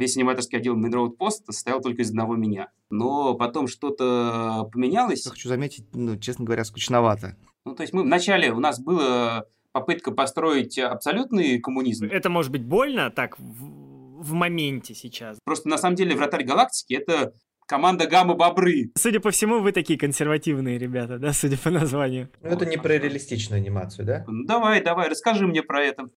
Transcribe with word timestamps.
весь 0.00 0.16
аниматорский 0.16 0.58
отдел 0.58 0.76
Main 0.76 0.92
Road 0.92 1.16
Post 1.18 1.44
состоял 1.46 1.80
только 1.80 2.02
из 2.02 2.10
одного 2.10 2.34
меня. 2.34 2.70
Но 2.90 3.34
потом 3.34 3.68
что-то 3.68 4.68
поменялось. 4.72 5.24
Я 5.24 5.30
хочу 5.30 5.48
заметить, 5.48 5.84
ну, 5.92 6.16
честно 6.16 6.44
говоря, 6.44 6.64
скучновато. 6.64 7.36
Ну, 7.64 7.74
то 7.74 7.82
есть 7.82 7.92
мы 7.92 8.02
вначале, 8.02 8.50
у 8.50 8.58
нас 8.58 8.80
была 8.80 9.44
попытка 9.72 10.10
построить 10.10 10.78
абсолютный 10.78 11.60
коммунизм. 11.60 12.06
Это 12.06 12.30
может 12.30 12.50
быть 12.50 12.64
больно 12.64 13.10
так 13.10 13.38
в, 13.38 14.22
в 14.22 14.32
моменте 14.32 14.94
сейчас. 14.94 15.38
Просто 15.44 15.68
на 15.68 15.78
самом 15.78 15.96
деле 15.96 16.16
вратарь 16.16 16.44
галактики 16.44 16.94
это 16.94 17.34
команда 17.66 18.08
Гамма-Бобры. 18.08 18.90
Судя 18.96 19.20
по 19.20 19.30
всему, 19.30 19.60
вы 19.60 19.70
такие 19.70 19.96
консервативные 19.96 20.76
ребята, 20.76 21.18
да, 21.18 21.32
судя 21.32 21.56
по 21.56 21.70
названию. 21.70 22.28
Ну, 22.42 22.48
это 22.50 22.66
не 22.66 22.78
про 22.78 22.98
реалистичную 22.98 23.60
анимацию, 23.60 24.04
да? 24.06 24.24
Ну, 24.26 24.44
давай, 24.44 24.82
давай, 24.82 25.08
расскажи 25.08 25.46
мне 25.46 25.62
про 25.62 25.84
это. 25.84 26.08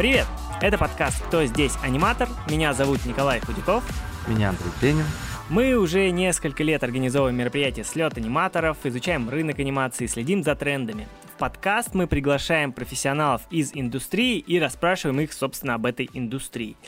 Привет! 0.00 0.26
Это 0.62 0.78
подкаст 0.78 1.22
«Кто 1.26 1.44
здесь 1.44 1.74
аниматор?». 1.82 2.26
Меня 2.48 2.72
зовут 2.72 3.04
Николай 3.04 3.38
Худяков. 3.40 3.84
Меня 4.26 4.48
Андрей 4.48 4.70
Пенин. 4.80 5.04
Мы 5.50 5.74
уже 5.74 6.08
несколько 6.08 6.64
лет 6.64 6.82
организовываем 6.82 7.36
мероприятия 7.36 7.84
«Слет 7.84 8.16
аниматоров», 8.16 8.78
изучаем 8.84 9.28
рынок 9.28 9.58
анимации, 9.58 10.06
следим 10.06 10.42
за 10.42 10.54
трендами. 10.54 11.06
В 11.34 11.38
подкаст 11.38 11.92
мы 11.92 12.06
приглашаем 12.06 12.72
профессионалов 12.72 13.42
из 13.50 13.72
индустрии 13.74 14.38
и 14.38 14.58
расспрашиваем 14.58 15.20
их, 15.20 15.34
собственно, 15.34 15.74
об 15.74 15.84
этой 15.84 16.08
индустрии. 16.14 16.78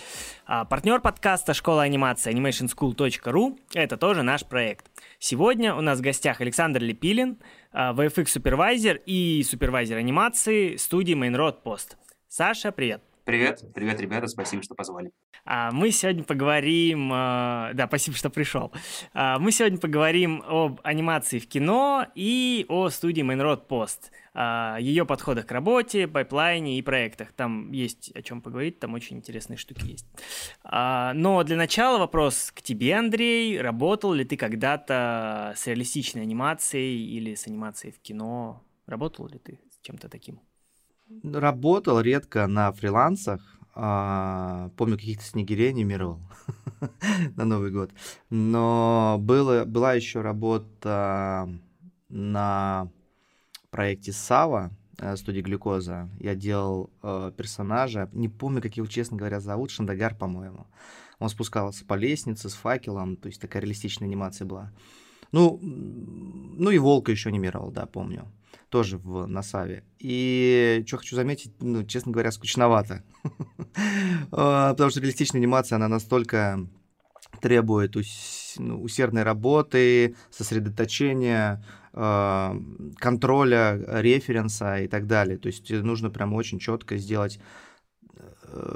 А 0.46 0.64
партнер 0.64 0.98
подкаста 0.98 1.52
«Школа 1.52 1.82
анимации» 1.82 2.32
animationschool.ru– 2.32 3.58
это 3.74 3.98
тоже 3.98 4.22
наш 4.22 4.46
проект. 4.46 4.86
Сегодня 5.18 5.74
у 5.74 5.82
нас 5.82 5.98
в 5.98 6.02
гостях 6.02 6.40
Александр 6.40 6.80
Лепилин, 6.80 7.36
а, 7.72 7.92
VFX 7.92 8.28
супервайзер 8.28 9.02
и 9.04 9.44
супервайзер 9.46 9.98
анимации 9.98 10.76
студии 10.76 11.14
Mainroad 11.14 11.56
Post. 11.62 11.96
Саша, 12.34 12.72
привет! 12.72 13.02
Привет, 13.26 13.62
привет, 13.74 14.00
ребята, 14.00 14.26
спасибо, 14.26 14.62
что 14.62 14.74
позвали. 14.74 15.12
А, 15.44 15.70
мы 15.70 15.90
сегодня 15.90 16.24
поговорим, 16.24 17.10
а, 17.12 17.72
да, 17.74 17.86
спасибо, 17.86 18.16
что 18.16 18.30
пришел. 18.30 18.72
А, 19.12 19.38
мы 19.38 19.52
сегодня 19.52 19.76
поговорим 19.76 20.42
об 20.46 20.80
анимации 20.82 21.38
в 21.38 21.46
кино 21.46 22.06
и 22.14 22.64
о 22.70 22.88
студии 22.88 23.22
Mainroad 23.22 23.66
Post, 23.68 24.80
ее 24.80 25.04
подходах 25.04 25.44
к 25.44 25.52
работе, 25.52 26.08
пайплайне 26.08 26.78
и 26.78 26.82
проектах. 26.82 27.34
Там 27.34 27.70
есть 27.70 28.10
о 28.12 28.22
чем 28.22 28.40
поговорить, 28.40 28.78
там 28.78 28.94
очень 28.94 29.18
интересные 29.18 29.58
штуки 29.58 29.84
есть. 29.84 30.06
Но 30.64 31.42
для 31.44 31.58
начала 31.58 31.98
вопрос 31.98 32.50
к 32.50 32.62
тебе, 32.62 32.96
Андрей. 32.96 33.60
Работал 33.60 34.14
ли 34.14 34.24
ты 34.24 34.38
когда-то 34.38 35.52
с 35.54 35.66
реалистичной 35.66 36.22
анимацией 36.22 37.14
или 37.14 37.34
с 37.34 37.46
анимацией 37.46 37.92
в 37.92 38.00
кино? 38.00 38.64
Работал 38.86 39.28
ли 39.28 39.38
ты 39.38 39.60
с 39.70 39.84
чем-то 39.86 40.08
таким? 40.08 40.40
Работал 41.22 42.00
редко 42.00 42.46
на 42.46 42.72
фрилансах. 42.72 43.40
А, 43.74 44.70
помню, 44.76 44.96
каких-то 44.96 45.24
снегирей 45.24 45.70
анимировал 45.70 46.20
на 47.36 47.44
Новый 47.44 47.70
год. 47.70 47.90
Но 48.28 49.16
было, 49.18 49.64
была 49.64 49.94
еще 49.94 50.20
работа 50.20 51.48
на 52.08 52.88
проекте 53.70 54.12
Сава, 54.12 54.70
э, 54.98 55.16
студии 55.16 55.40
Глюкоза. 55.40 56.10
Я 56.20 56.34
делал 56.34 56.90
э, 57.02 57.32
персонажа, 57.34 58.10
не 58.12 58.28
помню, 58.28 58.60
как 58.60 58.76
его, 58.76 58.86
честно 58.86 59.16
говоря, 59.16 59.40
зовут, 59.40 59.70
Шандагар, 59.70 60.14
по-моему. 60.14 60.66
Он 61.18 61.30
спускался 61.30 61.86
по 61.86 61.94
лестнице 61.94 62.50
с 62.50 62.54
факелом, 62.54 63.16
то 63.16 63.28
есть 63.28 63.40
такая 63.40 63.62
реалистичная 63.62 64.08
анимация 64.08 64.44
была. 64.44 64.70
Ну, 65.30 65.58
ну 65.62 66.70
и 66.70 66.78
Волка 66.78 67.10
еще 67.10 67.30
анимировал, 67.30 67.70
да, 67.70 67.86
помню 67.86 68.30
тоже 68.68 68.98
в 68.98 69.26
Насаве. 69.26 69.84
И 69.98 70.82
что 70.86 70.98
хочу 70.98 71.16
заметить, 71.16 71.52
ну, 71.60 71.84
честно 71.84 72.12
говоря, 72.12 72.32
скучновато. 72.32 73.02
А, 74.34 74.70
потому 74.70 74.90
что 74.90 75.00
реалистичная 75.00 75.40
анимация, 75.40 75.76
она 75.76 75.88
настолько 75.88 76.66
требует 77.40 77.96
ну, 78.58 78.82
усердной 78.82 79.22
работы, 79.22 80.16
сосредоточения, 80.30 81.64
а, 81.92 82.56
контроля 82.98 83.82
референса 84.00 84.78
и 84.80 84.88
так 84.88 85.06
далее. 85.06 85.38
То 85.38 85.46
есть 85.48 85.70
нужно 85.70 86.10
прям 86.10 86.34
очень 86.34 86.58
четко 86.58 86.96
сделать 86.98 87.40
Э, 87.40 87.71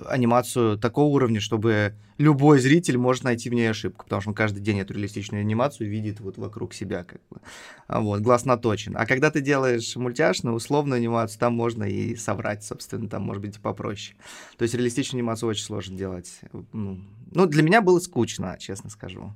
анимацию 0.08 0.78
такого 0.78 1.06
уровня, 1.06 1.40
чтобы 1.40 1.94
любой 2.18 2.60
зритель 2.60 2.98
может 2.98 3.24
найти 3.24 3.50
в 3.50 3.54
ней 3.54 3.70
ошибку, 3.70 4.04
потому 4.04 4.20
что 4.20 4.30
он 4.30 4.34
каждый 4.34 4.60
день 4.60 4.80
эту 4.80 4.94
реалистичную 4.94 5.40
анимацию 5.40 5.88
видит 5.88 6.20
вот 6.20 6.38
вокруг 6.38 6.74
себя, 6.74 7.04
как 7.04 7.20
бы. 7.30 7.40
А 7.86 8.00
вот, 8.00 8.20
глаз 8.20 8.44
наточен. 8.44 8.96
А 8.96 9.06
когда 9.06 9.30
ты 9.30 9.40
делаешь 9.40 9.96
мультяшную, 9.96 10.54
условную 10.54 10.98
анимацию, 10.98 11.38
там 11.38 11.54
можно 11.54 11.84
и 11.84 12.16
соврать, 12.16 12.64
собственно, 12.64 13.08
там 13.08 13.22
может 13.22 13.42
быть 13.42 13.56
и 13.56 13.60
попроще. 13.60 14.16
То 14.56 14.62
есть 14.62 14.74
реалистичную 14.74 15.20
анимацию 15.20 15.48
очень 15.48 15.64
сложно 15.64 15.96
делать. 15.96 16.40
Ну, 16.72 17.00
ну 17.32 17.46
для 17.46 17.62
меня 17.62 17.82
было 17.82 17.98
скучно, 17.98 18.56
честно 18.58 18.90
скажу. 18.90 19.34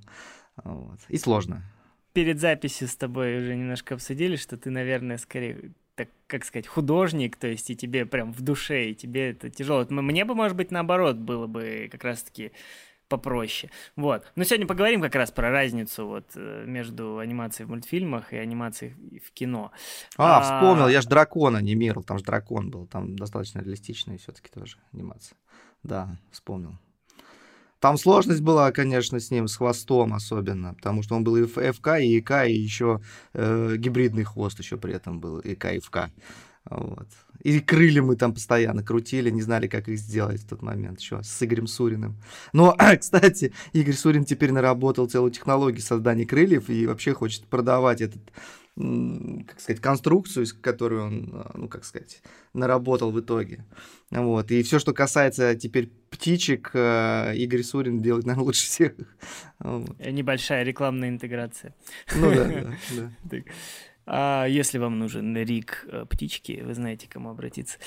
Вот. 0.64 1.00
И 1.08 1.18
сложно 1.18 1.64
перед 2.12 2.40
записью 2.40 2.88
с 2.88 2.96
тобой 2.96 3.38
уже 3.38 3.54
немножко 3.54 3.94
обсудили, 3.94 4.36
что 4.36 4.56
ты, 4.56 4.70
наверное, 4.70 5.18
скорее 5.18 5.72
так, 5.94 6.08
как 6.26 6.44
сказать, 6.44 6.66
художник, 6.66 7.36
то 7.36 7.46
есть 7.46 7.70
и 7.70 7.76
тебе 7.76 8.06
прям 8.06 8.32
в 8.32 8.40
душе, 8.40 8.90
и 8.90 8.94
тебе 8.94 9.30
это 9.30 9.50
тяжело. 9.50 9.86
Мне 9.88 10.24
бы, 10.24 10.34
может 10.34 10.56
быть, 10.56 10.70
наоборот 10.70 11.16
было 11.16 11.46
бы 11.46 11.88
как 11.90 12.04
раз-таки 12.04 12.52
попроще. 13.10 13.70
Вот. 13.96 14.24
Но 14.36 14.44
сегодня 14.44 14.66
поговорим 14.66 15.02
как 15.02 15.16
раз 15.16 15.32
про 15.32 15.50
разницу 15.50 16.06
вот 16.06 16.26
э, 16.36 16.64
между 16.64 17.18
анимацией 17.18 17.66
в 17.66 17.70
мультфильмах 17.70 18.32
и 18.32 18.36
анимацией 18.36 18.94
в 19.18 19.32
кино. 19.32 19.72
А, 20.16 20.38
а... 20.38 20.40
вспомнил, 20.42 20.88
я 20.88 21.02
же 21.02 21.08
дракон 21.08 21.56
анимировал, 21.56 22.04
там 22.04 22.18
же 22.18 22.24
дракон 22.24 22.70
был, 22.70 22.86
там 22.86 23.16
достаточно 23.16 23.58
реалистичная 23.58 24.16
все-таки 24.16 24.48
тоже 24.48 24.78
анимация. 24.92 25.36
Да, 25.82 26.16
вспомнил. 26.30 26.78
Там 27.80 27.96
сложность 27.96 28.42
была, 28.42 28.70
конечно, 28.72 29.18
с 29.18 29.30
ним, 29.30 29.48
с 29.48 29.56
хвостом 29.56 30.12
особенно, 30.12 30.74
потому 30.74 31.02
что 31.02 31.16
он 31.16 31.24
был 31.24 31.36
и 31.36 31.46
ФК, 31.46 31.98
и 31.98 32.18
ИК, 32.18 32.46
и 32.46 32.52
еще 32.52 33.00
э, 33.32 33.76
гибридный 33.78 34.24
хвост 34.24 34.58
еще 34.58 34.76
при 34.76 34.94
этом 34.94 35.18
был, 35.18 35.40
ИК 35.40 35.64
и 35.72 35.80
ФК. 35.80 35.98
Вот. 36.68 37.08
И 37.42 37.58
крылья 37.60 38.02
мы 38.02 38.16
там 38.16 38.34
постоянно 38.34 38.82
крутили, 38.82 39.30
не 39.30 39.40
знали, 39.40 39.66
как 39.66 39.88
их 39.88 39.98
сделать 39.98 40.42
в 40.42 40.48
тот 40.48 40.60
момент 40.60 41.00
еще 41.00 41.22
с 41.22 41.42
Игорем 41.42 41.66
Суриным. 41.66 42.16
Но, 42.52 42.76
кстати, 43.00 43.54
Игорь 43.72 43.94
Сурин 43.94 44.24
теперь 44.26 44.52
наработал 44.52 45.08
целую 45.08 45.30
технологию 45.30 45.80
создания 45.80 46.26
крыльев 46.26 46.68
и 46.68 46.86
вообще 46.86 47.14
хочет 47.14 47.46
продавать 47.46 48.02
этот 48.02 48.20
как 49.46 49.60
сказать, 49.60 49.80
конструкцию, 49.80 50.46
которую 50.60 51.04
он, 51.04 51.30
а, 51.32 51.52
ну, 51.54 51.68
как 51.68 51.84
сказать, 51.84 52.22
наработал 52.54 53.10
в 53.10 53.20
итоге. 53.20 53.64
Вот. 54.10 54.50
И 54.50 54.62
все, 54.62 54.78
что 54.78 54.92
касается 54.92 55.54
теперь 55.54 55.88
птичек, 56.10 56.70
а, 56.74 57.32
Игорь 57.32 57.62
Сурин 57.62 58.00
делает, 58.00 58.26
наверное, 58.26 58.46
лучше 58.46 58.64
всех. 58.64 58.92
Вот. 59.58 59.98
Небольшая 59.98 60.62
рекламная 60.62 61.08
интеграция. 61.08 61.74
Ну 62.14 62.34
да, 62.34 62.44
да. 62.44 63.12
да. 63.24 63.36
А 64.06 64.46
если 64.46 64.78
вам 64.78 64.98
нужен 64.98 65.36
рик 65.36 65.86
э, 65.86 66.04
птички, 66.08 66.62
вы 66.64 66.74
знаете, 66.74 67.06
к 67.06 67.12
кому 67.12 67.30
обратиться. 67.30 67.78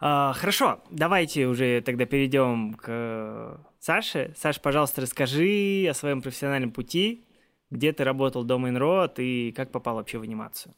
А, 0.00 0.32
хорошо, 0.32 0.82
давайте 0.90 1.46
уже 1.46 1.80
тогда 1.82 2.06
перейдем 2.06 2.74
к 2.74 3.60
Саше. 3.78 4.34
Саша, 4.36 4.60
пожалуйста, 4.60 5.02
расскажи 5.02 5.86
о 5.88 5.94
своем 5.94 6.22
профессиональном 6.22 6.72
пути, 6.72 7.24
где 7.72 7.92
ты 7.92 8.04
работал 8.04 8.44
до 8.44 8.58
Mainroad 8.58 9.14
и 9.16 9.50
как 9.52 9.72
попал 9.72 9.96
вообще 9.96 10.18
в 10.18 10.22
анимацию? 10.22 10.74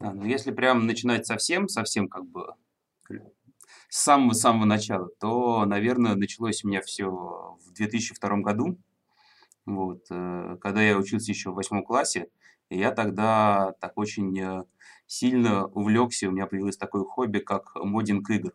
А, 0.00 0.12
ну, 0.12 0.24
если 0.24 0.50
прям 0.50 0.86
начинать 0.86 1.26
совсем, 1.26 1.68
совсем 1.68 2.08
как 2.08 2.26
бы 2.26 2.54
с 3.88 4.02
самого-самого 4.02 4.64
начала, 4.64 5.08
то, 5.20 5.64
наверное, 5.66 6.14
началось 6.14 6.64
у 6.64 6.68
меня 6.68 6.80
все 6.80 7.06
в 7.10 7.72
2002 7.74 8.36
году, 8.38 8.78
вот, 9.66 10.06
э, 10.10 10.56
когда 10.60 10.82
я 10.82 10.96
учился 10.96 11.30
еще 11.30 11.50
в 11.50 11.54
восьмом 11.54 11.84
классе, 11.84 12.28
и 12.70 12.78
я 12.78 12.92
тогда 12.92 13.74
так 13.80 13.92
очень 13.96 14.38
э, 14.40 14.64
сильно 15.06 15.66
увлекся, 15.66 16.28
у 16.28 16.32
меня 16.32 16.46
появилось 16.46 16.76
такое 16.76 17.04
хобби, 17.04 17.38
как 17.40 17.74
модинг 17.74 18.28
игр. 18.30 18.52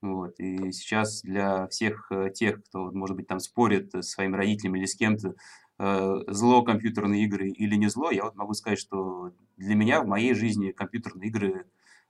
Вот. 0.00 0.38
И 0.38 0.70
сейчас 0.72 1.22
для 1.22 1.66
всех 1.68 2.08
э, 2.10 2.30
тех, 2.34 2.62
кто, 2.64 2.90
может 2.92 3.16
быть, 3.16 3.26
там 3.26 3.40
спорит 3.40 3.94
с 3.94 4.10
своими 4.10 4.36
родителями 4.36 4.78
или 4.78 4.86
с 4.86 4.94
кем-то, 4.94 5.34
зло 5.78 6.62
компьютерные 6.62 7.24
игры 7.24 7.50
или 7.50 7.76
не 7.76 7.88
зло, 7.88 8.10
я 8.10 8.24
вот 8.24 8.34
могу 8.34 8.54
сказать, 8.54 8.78
что 8.78 9.32
для 9.56 9.74
меня 9.74 10.02
в 10.02 10.06
моей 10.06 10.34
жизни 10.34 10.72
компьютерные 10.72 11.28
игры 11.28 11.66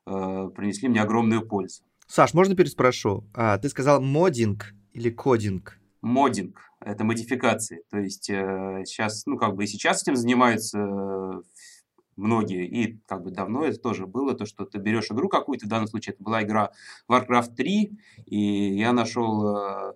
э, 0.06 0.50
принесли 0.54 0.88
мне 0.88 1.02
огромную 1.02 1.46
пользу. 1.46 1.82
Саш, 2.06 2.32
можно 2.32 2.56
переспрошу? 2.56 3.24
А, 3.34 3.58
ты 3.58 3.68
сказал 3.68 4.00
модинг 4.00 4.74
или 4.92 5.10
кодинг? 5.10 5.78
Модинг– 6.00 6.60
это 6.80 7.04
модификации. 7.04 7.82
То 7.90 7.98
есть 7.98 8.30
э, 8.30 8.84
сейчас, 8.86 9.26
ну 9.26 9.36
как 9.36 9.54
бы 9.54 9.64
и 9.64 9.66
сейчас 9.66 10.02
этим 10.02 10.16
занимаются 10.16 11.42
многие, 12.16 12.66
и 12.66 12.98
как 13.06 13.22
бы 13.22 13.30
давно 13.30 13.64
это 13.64 13.78
тоже 13.78 14.06
было, 14.06 14.34
то, 14.34 14.46
что 14.46 14.64
ты 14.64 14.78
берешь 14.78 15.10
игру 15.10 15.28
какую-то, 15.28 15.66
в 15.66 15.68
данном 15.68 15.88
случае 15.88 16.14
это 16.14 16.22
была 16.22 16.42
игра 16.42 16.72
Warcraft 17.08 17.54
3, 17.54 17.98
и 18.26 18.38
я 18.76 18.92
нашел 18.92 19.94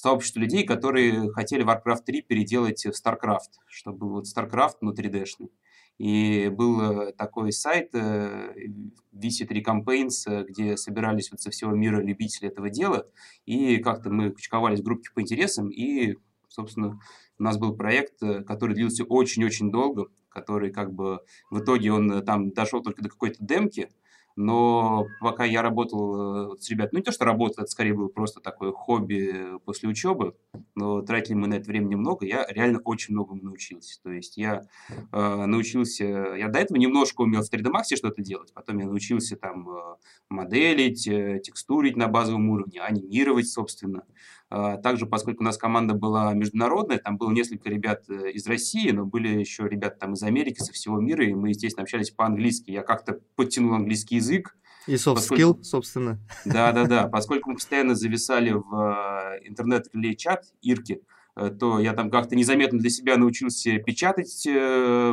сообщество 0.00 0.40
людей, 0.40 0.64
которые 0.64 1.30
хотели 1.32 1.64
Warcraft 1.64 2.04
3 2.06 2.22
переделать 2.22 2.84
в 2.84 2.90
StarCraft, 2.90 3.60
чтобы 3.66 4.08
вот 4.08 4.24
StarCraft, 4.26 4.76
ну, 4.80 4.92
3D-шный. 4.92 5.50
И 5.98 6.48
был 6.48 7.12
такой 7.12 7.50
сайт 7.52 7.92
VC3 7.92 9.64
Campaigns, 9.64 10.44
где 10.44 10.76
собирались 10.76 11.30
вот 11.32 11.40
со 11.40 11.50
всего 11.50 11.72
мира 11.72 12.00
любители 12.00 12.48
этого 12.48 12.70
дела, 12.70 13.08
и 13.46 13.78
как-то 13.78 14.10
мы 14.10 14.30
кучковались 14.30 14.78
в 14.78 14.84
группе 14.84 15.10
по 15.12 15.20
интересам, 15.20 15.70
и, 15.70 16.14
собственно, 16.48 17.00
у 17.38 17.42
нас 17.42 17.58
был 17.58 17.74
проект, 17.76 18.20
который 18.46 18.76
длился 18.76 19.02
очень-очень 19.02 19.72
долго, 19.72 20.06
который 20.28 20.70
как 20.70 20.92
бы 20.92 21.20
в 21.50 21.58
итоге 21.58 21.90
он 21.90 22.24
там 22.24 22.52
дошел 22.52 22.80
только 22.80 23.02
до 23.02 23.08
какой-то 23.08 23.44
демки, 23.44 23.90
но 24.38 25.08
пока 25.20 25.44
я 25.44 25.62
работал 25.62 26.52
э, 26.52 26.56
с 26.60 26.70
ребятами, 26.70 26.90
ну 26.92 26.98
не 27.00 27.04
то, 27.04 27.10
что 27.10 27.24
работал, 27.24 27.64
это 27.64 27.70
скорее 27.72 27.92
было 27.92 28.06
просто 28.06 28.40
такое 28.40 28.70
хобби 28.70 29.58
после 29.64 29.88
учебы, 29.88 30.36
но 30.76 31.02
тратили 31.02 31.34
мы 31.34 31.48
на 31.48 31.54
это 31.54 31.66
время 31.66 31.88
немного, 31.88 32.24
я 32.24 32.46
реально 32.48 32.78
очень 32.84 33.14
многому 33.14 33.42
научился. 33.42 34.00
То 34.00 34.12
есть 34.12 34.36
я 34.36 34.62
э, 35.10 35.44
научился, 35.44 36.04
я 36.04 36.46
до 36.46 36.60
этого 36.60 36.78
немножко 36.78 37.22
умел 37.22 37.42
в 37.42 37.52
3D 37.52 37.64
Max 37.64 37.96
что-то 37.96 38.22
делать, 38.22 38.52
потом 38.54 38.78
я 38.78 38.86
научился 38.86 39.36
там 39.36 39.68
э, 39.68 39.96
моделить, 40.28 41.08
э, 41.08 41.40
текстурить 41.42 41.96
на 41.96 42.06
базовом 42.06 42.48
уровне, 42.48 42.80
анимировать, 42.80 43.48
собственно. 43.48 44.04
А, 44.50 44.78
также, 44.78 45.06
поскольку 45.06 45.42
у 45.42 45.44
нас 45.46 45.58
команда 45.58 45.94
была 45.94 46.32
международная, 46.32 46.98
там 46.98 47.18
было 47.18 47.30
несколько 47.30 47.68
ребят 47.68 48.04
э, 48.08 48.30
из 48.30 48.46
России, 48.46 48.90
но 48.90 49.04
были 49.04 49.28
еще 49.28 49.68
ребята 49.68 49.98
там 50.00 50.14
из 50.14 50.22
Америки, 50.22 50.60
со 50.60 50.72
всего 50.72 50.98
мира, 51.00 51.24
и 51.26 51.34
мы, 51.34 51.50
естественно, 51.50 51.82
общались 51.82 52.10
по-английски. 52.10 52.70
Я 52.70 52.82
как-то 52.82 53.20
подтянул 53.36 53.74
английский 53.74 54.16
язык. 54.16 54.56
И 54.86 54.94
soft 54.94 55.16
поскольку... 55.16 55.42
skill, 55.42 55.62
собственно. 55.62 56.18
Да-да-да, 56.46 57.08
поскольку 57.12 57.50
мы 57.50 57.56
постоянно 57.56 57.94
зависали 57.94 58.52
в 58.52 58.74
э, 58.74 59.46
интернет-релей-чат 59.46 60.44
Ирки, 60.62 61.02
э, 61.36 61.50
то 61.50 61.78
я 61.78 61.92
там 61.92 62.10
как-то 62.10 62.34
незаметно 62.34 62.78
для 62.78 62.88
себя 62.88 63.18
научился 63.18 63.76
печатать 63.78 64.48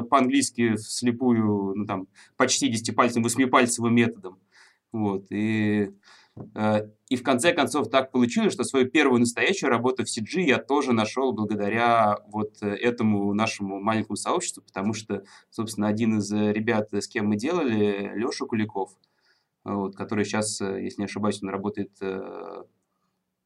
по-английски 0.09 0.75
вслепую, 0.75 1.75
ну 1.75 1.85
там, 1.85 2.07
почти 2.37 2.69
десятипальцевым, 2.69 3.23
восьмипальцевым 3.23 3.93
методом. 3.93 4.39
Вот, 4.93 5.25
и 5.29 5.89
Э, 5.89 5.91
и 7.09 7.15
в 7.15 7.23
конце 7.23 7.53
концов 7.53 7.89
так 7.89 8.11
получилось, 8.11 8.53
что 8.53 8.63
свою 8.65 8.89
первую 8.89 9.19
настоящую 9.19 9.69
работу 9.69 10.03
в 10.03 10.07
CG 10.07 10.41
я 10.41 10.57
тоже 10.57 10.91
нашел 10.91 11.31
благодаря 11.31 12.17
вот 12.27 12.61
э, 12.61 12.67
этому 12.67 13.33
нашему 13.33 13.79
маленькому 13.79 14.17
сообществу, 14.17 14.61
потому 14.63 14.93
что, 14.93 15.23
собственно, 15.49 15.87
один 15.87 16.17
из 16.17 16.29
э, 16.33 16.51
ребят, 16.51 16.93
с 16.93 17.07
кем 17.07 17.27
мы 17.27 17.37
делали, 17.37 18.11
Леша 18.15 18.45
Куликов, 18.45 18.91
вот, 19.63 19.95
который 19.95 20.25
сейчас, 20.25 20.59
если 20.59 21.01
не 21.01 21.05
ошибаюсь, 21.05 21.41
он 21.41 21.49
работает 21.49 21.91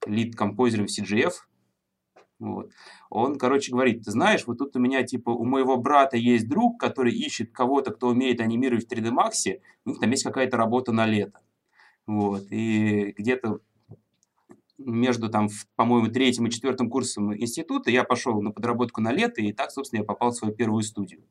лид-композером 0.07 0.87
в 0.87 0.99
CGF, 0.99 1.33
вот. 2.39 2.71
Он, 3.09 3.37
короче, 3.37 3.71
говорит, 3.71 4.03
ты 4.03 4.11
знаешь, 4.11 4.47
вот 4.47 4.57
тут 4.57 4.75
у 4.75 4.79
меня, 4.79 5.03
типа, 5.03 5.29
у 5.29 5.43
моего 5.43 5.77
брата 5.77 6.15
есть 6.17 6.47
друг, 6.47 6.79
который 6.79 7.13
ищет 7.13 7.51
кого-то, 7.51 7.91
кто 7.91 8.07
умеет 8.07 8.39
анимировать 8.39 8.87
в 8.87 8.91
3D 8.91 9.11
Max, 9.11 9.59
у 9.85 9.89
них 9.89 9.99
там 9.99 10.09
есть 10.09 10.23
какая-то 10.23 10.57
работа 10.57 10.93
на 10.93 11.05
лето. 11.05 11.39
Вот. 12.09 12.47
И 12.49 13.13
где-то 13.19 13.59
между, 14.79 15.29
там, 15.29 15.47
по-моему, 15.75 16.07
третьим 16.07 16.47
и 16.47 16.49
четвертым 16.49 16.89
курсом 16.89 17.35
института 17.37 17.91
я 17.91 18.03
пошел 18.03 18.41
на 18.41 18.49
подработку 18.49 18.99
на 18.99 19.11
лето, 19.11 19.43
и 19.43 19.53
так, 19.53 19.69
собственно, 19.69 19.99
я 19.99 20.05
попал 20.05 20.31
в 20.31 20.35
свою 20.35 20.55
первую 20.55 20.81
студию. 20.81 21.21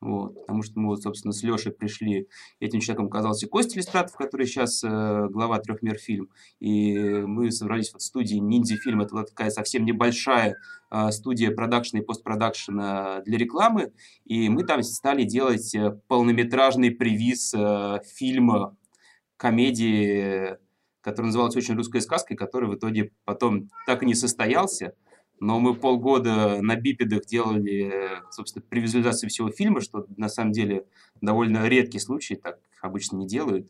Вот, 0.00 0.38
потому 0.38 0.62
что 0.62 0.78
мы, 0.78 0.90
вот, 0.90 1.02
собственно, 1.02 1.32
с 1.32 1.42
Лешей 1.42 1.72
пришли, 1.72 2.28
этим 2.60 2.78
человеком 2.78 3.06
оказался 3.06 3.48
Костя 3.48 3.76
Листратов, 3.78 4.14
который 4.14 4.46
сейчас 4.46 4.84
э, 4.84 5.28
глава 5.30 5.58
трехмер 5.58 5.98
фильм, 5.98 6.30
и 6.60 6.96
мы 6.96 7.50
собрались 7.50 7.92
вот 7.92 8.02
в 8.02 8.04
студии 8.04 8.36
Ниндзя 8.36 8.76
фильм, 8.76 9.00
это 9.00 9.14
была 9.14 9.24
такая 9.24 9.50
совсем 9.50 9.84
небольшая 9.84 10.54
э, 10.92 11.10
студия 11.10 11.50
продакшена 11.50 12.02
и 12.02 12.04
постпродакшена 12.04 13.22
для 13.22 13.36
рекламы, 13.36 13.92
и 14.26 14.48
мы 14.48 14.62
там 14.62 14.84
стали 14.84 15.24
делать 15.24 15.74
э, 15.74 15.98
полнометражный 16.06 16.92
привиз 16.92 17.52
э, 17.52 17.98
фильма 18.14 18.76
комедии, 19.44 20.56
которая 21.02 21.26
называлась 21.26 21.54
«Очень 21.54 21.74
русская 21.74 22.00
сказка», 22.00 22.34
который 22.34 22.70
в 22.70 22.76
итоге 22.76 23.12
потом 23.26 23.68
так 23.86 24.02
и 24.02 24.06
не 24.06 24.14
состоялся. 24.14 24.94
Но 25.38 25.60
мы 25.60 25.74
полгода 25.74 26.62
на 26.62 26.76
бипедах 26.76 27.26
делали, 27.26 28.22
собственно, 28.30 28.64
превизуализацию 28.66 29.28
всего 29.28 29.50
фильма, 29.50 29.82
что 29.82 30.06
на 30.16 30.30
самом 30.30 30.52
деле 30.52 30.86
довольно 31.20 31.68
редкий 31.68 31.98
случай, 31.98 32.36
так 32.36 32.58
обычно 32.80 33.18
не 33.18 33.26
делают. 33.26 33.68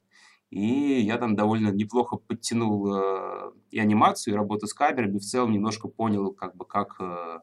И 0.50 1.00
я 1.00 1.18
там 1.18 1.34
довольно 1.34 1.70
неплохо 1.70 2.18
подтянул 2.18 2.94
э, 2.94 3.50
и 3.72 3.80
анимацию, 3.80 4.34
и 4.34 4.36
работу 4.36 4.68
с 4.68 4.74
камерами, 4.74 5.18
в 5.18 5.24
целом 5.24 5.50
немножко 5.50 5.88
понял, 5.88 6.30
как 6.30 6.54
бы, 6.54 6.64
как 6.64 7.00
э, 7.00 7.40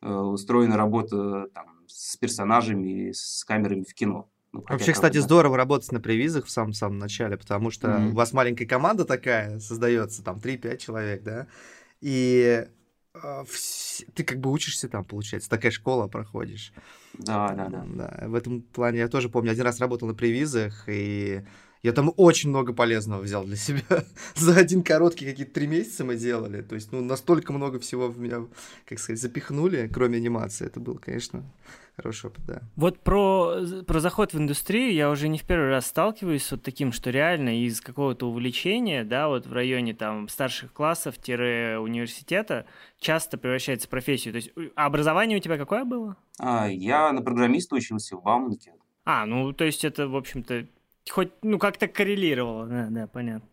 э 0.00 0.10
устроена 0.10 0.78
работа 0.78 1.48
там, 1.52 1.84
с 1.86 2.16
персонажами 2.16 3.12
с 3.12 3.44
камерами 3.44 3.82
в 3.82 3.92
кино. 3.92 4.30
Ну, 4.52 4.64
Вообще, 4.68 4.92
кстати, 4.92 5.14
да. 5.14 5.22
здорово 5.22 5.56
работать 5.56 5.92
на 5.92 6.00
привизах 6.00 6.46
в 6.46 6.50
самом-самом 6.50 6.98
начале, 6.98 7.36
потому 7.36 7.70
что 7.70 7.88
mm-hmm. 7.88 8.10
у 8.10 8.14
вас 8.14 8.32
маленькая 8.32 8.66
команда 8.66 9.04
такая 9.04 9.60
создается, 9.60 10.24
там 10.24 10.38
3-5 10.38 10.76
человек, 10.78 11.22
да, 11.22 11.46
и 12.00 12.66
э, 13.14 13.44
вс... 13.46 14.04
ты 14.12 14.24
как 14.24 14.40
бы 14.40 14.50
учишься 14.50 14.88
там, 14.88 15.04
получается, 15.04 15.48
такая 15.48 15.70
школа 15.70 16.08
проходишь. 16.08 16.72
Да, 17.14 17.52
да, 17.54 17.68
да. 17.68 17.84
да. 17.86 18.28
В 18.28 18.34
этом 18.34 18.62
плане 18.62 18.98
я 18.98 19.08
тоже 19.08 19.28
помню, 19.28 19.52
один 19.52 19.64
раз 19.64 19.78
работал 19.78 20.08
на 20.08 20.14
привизах, 20.14 20.88
и 20.88 21.44
я 21.82 21.92
там 21.92 22.12
очень 22.16 22.50
много 22.50 22.72
полезного 22.72 23.22
взял 23.22 23.44
для 23.44 23.56
себя. 23.56 24.04
За 24.34 24.56
один 24.56 24.82
короткий 24.82 25.24
какие-то 25.24 25.54
три 25.54 25.66
месяца 25.66 26.04
мы 26.04 26.16
делали. 26.16 26.60
То 26.62 26.74
есть, 26.74 26.92
ну, 26.92 27.02
настолько 27.02 27.52
много 27.52 27.78
всего 27.78 28.08
в 28.08 28.18
меня, 28.18 28.46
как 28.84 28.98
сказать, 28.98 29.20
запихнули, 29.20 29.88
кроме 29.92 30.18
анимации. 30.18 30.66
Это 30.66 30.80
было, 30.80 30.98
конечно, 30.98 31.44
хороший 32.00 32.26
опыт, 32.26 32.44
да. 32.46 32.62
Вот 32.76 33.00
про, 33.00 33.56
про 33.86 34.00
заход 34.00 34.32
в 34.32 34.38
индустрию 34.38 34.92
я 34.92 35.10
уже 35.10 35.28
не 35.28 35.38
в 35.38 35.44
первый 35.44 35.68
раз 35.68 35.86
сталкиваюсь 35.86 36.44
с 36.44 36.52
вот 36.52 36.62
таким, 36.62 36.92
что 36.92 37.10
реально 37.10 37.62
из 37.62 37.80
какого-то 37.80 38.28
увлечения, 38.28 39.04
да, 39.04 39.28
вот 39.28 39.46
в 39.46 39.52
районе 39.52 39.94
там 39.94 40.28
старших 40.28 40.72
классов-университета 40.72 42.66
часто 42.98 43.38
превращается 43.38 43.86
в 43.86 43.90
профессию. 43.90 44.32
То 44.32 44.36
есть 44.36 44.50
а 44.74 44.86
образование 44.86 45.38
у 45.38 45.40
тебя 45.40 45.58
какое 45.58 45.84
было? 45.84 46.16
А, 46.38 46.68
я 46.68 47.12
на 47.12 47.22
программиста 47.22 47.76
учился 47.76 48.16
в 48.16 48.22
Бауманке. 48.22 48.72
А, 49.04 49.26
ну 49.26 49.52
то 49.52 49.64
есть 49.64 49.84
это, 49.84 50.08
в 50.08 50.16
общем-то, 50.16 50.66
хоть, 51.10 51.32
ну, 51.42 51.58
как-то 51.58 51.88
коррелировало, 51.88 52.66
да, 52.66 52.86
да, 52.90 53.06
понятно. 53.06 53.48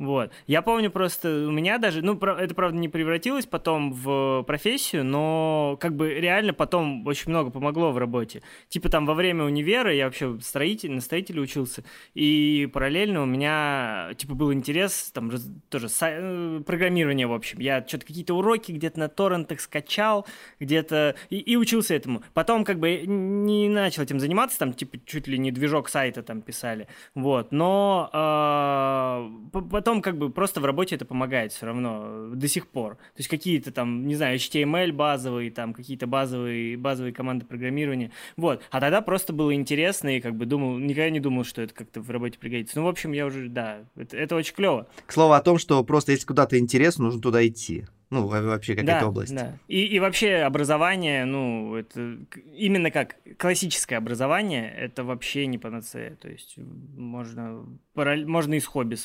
Вот. 0.00 0.32
Я 0.46 0.62
помню 0.62 0.90
просто, 0.90 1.28
у 1.46 1.50
меня 1.50 1.76
даже, 1.76 2.00
ну, 2.00 2.16
это, 2.16 2.54
правда, 2.54 2.78
не 2.78 2.88
превратилось 2.88 3.44
потом 3.44 3.92
в 3.92 4.42
профессию, 4.44 5.04
но 5.04 5.76
как 5.78 5.94
бы 5.94 6.14
реально 6.14 6.54
потом 6.54 7.06
очень 7.06 7.30
много 7.30 7.50
помогло 7.50 7.92
в 7.92 7.98
работе. 7.98 8.42
Типа 8.70 8.88
там 8.88 9.04
во 9.04 9.12
время 9.12 9.44
универа 9.44 9.94
я 9.94 10.06
вообще 10.06 10.38
строитель, 10.40 10.92
на 10.92 11.02
строителе 11.02 11.42
учился, 11.42 11.84
и 12.14 12.66
параллельно 12.72 13.22
у 13.22 13.26
меня, 13.26 14.12
типа, 14.16 14.34
был 14.34 14.54
интерес, 14.54 15.10
там, 15.12 15.30
тоже 15.68 15.88
э, 16.00 16.62
программирование, 16.64 17.26
в 17.26 17.34
общем. 17.34 17.60
Я 17.60 17.86
что-то 17.86 18.06
какие-то 18.06 18.32
уроки 18.32 18.72
где-то 18.72 18.98
на 18.98 19.08
торрентах 19.10 19.60
скачал, 19.60 20.26
где-то, 20.60 21.14
и, 21.28 21.36
и 21.36 21.56
учился 21.56 21.94
этому. 21.94 22.22
Потом 22.32 22.64
как 22.64 22.78
бы 22.78 23.02
не 23.06 23.68
начал 23.68 24.04
этим 24.04 24.18
заниматься, 24.18 24.58
там, 24.58 24.72
типа, 24.72 24.96
чуть 25.04 25.28
ли 25.28 25.36
не 25.36 25.50
движок 25.50 25.90
сайта 25.90 26.22
там 26.22 26.40
писали, 26.40 26.88
вот. 27.14 27.52
Но 27.52 28.08
э, 28.10 29.60
потом 29.70 29.89
потом 29.90 30.02
как 30.02 30.18
бы 30.18 30.30
просто 30.30 30.60
в 30.60 30.64
работе 30.64 30.94
это 30.94 31.04
помогает 31.04 31.52
все 31.52 31.66
равно 31.66 32.30
до 32.32 32.46
сих 32.46 32.68
пор. 32.68 32.94
То 32.94 33.18
есть 33.18 33.28
какие-то 33.28 33.72
там, 33.72 34.06
не 34.06 34.14
знаю, 34.14 34.38
HTML 34.38 34.92
базовые, 34.92 35.50
там 35.50 35.74
какие-то 35.74 36.06
базовые, 36.06 36.76
базовые 36.76 37.12
команды 37.12 37.44
программирования. 37.44 38.12
Вот. 38.36 38.62
А 38.70 38.80
тогда 38.80 39.00
просто 39.00 39.32
было 39.32 39.52
интересно 39.52 40.16
и 40.16 40.20
как 40.20 40.36
бы 40.36 40.46
думал, 40.46 40.78
никогда 40.78 41.10
не 41.10 41.18
думал, 41.18 41.42
что 41.42 41.62
это 41.62 41.74
как-то 41.74 42.00
в 42.00 42.10
работе 42.10 42.38
пригодится. 42.38 42.78
Ну, 42.78 42.84
в 42.84 42.88
общем, 42.88 43.10
я 43.10 43.26
уже, 43.26 43.48
да, 43.48 43.80
это, 43.96 44.16
это 44.16 44.36
очень 44.36 44.54
клево. 44.54 44.86
К 45.06 45.12
слову 45.12 45.32
о 45.32 45.40
том, 45.40 45.58
что 45.58 45.82
просто 45.82 46.12
если 46.12 46.26
куда-то 46.26 46.56
интересно, 46.56 47.06
нужно 47.06 47.20
туда 47.20 47.44
идти. 47.44 47.86
Ну, 48.10 48.26
вообще 48.26 48.74
какая-то 48.74 49.00
да, 49.00 49.08
область. 49.08 49.34
Да. 49.34 49.56
И, 49.68 49.84
и 49.84 50.00
вообще 50.00 50.38
образование, 50.38 51.24
ну, 51.24 51.76
это 51.76 52.18
именно 52.56 52.90
как 52.90 53.16
классическое 53.38 53.98
образование, 53.98 54.68
это 54.68 55.04
вообще 55.04 55.46
не 55.46 55.58
панацея. 55.58 56.16
То 56.16 56.28
есть 56.28 56.56
можно, 56.58 57.64
можно 57.94 58.54
из 58.54 58.66
хобби, 58.66 58.96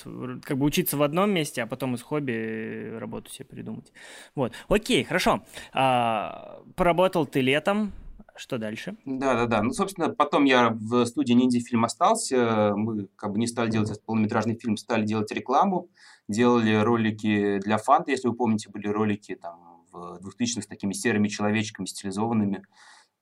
как 0.44 0.58
бы 0.58 0.66
учиться 0.66 0.98
в 0.98 1.04
одном 1.04 1.30
месте, 1.30 1.62
а 1.62 1.68
потом 1.68 1.94
из 1.94 2.02
хобби 2.02 2.98
работу 2.98 3.30
себе 3.30 3.46
придумать. 3.46 3.94
Вот. 4.34 4.54
Окей, 4.70 5.04
хорошо. 5.04 5.44
А, 5.72 6.64
поработал 6.76 7.28
ты 7.28 7.42
летом, 7.42 7.94
что 8.36 8.58
дальше? 8.58 8.98
Да, 9.06 9.34
да, 9.34 9.46
да. 9.46 9.62
Ну, 9.62 9.72
собственно, 9.72 10.10
потом 10.10 10.46
я 10.46 10.70
в 10.70 11.06
студии 11.06 11.34
Ниндзя 11.34 11.60
фильм 11.60 11.86
остался. 11.86 12.74
Мы 12.75 13.08
как 13.15 13.32
бы 13.32 13.39
не 13.39 13.48
стали 13.48 13.70
делать 13.70 13.89
этот 13.89 14.04
полнометражный 14.04 14.58
фильм, 14.58 14.77
стали 14.77 15.06
делать 15.06 15.32
рекламу 15.32 15.89
делали 16.27 16.75
ролики 16.75 17.60
для 17.60 17.77
фанта, 17.77 18.12
если 18.12 18.27
вы 18.27 18.36
помните, 18.36 18.70
были 18.70 18.88
ролики 18.88 19.36
там 19.36 19.84
в 19.92 20.20
2000-х 20.24 20.62
с 20.62 20.68
такими 20.68 20.94
серыми 20.94 21.27
человечками 21.27 21.86
стилизованными. 21.86 22.63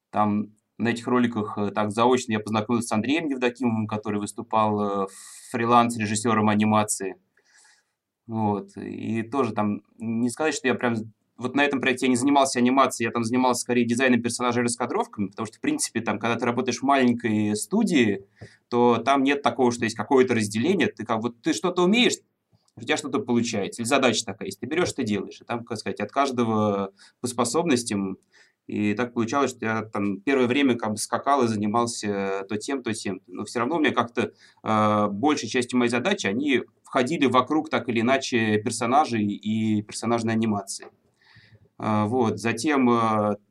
Там 0.09 0.53
на 0.77 0.89
этих 0.89 1.07
роликах 1.07 1.57
э, 1.57 1.71
так 1.71 1.91
заочно 1.91 2.33
я 2.33 2.39
познакомился 2.39 2.87
с 2.89 2.91
Андреем 2.91 3.29
Евдокимовым, 3.29 3.87
который 3.87 4.19
выступал 4.19 5.03
э, 5.03 5.07
фриланс-режиссером 5.51 6.49
анимации. 6.49 7.17
Вот. 8.25 8.75
И 8.77 9.21
тоже 9.23 9.53
там, 9.53 9.81
не 9.97 10.29
сказать, 10.29 10.55
что 10.55 10.67
я 10.67 10.75
прям 10.75 10.95
вот 11.37 11.55
на 11.55 11.63
этом 11.65 11.81
проекте 11.81 12.05
я 12.05 12.09
не 12.09 12.15
занимался 12.15 12.59
анимацией, 12.59 13.07
я 13.07 13.11
там 13.11 13.23
занимался 13.23 13.61
скорее 13.61 13.85
дизайном 13.85 14.21
персонажей 14.21 14.61
и 14.61 14.65
раскадровками, 14.65 15.27
потому 15.27 15.47
что, 15.47 15.57
в 15.57 15.61
принципе, 15.61 16.01
там, 16.01 16.19
когда 16.19 16.35
ты 16.35 16.45
работаешь 16.45 16.79
в 16.79 16.83
маленькой 16.83 17.55
студии, 17.55 18.25
то 18.69 18.97
там 18.97 19.23
нет 19.23 19.41
такого, 19.41 19.71
что 19.71 19.83
есть 19.83 19.97
какое-то 19.97 20.35
разделение. 20.35 20.87
Ты 20.87 21.05
как 21.05 21.21
вот 21.21 21.41
ты 21.41 21.53
что-то 21.53 21.83
умеешь, 21.83 22.17
у 22.75 22.81
тебя 22.81 22.97
что-то 22.97 23.19
получается. 23.19 23.81
Или 23.81 23.87
задача 23.87 24.25
такая 24.25 24.47
есть. 24.47 24.59
Ты 24.59 24.65
берешь, 24.65 24.93
ты 24.93 25.03
делаешь. 25.03 25.39
И 25.41 25.43
там, 25.43 25.63
как 25.63 25.77
сказать, 25.77 25.99
от 25.99 26.11
каждого 26.11 26.91
по 27.21 27.27
способностям. 27.27 28.17
И 28.65 28.93
так 28.93 29.13
получалось, 29.13 29.51
что 29.51 29.65
я 29.65 29.81
там 29.83 30.21
первое 30.21 30.47
время 30.47 30.75
как 30.75 30.91
бы 30.91 30.97
скакал 30.97 31.43
и 31.43 31.47
занимался 31.47 32.45
то 32.47 32.57
тем, 32.57 32.81
то 32.81 32.93
тем. 32.93 33.21
Но 33.27 33.43
все 33.43 33.59
равно 33.59 33.75
у 33.75 33.79
меня 33.79 33.91
как-то 33.91 34.31
э, 34.63 35.07
большей 35.09 35.49
частью 35.49 35.77
моей 35.77 35.89
задачи, 35.89 36.27
они 36.27 36.61
входили 36.83 37.25
вокруг 37.25 37.69
так 37.69 37.89
или 37.89 37.99
иначе 37.99 38.57
персонажей 38.59 39.25
и 39.25 39.81
персонажной 39.81 40.33
анимации. 40.33 40.87
Э, 41.79 42.05
вот. 42.05 42.39
Затем 42.39 42.89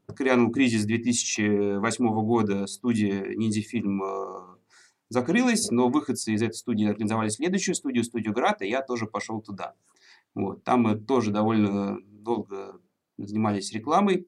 грянул 0.08 0.52
кризис 0.52 0.84
2008 0.84 2.06
года, 2.24 2.66
студия 2.66 3.34
Ниндзя 3.34 3.62
Фильм 3.62 4.02
э, 4.02 4.56
закрылась, 5.08 5.70
но 5.70 5.88
выходцы 5.88 6.32
из 6.32 6.42
этой 6.42 6.54
студии 6.54 6.86
организовали 6.86 7.28
следующую 7.28 7.74
студию, 7.74 8.04
студию 8.04 8.32
Град, 8.32 8.62
и 8.62 8.68
я 8.68 8.82
тоже 8.82 9.06
пошел 9.06 9.40
туда. 9.40 9.74
Вот. 10.34 10.64
Там 10.64 10.82
мы 10.82 10.96
тоже 10.96 11.30
довольно 11.30 11.98
долго 12.02 12.80
занимались 13.18 13.72
рекламой. 13.72 14.26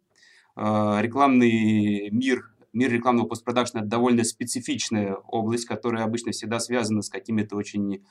Рекламный 0.57 2.11
мир, 2.11 2.55
мир 2.73 2.93
рекламного 2.93 3.27
постпродакшна– 3.27 3.79
это 3.81 3.89
довольно 3.89 4.23
специфичная 4.23 5.15
область, 5.15 5.67
которая 5.67 6.05
обычно 6.05 6.33
всегда 6.33 6.61
связана 6.61 7.03
с 7.03 7.09
какими-то 7.09 7.57
очень 7.57 8.05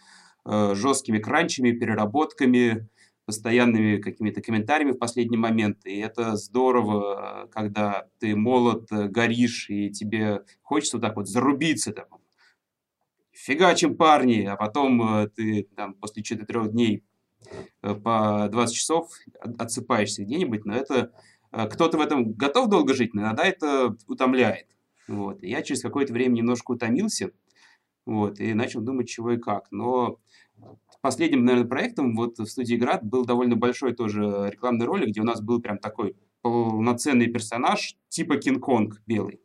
жесткими 0.46 1.20
кранчами, 1.20 1.72
переработками, 1.72 2.90
постоянными 3.26 3.98
какими-то 3.98 4.42
комментариями 4.42 4.92
в 4.92 5.00
последний 5.00 5.38
момент. 5.38 5.86
И 5.86 5.98
это 5.98 6.36
здорово, 6.36 7.50
когда 7.52 8.08
ты 8.20 8.36
молод, 8.36 8.88
горишь, 8.90 9.70
и 9.70 9.90
тебе 9.90 10.44
хочется 10.62 10.98
вот 10.98 11.02
так 11.02 11.16
вот 11.16 11.28
зарубиться, 11.28 11.94
там, 11.94 12.08
фигачим 13.34 13.98
парни, 13.98 14.46
а 14.46 14.56
потом 14.56 15.02
э, 15.20 15.28
ты 15.30 15.68
там 15.76 15.96
после 15.96 16.24
4 16.24 16.68
дней 16.70 17.04
э, 17.82 17.94
по 17.96 18.48
20 18.50 18.76
часов 18.76 19.10
отсыпаешься 19.58 20.24
где-нибудь, 20.24 20.66
но 20.66 20.76
это 20.76 21.12
э, 21.52 21.68
кто-то 21.68 21.98
в 21.98 22.02
этом 22.02 22.34
готов 22.34 22.70
долго 22.70 22.94
жить, 22.94 23.14
но 23.14 23.22
иногда 23.24 23.44
это 23.44 23.96
утомляет. 24.08 24.68
Вот. 25.08 25.44
И 25.44 25.50
я 25.50 25.62
через 25.62 25.82
какое-то 25.82 26.14
время 26.14 26.36
немножко 26.36 26.72
утомился, 26.72 27.32
вот, 28.06 28.40
и 28.40 28.54
начал 28.54 28.82
думать, 28.82 29.10
чего 29.10 29.32
и 29.32 29.38
как. 29.38 29.68
Но 29.72 30.20
последним, 31.04 31.44
наверное, 31.44 31.68
проектом 31.68 32.16
вот 32.16 32.40
в 32.40 32.46
студии 32.46 32.76
Град 32.76 33.04
был 33.04 33.26
довольно 33.26 33.58
большой 33.58 33.94
тоже 33.94 34.50
рекламный 34.50 34.86
ролик, 34.86 35.10
где 35.10 35.20
у 35.20 35.26
нас 35.26 35.42
был 35.42 35.62
прям 35.62 35.78
такой 35.78 36.16
полноценный 36.42 37.28
персонаж 37.28 37.98
типа 38.08 38.38
Кинг-Конг 38.38 39.02
белый. 39.06 39.42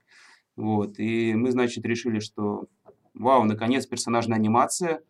Вот, 0.54 1.00
и 1.00 1.34
мы, 1.34 1.50
значит, 1.50 1.84
решили, 1.84 2.20
что 2.20 2.66
вау, 3.12 3.42
наконец 3.42 3.86
персонажная 3.86 4.38
анимация. 4.38 5.02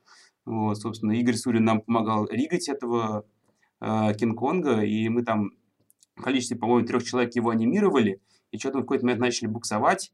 Вот, 0.47 0.79
собственно, 0.79 1.13
Игорь 1.13 1.35
Сурин 1.35 1.65
нам 1.65 1.83
помогал 1.83 2.27
ригать 2.31 2.71
этого 2.71 3.27
э, 3.83 4.15
Кинг-Конга, 4.19 4.81
и 4.81 5.11
мы 5.11 5.25
там 5.25 5.51
в 6.17 6.23
количестве, 6.23 6.57
по-моему, 6.57 6.87
трех 6.87 7.05
человек 7.05 7.37
его 7.37 7.51
анимировали, 7.51 8.23
и 8.53 8.59
что-то 8.59 8.79
в 8.79 8.81
какой-то 8.81 9.05
момент 9.05 9.21
начали 9.21 9.49
буксовать, 9.49 10.13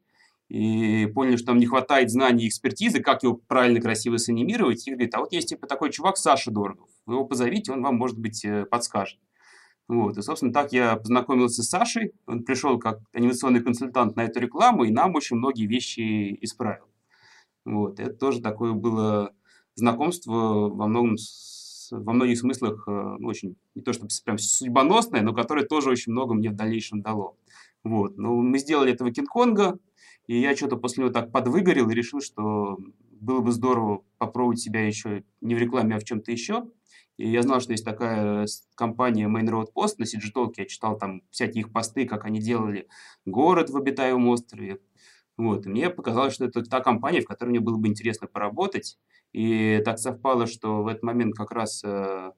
и 0.48 1.06
поняли, 1.06 1.36
что 1.36 1.48
нам 1.48 1.58
не 1.58 1.66
хватает 1.66 2.10
знаний 2.10 2.44
и 2.44 2.48
экспертизы, 2.48 3.00
как 3.00 3.22
его 3.22 3.34
правильно, 3.34 3.80
красиво 3.80 4.18
санимировать. 4.18 4.86
И 4.86 4.90
говорит, 4.90 5.14
а 5.14 5.20
вот 5.20 5.32
есть 5.32 5.48
типа 5.48 5.66
такой 5.66 5.90
чувак 5.90 6.16
Саша 6.16 6.50
Дорогов, 6.50 6.88
вы 7.06 7.14
его 7.14 7.24
позовите, 7.24 7.72
он 7.72 7.82
вам, 7.82 7.96
может 7.96 8.18
быть, 8.18 8.44
э, 8.44 8.64
подскажет. 8.66 9.18
Вот, 9.86 10.16
и, 10.16 10.22
собственно, 10.22 10.52
так 10.52 10.72
я 10.72 10.96
познакомился 10.96 11.62
с 11.62 11.68
Сашей, 11.68 12.12
он 12.26 12.44
пришел 12.44 12.78
как 12.78 13.00
анимационный 13.12 13.62
консультант 13.62 14.16
на 14.16 14.24
эту 14.24 14.40
рекламу, 14.40 14.84
и 14.84 14.90
нам 14.90 15.14
очень 15.14 15.36
многие 15.36 15.66
вещи 15.66 16.38
исправил. 16.40 16.86
Вот, 17.66 18.00
это 18.00 18.14
тоже 18.14 18.40
такое 18.40 18.72
было 18.72 19.32
знакомство 19.74 20.68
во 20.70 20.86
многом 20.86 21.16
во 21.90 22.12
многих 22.12 22.38
смыслах 22.38 22.84
э, 22.86 23.16
ну, 23.18 23.28
очень, 23.28 23.56
не 23.74 23.82
то 23.82 23.92
чтобы 23.92 24.08
прям 24.24 24.38
судьбоносное, 24.38 25.20
но 25.20 25.34
которое 25.34 25.66
тоже 25.66 25.90
очень 25.90 26.12
много 26.12 26.34
мне 26.34 26.50
в 26.50 26.56
дальнейшем 26.56 27.02
дало. 27.02 27.36
Вот. 27.82 28.16
Но 28.16 28.34
мы 28.36 28.58
сделали 28.58 28.92
этого 28.92 29.12
Кинг-Конга, 29.12 29.78
и 30.26 30.40
я 30.40 30.56
что-то 30.56 30.76
после 30.76 31.04
него 31.04 31.12
так 31.12 31.32
подвыгорел 31.32 31.90
и 31.90 31.94
решил, 31.94 32.20
что 32.20 32.78
было 33.10 33.40
бы 33.40 33.52
здорово 33.52 34.02
попробовать 34.18 34.60
себя 34.60 34.86
еще 34.86 35.24
не 35.40 35.54
в 35.54 35.58
рекламе, 35.58 35.96
а 35.96 35.98
в 35.98 36.04
чем-то 36.04 36.30
еще. 36.32 36.64
И 37.16 37.30
я 37.30 37.42
знал, 37.42 37.60
что 37.60 37.72
есть 37.72 37.84
такая 37.84 38.46
компания 38.74 39.28
Main 39.28 39.48
Road 39.48 39.68
Post 39.74 39.94
на 39.98 40.06
Сиджитолке. 40.06 40.62
Я 40.62 40.68
читал 40.68 40.98
там 40.98 41.22
всякие 41.30 41.60
их 41.62 41.72
посты, 41.72 42.06
как 42.06 42.24
они 42.24 42.40
делали 42.40 42.88
город 43.24 43.70
в 43.70 43.76
обитаемом 43.76 44.28
острове, 44.28 44.80
вот. 45.36 45.66
И 45.66 45.68
мне 45.68 45.90
показалось, 45.90 46.34
что 46.34 46.44
это 46.44 46.62
та 46.62 46.80
компания, 46.80 47.20
в 47.20 47.26
которой 47.26 47.50
мне 47.50 47.60
было 47.60 47.76
бы 47.76 47.88
интересно 47.88 48.26
поработать. 48.28 48.98
И 49.32 49.80
так 49.84 49.98
совпало, 49.98 50.46
что 50.46 50.82
в 50.82 50.88
этот 50.88 51.02
момент 51.02 51.34
как 51.34 51.50
раз 51.50 51.82
э, 51.84 51.88
э, 51.88 52.32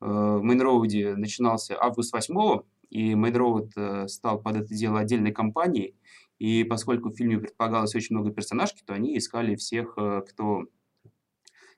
в 0.00 0.42
Мейнроуде 0.42 1.16
начинался 1.16 1.76
август 1.80 2.12
8 2.12 2.60
и 2.90 3.14
Мейнроуд 3.14 3.72
э, 3.76 4.08
стал 4.08 4.42
под 4.42 4.56
это 4.56 4.74
дело 4.74 5.00
отдельной 5.00 5.32
компанией. 5.32 5.96
И 6.44 6.62
поскольку 6.62 7.08
в 7.08 7.16
фильме 7.16 7.38
предполагалось 7.38 7.94
очень 7.94 8.14
много 8.14 8.30
персонажки, 8.30 8.82
то 8.84 8.92
они 8.92 9.16
искали 9.16 9.56
всех, 9.56 9.94
э, 9.96 10.20
кто 10.28 10.64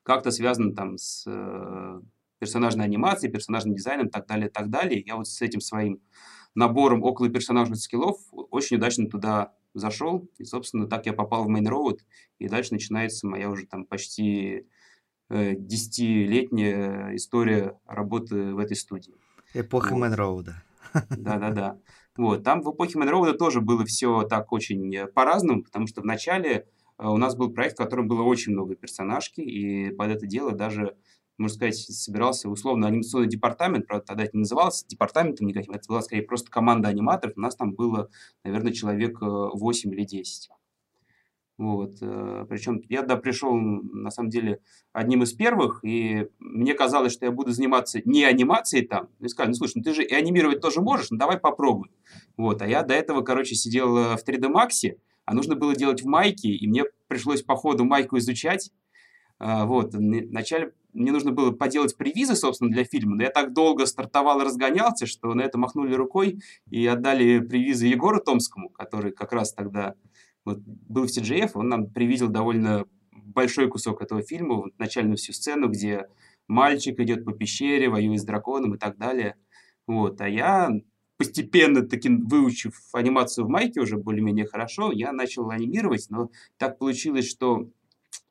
как-то 0.02 0.32
связан 0.32 0.74
там 0.74 0.98
с 0.98 1.22
э, 1.24 2.00
персонажной 2.40 2.84
анимацией, 2.84 3.32
персонажным 3.32 3.76
дизайном 3.76 4.08
и 4.08 4.10
так 4.10 4.26
далее, 4.26 4.50
так 4.50 4.68
далее. 4.68 5.04
Я 5.06 5.14
вот 5.14 5.28
с 5.28 5.40
этим 5.40 5.60
своим 5.60 6.00
набором 6.56 7.04
около 7.04 7.28
персонажных 7.28 7.78
скиллов 7.78 8.18
очень 8.32 8.78
удачно 8.78 9.08
туда 9.08 9.54
зашел, 9.72 10.28
и, 10.36 10.44
собственно, 10.44 10.88
так 10.88 11.06
я 11.06 11.12
попал 11.12 11.44
в 11.44 11.48
Main 11.48 11.70
Road, 11.70 12.00
и 12.40 12.48
дальше 12.48 12.72
начинается 12.72 13.28
моя 13.28 13.48
уже 13.50 13.66
там 13.66 13.84
почти 13.84 14.66
э, 15.28 15.54
десятилетняя 15.54 17.14
история 17.14 17.78
работы 17.86 18.52
в 18.52 18.58
этой 18.58 18.76
студии. 18.76 19.14
Эпоха 19.54 19.94
вот. 19.94 20.02
Main 20.02 20.16
Road. 20.16 20.50
Да-да-да. 21.10 21.78
Вот, 22.16 22.44
там 22.44 22.62
в 22.62 22.70
эпохе 22.72 22.98
Road 22.98 23.32
тоже 23.34 23.60
было 23.60 23.84
все 23.84 24.22
так 24.22 24.52
очень 24.52 24.94
э, 24.94 25.06
по-разному, 25.06 25.62
потому 25.62 25.86
что 25.86 26.00
вначале 26.00 26.66
э, 26.98 27.06
у 27.06 27.16
нас 27.16 27.36
был 27.36 27.52
проект, 27.52 27.74
в 27.74 27.82
котором 27.82 28.08
было 28.08 28.22
очень 28.22 28.52
много 28.52 28.74
персонажки, 28.74 29.40
и 29.40 29.90
под 29.90 30.10
это 30.10 30.26
дело 30.26 30.52
даже 30.52 30.96
можно 31.38 31.56
сказать, 31.56 31.76
собирался 31.76 32.48
условно 32.48 32.86
анимационный 32.86 33.28
департамент, 33.28 33.86
правда, 33.86 34.06
тогда 34.06 34.24
это 34.24 34.36
не 34.36 34.40
называлось 34.40 34.84
департаментом 34.84 35.46
никаким, 35.46 35.74
это 35.74 35.86
была 35.88 36.00
скорее 36.02 36.22
просто 36.22 36.50
команда 36.50 36.88
аниматоров, 36.88 37.36
у 37.36 37.40
нас 37.40 37.56
там 37.56 37.74
было, 37.74 38.08
наверное, 38.44 38.72
человек 38.72 39.18
8 39.20 39.90
э, 39.90 39.94
или 39.94 40.04
10. 40.04 40.50
Вот. 41.58 41.96
Э, 42.02 42.44
Причем 42.48 42.82
я 42.88 43.02
туда 43.02 43.16
пришел, 43.16 43.54
на 43.54 44.10
самом 44.10 44.28
деле, 44.28 44.60
одним 44.92 45.22
из 45.22 45.32
первых, 45.32 45.80
и 45.82 46.28
мне 46.38 46.74
казалось, 46.74 47.12
что 47.12 47.24
я 47.24 47.32
буду 47.32 47.52
заниматься 47.52 48.00
не 48.04 48.24
анимацией 48.24 48.86
там. 48.86 49.08
И 49.20 49.28
сказали, 49.28 49.52
ну, 49.52 49.54
слушай, 49.54 49.72
ну 49.76 49.82
ты 49.82 49.94
же 49.94 50.04
и 50.04 50.14
анимировать 50.14 50.60
тоже 50.60 50.80
можешь, 50.80 51.10
ну 51.10 51.16
давай 51.16 51.38
попробуй. 51.38 51.90
Вот. 52.36 52.60
А 52.60 52.66
я 52.66 52.82
до 52.82 52.94
этого, 52.94 53.22
короче, 53.22 53.54
сидел 53.54 53.94
в 53.94 54.18
3D 54.26 54.52
Max, 54.52 54.96
а 55.24 55.34
нужно 55.34 55.56
было 55.56 55.74
делать 55.74 56.02
в 56.02 56.06
майке, 56.06 56.50
и 56.50 56.68
мне 56.68 56.84
пришлось 57.08 57.42
по 57.42 57.56
ходу 57.56 57.84
майку 57.84 58.18
изучать. 58.18 58.70
А, 59.38 59.64
вот. 59.64 59.94
Вначале 59.94 60.72
мне 60.92 61.12
нужно 61.12 61.32
было 61.32 61.50
поделать 61.52 61.96
привизы, 61.96 62.34
собственно, 62.34 62.70
для 62.70 62.84
фильма, 62.84 63.16
но 63.16 63.22
я 63.22 63.30
так 63.30 63.52
долго 63.52 63.86
стартовал 63.86 64.40
и 64.40 64.44
разгонялся, 64.44 65.06
что 65.06 65.34
на 65.34 65.42
это 65.42 65.58
махнули 65.58 65.94
рукой 65.94 66.40
и 66.70 66.86
отдали 66.86 67.40
привизы 67.40 67.86
Егору 67.86 68.20
Томскому, 68.20 68.70
который 68.70 69.12
как 69.12 69.32
раз 69.32 69.52
тогда 69.52 69.94
вот, 70.46 70.60
был 70.60 71.06
в 71.06 71.10
CGF, 71.10 71.50
он 71.54 71.68
нам 71.68 71.90
привизил 71.90 72.28
довольно 72.28 72.86
большой 73.12 73.68
кусок 73.68 74.00
этого 74.00 74.22
фильма, 74.22 74.54
вот, 74.54 74.78
начальную 74.78 75.16
всю 75.16 75.32
сцену, 75.32 75.68
где 75.68 76.06
мальчик 76.48 76.98
идет 77.00 77.24
по 77.24 77.32
пещере, 77.32 77.90
воюет 77.90 78.20
с 78.20 78.24
драконом 78.24 78.74
и 78.74 78.78
так 78.78 78.96
далее. 78.96 79.36
Вот. 79.86 80.20
А 80.20 80.28
я 80.28 80.70
постепенно 81.18 81.82
таки 81.82 82.08
выучив 82.08 82.80
анимацию 82.92 83.46
в 83.46 83.50
майке 83.50 83.80
уже 83.80 83.96
более-менее 83.96 84.46
хорошо, 84.46 84.92
я 84.92 85.12
начал 85.12 85.50
анимировать, 85.50 86.06
но 86.10 86.30
так 86.56 86.78
получилось, 86.78 87.28
что 87.28 87.68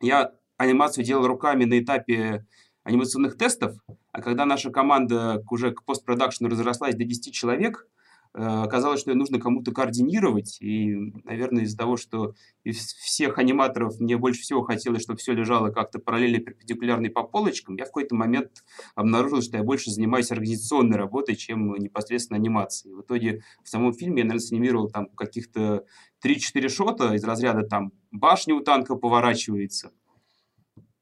я 0.02 0.32
анимацию 0.58 1.04
делал 1.04 1.28
руками 1.28 1.66
на 1.66 1.80
этапе 1.80 2.46
анимационных 2.84 3.38
тестов, 3.38 3.76
а 4.12 4.22
когда 4.22 4.46
наша 4.46 4.70
команда 4.70 5.44
уже 5.50 5.72
к 5.72 5.84
постпродакшену 5.84 6.50
разрослась 6.50 6.96
до 6.96 7.04
10 7.04 7.34
человек, 7.34 7.88
э, 8.36 8.44
оказалось, 8.44 9.00
что 9.00 9.12
ее 9.12 9.18
нужно 9.18 9.40
кому-то 9.40 9.72
координировать. 9.72 10.58
И, 10.62 10.94
наверное, 11.24 11.64
из-за 11.64 11.78
того, 11.78 11.98
что 11.98 12.34
из 12.64 12.78
всех 12.78 13.38
аниматоров 13.38 14.00
мне 14.00 14.18
больше 14.18 14.42
всего 14.42 14.62
хотелось, 14.62 15.04
чтобы 15.04 15.20
все 15.20 15.34
лежало 15.34 15.70
как-то 15.70 16.00
параллельно 16.00 16.40
перпендикулярно 16.40 17.10
по 17.10 17.24
полочкам, 17.24 17.76
я 17.76 17.86
в 17.86 17.88
какой-то 17.88 18.16
момент 18.16 18.64
обнаружил, 18.96 19.42
что 19.42 19.58
я 19.58 19.64
больше 19.64 19.92
занимаюсь 19.92 20.32
организационной 20.32 20.98
работой, 20.98 21.36
чем 21.36 21.74
непосредственно 21.76 22.38
анимацией. 22.38 22.94
В 22.94 23.02
итоге 23.02 23.42
в 23.64 23.70
самом 23.70 23.94
фильме 23.94 24.20
я, 24.20 24.26
наверное, 24.26 24.46
санимировал 24.46 24.90
там 24.90 25.08
каких-то 25.08 25.86
3-4 26.24 26.70
шота 26.70 27.16
из 27.16 27.24
разряда 27.24 27.64
там 27.64 27.94
башня 28.12 28.56
у 28.56 28.60
танка 28.60 28.96
поворачивается, 28.96 29.92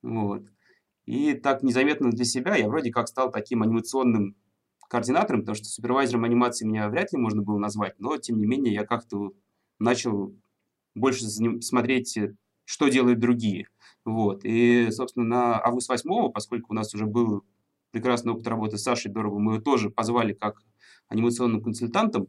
вот. 0.04 0.44
И 1.06 1.34
так 1.34 1.64
незаметно 1.64 2.12
для 2.12 2.26
себя 2.26 2.56
я 2.56 2.68
вроде 2.68 2.92
как 2.92 3.08
стал 3.08 3.32
таким 3.32 3.64
анимационным 3.64 4.36
координатором, 4.94 5.40
потому 5.40 5.56
что 5.56 5.66
супервайзером 5.66 6.24
анимации 6.24 6.68
меня 6.68 6.88
вряд 6.88 7.12
ли 7.14 7.18
можно 7.18 7.42
было 7.42 7.58
назвать, 7.58 7.96
но, 7.98 8.16
тем 8.18 8.38
не 8.38 8.46
менее, 8.46 8.76
я 8.76 8.86
как-то 8.86 9.32
начал 9.80 10.36
больше 10.94 11.26
смотреть, 11.26 12.20
что 12.64 12.88
делают 12.90 13.20
другие. 13.20 13.70
Вот. 14.06 14.46
И, 14.46 14.92
собственно, 14.92 15.26
на 15.26 15.66
август 15.66 15.90
8 15.90 16.32
поскольку 16.32 16.74
у 16.74 16.76
нас 16.76 16.94
уже 16.94 17.08
был 17.08 17.44
прекрасный 17.90 18.34
опыт 18.34 18.48
работы 18.48 18.78
с 18.78 18.84
Сашей 18.84 19.12
Дорого, 19.12 19.40
мы 19.40 19.54
его 19.54 19.64
тоже 19.64 19.90
позвали 19.90 20.34
как 20.34 20.62
анимационным 21.08 21.64
консультантом, 21.64 22.28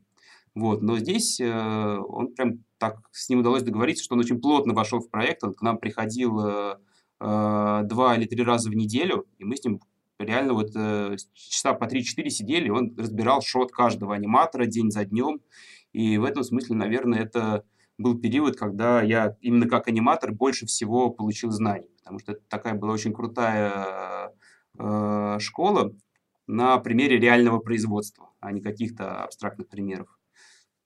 вот. 0.55 0.81
Но 0.81 0.97
здесь 0.99 1.41
э, 1.41 1.99
он 1.99 2.33
прям 2.33 2.65
так, 2.79 2.97
с 3.13 3.29
ним 3.29 3.41
удалось 3.41 3.63
договориться, 3.63 4.05
что 4.05 4.15
он 4.15 4.21
очень 4.21 4.41
плотно 4.41 4.73
вошел 4.73 5.01
в 5.01 5.11
проект, 5.11 5.45
он 5.45 5.53
к 5.53 5.61
нам 5.61 5.77
приходил 5.77 6.41
э, 6.41 6.79
э, 7.21 7.81
два 7.85 8.17
или 8.17 8.25
три 8.25 8.43
раза 8.43 8.71
в 8.71 8.75
неделю, 8.75 9.27
и 9.37 9.45
мы 9.45 9.57
с 9.57 9.65
ним 9.65 9.81
реально 10.19 10.55
вот 10.55 10.71
э, 10.75 11.17
часа 11.35 11.75
по 11.75 11.85
3-4 11.85 12.29
сидели, 12.29 12.69
он 12.69 12.95
разбирал 12.97 13.43
шот 13.43 13.73
каждого 13.73 14.15
аниматора 14.15 14.67
день 14.67 14.91
за 14.91 15.05
днем, 15.05 15.41
и 15.93 16.19
в 16.19 16.25
этом 16.25 16.43
смысле, 16.43 16.77
наверное, 16.77 17.21
это 17.21 17.65
был 17.99 18.19
период, 18.19 18.57
когда 18.57 19.03
я 19.03 19.37
именно 19.41 19.69
как 19.69 19.89
аниматор 19.89 20.33
больше 20.33 20.67
всего 20.67 21.11
получил 21.11 21.51
знаний, 21.51 21.91
потому 21.99 22.19
что 22.19 22.33
это 22.33 22.43
такая 22.49 22.75
была 22.75 22.93
очень 22.93 23.13
крутая 23.13 24.33
э, 24.79 25.39
школа 25.41 25.93
на 26.47 26.79
примере 26.79 27.19
реального 27.19 27.59
производства, 27.59 28.31
а 28.41 28.53
не 28.53 28.61
каких-то 28.61 29.23
абстрактных 29.23 29.69
примеров. 29.69 30.09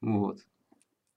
Вот. 0.00 0.40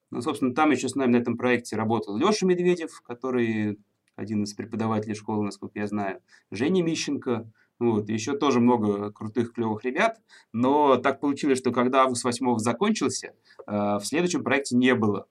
Ну, 0.10 0.22
собственно, 0.22 0.54
там 0.54 0.72
еще 0.72 0.90
с 0.90 0.96
нами 0.96 1.14
на 1.14 1.18
этом 1.18 1.38
проекте 1.38 1.76
работал 1.76 2.18
Леша 2.18 2.46
Медведев, 2.46 3.02
который 3.02 3.80
один 4.16 4.44
из 4.44 4.54
преподавателей 4.54 5.16
школы, 5.16 5.46
насколько 5.46 5.80
я 5.80 5.88
знаю, 5.88 6.22
Женя 6.50 6.84
Мищенко, 6.84 7.50
вот, 7.82 8.10
еще 8.10 8.38
тоже 8.38 8.60
много 8.60 9.12
крутых, 9.12 9.54
клевых 9.54 9.84
ребят, 9.84 10.22
но 10.54 10.98
так 10.98 11.20
получилось, 11.20 11.58
что 11.58 11.72
когда 11.72 12.04
август 12.04 12.24
8 12.24 12.60
закончился, 12.60 13.34
э, 13.66 13.72
в 13.72 14.02
следующем 14.04 14.44
проекте 14.44 14.76
не 14.76 14.94
было 14.94 15.28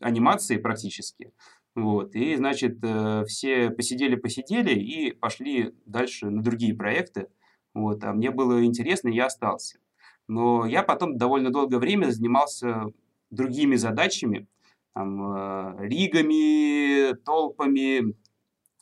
анимации 0.00 0.56
практически. 0.56 1.32
Вот, 1.74 2.14
и, 2.14 2.34
значит, 2.36 2.78
э, 2.82 3.24
все 3.26 3.68
посидели-посидели 3.70 4.72
и 4.72 5.12
пошли 5.12 5.74
дальше 5.84 6.30
на 6.30 6.42
другие 6.42 6.74
проекты. 6.74 7.28
Вот, 7.74 8.02
а 8.04 8.14
мне 8.14 8.30
было 8.30 8.64
интересно, 8.64 9.08
я 9.08 9.26
остался. 9.26 9.78
Но 10.28 10.64
я 10.64 10.82
потом 10.82 11.18
довольно 11.18 11.50
долгое 11.50 11.78
время 11.78 12.06
занимался 12.06 12.86
другими 13.30 13.76
задачами, 13.76 14.46
там, 14.94 15.36
э, 15.36 15.86
ригами, 15.88 17.14
толпами, 17.16 18.14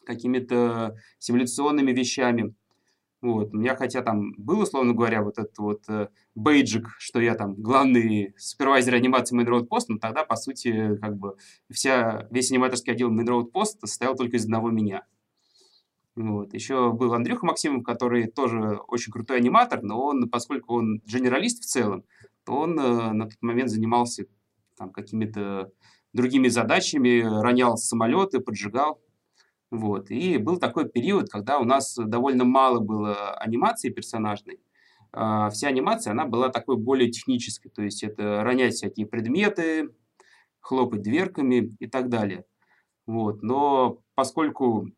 какими-то 0.08 0.96
симуляционными 1.18 1.92
вещами. 1.92 2.54
Вот. 3.20 3.52
У 3.52 3.56
меня, 3.56 3.74
хотя 3.74 4.02
там 4.02 4.32
был, 4.36 4.60
условно 4.60 4.92
говоря, 4.92 5.22
вот 5.22 5.38
этот 5.38 5.58
вот 5.58 5.82
э, 5.88 6.08
бейджик, 6.36 6.88
что 6.98 7.20
я 7.20 7.34
там 7.34 7.54
главный 7.56 8.32
супервайзер 8.38 8.94
анимации 8.94 9.36
Main 9.36 9.48
Road 9.48 9.68
Post, 9.68 9.86
но 9.88 9.98
тогда, 9.98 10.24
по 10.24 10.36
сути, 10.36 10.96
как 10.98 11.16
бы 11.16 11.36
вся, 11.70 12.28
весь 12.30 12.52
аниматорский 12.52 12.92
отдел 12.92 13.10
Main 13.10 13.26
Road 13.26 13.50
Post 13.52 13.80
состоял 13.80 14.14
только 14.14 14.36
из 14.36 14.44
одного 14.44 14.70
меня. 14.70 15.04
Вот. 16.14 16.54
Еще 16.54 16.92
был 16.92 17.12
Андрюха 17.12 17.44
Максимов, 17.44 17.82
который 17.84 18.28
тоже 18.28 18.80
очень 18.86 19.12
крутой 19.12 19.38
аниматор, 19.38 19.82
но 19.82 20.00
он, 20.00 20.28
поскольку 20.28 20.74
он 20.74 21.00
генералист 21.04 21.62
в 21.62 21.66
целом, 21.66 22.04
то 22.44 22.52
он 22.52 22.78
э, 22.78 23.12
на 23.12 23.26
тот 23.26 23.40
момент 23.40 23.70
занимался 23.70 24.26
там 24.76 24.90
какими-то 24.90 25.72
другими 26.12 26.48
задачами, 26.48 27.20
ронял 27.20 27.76
самолеты, 27.76 28.40
поджигал. 28.40 29.00
Вот. 29.70 30.10
И 30.10 30.38
был 30.38 30.58
такой 30.58 30.88
период, 30.88 31.28
когда 31.28 31.58
у 31.58 31.64
нас 31.64 31.94
довольно 31.96 32.44
мало 32.44 32.80
было 32.80 33.34
анимации 33.34 33.90
персонажной. 33.90 34.60
А 35.12 35.50
вся 35.50 35.68
анимация, 35.68 36.12
она 36.12 36.26
была 36.26 36.48
такой 36.48 36.76
более 36.76 37.10
технической. 37.10 37.70
То 37.70 37.82
есть 37.82 38.02
это 38.02 38.42
ронять 38.42 38.74
всякие 38.74 39.06
предметы, 39.06 39.90
хлопать 40.60 41.02
дверками 41.02 41.76
и 41.78 41.86
так 41.86 42.08
далее. 42.08 42.44
Вот. 43.06 43.42
Но 43.42 44.00
поскольку, 44.14 44.88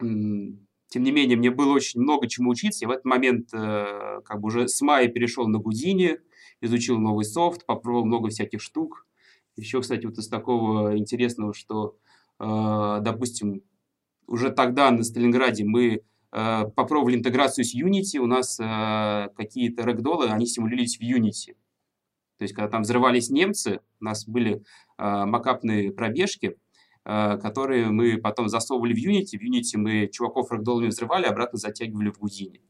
тем 0.00 0.58
не 0.94 1.10
менее, 1.12 1.36
мне 1.36 1.50
было 1.50 1.72
очень 1.72 2.00
много 2.00 2.28
чему 2.28 2.50
учиться, 2.50 2.84
я 2.84 2.88
в 2.88 2.92
этот 2.92 3.04
момент 3.04 3.48
э, 3.52 4.20
как 4.24 4.40
бы 4.40 4.48
уже 4.48 4.68
с 4.68 4.80
мая 4.80 5.08
перешел 5.08 5.46
на 5.46 5.58
Гудини, 5.58 6.18
изучил 6.60 6.98
новый 6.98 7.24
софт, 7.24 7.64
попробовал 7.66 8.06
много 8.06 8.28
всяких 8.28 8.60
штук. 8.60 9.06
Еще, 9.56 9.80
кстати, 9.80 10.06
вот 10.06 10.18
из 10.18 10.28
такого 10.28 10.96
интересного, 10.96 11.54
что, 11.54 11.96
э, 12.40 12.98
допустим, 13.02 13.62
уже 14.28 14.50
тогда 14.50 14.90
на 14.90 15.02
Сталинграде 15.02 15.64
мы 15.64 16.02
э, 16.32 16.64
попробовали 16.76 17.16
интеграцию 17.16 17.64
с 17.64 17.74
Unity, 17.74 18.18
у 18.18 18.26
нас 18.26 18.60
э, 18.60 19.28
какие-то 19.36 19.84
рэгдолы, 19.84 20.28
они 20.28 20.46
симулировались 20.46 20.98
в 20.98 21.02
Unity. 21.02 21.56
То 22.38 22.44
есть, 22.44 22.54
когда 22.54 22.68
там 22.68 22.82
взрывались 22.82 23.30
немцы, 23.30 23.80
у 24.00 24.04
нас 24.04 24.26
были 24.28 24.62
э, 24.98 25.24
макапные 25.24 25.92
пробежки, 25.92 26.56
э, 27.04 27.38
которые 27.38 27.88
мы 27.88 28.18
потом 28.18 28.48
засовывали 28.48 28.94
в 28.94 28.98
Unity. 28.98 29.38
В 29.38 29.42
Unity 29.42 29.76
мы 29.76 30.08
чуваков 30.12 30.52
рэгдолами 30.52 30.88
взрывали, 30.88 31.24
обратно 31.24 31.58
затягивали 31.58 32.10
в 32.10 32.18
Гудине. 32.18 32.60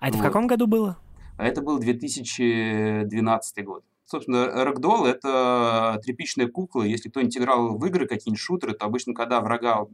А 0.00 0.08
это 0.08 0.18
вот. 0.18 0.24
в 0.24 0.26
каком 0.26 0.46
году 0.46 0.66
было? 0.66 0.98
А 1.38 1.46
это 1.46 1.62
был 1.62 1.78
2012 1.78 3.64
год. 3.64 3.84
Собственно, 4.04 4.64
рэгдолл— 4.64 5.06
это 5.06 6.00
тряпичная 6.02 6.48
кукла. 6.48 6.82
Если 6.82 7.10
кто-нибудь 7.10 7.36
играл 7.36 7.78
в 7.78 7.86
игры, 7.86 8.06
какие-нибудь 8.06 8.40
шутеры, 8.40 8.72
то 8.72 8.86
обычно, 8.86 9.14
когда 9.14 9.40
врага 9.40 9.86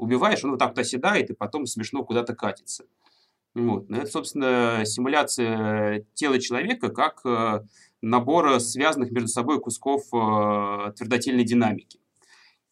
убиваешь, 0.00 0.42
он 0.44 0.52
вот 0.52 0.58
так 0.58 0.70
вот 0.70 0.78
оседает 0.78 1.30
и 1.30 1.34
потом 1.34 1.66
смешно 1.66 2.04
куда-то 2.04 2.34
катится. 2.34 2.84
Вот. 3.54 3.88
Но 3.88 3.98
это, 3.98 4.10
собственно, 4.10 4.82
симуляция 4.84 6.06
тела 6.14 6.38
человека 6.38 6.88
как 6.88 7.20
э, 7.24 7.64
набора 8.00 8.60
связанных 8.60 9.10
между 9.10 9.28
собой 9.28 9.60
кусков 9.60 10.02
э, 10.12 10.92
твердотельной 10.96 11.44
динамики. 11.44 12.00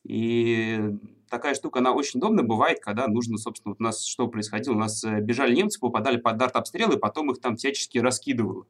И 0.05 0.81
такая 1.29 1.55
штука, 1.55 1.81
она 1.81 1.93
очень 1.93 2.19
удобна 2.19 2.43
бывает, 2.45 2.79
когда 2.81 3.09
нужно, 3.09 3.39
собственно, 3.39 3.73
вот 3.73 3.81
у 3.81 3.83
нас 3.83 4.05
что 4.07 4.29
происходило? 4.29 4.75
У 4.75 4.79
нас 4.79 5.03
э, 5.05 5.21
бежали 5.21 5.55
немцы, 5.55 5.81
попадали 5.81 6.17
под 6.17 6.37
дарт-обстрелы, 6.37 6.97
потом 6.97 7.31
их 7.33 7.41
там 7.41 7.57
всячески 7.57 7.99
раскидывало. 7.99 8.67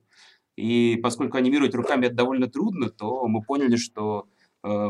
И 0.56 0.98
поскольку 1.02 1.36
анимировать 1.36 1.74
руками 1.74 2.06
это 2.06 2.16
довольно 2.16 2.48
трудно, 2.48 2.88
то 2.88 3.28
мы 3.28 3.42
поняли, 3.42 3.76
что 3.76 4.26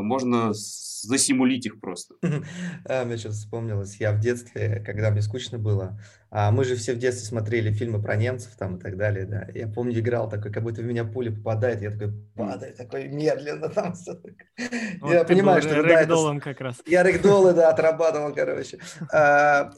можно 0.01 0.53
засимулить 1.01 1.65
их 1.65 1.79
просто. 1.79 2.15
А, 2.85 3.05
мне 3.05 3.17
сейчас 3.17 3.35
вспомнилось, 3.35 3.97
я 3.97 4.11
в 4.11 4.19
детстве, 4.19 4.81
когда 4.85 5.11
мне 5.11 5.21
скучно 5.21 5.57
было, 5.57 5.99
а 6.31 6.51
мы 6.51 6.63
же 6.63 6.75
все 6.75 6.93
в 6.93 6.97
детстве 6.97 7.27
смотрели 7.27 7.71
фильмы 7.71 8.01
про 8.01 8.15
немцев 8.15 8.55
там 8.57 8.77
и 8.77 8.79
так 8.79 8.97
далее, 8.97 9.25
да. 9.25 9.47
Я 9.53 9.67
помню, 9.67 9.99
играл 9.99 10.29
такой, 10.29 10.51
как 10.51 10.63
будто 10.63 10.81
в 10.81 10.85
меня 10.85 11.03
пуля 11.03 11.31
попадает, 11.31 11.81
я 11.81 11.91
такой 11.91 12.13
падаю, 12.35 12.73
такой 12.75 13.07
медленно 13.07 13.69
там 13.69 13.93
все. 13.93 14.13
Вот 15.01 15.13
я 15.13 15.23
понимаю, 15.23 15.61
что 15.61 15.83
да, 15.83 16.01
это... 16.01 16.39
как 16.39 16.61
раз. 16.61 16.77
Я 16.85 17.03
рэгдолы, 17.03 17.53
да, 17.53 17.69
отрабатывал, 17.69 18.33
короче. 18.33 18.79
А, 19.11 19.71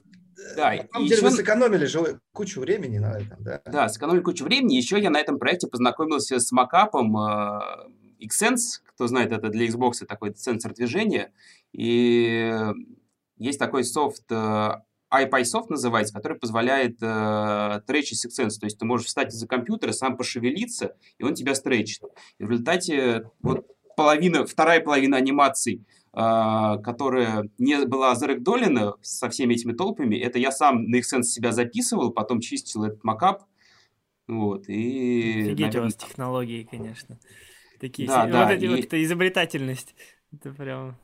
да, 0.56 0.72
на 0.72 0.88
самом 0.92 1.08
деле 1.08 1.18
еще... 1.18 1.30
вы 1.30 1.32
сэкономили 1.32 1.86
же 1.86 2.20
кучу 2.34 2.62
времени 2.62 3.00
на 3.00 3.18
этом, 3.18 3.44
да? 3.44 3.62
Да, 3.66 3.90
сэкономили 3.90 4.22
кучу 4.22 4.44
времени. 4.44 4.76
Еще 4.76 5.00
я 5.00 5.10
на 5.10 5.20
этом 5.20 5.40
проекте 5.40 5.68
познакомился 5.68 6.40
с 6.40 6.52
макапом 6.52 7.16
э, 7.18 7.60
Xsense, 8.28 8.82
кто 8.86 9.08
знает, 9.08 9.32
это 9.32 9.50
для 9.50 9.68
Xbox 9.68 10.06
такой 10.06 10.36
сенсор 10.36 10.74
движения. 10.74 11.32
И 11.72 12.54
есть 13.38 13.60
такой 13.60 13.84
софт, 13.84 14.24
э, 14.30 14.72
iPySoft 15.12 15.66
называется, 15.70 16.14
который 16.14 16.38
позволяет 16.38 16.98
э, 17.02 17.82
тречить 17.86 18.26
Xsense. 18.26 18.60
То 18.60 18.66
есть 18.66 18.78
ты 18.78 18.86
можешь 18.86 19.08
встать 19.08 19.34
из-за 19.34 19.48
компьютера, 19.48 19.92
сам 19.92 20.16
пошевелиться, 20.16 20.96
и 21.18 21.24
он 21.24 21.34
тебя 21.34 21.54
стречит. 21.56 22.04
И 22.38 22.46
в 22.46 22.50
результате 22.50 23.30
вот 23.42 23.66
половина, 23.98 24.46
вторая 24.46 24.80
половина 24.80 25.18
анимаций, 25.18 25.84
э, 26.14 26.18
которая 26.84 27.50
не 27.58 27.86
была 27.86 28.16
зарегдолена 28.16 28.94
со 29.02 29.30
всеми 29.30 29.56
этими 29.56 29.74
толпами, 29.74 30.16
это 30.16 30.40
я 30.40 30.52
сам 30.52 30.86
на 30.86 30.98
Xsense 30.98 31.24
себя 31.24 31.52
записывал, 31.52 32.12
потом 32.12 32.40
чистил 32.40 32.86
этот 32.86 33.04
макап. 33.04 33.44
Вот, 34.28 34.70
и, 34.70 35.42
Офигеть 35.42 35.60
наверное, 35.60 35.82
у 35.82 35.84
вас 35.86 35.96
технологии, 35.96 36.64
конечно. 36.64 37.20
Такие 37.82 38.08
да, 38.08 38.28
да, 38.28 38.46
вот 38.46 38.54
эти 38.54 38.66
и... 38.66 38.68
вот 38.68 38.80
эта 38.80 39.04
изобретательность. 39.04 39.96
Это 40.32 40.52
прям... 40.52 41.00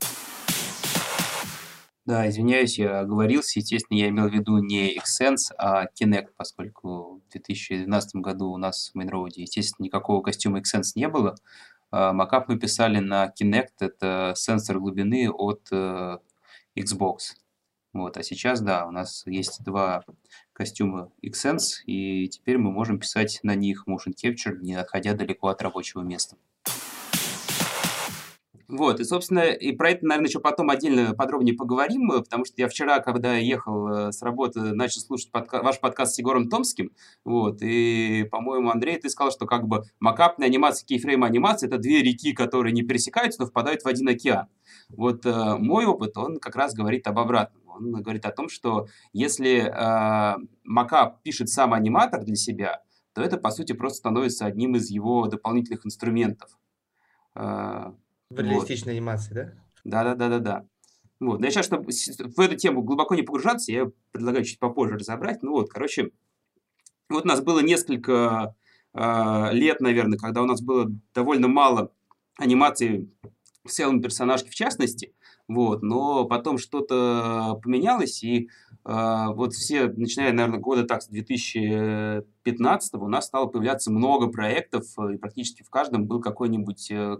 Да, 2.05 2.29
извиняюсь, 2.29 2.77
я 2.77 2.99
оговорился. 2.99 3.59
Естественно, 3.59 3.97
я 3.97 4.09
имел 4.09 4.29
в 4.29 4.31
виду 4.31 4.59
не 4.59 4.95
Xsense, 4.95 5.55
а 5.57 5.85
Kinect, 5.85 6.27
поскольку 6.37 7.23
в 7.27 7.31
2012 7.31 8.17
году 8.17 8.51
у 8.51 8.57
нас 8.57 8.91
в 8.93 8.97
Mainroad, 8.97 9.31
естественно, 9.37 9.85
никакого 9.85 10.21
костюма 10.21 10.59
Xsense 10.59 10.91
не 10.93 11.07
было. 11.07 11.35
Макап 11.89 12.47
мы 12.47 12.59
писали 12.59 12.99
на 12.99 13.25
Kinect, 13.25 13.73
это 13.79 14.33
сенсор 14.35 14.77
глубины 14.77 15.31
от 15.31 15.67
э, 15.71 16.19
Xbox. 16.77 17.17
Вот, 17.93 18.17
а 18.17 18.23
сейчас, 18.23 18.61
да, 18.61 18.85
у 18.85 18.91
нас 18.91 19.25
есть 19.25 19.63
два 19.63 20.03
костюма 20.53 21.11
Xsense, 21.25 21.81
и 21.87 22.27
теперь 22.27 22.59
мы 22.59 22.71
можем 22.71 22.99
писать 22.99 23.39
на 23.41 23.55
них 23.55 23.85
motion 23.87 24.13
capture, 24.13 24.55
не 24.61 24.75
отходя 24.75 25.15
далеко 25.15 25.47
от 25.47 25.63
рабочего 25.63 26.03
места. 26.03 26.37
Вот, 28.69 28.99
и, 28.99 29.05
собственно, 29.05 29.45
и 29.45 29.71
про 29.71 29.91
это, 29.91 30.05
наверное, 30.05 30.27
еще 30.27 30.41
потом 30.41 30.69
отдельно 30.69 31.13
подробнее 31.13 31.55
поговорим, 31.55 32.09
потому 32.09 32.43
что 32.43 32.55
я 32.57 32.67
вчера, 32.67 32.99
когда 32.99 33.35
ехал 33.35 33.87
э, 33.87 34.11
с 34.11 34.21
работы, 34.21 34.59
начал 34.59 34.99
слушать 34.99 35.29
подка- 35.31 35.63
ваш 35.63 35.79
подкаст 35.79 36.15
с 36.15 36.17
Егором 36.17 36.49
Томским, 36.49 36.91
вот, 37.23 37.61
и, 37.61 38.27
по-моему, 38.29 38.69
Андрей, 38.69 38.97
ты 38.97 39.09
сказал, 39.09 39.31
что 39.31 39.45
как 39.45 39.69
бы 39.69 39.83
макапная 40.01 40.47
анимация, 40.47 40.85
кейфрейм 40.85 41.23
анимация– 41.23 41.67
это 41.69 41.77
две 41.77 42.03
реки, 42.03 42.33
которые 42.33 42.73
не 42.73 42.83
пересекаются, 42.83 43.41
но 43.41 43.47
впадают 43.47 43.83
в 43.83 43.87
один 43.87 44.09
океан. 44.09 44.47
Вот 44.89 45.25
э, 45.25 45.55
мой 45.57 45.85
опыт, 45.85 46.17
он 46.17 46.37
как 46.37 46.57
раз 46.57 46.73
говорит 46.73 47.07
об 47.07 47.19
обратном. 47.19 47.63
Он 47.69 47.91
говорит 48.01 48.25
о 48.25 48.31
том, 48.31 48.49
что 48.49 48.87
если 49.13 49.59
э, 49.59 50.35
макап 50.65 51.21
пишет 51.23 51.47
сам 51.47 51.73
аниматор 51.73 52.21
для 52.25 52.35
себя, 52.35 52.81
то 53.13 53.21
это, 53.21 53.37
по 53.37 53.49
сути, 53.49 53.71
просто 53.71 53.99
становится 53.99 54.45
одним 54.45 54.75
из 54.75 54.89
его 54.89 55.27
дополнительных 55.27 55.85
инструментов. 55.85 56.49
Э, 57.33 57.93
в 58.29 58.39
реалистичной 58.39 58.93
вот. 58.93 58.97
анимации, 58.97 59.33
да? 59.33 59.53
Да-да-да-да-да. 59.83 60.65
Вот. 61.19 61.39
Но 61.39 61.45
я 61.45 61.51
сейчас, 61.51 61.65
чтобы 61.65 61.91
в 61.91 62.39
эту 62.39 62.55
тему 62.55 62.83
глубоко 62.83 63.15
не 63.15 63.23
погружаться, 63.23 63.71
я 63.71 63.89
предлагаю 64.11 64.45
чуть 64.45 64.59
попозже 64.59 64.97
разобрать. 64.97 65.41
Ну 65.41 65.51
вот, 65.51 65.69
короче, 65.69 66.11
вот 67.09 67.25
у 67.25 67.27
нас 67.27 67.41
было 67.41 67.59
несколько 67.59 68.55
э, 68.93 69.49
лет, 69.53 69.79
наверное, 69.79 70.19
когда 70.19 70.41
у 70.41 70.45
нас 70.45 70.61
было 70.61 70.91
довольно 71.13 71.47
мало 71.47 71.91
анимации 72.37 73.09
в 73.63 73.69
целом 73.69 74.01
персонажки 74.01 74.49
в 74.49 74.55
частности, 74.55 75.13
вот, 75.47 75.81
но 75.81 76.25
потом 76.25 76.57
что-то 76.57 77.59
поменялось, 77.63 78.21
и 78.21 78.49
э, 78.83 79.27
вот 79.33 79.53
все, 79.53 79.87
начиная, 79.87 80.33
наверное, 80.33 80.59
года 80.59 80.83
так 80.83 81.01
с 81.01 81.07
2015 81.07 82.93
у 82.95 83.07
нас 83.07 83.27
стало 83.27 83.47
появляться 83.47 83.89
много 83.89 84.27
проектов, 84.27 84.85
и 84.99 85.17
практически 85.17 85.63
в 85.63 85.69
каждом 85.69 86.05
был 86.05 86.19
какой-нибудь 86.19 86.91
э, 86.91 87.17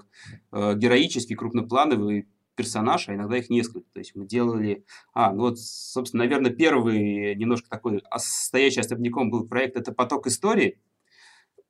э, 0.52 0.76
героический, 0.76 1.36
крупноплановый 1.36 2.28
персонаж, 2.56 3.08
а 3.08 3.16
иногда 3.16 3.38
их 3.38 3.50
несколько. 3.50 3.90
То 3.94 4.00
есть 4.00 4.14
мы 4.16 4.26
делали... 4.26 4.84
А, 5.14 5.32
ну 5.32 5.44
вот, 5.44 5.60
собственно, 5.60 6.24
наверное, 6.24 6.52
первый 6.52 7.36
немножко 7.36 7.70
такой 7.70 8.04
стоящий 8.18 8.82
особняком 8.82 9.30
был 9.30 9.48
проект 9.48 9.78
«Это 9.78 9.94
поток 9.94 10.28
истории». 10.28 10.82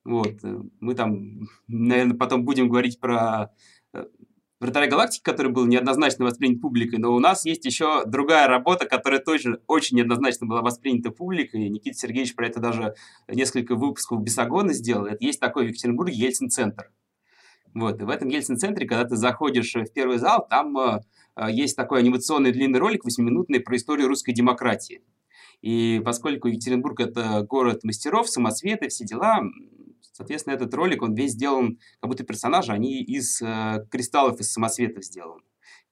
Вот, 0.04 0.38
мы 0.80 0.94
там, 0.94 1.40
наверное, 1.66 2.16
потом 2.16 2.44
будем 2.44 2.68
говорить 2.68 2.98
про 2.98 3.52
Вратаря 4.60 4.88
галактики, 4.88 5.22
который 5.22 5.52
был 5.52 5.66
неоднозначно 5.66 6.24
воспринят 6.24 6.60
публикой, 6.60 6.98
но 6.98 7.14
у 7.14 7.20
нас 7.20 7.44
есть 7.44 7.64
еще 7.64 8.04
другая 8.04 8.48
работа, 8.48 8.86
которая 8.86 9.20
тоже 9.20 9.60
очень 9.68 9.98
неоднозначно 9.98 10.48
была 10.48 10.62
воспринята 10.62 11.12
публикой. 11.12 11.68
Никита 11.68 11.96
Сергеевич 11.96 12.34
про 12.34 12.48
это 12.48 12.58
даже 12.58 12.94
несколько 13.28 13.76
выпусков 13.76 14.20
Бесогона 14.20 14.72
сделал. 14.72 15.06
Это 15.06 15.24
есть 15.24 15.38
такой 15.38 15.66
в 15.66 15.68
Екатеринбурге 15.68 16.14
Ельцин-центр. 16.14 16.90
Вот, 17.72 18.00
и 18.00 18.04
в 18.04 18.08
этом 18.08 18.28
Ельцин-центре, 18.28 18.86
когда 18.86 19.04
ты 19.04 19.14
заходишь 19.14 19.74
в 19.74 19.92
первый 19.92 20.18
зал, 20.18 20.44
там 20.50 20.76
э, 20.76 21.00
есть 21.50 21.76
такой 21.76 22.00
анимационный 22.00 22.50
длинный 22.50 22.80
ролик, 22.80 23.04
восьмиминутный, 23.04 23.60
про 23.60 23.76
историю 23.76 24.08
русской 24.08 24.32
демократии. 24.32 25.02
И 25.60 26.00
поскольку 26.04 26.48
Екатеринбург– 26.48 26.98
это 27.00 27.42
город 27.42 27.84
мастеров, 27.84 28.28
самоцветы, 28.28 28.88
все 28.88 29.04
дела, 29.04 29.42
Соответственно, 30.18 30.54
этот 30.54 30.74
ролик, 30.74 31.02
он 31.02 31.14
весь 31.14 31.30
сделан, 31.30 31.78
как 32.00 32.10
будто 32.10 32.24
персонажи, 32.24 32.72
они 32.72 33.04
из 33.04 33.40
э, 33.40 33.86
кристаллов, 33.88 34.40
из 34.40 34.50
самосветов 34.50 35.04
сделаны. 35.04 35.42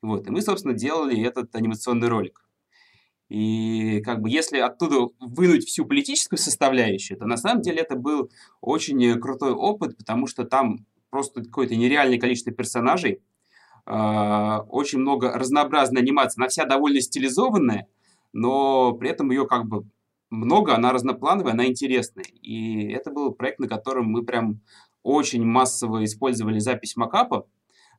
Вот. 0.02 0.26
И 0.26 0.30
мы, 0.30 0.42
собственно, 0.42 0.74
делали 0.74 1.24
этот 1.24 1.54
анимационный 1.54 2.08
ролик. 2.08 2.44
И 3.28 4.02
как 4.04 4.22
бы 4.22 4.28
если 4.28 4.58
оттуда 4.58 5.06
вынуть 5.20 5.68
всю 5.68 5.84
политическую 5.84 6.40
составляющую, 6.40 7.16
то 7.16 7.26
на 7.26 7.36
самом 7.36 7.62
деле 7.62 7.82
это 7.82 7.94
был 7.94 8.28
очень 8.60 9.16
крутой 9.20 9.52
опыт, 9.52 9.96
потому 9.96 10.26
что 10.26 10.42
там 10.42 10.84
просто 11.08 11.44
какое-то 11.44 11.76
нереальное 11.76 12.18
количество 12.18 12.52
персонажей, 12.52 13.22
э, 13.86 14.58
очень 14.70 14.98
много 14.98 15.38
разнообразной 15.38 16.02
анимации. 16.02 16.40
Она 16.40 16.48
вся 16.48 16.64
довольно 16.64 17.00
стилизованная, 17.00 17.86
но 18.32 18.92
при 18.94 19.08
этом 19.08 19.30
ее 19.30 19.46
как 19.46 19.66
бы 19.66 19.84
много, 20.36 20.74
она 20.74 20.92
разноплановая, 20.92 21.52
она 21.52 21.66
интересная. 21.66 22.24
И 22.42 22.88
это 22.90 23.10
был 23.10 23.32
проект, 23.32 23.58
на 23.58 23.68
котором 23.68 24.06
мы 24.06 24.22
прям 24.24 24.60
очень 25.02 25.44
массово 25.44 26.04
использовали 26.04 26.58
запись 26.58 26.96
макапа, 26.96 27.46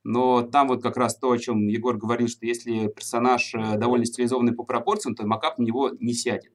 но 0.03 0.41
там 0.41 0.67
вот 0.67 0.81
как 0.81 0.97
раз 0.97 1.17
то, 1.17 1.31
о 1.31 1.37
чем 1.37 1.67
Егор 1.67 1.97
говорил, 1.97 2.27
что 2.27 2.45
если 2.45 2.87
персонаж 2.87 3.53
э, 3.53 3.77
довольно 3.77 4.05
стилизованный 4.05 4.53
по 4.53 4.63
пропорциям, 4.63 5.15
то 5.15 5.25
макап 5.25 5.57
на 5.57 5.63
него 5.63 5.91
не 5.99 6.13
сядет. 6.13 6.51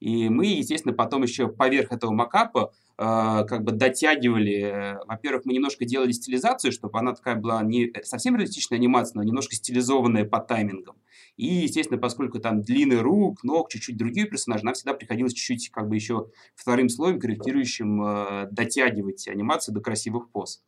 И 0.00 0.28
мы, 0.28 0.46
естественно, 0.46 0.94
потом 0.94 1.22
еще 1.22 1.48
поверх 1.48 1.92
этого 1.92 2.12
макапа 2.12 2.72
э, 2.98 3.02
как 3.02 3.64
бы 3.64 3.72
дотягивали. 3.72 4.98
Во-первых, 5.06 5.44
мы 5.44 5.52
немножко 5.52 5.84
делали 5.84 6.12
стилизацию, 6.12 6.72
чтобы 6.72 6.98
она 6.98 7.14
такая 7.14 7.36
была 7.36 7.62
не 7.62 7.92
совсем 8.02 8.36
реалистичная 8.36 8.78
анимация, 8.78 9.16
но 9.16 9.22
немножко 9.22 9.54
стилизованная 9.54 10.24
по 10.24 10.40
таймингам. 10.40 10.96
И, 11.36 11.46
естественно, 11.46 12.00
поскольку 12.00 12.38
там 12.38 12.62
длины 12.62 13.00
рук, 13.00 13.44
ног, 13.44 13.68
чуть-чуть 13.68 13.96
другие 13.96 14.26
персонажи, 14.26 14.64
нам 14.64 14.74
всегда 14.74 14.94
приходилось 14.94 15.34
чуть-чуть 15.34 15.70
как 15.70 15.88
бы 15.88 15.94
еще 15.94 16.30
вторым 16.54 16.88
слоем 16.88 17.20
корректирующим 17.20 18.02
э, 18.02 18.48
дотягивать 18.50 19.28
анимацию 19.28 19.74
до 19.74 19.80
красивых 19.80 20.30
поз. 20.30 20.64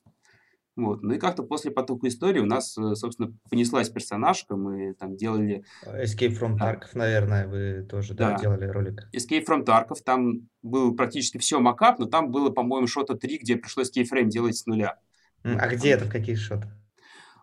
Вот. 0.78 1.02
Ну 1.02 1.14
и 1.14 1.18
как-то 1.18 1.42
после 1.42 1.72
потока 1.72 2.07
истории 2.07 2.38
у 2.38 2.46
нас, 2.46 2.78
э, 2.78 2.94
собственно, 2.94 3.33
понеслась 3.50 3.88
персонажка, 3.88 4.54
мы 4.57 4.94
там 4.94 5.16
делали... 5.16 5.64
Escape 5.85 6.38
from 6.38 6.57
Tarkov, 6.57 6.90
наверное, 6.94 7.48
вы 7.48 7.85
тоже 7.85 8.14
да. 8.14 8.33
Да, 8.33 8.38
делали 8.38 8.66
ролик. 8.66 9.09
Escape 9.12 9.44
from 9.44 9.64
Tarkov, 9.64 9.96
там 10.04 10.48
был 10.62 10.94
практически 10.94 11.38
все 11.38 11.59
макап, 11.59 11.98
но 11.98 12.07
там 12.07 12.31
было, 12.31 12.50
по-моему, 12.50 12.87
шота 12.87 13.16
3, 13.16 13.38
где 13.38 13.57
пришлось 13.57 13.90
кейфрейм 13.90 14.28
делать 14.28 14.57
с 14.57 14.66
нуля. 14.66 14.98
А 15.42 15.66
где 15.68 15.90
это, 15.90 16.04
в 16.04 16.12
каких 16.12 16.38
шотах? 16.38 16.70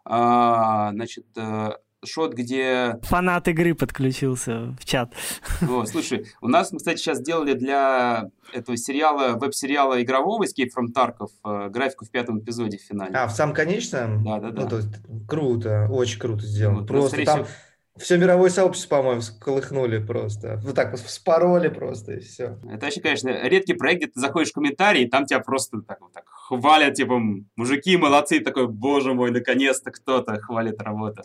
А, 0.05 0.91
значит, 0.91 1.25
э, 1.35 1.71
шот, 2.05 2.33
где... 2.33 2.99
Фанат 3.03 3.47
игры 3.47 3.73
подключился 3.73 4.75
в 4.79 4.85
чат. 4.85 5.13
О, 5.61 5.85
слушай, 5.85 6.27
у 6.41 6.47
нас, 6.47 6.71
мы, 6.71 6.79
кстати, 6.79 6.97
сейчас 6.97 7.19
сделали 7.19 7.53
для 7.53 8.29
этого 8.53 8.77
сериала, 8.77 9.37
веб-сериала 9.37 10.01
игрового 10.01 10.43
Escape 10.43 10.69
from 10.75 10.87
Tarkov 10.95 11.29
э, 11.43 11.69
графику 11.69 12.05
в 12.05 12.11
пятом 12.11 12.39
эпизоде 12.39 12.77
в 12.77 12.81
финале. 12.81 13.15
А, 13.15 13.27
в 13.27 13.31
самом 13.31 13.53
конечном? 13.53 14.23
Да, 14.23 14.39
да, 14.39 14.51
да. 14.51 14.61
Ну, 14.63 14.69
то 14.69 14.77
есть, 14.77 14.89
круто, 15.27 15.87
очень 15.91 16.19
круто 16.19 16.45
сделано. 16.45 16.79
Вот, 16.79 16.87
просто 16.87 17.23
там... 17.25 17.43
Всего... 17.43 17.55
Все 17.97 18.17
мировое 18.17 18.49
сообщество, 18.49 18.97
по-моему, 18.97 19.21
сколыхнули 19.21 19.99
просто. 19.99 20.59
Вот 20.65 20.75
так 20.75 20.91
вот 20.91 20.99
вспороли 20.99 21.69
просто, 21.69 22.15
и 22.15 22.19
все. 22.19 22.59
Это 22.69 22.87
вообще, 22.87 22.99
конечно, 22.99 23.29
редкий 23.47 23.73
проект, 23.73 24.01
где 24.01 24.11
ты 24.11 24.19
заходишь 24.19 24.49
в 24.49 24.53
комментарии, 24.53 25.03
и 25.03 25.09
там 25.09 25.25
тебя 25.25 25.39
просто 25.39 25.81
так 25.81 26.01
вот 26.01 26.11
так 26.11 26.25
хвалят, 26.27 26.95
типа, 26.95 27.19
мужики 27.55 27.95
молодцы, 27.95 28.41
такой, 28.41 28.67
боже 28.67 29.13
мой, 29.13 29.31
наконец-то 29.31 29.91
кто-то 29.91 30.37
хвалит 30.41 30.81
работу. 30.81 31.23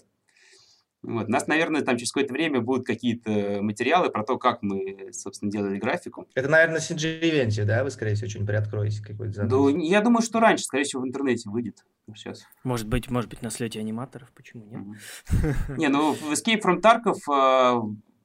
Вот. 1.02 1.28
У 1.28 1.30
нас, 1.30 1.46
наверное, 1.46 1.82
там 1.82 1.96
через 1.96 2.12
какое-то 2.12 2.34
время 2.34 2.60
будут 2.60 2.86
какие-то 2.86 3.58
материалы 3.62 4.10
про 4.10 4.22
то, 4.22 4.38
как 4.38 4.62
мы, 4.62 5.10
собственно, 5.12 5.50
делали 5.50 5.78
графику. 5.78 6.26
Это, 6.34 6.48
наверное, 6.48 6.74
на 6.74 6.80
CG-ивенте, 6.80 7.64
да? 7.64 7.84
Вы, 7.84 7.90
скорее 7.90 8.14
всего, 8.14 8.28
что-нибудь 8.28 8.48
приоткроете 8.48 9.02
какой-то 9.02 9.32
занос. 9.32 9.72
Да, 9.72 9.80
я 9.80 10.00
думаю, 10.02 10.22
что 10.22 10.40
раньше, 10.40 10.64
скорее 10.64 10.84
всего, 10.84 11.02
в 11.02 11.06
интернете 11.06 11.48
выйдет. 11.48 11.84
Сейчас. 12.14 12.42
Может 12.64 12.88
быть, 12.88 13.08
может 13.10 13.30
быть, 13.30 13.40
на 13.40 13.50
слете 13.50 13.78
аниматоров, 13.78 14.32
почему 14.34 14.64
нет? 14.64 15.78
Не, 15.78 15.88
ну, 15.88 16.12
в 16.12 16.32
Escape 16.32 16.60
from 16.60 16.80
Tarkov 16.80 17.18
а, 17.32 17.82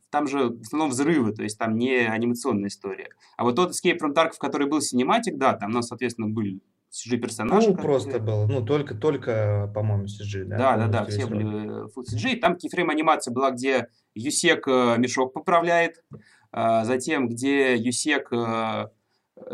там 0.09 0.27
же 0.27 0.49
в 0.49 0.61
основном 0.61 0.89
взрывы, 0.89 1.33
то 1.33 1.43
есть 1.43 1.57
там 1.59 1.77
не 1.77 1.97
анимационная 2.07 2.69
история. 2.69 3.09
А 3.37 3.43
вот 3.43 3.57
тот 3.57 3.71
Escape 3.71 3.99
from 4.01 4.13
Tarkov, 4.13 4.37
который 4.39 4.67
был 4.67 4.81
cinematic, 4.81 5.37
да, 5.37 5.53
там 5.53 5.71
у 5.71 5.73
нас, 5.73 5.87
соответственно, 5.87 6.29
были 6.29 6.61
CG-персонажи. 6.95 7.71
Full 7.71 7.81
просто 7.81 8.19
был, 8.19 8.47
ну, 8.47 8.65
только, 8.65 8.95
только, 8.95 9.69
по-моему, 9.75 10.05
CG, 10.05 10.45
да? 10.45 10.57
Да, 10.57 10.77
да, 10.77 10.87
да, 10.87 11.05
все 11.05 11.25
были 11.25 11.85
Full 11.93 12.03
CG. 12.03 12.37
Там 12.37 12.55
keyframe 12.55 12.89
анимация 12.89 13.33
была, 13.33 13.51
где 13.51 13.89
USEC 14.13 14.65
э, 14.67 14.95
мешок 14.97 15.33
поправляет, 15.33 16.03
а, 16.51 16.85
затем, 16.85 17.27
где 17.27 17.75
USEC 17.75 18.31
э, 18.31 18.87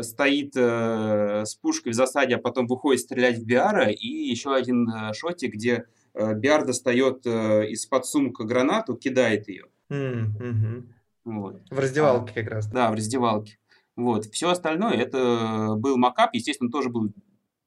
стоит 0.00 0.52
э, 0.56 1.44
с 1.44 1.56
пушкой 1.56 1.92
в 1.92 1.96
засаде, 1.96 2.36
а 2.36 2.38
потом 2.38 2.68
выходит 2.68 3.00
стрелять 3.00 3.38
в 3.38 3.44
BEAR 3.44 3.73
а, 3.73 3.88
и 3.88 4.06
еще 4.06 4.54
один 4.54 4.88
шотик, 5.12 5.54
где 5.54 5.86
BEAR 6.14 6.64
достает 6.64 7.26
из-под 7.26 8.06
сумка 8.06 8.44
гранату, 8.44 8.94
кидает 8.94 9.48
ее. 9.48 9.64
Mm-hmm. 9.90 10.84
Вот. 11.24 11.62
В 11.70 11.78
раздевалке 11.78 12.32
а, 12.32 12.42
как 12.42 12.52
раз. 12.52 12.66
Да, 12.68 12.90
в 12.90 12.94
раздевалке. 12.94 13.58
Вот. 13.96 14.26
Все 14.26 14.50
остальное 14.50 14.94
это 14.94 15.74
был 15.76 15.96
макап, 15.96 16.34
естественно, 16.34 16.70
тоже 16.70 16.88
был 16.88 17.12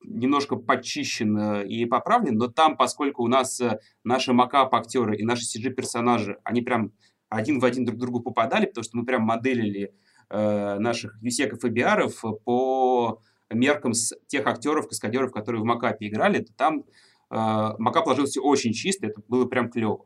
немножко 0.07 0.55
почищен 0.55 1.37
э, 1.37 1.67
и 1.67 1.85
поправлен, 1.85 2.37
но 2.37 2.47
там, 2.47 2.77
поскольку 2.77 3.23
у 3.23 3.27
нас 3.27 3.59
э, 3.61 3.79
наши 4.03 4.33
макап-актеры 4.33 5.17
и 5.17 5.23
наши 5.23 5.43
CG-персонажи, 5.43 6.37
они 6.43 6.61
прям 6.61 6.91
один 7.29 7.59
в 7.59 7.65
один 7.65 7.85
друг 7.85 7.99
другу 7.99 8.21
попадали, 8.21 8.65
потому 8.65 8.83
что 8.83 8.97
мы 8.97 9.05
прям 9.05 9.23
моделили 9.23 9.93
э, 10.29 10.79
наших 10.79 11.21
юсеков 11.21 11.63
и 11.65 11.69
биаров 11.69 12.23
по 12.43 13.21
меркам 13.49 13.93
с 13.93 14.13
тех 14.27 14.45
актеров, 14.47 14.87
каскадеров, 14.87 15.31
которые 15.31 15.61
в 15.61 15.65
макапе 15.65 16.07
играли, 16.07 16.39
то 16.39 16.53
там 16.53 16.83
э, 17.29 17.69
макап 17.77 18.07
ложился 18.07 18.41
очень 18.41 18.73
чисто, 18.73 19.07
это 19.07 19.21
было 19.27 19.45
прям 19.45 19.69
клево. 19.69 20.05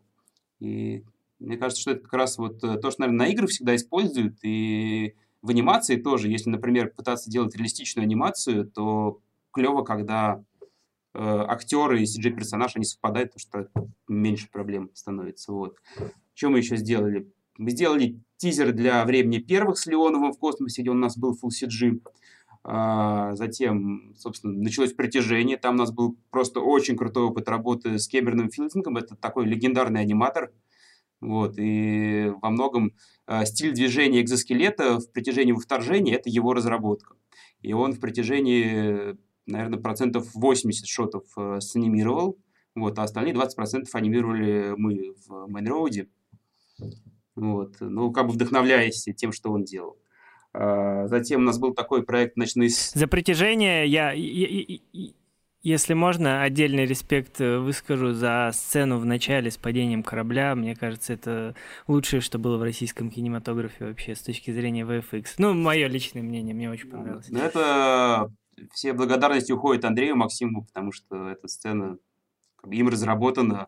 И 0.59 1.03
мне 1.39 1.57
кажется, 1.57 1.81
что 1.81 1.91
это 1.91 2.01
как 2.01 2.13
раз 2.13 2.38
вот 2.38 2.63
э, 2.63 2.77
то, 2.77 2.91
что, 2.91 3.01
наверное, 3.01 3.27
на 3.27 3.31
играх 3.31 3.49
всегда 3.49 3.75
используют, 3.75 4.38
и 4.43 5.15
в 5.41 5.49
анимации 5.49 5.95
тоже, 5.95 6.29
если, 6.29 6.49
например, 6.49 6.91
пытаться 6.95 7.29
делать 7.29 7.55
реалистичную 7.55 8.03
анимацию, 8.03 8.69
то 8.69 9.21
клево, 9.51 9.83
когда 9.83 10.43
э, 11.13 11.19
актеры 11.21 12.01
и 12.01 12.05
CG-персонаж, 12.05 12.75
они 12.75 12.85
совпадают, 12.85 13.33
потому 13.33 13.67
что 13.67 13.89
меньше 14.07 14.49
проблем 14.51 14.91
становится. 14.93 15.51
Вот. 15.51 15.75
Что 16.33 16.49
мы 16.49 16.59
еще 16.59 16.77
сделали? 16.77 17.31
Мы 17.57 17.71
сделали 17.71 18.19
тизер 18.38 18.71
для 18.71 19.03
времени 19.05 19.39
первых 19.39 19.77
с 19.77 19.85
Леоновым 19.85 20.31
в 20.31 20.39
космосе, 20.39 20.81
где 20.81 20.91
у 20.91 20.93
нас 20.93 21.17
был 21.17 21.38
Full 21.38 21.49
CG. 21.49 21.99
А, 22.63 23.35
затем, 23.35 24.13
собственно, 24.15 24.53
началось 24.53 24.93
притяжение. 24.93 25.57
Там 25.57 25.75
у 25.75 25.77
нас 25.79 25.91
был 25.91 26.17
просто 26.29 26.59
очень 26.59 26.95
крутой 26.95 27.23
опыт 27.23 27.49
работы 27.49 27.97
с 27.99 28.07
Кемерным 28.07 28.49
Филдингом. 28.49 28.97
Это 28.97 29.15
такой 29.15 29.45
легендарный 29.45 30.01
аниматор. 30.01 30.51
Вот, 31.21 31.55
и 31.57 32.31
во 32.41 32.49
многом 32.49 32.93
э, 33.27 33.45
стиль 33.45 33.73
движения 33.73 34.21
экзоскелета 34.21 34.99
в 34.99 35.12
притяжении 35.12 35.51
во 35.51 35.59
вторжении– 35.59 36.13
это 36.15 36.29
его 36.29 36.53
разработка. 36.53 37.15
И 37.62 37.73
он 37.73 37.91
в 37.93 37.99
притяжении, 37.99 39.17
наверное, 39.49 39.79
процентов 39.79 40.29
80 40.33 40.88
шотов 40.88 41.23
э, 41.38 41.59
санимировал, 41.59 42.38
вот, 42.75 42.97
а 42.99 43.03
остальные 43.03 43.33
20% 43.33 43.88
анимировали 43.93 44.73
мы 44.77 45.13
в 45.27 45.47
Мейнроуде. 45.47 46.07
Вот, 47.35 47.77
ну, 47.79 48.12
как 48.12 48.27
бы 48.27 48.33
вдохновляясь 48.33 49.03
тем, 49.15 49.31
что 49.31 49.51
он 49.51 49.63
делал. 49.63 49.97
А, 50.53 51.07
затем 51.07 51.41
у 51.41 51.43
нас 51.45 51.57
был 51.57 51.73
такой 51.73 52.03
проект 52.03 52.35
«Ночные...» 52.38 52.69
За 52.69 53.07
притяжение 53.07 53.88
я, 53.88 54.13
если 55.62 55.93
можно, 55.93 56.41
отдельный 56.41 56.85
респект 56.85 57.39
э, 57.41 57.59
выскажу 57.59 58.13
за 58.13 58.49
сцену 58.53 58.97
в 58.97 59.05
начале 59.05 59.51
с 59.51 59.57
падением 59.57 60.03
корабля. 60.03 60.55
Мне 60.55 60.75
кажется, 60.75 61.13
это 61.13 61.55
лучшее, 61.88 62.21
что 62.21 62.39
было 62.39 62.57
в 62.57 62.63
российском 62.63 63.12
кинематографе 63.12 63.88
вообще 63.88 64.15
с 64.15 64.21
точки 64.21 64.51
зрения 64.51 64.83
VFX. 64.83 65.25
Ну, 65.38 65.53
мое 65.53 65.88
личное 65.88 66.21
мнение, 66.21 66.55
мне 66.55 66.69
очень 66.69 66.89
понравилось. 66.89 67.27
Ну, 67.29 67.39
это 67.39 68.31
все 68.74 68.93
благодарности 68.93 69.52
уходят 69.52 69.86
Андрею 69.86 70.15
Максиму, 70.15 70.65
потому 70.65 70.91
что 70.91 71.30
эта 71.30 71.48
сцена 71.48 71.98
им 72.69 72.89
разработана 72.89 73.67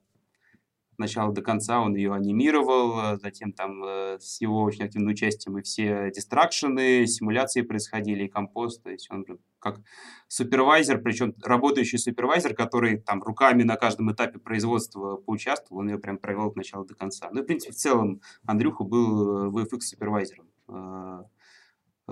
начала 1.02 1.34
до 1.34 1.42
конца 1.42 1.82
он 1.82 1.96
ее 1.96 2.14
анимировал, 2.14 3.20
затем 3.20 3.52
там 3.52 3.84
э, 3.84 4.20
с 4.20 4.40
его 4.40 4.62
очень 4.62 4.86
активным 4.86 5.12
участием 5.12 5.58
и 5.58 5.62
все 5.62 6.12
дистракшены, 6.12 7.06
симуляции 7.08 7.62
происходили, 7.62 8.26
и 8.26 8.30
компост, 8.30 8.84
то 8.84 8.90
есть 8.90 9.12
он 9.12 9.26
как 9.60 9.82
супервайзер, 10.28 11.02
причем 11.02 11.36
работающий 11.44 11.98
супервайзер, 11.98 12.56
который 12.56 12.98
там 12.98 13.22
руками 13.22 13.64
на 13.64 13.76
каждом 13.76 14.12
этапе 14.12 14.40
производства 14.40 15.18
поучаствовал, 15.18 15.82
он 15.82 15.90
ее 15.90 15.98
прям 15.98 16.18
провел 16.18 16.48
от 16.48 16.56
начала 16.56 16.86
до 16.86 16.96
конца. 16.96 17.30
Ну 17.32 17.42
и, 17.42 17.44
в 17.44 17.46
принципе, 17.46 17.74
в 17.74 17.78
целом 17.78 18.22
Андрюха 18.46 18.84
был 18.84 19.52
VFX 19.52 19.82
супервайзером. 19.82 20.48
Э, 20.68 21.24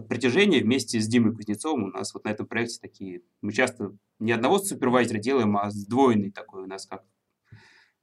притяжение 0.08 0.64
вместе 0.64 1.00
с 1.00 1.08
Димой 1.08 1.36
Кузнецовым 1.36 1.86
у 1.86 1.88
нас 1.88 2.14
вот 2.14 2.26
на 2.26 2.30
этом 2.30 2.48
проекте 2.48 2.80
такие... 2.82 3.22
Мы 3.42 3.52
часто 3.54 3.96
не 4.20 4.32
одного 4.32 4.60
супервайзера 4.60 5.20
делаем, 5.20 5.58
а 5.58 5.70
сдвоенный 5.70 6.32
такой 6.32 6.64
у 6.64 6.68
нас 6.68 6.86
как 6.86 7.04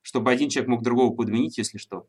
чтобы 0.06 0.30
один 0.30 0.48
человек 0.48 0.68
мог 0.68 0.82
другого 0.84 1.12
подменить, 1.12 1.58
если 1.58 1.78
что. 1.78 2.06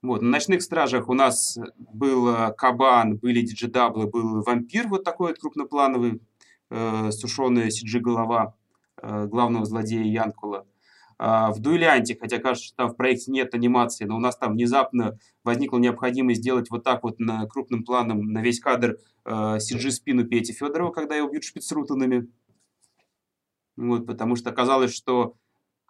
Вот. 0.00 0.22
На 0.22 0.30
«Ночных 0.30 0.62
стражах» 0.62 1.10
у 1.10 1.12
нас 1.12 1.58
был 1.76 2.28
э, 2.28 2.54
Кабан, 2.56 3.18
были 3.18 3.42
диджедаблы, 3.42 4.06
был 4.06 4.42
вампир 4.42 4.88
вот 4.88 5.04
такой 5.04 5.32
вот 5.32 5.38
крупноплановый, 5.38 6.22
э, 6.70 7.10
сушеная 7.10 7.68
CG-голова 7.68 8.54
э, 9.02 9.26
главного 9.26 9.66
злодея 9.66 10.02
Янкула. 10.02 10.66
А 11.18 11.52
в 11.52 11.60
«Дуэлянте», 11.60 12.16
хотя 12.18 12.38
кажется, 12.38 12.68
что 12.68 12.76
там 12.76 12.90
в 12.90 12.96
проекте 12.96 13.30
нет 13.30 13.54
анимации, 13.54 14.04
но 14.04 14.16
у 14.16 14.20
нас 14.20 14.36
там 14.36 14.52
внезапно 14.52 15.18
возникла 15.42 15.78
необходимость 15.78 16.40
сделать 16.40 16.70
вот 16.70 16.84
так 16.84 17.02
вот 17.02 17.20
на 17.20 17.46
крупным 17.46 17.84
планом 17.84 18.32
на 18.32 18.42
весь 18.42 18.60
кадр 18.60 18.98
э, 19.24 19.30
CG-спину 19.30 20.24
Пети 20.24 20.52
Федорова, 20.52 20.92
когда 20.92 21.14
его 21.16 21.28
бьют 21.28 21.44
шпицрутанами. 21.44 22.28
Вот, 23.76 24.06
потому 24.06 24.36
что 24.36 24.50
оказалось, 24.50 24.94
что 24.94 25.36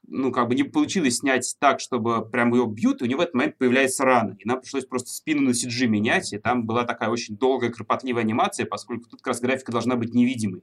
ну, 0.07 0.33
как 0.33 0.49
бы 0.49 0.55
не 0.55 0.65
получилось 0.65 1.19
снять 1.19 1.57
так, 1.59 1.81
чтобы 1.81 2.29
прям 2.29 2.53
его 2.55 2.67
бьют, 2.67 3.01
и 3.01 3.05
у 3.05 3.09
него 3.09 3.21
в 3.21 3.23
этот 3.23 3.35
момент 3.35 3.59
появляется 3.59 4.05
рана. 4.05 4.37
И 4.39 4.47
нам 4.47 4.61
пришлось 4.61 4.85
просто 4.85 5.11
спину 5.11 5.43
на 5.43 5.51
CG 5.51 5.87
менять, 5.87 6.33
и 6.33 6.39
там 6.39 6.67
была 6.67 6.85
такая 6.85 7.09
очень 7.09 7.37
долгая, 7.37 7.71
кропотливая 7.71 8.23
анимация, 8.23 8.67
поскольку 8.67 9.09
тут 9.09 9.21
как 9.21 9.29
раз 9.29 9.41
графика 9.41 9.73
должна 9.73 9.97
быть 9.97 10.15
невидимой. 10.15 10.63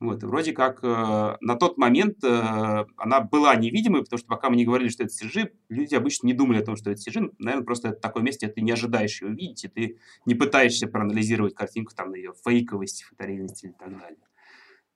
Вот, 0.00 0.22
и 0.22 0.26
вроде 0.26 0.52
как 0.52 0.80
э, 0.82 1.36
на 1.40 1.56
тот 1.56 1.78
момент 1.78 2.22
э, 2.24 2.84
она 2.96 3.20
была 3.20 3.54
невидимой, 3.54 4.02
потому 4.02 4.18
что 4.18 4.26
пока 4.26 4.50
мы 4.50 4.56
не 4.56 4.64
говорили, 4.64 4.88
что 4.88 5.04
это 5.04 5.12
CG, 5.12 5.50
люди 5.68 5.94
обычно 5.94 6.26
не 6.26 6.34
думали 6.34 6.60
о 6.60 6.64
том, 6.64 6.76
что 6.76 6.90
это 6.90 7.00
CG. 7.00 7.32
Наверное, 7.38 7.64
просто 7.64 7.88
это 7.88 8.00
такое 8.00 8.22
место, 8.22 8.46
где 8.46 8.54
ты 8.54 8.60
не 8.60 8.72
ожидаешь 8.72 9.22
ее 9.22 9.28
увидеть, 9.28 9.64
и 9.64 9.68
ты 9.68 9.98
не 10.26 10.34
пытаешься 10.34 10.88
проанализировать 10.88 11.54
картинку 11.54 11.92
там 11.94 12.12
ее 12.12 12.34
фейковость, 12.44 13.04
фотореальность 13.04 13.64
и 13.64 13.68
так 13.68 13.98
далее. 13.98 14.18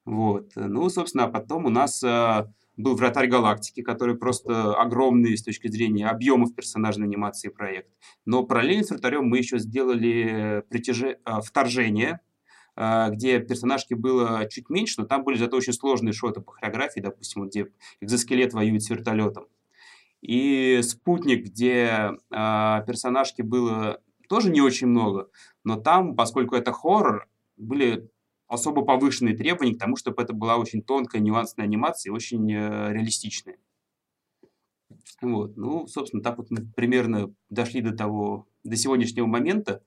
Вот. 0.04 0.52
Ну, 0.56 0.88
собственно, 0.88 1.24
а 1.24 1.28
потом 1.28 1.66
у 1.66 1.70
нас 1.70 2.02
э, 2.02 2.46
был 2.78 2.94
«Вратарь 2.96 3.28
галактики», 3.28 3.82
который 3.82 4.16
просто 4.16 4.74
огромный 4.74 5.36
с 5.36 5.42
точки 5.42 5.68
зрения 5.68 6.08
объемов 6.08 6.54
персонажной 6.54 7.06
анимации 7.06 7.48
проект. 7.48 7.90
Но 8.24 8.44
параллельно 8.44 8.84
с 8.84 8.90
«Вратарем» 8.90 9.26
мы 9.26 9.38
еще 9.38 9.58
сделали 9.58 10.64
притяже... 10.70 11.18
А, 11.24 11.40
«Вторжение», 11.40 12.20
где 13.10 13.40
персонажки 13.40 13.94
было 13.94 14.46
чуть 14.48 14.70
меньше, 14.70 15.00
но 15.00 15.06
там 15.06 15.24
были 15.24 15.36
зато 15.36 15.56
очень 15.56 15.72
сложные 15.72 16.12
шоты 16.12 16.40
по 16.40 16.52
хореографии, 16.52 17.00
допустим, 17.00 17.48
где 17.48 17.72
экзоскелет 18.00 18.52
воюет 18.52 18.82
с 18.82 18.90
вертолетом. 18.90 19.46
И 20.20 20.80
«Спутник», 20.82 21.46
где 21.46 22.12
э, 22.30 22.82
персонажки 22.86 23.42
было 23.42 24.00
тоже 24.28 24.50
не 24.50 24.60
очень 24.60 24.88
много, 24.88 25.30
но 25.64 25.76
там, 25.76 26.16
поскольку 26.16 26.54
это 26.54 26.72
хоррор, 26.72 27.28
были 27.56 28.10
особо 28.46 28.82
повышенные 28.82 29.36
требования 29.36 29.74
к 29.74 29.78
тому, 29.78 29.96
чтобы 29.96 30.22
это 30.22 30.32
была 30.32 30.56
очень 30.56 30.82
тонкая, 30.82 31.20
нюансная 31.20 31.66
анимация 31.66 32.10
и 32.10 32.14
очень 32.14 32.50
э, 32.52 32.92
реалистичная. 32.92 33.58
Вот. 35.20 35.56
Ну, 35.56 35.86
собственно, 35.86 36.22
так 36.22 36.38
вот 36.38 36.50
мы 36.50 36.64
примерно 36.76 37.34
дошли 37.50 37.80
до 37.80 37.92
того, 37.92 38.46
до 38.64 38.76
сегодняшнего 38.76 39.26
момента. 39.26 39.82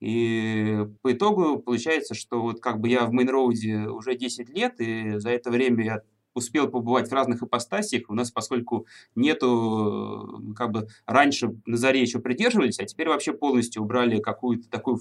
И 0.00 0.84
по 1.02 1.12
итогу 1.12 1.58
получается, 1.58 2.14
что 2.14 2.42
вот 2.42 2.60
как 2.60 2.80
бы 2.80 2.88
я 2.88 3.06
в 3.06 3.12
Мейнроуде 3.12 3.88
уже 3.88 4.14
10 4.16 4.48
лет, 4.50 4.80
и 4.80 5.18
за 5.18 5.30
это 5.30 5.50
время 5.50 5.84
я 5.84 6.02
успел 6.34 6.68
побывать 6.68 7.08
в 7.08 7.14
разных 7.14 7.42
ипостасиях. 7.42 8.10
У 8.10 8.14
нас, 8.14 8.30
поскольку 8.30 8.86
нету, 9.14 10.52
как 10.54 10.70
бы 10.70 10.88
раньше 11.06 11.56
на 11.64 11.78
заре 11.78 12.02
еще 12.02 12.18
придерживались, 12.18 12.78
а 12.78 12.84
теперь 12.84 13.08
вообще 13.08 13.32
полностью 13.32 13.82
убрали 13.82 14.20
какую-то 14.20 14.68
такую 14.68 15.00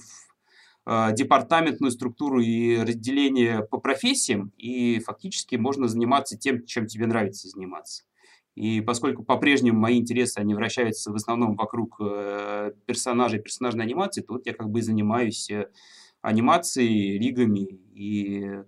Э, 0.88 1.10
департаментную 1.14 1.92
структуру 1.92 2.40
и 2.42 2.78
разделение 2.78 3.64
по 3.64 3.80
профессиям, 3.80 4.52
и 4.58 5.00
фактически 5.00 5.56
можно 5.56 5.88
заниматься 5.88 6.38
тем, 6.38 6.64
чем 6.66 6.86
тебе 6.86 7.08
нравится 7.08 7.48
заниматься. 7.48 8.04
И 8.56 8.80
поскольку 8.80 9.24
по-прежнему 9.24 9.80
мои 9.80 10.00
интересы, 10.00 10.40
они 10.40 10.56
вращаются 10.56 11.12
в 11.12 11.16
основном 11.16 11.56
вокруг 11.56 11.98
э, 12.00 12.72
персонажей, 12.86 13.42
персонажной 13.42 13.84
анимации, 13.84 14.22
то 14.22 14.34
вот 14.34 14.46
я 14.46 14.54
как 14.54 14.70
бы 14.70 14.82
занимаюсь 14.82 15.50
э, 15.50 15.70
анимацией, 16.22 17.20
ригами 17.20 17.68
и 17.94 18.64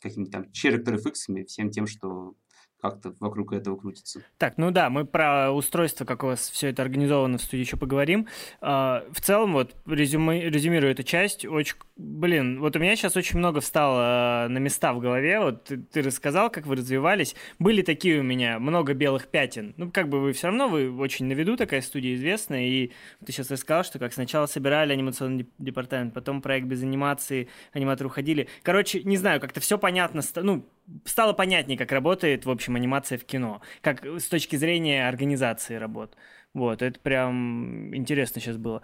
какими-то 0.00 0.32
там 0.32 0.42
character 0.52 1.00
FX, 1.00 1.44
всем 1.46 1.70
тем, 1.70 1.86
что 1.86 2.34
как-то 2.80 3.14
вокруг 3.20 3.52
этого 3.52 3.76
крутится. 3.76 4.22
Так, 4.38 4.54
ну 4.56 4.70
да, 4.70 4.90
мы 4.90 5.04
про 5.04 5.52
устройство, 5.52 6.04
как 6.04 6.22
у 6.22 6.26
вас 6.26 6.50
все 6.50 6.68
это 6.68 6.82
организовано 6.82 7.38
в 7.38 7.42
студии 7.42 7.62
еще 7.62 7.76
поговорим. 7.76 8.26
А, 8.60 9.04
в 9.12 9.20
целом, 9.20 9.52
вот, 9.52 9.74
резюме, 9.86 10.48
резюмирую 10.48 10.92
эту 10.92 11.02
часть, 11.02 11.44
очень, 11.44 11.76
блин, 11.96 12.60
вот 12.60 12.76
у 12.76 12.78
меня 12.78 12.96
сейчас 12.96 13.16
очень 13.16 13.38
много 13.38 13.60
встало 13.60 14.46
на 14.48 14.58
места 14.58 14.92
в 14.92 15.00
голове, 15.00 15.40
вот 15.40 15.64
ты, 15.64 15.78
ты 15.78 16.02
рассказал, 16.02 16.50
как 16.50 16.66
вы 16.66 16.76
развивались, 16.76 17.34
были 17.58 17.82
такие 17.82 18.20
у 18.20 18.22
меня 18.22 18.58
много 18.58 18.94
белых 18.94 19.28
пятен, 19.28 19.74
ну, 19.76 19.90
как 19.90 20.08
бы 20.08 20.20
вы 20.20 20.32
все 20.32 20.48
равно, 20.48 20.68
вы 20.68 20.96
очень 20.98 21.26
на 21.26 21.32
виду, 21.32 21.56
такая 21.56 21.82
студия 21.82 22.14
известная, 22.14 22.66
и 22.66 22.92
ты 23.24 23.32
сейчас 23.32 23.50
рассказал, 23.50 23.84
что 23.84 23.98
как 23.98 24.12
сначала 24.12 24.46
собирали 24.46 24.92
анимационный 24.92 25.46
департамент, 25.58 26.14
потом 26.14 26.42
проект 26.42 26.66
без 26.66 26.82
анимации, 26.82 27.48
аниматоры 27.72 28.08
уходили. 28.08 28.48
Короче, 28.62 29.02
не 29.02 29.16
знаю, 29.16 29.40
как-то 29.40 29.60
все 29.60 29.78
понятно, 29.78 30.22
ну, 30.36 30.64
стало 31.04 31.32
понятнее, 31.32 31.78
как 31.78 31.92
работает, 31.92 32.46
в 32.46 32.50
общем, 32.50 32.69
анимация 32.76 33.18
в 33.18 33.24
кино, 33.24 33.60
как 33.80 34.04
с 34.04 34.28
точки 34.28 34.56
зрения 34.56 35.08
организации 35.08 35.76
работ. 35.76 36.16
Вот, 36.52 36.82
это 36.82 36.98
прям 36.98 37.94
интересно 37.94 38.40
сейчас 38.40 38.56
было. 38.56 38.82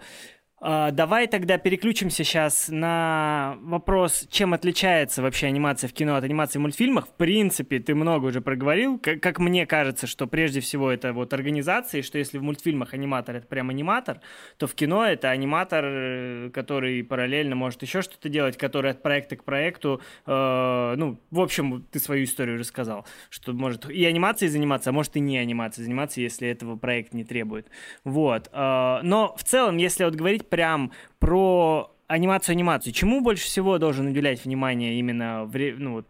А, 0.59 0.89
давай 0.89 1.27
тогда 1.27 1.59
переключимся 1.59 2.23
сейчас 2.23 2.67
на 2.69 3.57
вопрос, 3.61 4.25
чем 4.31 4.55
отличается 4.55 5.21
вообще 5.21 5.45
анимация 5.45 5.87
в 5.87 5.93
кино 5.93 6.15
от 6.15 6.23
анимации 6.23 6.57
в 6.57 6.63
мультфильмах. 6.63 7.07
В 7.07 7.11
принципе, 7.11 7.79
ты 7.79 7.93
много 7.93 8.25
уже 8.25 8.41
проговорил. 8.41 8.97
Как, 8.97 9.21
как 9.21 9.37
мне 9.37 9.67
кажется, 9.67 10.07
что 10.07 10.25
прежде 10.25 10.59
всего 10.59 10.89
это 10.89 11.13
вот 11.13 11.31
организация, 11.33 11.99
и 11.99 12.01
что 12.01 12.17
если 12.17 12.39
в 12.39 12.43
мультфильмах 12.43 12.95
аниматор 12.95 13.35
это 13.35 13.45
прям 13.45 13.69
аниматор, 13.69 14.19
то 14.57 14.65
в 14.65 14.73
кино 14.73 15.05
это 15.05 15.29
аниматор, 15.29 15.85
э, 15.85 16.49
который 16.51 17.03
параллельно 17.03 17.55
может 17.55 17.83
еще 17.83 18.01
что-то 18.01 18.27
делать, 18.27 18.57
который 18.57 18.89
от 18.89 19.03
проекта 19.03 19.35
к 19.35 19.43
проекту, 19.43 20.01
э, 20.25 20.93
ну, 20.97 21.19
в 21.29 21.39
общем, 21.39 21.85
ты 21.91 21.99
свою 21.99 22.23
историю 22.23 22.57
рассказал, 22.57 23.05
что 23.29 23.53
может 23.53 23.87
и 23.91 24.03
анимацией 24.05 24.49
заниматься, 24.49 24.89
а 24.89 24.93
может 24.93 25.15
и 25.17 25.19
не 25.19 25.37
анимацией 25.37 25.85
заниматься, 25.85 26.19
если 26.19 26.47
этого 26.47 26.77
проект 26.77 27.13
не 27.13 27.23
требует. 27.23 27.67
Вот. 28.03 28.49
Э, 28.51 29.01
но 29.03 29.35
в 29.37 29.43
целом, 29.43 29.77
если 29.77 30.03
вот 30.03 30.15
говорить 30.15 30.46
прям 30.49 30.91
про 31.19 31.93
анимацию-анимацию. 32.07 32.93
Чему 32.93 33.21
больше 33.21 33.45
всего 33.45 33.77
должен 33.77 34.07
уделять 34.07 34.45
внимание 34.45 34.99
именно 34.99 35.45
в 35.45 35.57
ну, 35.77 35.93
вот, 35.93 36.07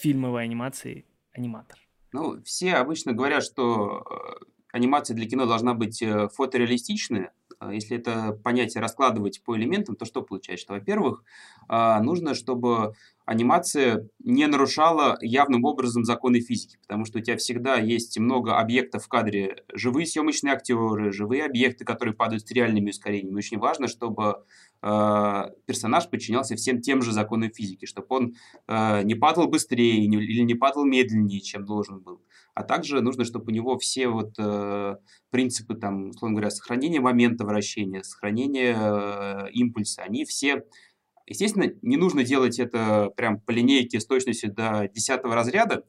фильмовой 0.00 0.44
анимации? 0.44 1.04
аниматор? 1.38 1.78
Ну, 2.12 2.42
все 2.42 2.74
обычно 2.74 3.12
говорят, 3.12 3.44
что 3.44 4.00
э, 4.00 4.44
анимация 4.72 5.14
для 5.14 5.28
кино 5.28 5.46
должна 5.46 5.74
быть 5.74 6.02
э, 6.02 6.28
фотореалистичная. 6.28 7.32
А 7.58 7.74
если 7.74 7.96
это 7.96 8.38
понятие 8.44 8.80
раскладывать 8.80 9.42
по 9.42 9.56
элементам, 9.56 9.96
то 9.96 10.04
что 10.04 10.22
получается? 10.22 10.64
Что, 10.64 10.74
во-первых, 10.74 11.24
а, 11.68 12.00
нужно, 12.00 12.34
чтобы 12.34 12.94
анимация 13.24 14.08
не 14.20 14.46
нарушала 14.46 15.18
явным 15.20 15.64
образом 15.64 16.04
законы 16.04 16.40
физики, 16.40 16.78
потому 16.80 17.04
что 17.04 17.18
у 17.18 17.20
тебя 17.20 17.36
всегда 17.36 17.76
есть 17.76 18.16
много 18.18 18.58
объектов 18.58 19.04
в 19.04 19.08
кадре, 19.08 19.64
живые 19.74 20.06
съемочные 20.06 20.54
актеры, 20.54 21.12
живые 21.12 21.44
объекты, 21.44 21.84
которые 21.84 22.14
падают 22.14 22.46
с 22.46 22.50
реальными 22.50 22.90
ускорениями. 22.90 23.36
Очень 23.36 23.58
важно, 23.58 23.88
чтобы 23.88 24.44
э, 24.80 25.42
персонаж 25.66 26.08
подчинялся 26.08 26.54
всем 26.54 26.80
тем 26.80 27.02
же 27.02 27.12
законам 27.12 27.50
физики, 27.50 27.86
чтобы 27.86 28.06
он 28.10 28.34
э, 28.68 29.02
не 29.02 29.16
падал 29.16 29.48
быстрее 29.48 30.06
не, 30.06 30.16
или 30.16 30.42
не 30.42 30.54
падал 30.54 30.84
медленнее, 30.84 31.40
чем 31.40 31.66
должен 31.66 31.98
был. 31.98 32.22
А 32.58 32.64
также 32.64 33.00
нужно, 33.02 33.24
чтобы 33.24 33.52
у 33.52 33.54
него 33.54 33.78
все 33.78 34.08
вот 34.08 34.32
э, 34.36 34.96
принципы, 35.30 35.76
там, 35.76 36.08
условно 36.08 36.34
говоря, 36.34 36.50
сохранения 36.50 36.98
момента 36.98 37.44
вращения, 37.44 38.02
сохранения 38.02 38.76
э, 38.76 39.50
импульса, 39.52 40.02
они 40.02 40.24
все 40.24 40.64
Естественно, 41.24 41.72
не 41.82 41.96
нужно 41.96 42.24
делать 42.24 42.58
это 42.58 43.12
прям 43.14 43.38
по 43.38 43.52
линейке 43.52 44.00
с 44.00 44.06
точностью 44.06 44.52
до 44.52 44.90
10 44.92 45.22
разряда, 45.22 45.84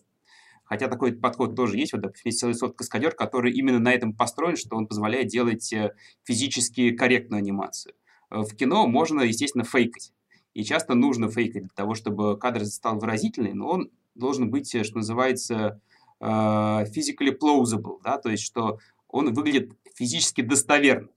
хотя 0.64 0.90
такой 0.90 1.14
подход 1.14 1.56
тоже 1.56 1.78
есть. 1.78 1.94
Вот, 1.94 2.02
допустим, 2.04 2.30
есть 2.30 2.40
целый 2.40 2.54
софт-каскадер, 2.54 3.16
который 3.16 3.52
именно 3.52 3.80
на 3.80 3.92
этом 3.92 4.14
построен, 4.14 4.56
что 4.56 4.76
он 4.76 4.86
позволяет 4.86 5.26
делать 5.30 5.74
э, 5.74 5.96
физически 6.24 6.92
корректную 6.92 7.40
анимацию. 7.40 7.96
Э, 8.30 8.42
в 8.42 8.56
кино 8.56 8.86
можно, 8.86 9.22
естественно, 9.22 9.64
фейкать. 9.64 10.14
И 10.54 10.64
часто 10.64 10.94
нужно 10.94 11.32
фейкать 11.32 11.64
для 11.64 11.74
того, 11.74 11.96
чтобы 11.96 12.38
кадр 12.38 12.64
стал 12.66 13.00
выразительный, 13.00 13.54
но 13.54 13.70
он 13.70 13.92
должен 14.14 14.52
быть, 14.52 14.76
э, 14.76 14.84
что 14.84 14.98
называется, 14.98 15.82
physically 16.22 17.38
plausible, 17.42 18.00
да, 18.04 18.18
то 18.18 18.30
есть 18.30 18.44
что 18.44 18.80
он 19.08 19.34
выглядит 19.34 19.72
физически 19.96 20.42
достоверно 20.42 21.10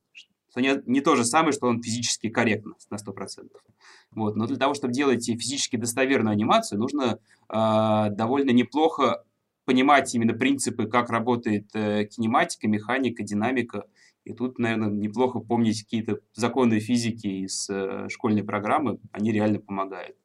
что 0.52 0.60
не, 0.60 0.82
не 0.84 1.00
то 1.00 1.16
же 1.16 1.24
самое, 1.24 1.52
что 1.52 1.66
он 1.66 1.82
физически 1.82 2.28
корректно 2.28 2.74
на 2.90 2.96
100%. 2.96 3.48
Вот. 4.10 4.36
Но 4.36 4.46
для 4.46 4.56
того, 4.58 4.74
чтобы 4.74 4.92
делать 4.92 5.24
физически 5.24 5.76
достоверную 5.76 6.32
анимацию, 6.32 6.78
нужно 6.78 7.18
э, 7.48 8.10
довольно 8.10 8.50
неплохо 8.50 9.24
понимать 9.64 10.14
именно 10.14 10.34
принципы, 10.34 10.86
как 10.86 11.08
работает 11.08 11.68
э, 11.74 12.04
кинематика, 12.04 12.68
механика, 12.68 13.22
динамика. 13.22 13.86
И 14.24 14.34
тут, 14.34 14.58
наверное, 14.58 14.90
неплохо 14.90 15.38
помнить 15.40 15.84
какие-то 15.84 16.18
законы 16.34 16.80
физики 16.80 17.26
из 17.26 17.70
э, 17.70 18.08
школьной 18.10 18.44
программы, 18.44 18.98
они 19.10 19.32
реально 19.32 19.58
помогают. 19.58 20.16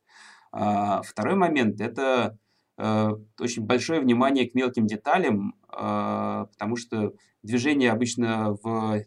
А, 0.52 1.02
второй 1.04 1.36
момент– 1.36 1.80
это 1.82 2.38
э, 2.44 2.47
очень 2.78 3.64
большое 3.64 4.00
внимание 4.00 4.48
к 4.48 4.54
мелким 4.54 4.86
деталям, 4.86 5.56
э, 5.72 6.46
потому 6.52 6.76
что 6.76 7.14
движение 7.42 7.92
обычно 7.92 8.58
в 8.62 9.04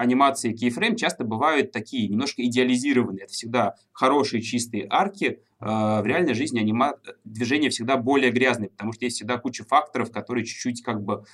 анимации 0.00 0.52
кейфрейм 0.52 0.96
часто 0.96 1.24
бывают 1.24 1.72
такие, 1.72 2.08
немножко 2.08 2.42
идеализированные. 2.42 3.24
Это 3.24 3.32
всегда 3.32 3.74
хорошие 3.92 4.40
чистые 4.40 4.86
арки. 4.88 5.42
А, 5.58 6.00
в 6.00 6.06
реальной 6.06 6.32
жизни 6.32 6.58
анима... 6.58 6.94
движение 7.24 7.68
всегда 7.68 7.98
более 7.98 8.30
грязное, 8.30 8.70
потому 8.70 8.92
что 8.92 9.04
есть 9.04 9.16
всегда 9.16 9.36
куча 9.36 9.62
факторов, 9.64 10.10
которые 10.10 10.46
чуть-чуть 10.46 10.82
как 10.82 11.02
бы 11.02 11.24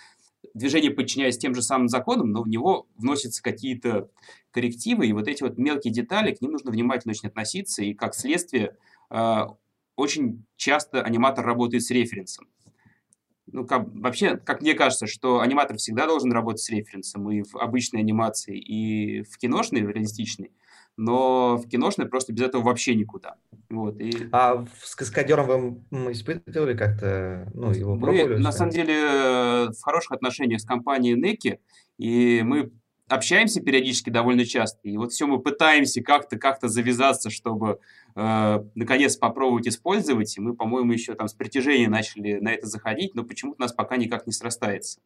движение 0.52 0.90
подчиняясь 0.90 1.38
тем 1.38 1.54
же 1.54 1.62
самым 1.62 1.88
законам, 1.88 2.30
но 2.32 2.42
в 2.42 2.48
него 2.48 2.88
вносятся 2.96 3.40
какие-то 3.42 4.08
коррективы, 4.50 5.06
и 5.06 5.12
вот 5.12 5.28
эти 5.28 5.42
вот 5.42 5.58
мелкие 5.58 5.92
детали, 5.92 6.34
к 6.34 6.40
ним 6.40 6.52
нужно 6.52 6.72
внимательно 6.72 7.12
очень 7.12 7.28
относиться, 7.28 7.84
и 7.84 7.94
как 7.94 8.14
следствие 8.14 8.76
очень 9.96 10.44
часто 10.56 11.02
аниматор 11.02 11.44
работает 11.44 11.82
с 11.82 11.90
референсом 11.90 12.46
ну, 13.46 13.66
как, 13.66 13.86
вообще, 13.94 14.36
как 14.36 14.60
мне 14.60 14.74
кажется, 14.74 15.06
что 15.06 15.40
аниматор 15.40 15.76
всегда 15.76 16.06
должен 16.06 16.32
работать 16.32 16.62
с 16.62 16.70
референсом 16.70 17.30
и 17.30 17.42
в 17.42 17.56
обычной 17.56 18.00
анимации, 18.00 18.58
и 18.58 19.22
в 19.22 19.38
киношной, 19.38 19.82
в 19.82 19.90
реалистичной, 19.90 20.52
но 20.96 21.56
в 21.56 21.68
киношной 21.68 22.08
просто 22.08 22.32
без 22.32 22.42
этого 22.42 22.62
вообще 22.62 22.94
никуда. 22.94 23.36
Вот, 23.70 24.00
и... 24.00 24.28
А 24.32 24.64
с 24.82 24.94
каскадером 24.94 25.84
вы 25.90 26.12
испытывали 26.12 26.76
как-то, 26.76 27.50
ну, 27.54 27.72
его 27.72 27.96
пробовали? 27.98 28.34
Мы, 28.34 28.40
на 28.40 28.52
самом 28.52 28.72
деле, 28.72 29.70
в 29.70 29.80
хороших 29.82 30.12
отношениях 30.12 30.60
с 30.60 30.64
компанией 30.64 31.14
Неки, 31.14 31.60
и 31.98 32.42
мы 32.44 32.72
общаемся 33.08 33.60
периодически 33.60 34.10
довольно 34.10 34.44
часто, 34.44 34.80
и 34.82 34.96
вот 34.96 35.12
все 35.12 35.26
мы 35.26 35.40
пытаемся 35.40 36.02
как-то 36.02 36.38
как-то 36.38 36.68
завязаться, 36.68 37.30
чтобы 37.30 37.80
э, 38.14 38.64
наконец 38.74 39.16
попробовать 39.16 39.68
использовать, 39.68 40.36
и 40.36 40.40
мы, 40.40 40.54
по-моему, 40.54 40.92
еще 40.92 41.14
там 41.14 41.28
с 41.28 41.34
притяжением 41.34 41.90
начали 41.92 42.38
на 42.40 42.52
это 42.52 42.66
заходить, 42.66 43.14
но 43.14 43.24
почему-то 43.24 43.60
нас 43.60 43.72
пока 43.72 43.96
никак 43.96 44.26
не 44.26 44.32
срастается. 44.32 45.00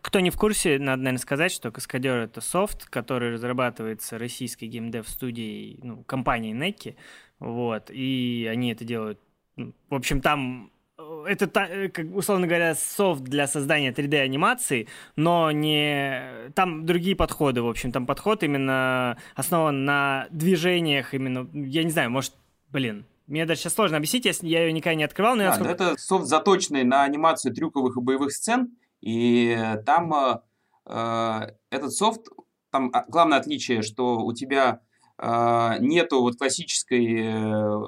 Кто 0.00 0.20
не 0.20 0.30
в 0.30 0.36
курсе, 0.36 0.78
надо, 0.78 1.02
наверное, 1.02 1.18
сказать, 1.18 1.50
что 1.50 1.72
Каскадер— 1.72 2.16
это 2.18 2.40
софт, 2.40 2.86
который 2.86 3.32
разрабатывается 3.32 4.16
российской 4.18 4.66
геймдев-студией, 4.66 5.80
ну, 5.82 6.04
компанией 6.04 6.54
Necky, 6.54 6.94
вот, 7.40 7.90
и 7.90 8.48
они 8.50 8.72
это 8.72 8.84
делают 8.84 9.20
ну, 9.58 9.74
в 9.90 9.94
общем, 9.94 10.20
там 10.20 10.70
это, 10.98 11.60
э, 11.60 11.90
условно 12.14 12.46
говоря, 12.46 12.74
софт 12.74 13.22
для 13.22 13.46
создания 13.46 13.92
3D-анимации, 13.92 14.88
но 15.16 15.50
не... 15.50 16.50
Там 16.54 16.86
другие 16.86 17.14
подходы, 17.14 17.62
в 17.62 17.68
общем. 17.68 17.92
Там 17.92 18.06
подход 18.06 18.42
именно 18.42 19.16
основан 19.34 19.84
на 19.84 20.26
движениях, 20.30 21.14
именно... 21.14 21.48
Я 21.52 21.84
не 21.84 21.90
знаю, 21.90 22.10
может, 22.10 22.34
блин, 22.70 23.06
мне 23.26 23.46
даже 23.46 23.60
сейчас 23.60 23.74
сложно 23.74 23.98
объяснить, 23.98 24.24
я, 24.24 24.32
я 24.42 24.64
ее 24.64 24.72
никогда 24.72 24.94
не 24.94 25.04
открывал. 25.04 25.36
Но 25.36 25.42
да, 25.42 25.48
насколько... 25.50 25.72
это 25.72 25.96
софт 25.98 26.26
заточенный 26.26 26.84
на 26.84 27.04
анимацию 27.04 27.54
трюковых 27.54 27.96
и 27.96 28.00
боевых 28.00 28.32
сцен, 28.32 28.76
и 29.00 29.56
там 29.86 30.12
э, 30.14 30.40
э 30.86 31.52
этот 31.70 31.92
софт, 31.92 32.22
там 32.70 32.90
а, 32.92 33.04
главное 33.06 33.38
отличие, 33.38 33.82
что 33.82 34.18
у 34.18 34.32
тебя 34.32 34.80
э, 35.18 35.76
нету 35.80 36.22
вот 36.22 36.38
классической 36.38 37.22
э, 37.22 37.82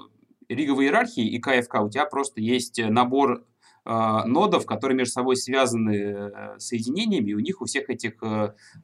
риговой 0.55 0.87
иерархии 0.87 1.27
и 1.27 1.39
КФК 1.39 1.77
у 1.81 1.89
тебя 1.89 2.07
просто 2.07 2.41
есть 2.41 2.79
э, 2.79 2.89
набор 2.89 3.45
э, 3.85 4.25
нодов, 4.27 4.67
которые 4.67 4.97
между 4.97 5.13
собой 5.13 5.37
связаны 5.37 5.97
э, 5.97 6.59
соединениями, 6.59 7.31
и 7.31 7.35
у 7.35 7.41
них 7.41 7.61
у 7.63 7.65
всех 7.65 7.89
этих 7.89 8.21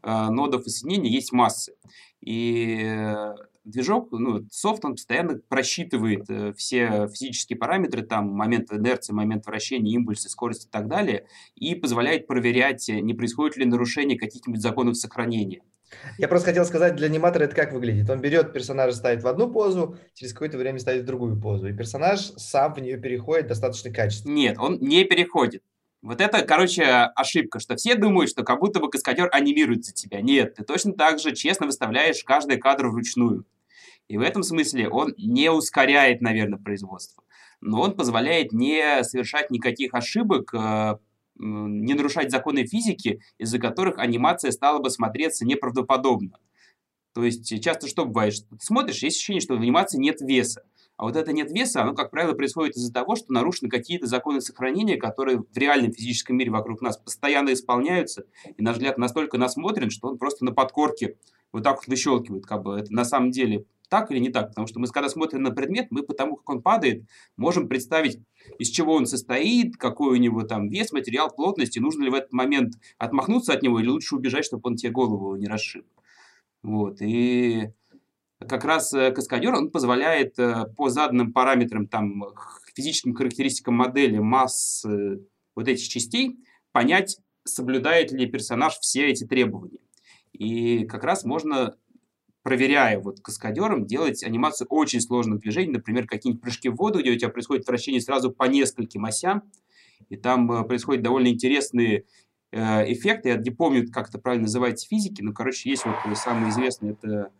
нодов 0.03 0.67
и 0.67 0.71
соединений 0.71 1.11
есть 1.11 1.33
массы. 1.33 1.75
И 2.21 3.05
движок, 3.65 4.11
ну, 4.13 4.47
софт, 4.51 4.85
он 4.85 4.93
постоянно 4.93 5.41
просчитывает 5.49 6.27
все 6.57 7.09
физические 7.09 7.59
параметры, 7.59 8.03
там, 8.03 8.29
момент 8.29 8.73
инерции, 8.73 9.13
момент 9.13 9.47
вращения, 9.47 9.93
импульсы, 9.93 10.29
скорость 10.29 10.67
и 10.67 10.71
так 10.71 10.89
далее, 10.89 11.27
и 11.55 11.75
позволяет 11.75 12.27
проверять, 12.27 12.89
не 12.89 13.15
происходит 13.15 13.57
ли 13.57 13.65
нарушение 13.65 14.19
каких-нибудь 14.19 14.61
законов 14.61 14.97
сохранения. 14.97 15.63
Я 16.19 16.29
просто 16.29 16.49
хотел 16.49 16.65
сказать, 16.65 16.97
для 16.97 17.07
аниматора 17.07 17.45
это 17.45 17.55
как 17.55 17.73
выглядит. 17.73 18.11
Он 18.11 18.21
берет 18.21 18.53
персонажа, 18.53 18.97
ставит 18.97 19.23
в 19.23 19.29
одну 19.29 19.51
позу, 19.51 19.97
через 20.15 20.33
какое-то 20.33 20.59
время 20.59 20.79
ставит 20.79 21.03
в 21.03 21.07
другую 21.07 21.41
позу. 21.41 21.69
И 21.69 21.73
персонаж 21.73 22.21
сам 22.37 22.75
в 22.75 22.79
нее 22.79 22.99
переходит 22.99 23.47
достаточно 23.47 23.93
качественно. 23.93 24.35
Нет, 24.35 24.59
он 24.59 24.79
не 24.81 25.05
переходит. 25.05 25.63
Вот 26.03 26.21
это, 26.21 26.43
короче, 26.43 26.85
ошибка, 26.85 27.59
что 27.59 27.77
все 27.77 27.95
думают, 27.95 28.31
что 28.31 28.45
как 28.45 28.61
будто 28.61 28.81
бы 28.81 28.91
каскадер 28.91 29.29
анимирует 29.33 29.85
за 29.85 29.93
тебя. 29.93 30.21
Нет, 30.21 30.55
ты 30.55 30.65
точно 30.65 30.93
так 30.93 31.19
же 31.19 31.35
честно 31.35 31.67
выставляешь 31.67 32.23
каждый 32.23 32.59
кадр 32.59 32.89
вручную. 32.89 33.45
И 34.09 34.17
в 34.17 34.21
этом 34.21 34.43
смысле 34.43 34.89
он 34.89 35.15
не 35.19 35.51
ускоряет, 35.51 36.21
наверное, 36.21 36.59
производство. 36.59 37.25
Но 37.61 37.81
он 37.81 37.97
позволяет 37.97 38.53
не 38.53 39.03
совершать 39.03 39.51
никаких 39.51 39.95
ошибок 39.95 40.53
э, 40.55 40.99
не 41.39 41.95
нарушать 41.95 42.31
законы 42.31 42.67
физики, 42.67 43.21
из-за 43.39 43.59
которых 43.59 43.99
анимация 43.99 44.51
стала 44.51 44.79
бы 44.79 44.91
смотреться 44.91 45.45
неправдоподобно. 45.45 46.39
То 47.15 47.25
есть 47.25 47.63
часто 47.63 47.89
что 47.89 48.05
бывает? 48.05 48.35
Что 48.35 48.57
ты 48.57 48.65
смотришь, 48.65 49.03
есть 49.03 49.17
ощущение, 49.17 49.41
что 49.41 49.57
в 49.57 49.61
анимации 49.61 49.99
нет 49.99 50.21
веса. 50.21 50.65
А 50.97 51.05
вот 51.05 51.17
это 51.17 51.33
нет 51.33 51.51
веса, 51.51 51.83
оно, 51.83 51.95
как 51.95 52.11
правило, 52.11 52.33
происходит 52.33 52.77
из-за 52.77 52.93
того, 52.93 53.17
что 53.17 53.33
нарушены 53.33 53.69
какие-то 53.69 54.07
законы 54.07 54.41
сохранения, 54.41 54.97
которые 54.97 55.39
в 55.41 55.57
реальном 55.57 55.93
физическом 55.93 56.37
мире 56.37 56.51
вокруг 56.51 56.81
нас 56.81 56.97
постоянно 56.97 57.53
исполняются. 57.53 58.25
И 58.57 58.63
наш 58.63 58.77
взгляд 58.77 58.97
настолько 58.97 59.37
насмотрен, 59.37 59.91
что 59.91 60.09
он 60.09 60.19
просто 60.19 60.45
на 60.45 60.53
подкорке 60.53 61.17
вот 61.53 61.65
так 61.65 61.77
вот 61.77 61.87
выщелкивает. 61.87 62.47
Как 62.47 62.63
бы 62.63 62.79
это 62.79 62.93
на 62.93 63.05
самом 63.05 63.31
деле 63.31 63.67
так 63.89 64.11
или 64.11 64.19
не 64.19 64.31
так. 64.31 64.49
Потому 64.49 64.67
что 64.67 64.79
мы, 64.79 64.87
когда 64.89 65.09
смотрим 65.09 65.43
на 65.43 65.51
предмет, 65.51 65.89
мы 65.91 66.03
потому 66.03 66.37
как 66.37 66.49
он 66.49 66.63
падает, 66.63 67.05
можем 67.37 67.69
представить, 67.69 68.19
из 68.59 68.69
чего 68.69 68.95
он 68.95 69.07
состоит, 69.07 69.77
какой 69.77 70.17
у 70.19 70.21
него 70.21 70.43
там 70.43 70.69
вес, 70.69 70.93
материал, 70.93 71.31
плотность, 71.31 71.77
и 71.77 71.81
нужно 71.81 72.05
ли 72.05 72.11
в 72.11 72.15
этот 72.15 72.33
момент 72.33 72.75
отмахнуться 72.99 73.53
от 73.53 73.63
него, 73.63 73.81
или 73.81 73.89
лучше 73.89 74.17
убежать, 74.17 74.45
чтобы 74.45 74.69
он 74.69 74.77
тебе 74.77 74.93
голову 74.93 75.37
не 75.37 75.47
расшиб. 75.47 75.87
Вот, 76.63 77.01
и 77.01 77.71
как 78.41 78.65
раз 78.65 78.93
э, 78.93 79.13
каскадер, 79.13 79.55
он 79.55 79.71
позволяет 79.71 80.39
э, 80.39 80.67
по 80.77 80.89
заданным 80.89 81.33
параметрам, 81.33 81.87
там, 81.87 82.25
физическим 82.75 83.15
характеристикам 83.15 83.75
модели, 83.75 84.19
масс 84.19 84.85
вот 85.55 85.69
этих 85.69 85.89
частей, 85.89 86.37
понять, 86.73 87.19
соблюдает 87.45 88.13
ли 88.13 88.27
персонаж 88.27 88.79
все 88.79 89.09
эти 89.09 89.25
требования. 89.25 89.81
И 90.33 90.85
как 90.85 91.05
раз 91.05 91.25
можно 91.25 91.77
проверяя 92.47 93.01
вот 93.01 93.19
каскадером, 93.23 93.87
делать 93.87 94.23
анимацию 94.23 94.69
очень 94.71 95.01
сложных 95.01 95.41
движений, 95.41 95.73
например, 95.73 96.07
какие-нибудь 96.07 96.41
прыжки 96.41 96.69
в 96.69 96.77
воду, 96.77 97.01
где 97.01 97.11
у 97.11 97.19
тебя 97.19 97.29
происходит 97.29 97.67
вращение 97.67 98.01
сразу 98.01 98.31
по 98.31 98.45
нескольким 98.45 99.05
осям, 99.05 99.43
и 100.11 100.17
там 100.17 100.53
э, 100.53 100.63
происходят 100.63 101.03
довольно 101.03 101.27
интересные 101.27 102.05
э, 102.53 102.93
эффекты. 102.93 103.31
Я 103.31 103.37
не 103.37 103.51
помню, 103.51 103.91
как 103.91 104.11
это 104.11 104.21
правильно 104.21 104.45
называется 104.45 104.87
физики, 104.87 105.23
но, 105.23 105.33
короче, 105.33 105.69
есть 105.69 105.85
вот 105.85 105.97
самый 106.17 106.51
известный, 106.51 106.91
это 106.93 107.33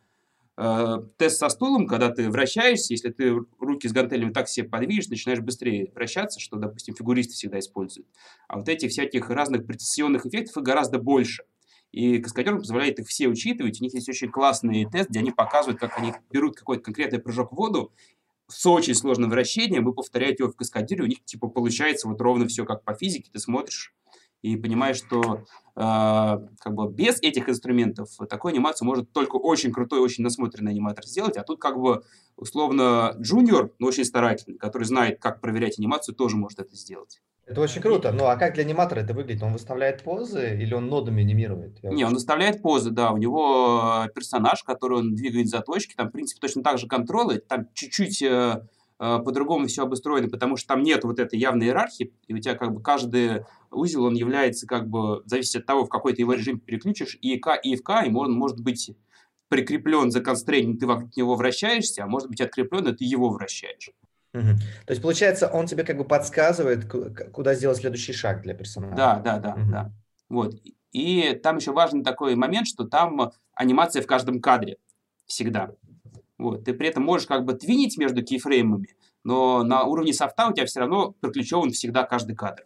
э, 0.57 0.97
тест 1.19 1.39
со 1.39 1.51
стулом, 1.51 1.87
когда 1.87 2.11
ты 2.11 2.29
вращаешься, 2.29 2.93
если 2.93 3.11
ты 3.11 3.33
руки 3.61 3.87
с 3.87 3.93
гантелями 3.93 4.33
так 4.33 4.49
себе 4.49 4.69
подвижешь, 4.69 5.09
начинаешь 5.09 5.39
быстрее 5.39 5.93
вращаться, 5.95 6.41
что, 6.41 6.57
допустим, 6.57 6.97
фигуристы 6.97 7.35
всегда 7.35 7.61
используют. 7.61 8.09
А 8.49 8.59
вот 8.59 8.69
этих 8.69 8.91
всяких 8.91 9.31
разных 9.31 9.67
прецессионных 9.67 10.27
эффектов 10.27 10.57
их 10.57 10.63
гораздо 10.65 10.99
больше. 10.99 11.45
И 11.97 12.19
каскадерам 12.19 12.59
позволяет 12.59 12.99
их 12.99 13.09
все 13.09 13.27
учитывать. 13.27 13.81
У 13.81 13.85
них 13.85 13.95
есть 13.95 14.07
очень 14.07 14.31
классный 14.31 14.85
тест, 14.85 15.09
где 15.09 15.21
они 15.21 15.31
показывают, 15.31 15.81
как 15.81 15.99
они 15.99 16.13
берут 16.31 16.55
какой-то 16.55 16.83
конкретный 16.83 17.21
прыжок 17.21 17.53
в 17.53 17.57
воду, 17.57 17.91
с 18.49 18.67
очень 18.67 18.95
сложным 18.95 19.31
вращением, 19.31 19.87
вы 19.87 19.95
повторяете 19.95 20.43
его 20.43 20.53
в 20.53 20.57
каскадере, 20.57 21.05
у 21.05 21.07
них 21.07 21.25
типа 21.25 21.49
получается 21.49 22.07
вот 22.07 22.21
ровно 22.21 22.47
все 22.49 22.67
как 22.67 22.85
по 22.85 22.95
физике, 22.95 23.31
ты 23.33 23.39
смотришь 23.39 23.95
и 24.43 24.57
понимаешь, 24.57 24.99
что 24.99 25.47
э, 25.75 25.81
как 25.81 26.75
бы 26.75 26.93
без 26.93 27.19
этих 27.23 27.49
инструментов 27.49 28.11
такую 28.29 28.53
анимацию 28.53 28.87
может 28.87 29.11
только 29.13 29.37
очень 29.37 29.73
крутой, 29.73 30.01
очень 30.01 30.23
насмотренный 30.23 30.73
аниматор 30.73 31.07
сделать, 31.07 31.39
а 31.39 31.45
тут 31.45 31.59
как 31.59 31.79
бы 31.79 32.05
условно 32.37 33.17
джуниор, 33.19 33.73
но 33.79 33.87
очень 33.87 34.05
старательный, 34.05 34.59
который 34.59 34.85
знает, 34.85 35.19
как 35.19 35.41
проверять 35.41 35.79
анимацию, 35.79 36.15
тоже 36.15 36.37
может 36.37 36.59
это 36.59 36.77
сделать. 36.77 37.23
Это 37.47 37.61
очень 37.61 37.81
круто. 37.81 38.11
Ну, 38.11 38.27
а 38.27 38.37
как 38.37 38.55
для 38.55 38.65
аниматора 38.65 39.01
это 39.01 39.15
выглядит? 39.15 39.43
Он 39.45 39.53
выставляет 39.53 40.03
позы 40.03 40.59
или 40.61 40.75
он 40.75 40.89
нодами 40.89 41.23
анимирует? 41.23 41.79
Я 41.81 41.91
Не, 41.91 42.05
он 42.05 42.15
выставляет 42.15 42.61
позы, 42.61 42.91
да. 42.91 43.13
У 43.13 43.19
него 43.19 44.09
персонаж, 44.17 44.65
который 44.65 44.99
он 44.99 45.15
двигает 45.15 45.49
за 45.49 45.61
точки. 45.61 45.95
Там, 45.95 46.09
в 46.09 46.13
принципе, 46.13 46.41
точно 46.41 46.65
так 46.65 46.79
же 46.79 46.89
контролы. 46.89 47.39
Там 47.39 47.69
чуть-чуть 47.73 48.21
э, 48.23 48.67
э, 48.99 49.19
по-другому 49.25 49.69
все 49.69 49.85
обустроено, 49.85 50.29
потому 50.29 50.57
что 50.57 50.69
там 50.69 50.83
нет 50.83 51.05
вот 51.05 51.21
этой 51.21 51.39
явной 51.39 51.67
иерархии, 51.67 52.13
и 52.27 52.35
у 52.35 52.39
тебя 52.39 52.57
как 52.57 52.73
бы 52.73 52.83
каждый 52.83 53.45
узел, 53.71 54.05
он 54.07 54.15
является 54.15 54.67
как 54.67 54.89
бы, 54.89 55.23
зависит 55.25 55.61
от 55.61 55.67
того, 55.67 55.85
в 55.85 55.89
какой 55.89 56.15
ты 56.15 56.23
его 56.23 56.33
режим 56.33 56.59
переключишь, 56.59 57.17
и 57.21 57.37
ИК, 57.37 57.61
и 57.63 57.77
ФК, 57.77 57.91
и 58.05 58.13
он 58.13 58.33
может 58.33 58.59
быть 58.59 58.91
прикреплен 59.49 60.11
за 60.11 60.21
констрейн, 60.21 60.79
ты 60.79 60.87
вокруг 60.89 61.17
него 61.17 61.37
вращаешься, 61.37 62.03
а 62.03 62.07
может 62.09 62.29
быть 62.29 62.41
откреплен, 62.41 62.89
и 62.89 62.93
ты 62.93 63.05
его 63.05 63.29
вращаешь. 63.31 63.91
Угу. 64.37 64.59
То 64.87 64.91
есть, 64.91 65.03
получается, 65.03 65.49
он 65.49 65.67
тебе 65.67 65.85
как 65.85 65.97
бы 65.97 66.05
подсказывает, 66.05 66.87
куда 67.33 67.55
сделать 67.55 67.79
следующий 67.79 68.13
шаг 68.13 68.43
для 68.43 68.55
персонажа. 68.55 68.95
Да, 68.95 69.17
да, 69.17 69.39
да, 69.39 69.51
угу. 69.55 69.71
да. 69.71 69.93
Вот. 70.29 70.55
И 70.93 71.39
там 71.43 71.57
еще 71.57 71.73
важный 71.73 72.05
такой 72.05 72.35
момент, 72.37 72.67
что 72.67 72.85
там 72.85 73.33
анимация 73.55 74.03
в 74.03 74.07
каждом 74.07 74.41
кадре 74.41 74.77
всегда. 75.27 75.71
Вот. 76.39 76.65
Ты 76.65 76.75
при 76.75 76.89
этом 76.89 77.03
можешь 77.03 77.27
как 77.27 77.45
бы 77.45 77.55
твинить 77.55 77.97
между 77.97 78.23
кейфреймами, 78.23 78.97
но 79.25 79.63
на 79.63 79.85
уровне 79.85 80.13
софта 80.13 80.49
у 80.49 80.53
тебя 80.53 80.67
все 80.67 80.81
равно 80.81 81.13
приключен 81.13 81.71
всегда 81.71 82.05
каждый 82.05 82.37
кадр. 82.37 82.65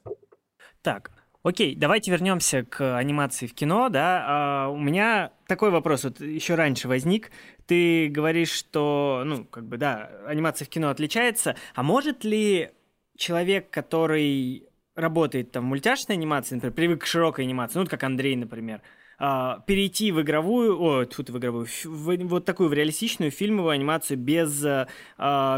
Так, 0.82 1.10
Окей, 1.42 1.74
давайте 1.74 2.10
вернемся 2.10 2.64
к 2.64 2.98
анимации 2.98 3.46
в 3.46 3.54
кино, 3.54 3.88
да. 3.88 4.24
А, 4.26 4.68
у 4.68 4.76
меня 4.78 5.32
такой 5.46 5.70
вопрос 5.70 6.04
вот 6.04 6.20
еще 6.20 6.54
раньше 6.54 6.86
возник. 6.86 7.30
Ты 7.64 8.08
говоришь, 8.08 8.50
что, 8.50 9.22
ну, 9.24 9.46
как 9.46 9.64
бы, 9.64 9.78
да, 9.78 10.10
анимация 10.26 10.66
в 10.66 10.68
кино 10.68 10.90
отличается. 10.90 11.56
А 11.74 11.82
может 11.82 12.24
ли 12.24 12.70
человек, 13.16 13.70
который 13.70 14.64
работает 14.94 15.50
там 15.50 15.64
в 15.64 15.68
мультяшной 15.68 16.18
анимации, 16.18 16.56
например, 16.56 16.74
привык 16.74 17.02
к 17.04 17.06
широкой 17.06 17.46
анимации, 17.46 17.78
ну, 17.78 17.84
вот 17.84 17.90
как 17.90 18.04
Андрей, 18.04 18.36
например, 18.36 18.82
Uh, 19.22 19.58
перейти 19.66 20.12
в 20.12 20.22
игровую, 20.22 20.80
о, 20.80 21.04
тут 21.04 21.28
в 21.28 21.36
игровую, 21.36 21.66
в, 21.66 21.84
в, 21.84 22.16
вот 22.26 22.46
такую 22.46 22.70
в 22.70 22.72
реалистичную 22.72 23.30
фильмовую 23.30 23.72
анимацию 23.72 24.16
без 24.16 24.64
uh, 24.64 24.86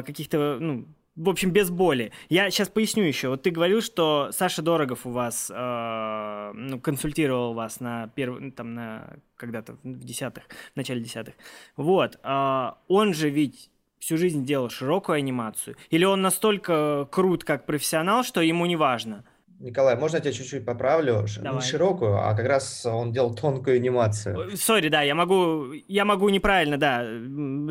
каких-то, 0.02 0.56
ну, 0.58 0.88
в 1.16 1.28
общем, 1.28 1.50
без 1.50 1.70
боли. 1.70 2.12
Я 2.28 2.50
сейчас 2.50 2.68
поясню 2.68 3.04
еще. 3.04 3.28
Вот 3.28 3.42
ты 3.42 3.50
говорил, 3.50 3.82
что 3.82 4.30
Саша 4.32 4.62
Дорогов 4.62 5.06
у 5.06 5.10
вас 5.10 5.50
э, 5.54 6.52
ну, 6.54 6.80
консультировал 6.80 7.54
вас 7.54 7.80
на 7.80 8.08
перв... 8.08 8.40
Ну, 8.40 8.50
там 8.50 8.74
на 8.74 9.16
когда-то 9.36 9.76
в 9.82 10.04
десятых, 10.04 10.44
в 10.72 10.76
начале 10.76 11.00
десятых. 11.00 11.34
Вот. 11.76 12.18
Э, 12.22 12.72
он 12.88 13.12
же 13.12 13.28
ведь 13.28 13.70
всю 13.98 14.16
жизнь 14.16 14.44
делал 14.44 14.70
широкую 14.70 15.16
анимацию. 15.16 15.76
Или 15.90 16.04
он 16.04 16.22
настолько 16.22 17.06
крут 17.10 17.44
как 17.44 17.66
профессионал, 17.66 18.24
что 18.24 18.40
ему 18.40 18.66
не 18.66 18.76
важно? 18.76 19.24
Николай, 19.62 19.96
можно 19.96 20.16
я 20.16 20.20
тебя 20.20 20.32
чуть-чуть 20.32 20.66
поправлю? 20.66 21.24
Давай. 21.40 21.62
Не 21.62 21.66
широкую, 21.66 22.16
а 22.16 22.34
как 22.34 22.46
раз 22.46 22.84
он 22.84 23.12
делал 23.12 23.32
тонкую 23.32 23.76
анимацию. 23.76 24.56
Сори, 24.56 24.88
да, 24.88 25.02
я 25.02 25.14
могу, 25.14 25.72
я 25.86 26.04
могу 26.04 26.28
неправильно, 26.30 26.78
да, 26.78 27.04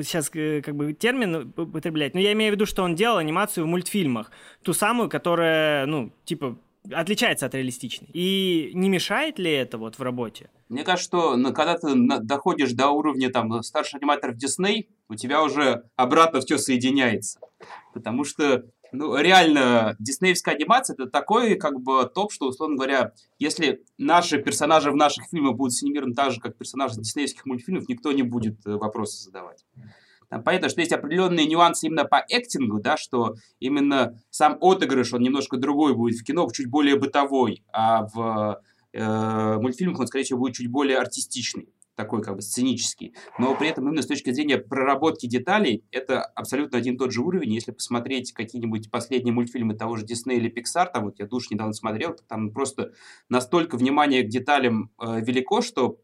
сейчас 0.01 0.31
э, 0.33 0.61
как 0.61 0.75
бы 0.75 0.93
термин 0.93 1.53
употреблять, 1.57 2.13
но 2.13 2.21
я 2.21 2.31
имею 2.31 2.53
в 2.53 2.55
виду, 2.55 2.65
что 2.65 2.83
он 2.83 2.95
делал 2.95 3.17
анимацию 3.17 3.65
в 3.65 3.67
мультфильмах, 3.67 4.31
ту 4.63 4.73
самую, 4.73 5.09
которая, 5.09 5.85
ну, 5.85 6.13
типа, 6.23 6.57
отличается 6.93 7.45
от 7.45 7.55
реалистичной. 7.55 8.09
И 8.13 8.71
не 8.73 8.87
мешает 8.87 9.37
ли 9.37 9.51
это 9.51 9.77
вот 9.77 9.99
в 9.99 10.01
работе? 10.01 10.49
Мне 10.69 10.83
кажется, 10.83 11.07
что 11.07 11.35
ну, 11.35 11.53
когда 11.53 11.77
ты 11.77 11.93
доходишь 12.21 12.71
до 12.71 12.87
уровня 12.87 13.29
там 13.29 13.61
старший 13.63 13.99
аниматор 13.99 14.31
в 14.31 14.37
Дисней, 14.37 14.89
у 15.09 15.15
тебя 15.15 15.43
уже 15.43 15.83
обратно 15.97 16.39
все 16.39 16.57
соединяется. 16.57 17.39
Потому 17.93 18.23
что 18.23 18.63
ну, 18.91 19.15
реально, 19.17 19.95
диснеевская 19.99 20.55
анимация 20.55 20.93
это 20.93 21.07
такой, 21.07 21.55
как 21.55 21.79
бы, 21.81 22.05
топ, 22.05 22.31
что, 22.31 22.47
условно 22.47 22.75
говоря, 22.75 23.13
если 23.39 23.83
наши 23.97 24.41
персонажи 24.41 24.91
в 24.91 24.95
наших 24.95 25.25
фильмах 25.29 25.55
будут 25.55 25.73
санимированы 25.73 26.13
так 26.13 26.31
же, 26.31 26.39
как 26.39 26.57
персонажи 26.57 26.95
диснеевских 26.95 27.45
мультфильмов, 27.45 27.87
никто 27.87 28.11
не 28.11 28.23
будет 28.23 28.65
э, 28.65 28.75
вопросы 28.75 29.23
задавать. 29.23 29.65
Там 30.29 30.43
понятно, 30.43 30.69
что 30.69 30.79
есть 30.79 30.93
определенные 30.93 31.45
нюансы 31.45 31.87
именно 31.87 32.05
по 32.05 32.19
актингу, 32.19 32.79
да, 32.79 32.95
что 32.95 33.35
именно 33.59 34.21
сам 34.29 34.57
отыгрыш, 34.61 35.13
он 35.13 35.21
немножко 35.21 35.57
другой 35.57 35.93
будет 35.93 36.19
в 36.19 36.23
кино, 36.23 36.49
чуть 36.51 36.67
более 36.67 36.97
бытовой, 36.97 37.63
а 37.73 38.07
в 38.07 38.61
э, 38.93 39.57
мультфильмах 39.57 39.99
он, 39.99 40.07
скорее 40.07 40.23
всего, 40.23 40.39
будет 40.39 40.55
чуть 40.55 40.69
более 40.69 40.97
артистичный 40.97 41.69
такой 41.95 42.21
как 42.21 42.35
бы 42.35 42.41
сценический, 42.41 43.13
но 43.37 43.55
при 43.55 43.67
этом 43.67 43.87
именно 43.87 44.01
с 44.01 44.07
точки 44.07 44.31
зрения 44.31 44.57
проработки 44.57 45.27
деталей 45.27 45.83
это 45.91 46.21
абсолютно 46.21 46.77
один 46.77 46.95
и 46.95 46.97
тот 46.97 47.11
же 47.11 47.21
уровень. 47.21 47.53
Если 47.53 47.71
посмотреть 47.71 48.33
какие-нибудь 48.33 48.89
последние 48.89 49.33
мультфильмы 49.33 49.75
того 49.75 49.97
же 49.97 50.05
Disney 50.05 50.35
или 50.35 50.51
Pixar, 50.51 50.89
там 50.91 51.05
вот 51.05 51.19
я 51.19 51.27
душ 51.27 51.49
недавно 51.49 51.73
смотрел, 51.73 52.15
там 52.27 52.51
просто 52.51 52.93
настолько 53.29 53.77
внимание 53.77 54.23
к 54.23 54.29
деталям 54.29 54.91
э, 55.01 55.21
велико, 55.21 55.61
что 55.61 55.99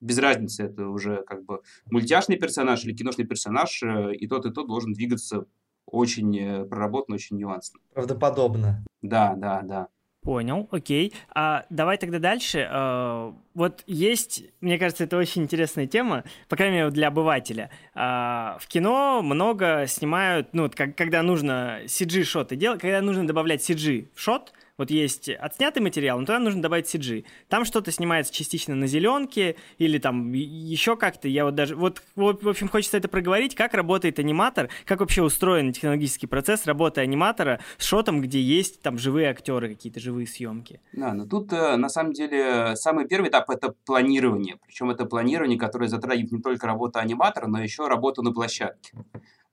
без 0.00 0.18
разницы, 0.18 0.64
это 0.64 0.88
уже 0.88 1.22
как 1.26 1.44
бы 1.44 1.60
мультяшный 1.90 2.36
персонаж 2.36 2.84
или 2.84 2.94
киношный 2.94 3.24
персонаж, 3.24 3.82
э, 3.82 4.14
и 4.14 4.26
тот, 4.28 4.46
и 4.46 4.50
тот 4.50 4.66
должен 4.66 4.92
двигаться 4.92 5.46
очень 5.86 6.36
э, 6.38 6.64
проработанно, 6.64 7.16
очень 7.16 7.36
нюансно. 7.36 7.80
Правдоподобно. 7.92 8.84
Да, 9.02 9.34
да, 9.36 9.62
да. 9.62 9.88
Понял, 10.24 10.68
окей. 10.70 11.12
А, 11.34 11.66
давай 11.68 11.98
тогда 11.98 12.18
дальше. 12.18 12.66
А, 12.70 13.34
вот 13.52 13.82
есть, 13.86 14.44
мне 14.62 14.78
кажется, 14.78 15.04
это 15.04 15.18
очень 15.18 15.42
интересная 15.42 15.86
тема, 15.86 16.24
по 16.48 16.56
крайней 16.56 16.76
мере, 16.76 16.90
для 16.90 17.08
обывателя. 17.08 17.68
А, 17.94 18.56
в 18.58 18.66
кино 18.66 19.20
много 19.22 19.84
снимают, 19.86 20.48
ну, 20.52 20.70
как, 20.74 20.96
когда 20.96 21.22
нужно 21.22 21.80
CG-шоты 21.84 22.56
делать, 22.56 22.80
когда 22.80 23.02
нужно 23.02 23.26
добавлять 23.26 23.68
CG 23.68 24.08
в 24.14 24.20
шот, 24.20 24.54
вот 24.76 24.90
есть 24.90 25.28
отснятый 25.28 25.82
материал, 25.82 26.18
но 26.18 26.26
туда 26.26 26.38
нужно 26.38 26.60
добавить 26.60 26.92
CG. 26.92 27.24
Там 27.48 27.64
что-то 27.64 27.92
снимается 27.92 28.32
частично 28.32 28.74
на 28.74 28.86
зеленке 28.86 29.56
или 29.78 29.98
там 29.98 30.32
еще 30.32 30.96
как-то. 30.96 31.28
Я 31.28 31.44
вот 31.44 31.54
даже... 31.54 31.76
Вот, 31.76 32.02
в 32.16 32.48
общем, 32.48 32.68
хочется 32.68 32.96
это 32.96 33.08
проговорить, 33.08 33.54
как 33.54 33.74
работает 33.74 34.18
аниматор, 34.18 34.68
как 34.84 35.00
вообще 35.00 35.22
устроен 35.22 35.72
технологический 35.72 36.26
процесс 36.26 36.66
работы 36.66 37.00
аниматора 37.00 37.60
с 37.78 37.84
шотом, 37.84 38.20
где 38.20 38.40
есть 38.40 38.82
там 38.82 38.98
живые 38.98 39.30
актеры, 39.30 39.68
какие-то 39.68 40.00
живые 40.00 40.26
съемки. 40.26 40.80
Да, 40.92 41.12
но 41.12 41.26
тут 41.26 41.52
э, 41.52 41.76
на 41.76 41.88
самом 41.88 42.12
деле 42.12 42.74
самый 42.74 43.06
первый 43.06 43.30
этап— 43.30 43.50
это 43.50 43.74
планирование. 43.86 44.56
Причем 44.66 44.90
это 44.90 45.04
планирование, 45.04 45.58
которое 45.58 45.86
затрагивает 45.86 46.32
не 46.32 46.40
только 46.40 46.66
работу 46.66 46.98
аниматора, 46.98 47.46
но 47.46 47.62
еще 47.62 47.86
работу 47.86 48.22
на 48.22 48.32
площадке. 48.32 48.92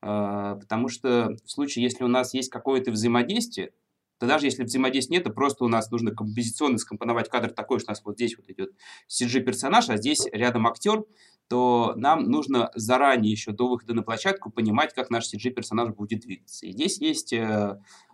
Э, 0.02 0.58
потому 0.60 0.90
что 0.90 1.36
в 1.46 1.52
случае, 1.52 1.84
если 1.84 2.04
у 2.04 2.08
нас 2.08 2.34
есть 2.34 2.50
какое-то 2.50 2.92
взаимодействие, 2.92 3.72
то 4.22 4.28
даже 4.28 4.46
если 4.46 4.64
взаимодействия 4.64 5.16
нет, 5.16 5.24
то 5.24 5.32
просто 5.32 5.66
у 5.66 5.68
нас 5.68 5.90
нужно 5.90 6.12
композиционно 6.12 6.78
скомпоновать 6.78 7.28
кадр 7.28 7.50
такой, 7.50 7.80
что 7.80 7.90
у 7.90 7.92
нас 7.94 8.04
вот 8.06 8.18
здесь 8.18 8.38
вот 8.38 8.48
идет 8.52 8.70
CG-персонаж, 9.10 9.90
а 9.90 9.98
здесь 9.98 10.28
рядом 10.32 10.68
актер, 10.68 11.06
то 11.50 11.94
нам 11.96 12.26
нужно 12.26 12.70
заранее 12.76 13.32
еще 13.32 13.52
до 13.52 13.68
выхода 13.68 13.96
на 13.96 14.04
площадку 14.04 14.52
понимать, 14.52 14.94
как 14.94 15.10
наш 15.10 15.24
CG-персонаж 15.34 15.96
будет 15.96 16.20
двигаться. 16.20 16.68
И 16.68 16.72
здесь 16.72 17.02
есть 17.02 17.34
э, 17.34 17.40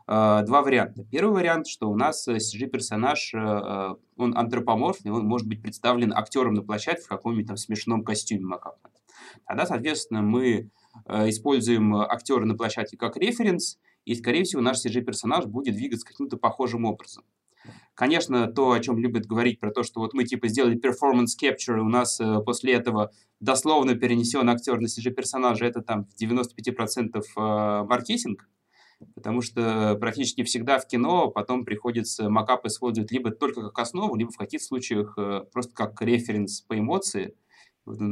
э, 0.07 0.43
два 0.45 0.61
варианта. 0.61 1.03
Первый 1.03 1.33
вариант, 1.33 1.67
что 1.67 1.89
у 1.89 1.95
нас 1.97 2.25
CG-персонаж, 2.25 3.33
э, 3.33 3.37
э, 3.37 3.95
он 4.15 4.37
антропоморфный, 4.37 5.11
он 5.11 5.25
может 5.25 5.45
быть 5.49 5.61
представлен 5.61 6.13
актером 6.13 6.53
на 6.53 6.63
площадке 6.63 7.03
в 7.03 7.09
каком-нибудь 7.09 7.47
там 7.47 7.57
смешном 7.57 8.05
костюме 8.05 8.45
макапном. 8.45 8.93
Тогда, 9.45 9.65
соответственно, 9.65 10.21
мы 10.21 10.71
э, 11.05 11.29
используем 11.29 11.97
актера 11.97 12.45
на 12.45 12.55
площадке 12.55 12.95
как 12.95 13.17
референс, 13.17 13.77
и, 14.07 14.15
скорее 14.15 14.45
всего, 14.45 14.61
наш 14.61 14.85
CG-персонаж 14.85 15.45
будет 15.47 15.75
двигаться 15.75 16.07
каким-то 16.07 16.37
похожим 16.37 16.85
образом. 16.85 17.25
Конечно, 17.93 18.47
то, 18.47 18.71
о 18.71 18.79
чем 18.79 18.97
любят 18.99 19.25
говорить, 19.25 19.59
про 19.59 19.69
то, 19.69 19.83
что 19.83 19.99
вот 19.99 20.13
мы 20.13 20.23
типа 20.23 20.47
сделали 20.47 20.79
performance 20.79 21.35
capture, 21.41 21.75
и 21.77 21.81
у 21.81 21.89
нас 21.89 22.17
э, 22.21 22.39
после 22.45 22.73
этого 22.73 23.11
дословно 23.41 23.95
перенесен 23.95 24.49
актер 24.49 24.79
на 24.79 24.85
CG-персонажа, 24.85 25.65
это 25.65 25.81
там 25.81 26.07
95% 26.21 27.17
э, 27.17 27.83
маркетинг. 27.83 28.47
потому 29.13 29.41
что 29.41 29.97
практически 29.99 30.43
всегда 30.43 30.79
в 30.79 30.87
кино 30.87 31.29
потом 31.29 31.65
приходится 31.65 32.29
макап 32.29 32.65
использовать 32.65 33.11
либо 33.11 33.31
только 33.31 33.61
как 33.61 33.77
основу, 33.79 34.15
либо 34.15 34.31
в 34.31 34.37
каких-то 34.37 34.67
случаях 34.67 35.15
э, 35.17 35.43
просто 35.51 35.73
как 35.73 36.01
референс 36.01 36.61
по 36.61 36.79
эмоции. 36.79 37.35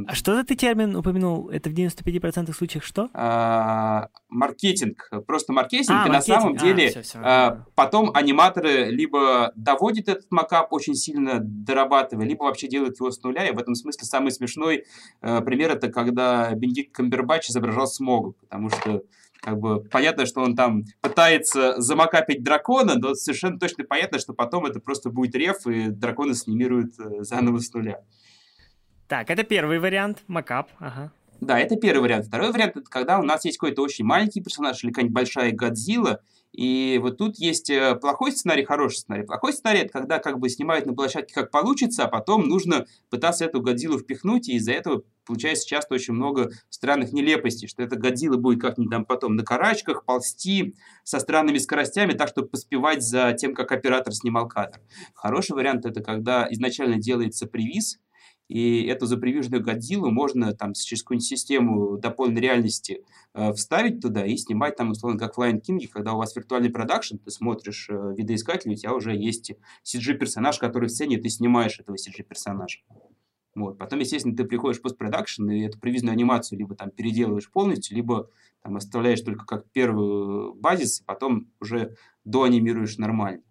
А 0.06 0.14
что 0.14 0.34
за 0.34 0.44
ты 0.44 0.56
термин 0.56 0.96
упомянул? 0.96 1.50
Это 1.50 1.68
в 1.68 1.74
95% 1.74 2.52
случаев 2.52 2.84
что? 2.84 3.10
А, 3.12 4.08
маркетинг. 4.28 5.10
Просто 5.26 5.52
маркетинг. 5.52 5.90
А, 5.90 6.06
и 6.06 6.10
маркетинг. 6.10 6.36
на 6.36 6.40
самом 6.40 6.56
деле 6.56 6.86
а, 6.86 6.90
все, 6.90 7.02
все. 7.02 7.18
А, 7.22 7.64
потом 7.74 8.10
аниматоры 8.14 8.86
либо 8.90 9.52
доводят 9.54 10.08
этот 10.08 10.30
макап 10.30 10.72
очень 10.72 10.94
сильно 10.94 11.38
дорабатывая, 11.40 12.26
либо 12.26 12.44
вообще 12.44 12.68
делают 12.68 12.98
его 12.98 13.10
с 13.10 13.22
нуля. 13.22 13.46
И 13.48 13.52
в 13.52 13.58
этом 13.58 13.74
смысле 13.74 14.04
самый 14.04 14.32
смешной 14.32 14.84
а, 15.20 15.42
пример 15.42 15.70
это 15.70 15.88
когда 15.88 16.52
Бенедикт 16.54 16.94
Камбербач 16.94 17.50
изображал 17.50 17.86
Смогу, 17.86 18.32
потому 18.40 18.70
что 18.70 19.02
как 19.40 19.58
бы 19.60 19.80
понятно, 19.80 20.26
что 20.26 20.40
он 20.40 20.56
там 20.56 20.84
пытается 21.00 21.80
замакапить 21.80 22.42
дракона, 22.42 22.96
но 22.96 23.14
совершенно 23.14 23.58
точно 23.58 23.84
понятно, 23.84 24.18
что 24.18 24.32
потом 24.32 24.66
это 24.66 24.80
просто 24.80 25.10
будет 25.10 25.34
реф, 25.34 25.66
и 25.66 25.88
дракона 25.88 26.34
снимируют 26.34 26.98
э, 26.98 27.22
заново 27.22 27.58
с 27.58 27.72
нуля. 27.72 28.00
Так, 29.08 29.30
это 29.30 29.44
первый 29.44 29.78
вариант, 29.78 30.24
макап, 30.26 30.68
ага. 30.78 31.12
Да, 31.40 31.58
это 31.60 31.76
первый 31.76 32.02
вариант. 32.02 32.26
Второй 32.26 32.50
вариант, 32.50 32.76
это 32.76 32.90
когда 32.90 33.20
у 33.20 33.22
нас 33.22 33.44
есть 33.44 33.58
какой-то 33.58 33.82
очень 33.82 34.04
маленький 34.04 34.40
персонаж 34.40 34.82
или 34.82 34.90
какая-нибудь 34.90 35.14
большая 35.14 35.52
Годзилла, 35.52 36.20
и 36.52 36.98
вот 37.02 37.18
тут 37.18 37.36
есть 37.36 37.68
э, 37.68 37.96
плохой 37.96 38.32
сценарий, 38.32 38.64
хороший 38.64 38.96
сценарий. 38.96 39.24
Плохой 39.24 39.52
сценарий– 39.52 39.80
это 39.82 39.92
когда 39.92 40.18
как 40.18 40.38
бы 40.38 40.48
снимают 40.48 40.86
на 40.86 40.94
площадке 40.94 41.34
как 41.34 41.50
получится, 41.50 42.04
а 42.04 42.08
потом 42.08 42.48
нужно 42.48 42.86
пытаться 43.10 43.44
эту 43.44 43.60
Годзиллу 43.60 43.98
впихнуть, 43.98 44.48
и 44.48 44.54
из-за 44.54 44.72
этого 44.72 45.02
получается 45.26 45.68
часто 45.68 45.94
очень 45.94 46.14
много 46.14 46.50
странных 46.70 47.12
нелепостей, 47.12 47.68
что 47.68 47.82
эта 47.82 47.96
Годзилла 47.96 48.38
будет 48.38 48.62
как-нибудь 48.62 48.90
там 48.90 49.04
потом 49.04 49.36
на 49.36 49.44
карачках 49.44 50.06
ползти 50.06 50.74
со 51.04 51.20
странными 51.20 51.58
скоростями, 51.58 52.14
так, 52.14 52.28
чтобы 52.28 52.48
поспевать 52.48 53.02
за 53.02 53.34
тем, 53.34 53.54
как 53.54 53.70
оператор 53.70 54.14
снимал 54.14 54.48
кадр. 54.48 54.80
Хороший 55.14 55.52
вариант– 55.56 55.84
это 55.84 56.00
когда 56.00 56.46
изначально 56.50 56.96
делается 56.96 57.46
привиз, 57.46 57.98
и 58.48 58.84
эту 58.84 59.06
запривиженную 59.06 59.62
Годзиллу 59.62 60.10
можно 60.10 60.52
там 60.52 60.72
через 60.74 61.02
какую-нибудь 61.02 61.26
систему 61.26 61.98
дополненной 61.98 62.40
реальности 62.40 63.04
э, 63.34 63.52
вставить 63.52 64.00
туда 64.00 64.24
и 64.24 64.36
снимать 64.36 64.76
там, 64.76 64.90
условно, 64.90 65.18
как 65.18 65.36
в 65.36 65.40
Lion 65.40 65.60
King, 65.60 65.86
когда 65.88 66.14
у 66.14 66.18
вас 66.18 66.36
виртуальный 66.36 66.70
продакшн, 66.70 67.16
ты 67.16 67.30
смотришь 67.30 67.88
э, 67.90 68.14
видоискатель, 68.16 68.72
у 68.72 68.76
тебя 68.76 68.94
уже 68.94 69.16
есть 69.16 69.52
CG-персонаж, 69.84 70.58
который 70.58 70.88
в 70.88 70.92
сцене, 70.92 71.18
ты 71.18 71.28
снимаешь 71.28 71.80
этого 71.80 71.96
CG-персонажа. 71.96 72.80
Вот. 73.56 73.78
Потом, 73.78 74.00
естественно, 74.00 74.36
ты 74.36 74.44
приходишь 74.44 74.78
в 74.78 74.82
постпродакшн 74.82 75.50
и 75.50 75.62
эту 75.62 75.80
привизную 75.80 76.12
анимацию 76.12 76.58
либо 76.58 76.74
там 76.74 76.90
переделываешь 76.90 77.50
полностью, 77.50 77.96
либо 77.96 78.28
там 78.62 78.76
оставляешь 78.76 79.22
только 79.22 79.46
как 79.46 79.64
первый 79.70 80.54
базис, 80.54 81.02
а 81.06 81.14
потом 81.14 81.48
уже 81.58 81.96
доанимируешь 82.24 82.98
нормально. 82.98 83.42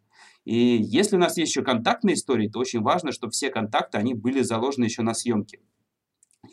И 0.45 0.77
если 0.77 1.15
у 1.15 1.19
нас 1.19 1.37
есть 1.37 1.51
еще 1.51 1.63
контактные 1.63 2.13
истории, 2.13 2.47
то 2.47 2.59
очень 2.59 2.81
важно, 2.81 3.11
чтобы 3.11 3.31
все 3.31 3.49
контакты, 3.49 3.97
они 3.97 4.13
были 4.13 4.41
заложены 4.41 4.85
еще 4.85 5.01
на 5.01 5.15
съемке. 5.15 5.59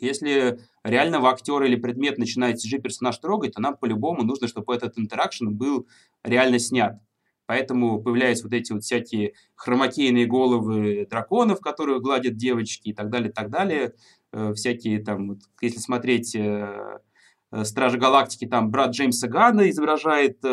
Если 0.01 0.59
реального 0.83 1.29
актера 1.29 1.67
или 1.67 1.75
предмет 1.75 2.17
начинает 2.17 2.57
CG-персонаж 2.57 3.17
трогать, 3.19 3.53
то 3.53 3.61
нам 3.61 3.77
по-любому 3.77 4.23
нужно, 4.23 4.47
чтобы 4.47 4.73
этот 4.73 4.97
интеракшн 4.97 5.49
был 5.49 5.87
реально 6.23 6.57
снят. 6.57 6.99
Поэтому 7.45 8.01
появляются 8.01 8.45
вот 8.45 8.53
эти 8.53 8.71
вот 8.71 8.83
всякие 8.83 9.33
хромакейные 9.55 10.25
головы 10.25 11.05
драконов, 11.09 11.59
которые 11.59 11.99
гладят 11.99 12.35
девочки 12.35 12.89
и 12.89 12.93
так 12.93 13.09
далее, 13.09 13.31
так 13.31 13.49
далее. 13.49 13.93
Э, 14.31 14.53
всякие 14.53 15.03
там, 15.03 15.29
вот, 15.29 15.39
если 15.61 15.79
смотреть 15.79 16.35
э, 16.35 16.99
э, 17.51 17.63
Стражи 17.65 17.99
Галактики, 17.99 18.47
там 18.47 18.71
брат 18.71 18.91
Джеймса 18.91 19.27
Гана 19.27 19.69
изображает 19.69 20.43
э, 20.43 20.47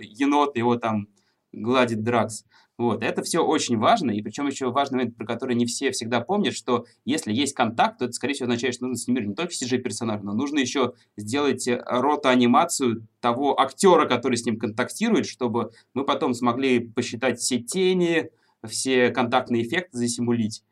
енота, 0.00 0.58
его 0.58 0.76
там 0.76 1.08
гладит 1.52 2.02
Дракс. 2.02 2.44
Вот, 2.78 3.02
это 3.02 3.22
все 3.22 3.44
очень 3.44 3.76
важно, 3.76 4.12
и 4.12 4.22
причем 4.22 4.46
еще 4.46 4.70
важный 4.70 4.98
момент, 4.98 5.16
про 5.16 5.26
который 5.26 5.56
не 5.56 5.66
все 5.66 5.90
всегда 5.90 6.20
помнят, 6.20 6.54
что 6.54 6.86
если 7.04 7.32
есть 7.32 7.52
контакт, 7.52 7.98
то 7.98 8.04
это, 8.04 8.12
скорее 8.12 8.34
всего, 8.34 8.44
означает, 8.44 8.74
что 8.74 8.84
нужно 8.84 9.02
снимать 9.02 9.26
не 9.26 9.34
только 9.34 9.52
CG-персонажа, 9.52 10.22
но 10.22 10.32
нужно 10.32 10.60
еще 10.60 10.92
сделать 11.16 11.66
э, 11.66 11.82
ротоанимацию 11.84 13.08
того 13.20 13.60
актера, 13.60 14.06
который 14.06 14.36
с 14.36 14.46
ним 14.46 14.60
контактирует, 14.60 15.26
чтобы 15.26 15.72
мы 15.92 16.04
потом 16.04 16.34
смогли 16.34 16.78
посчитать 16.78 17.40
все 17.40 17.58
тени, 17.58 18.30
все 18.64 19.10
контактные 19.10 19.64
эффекты 19.64 19.98
засимулить. 19.98 20.62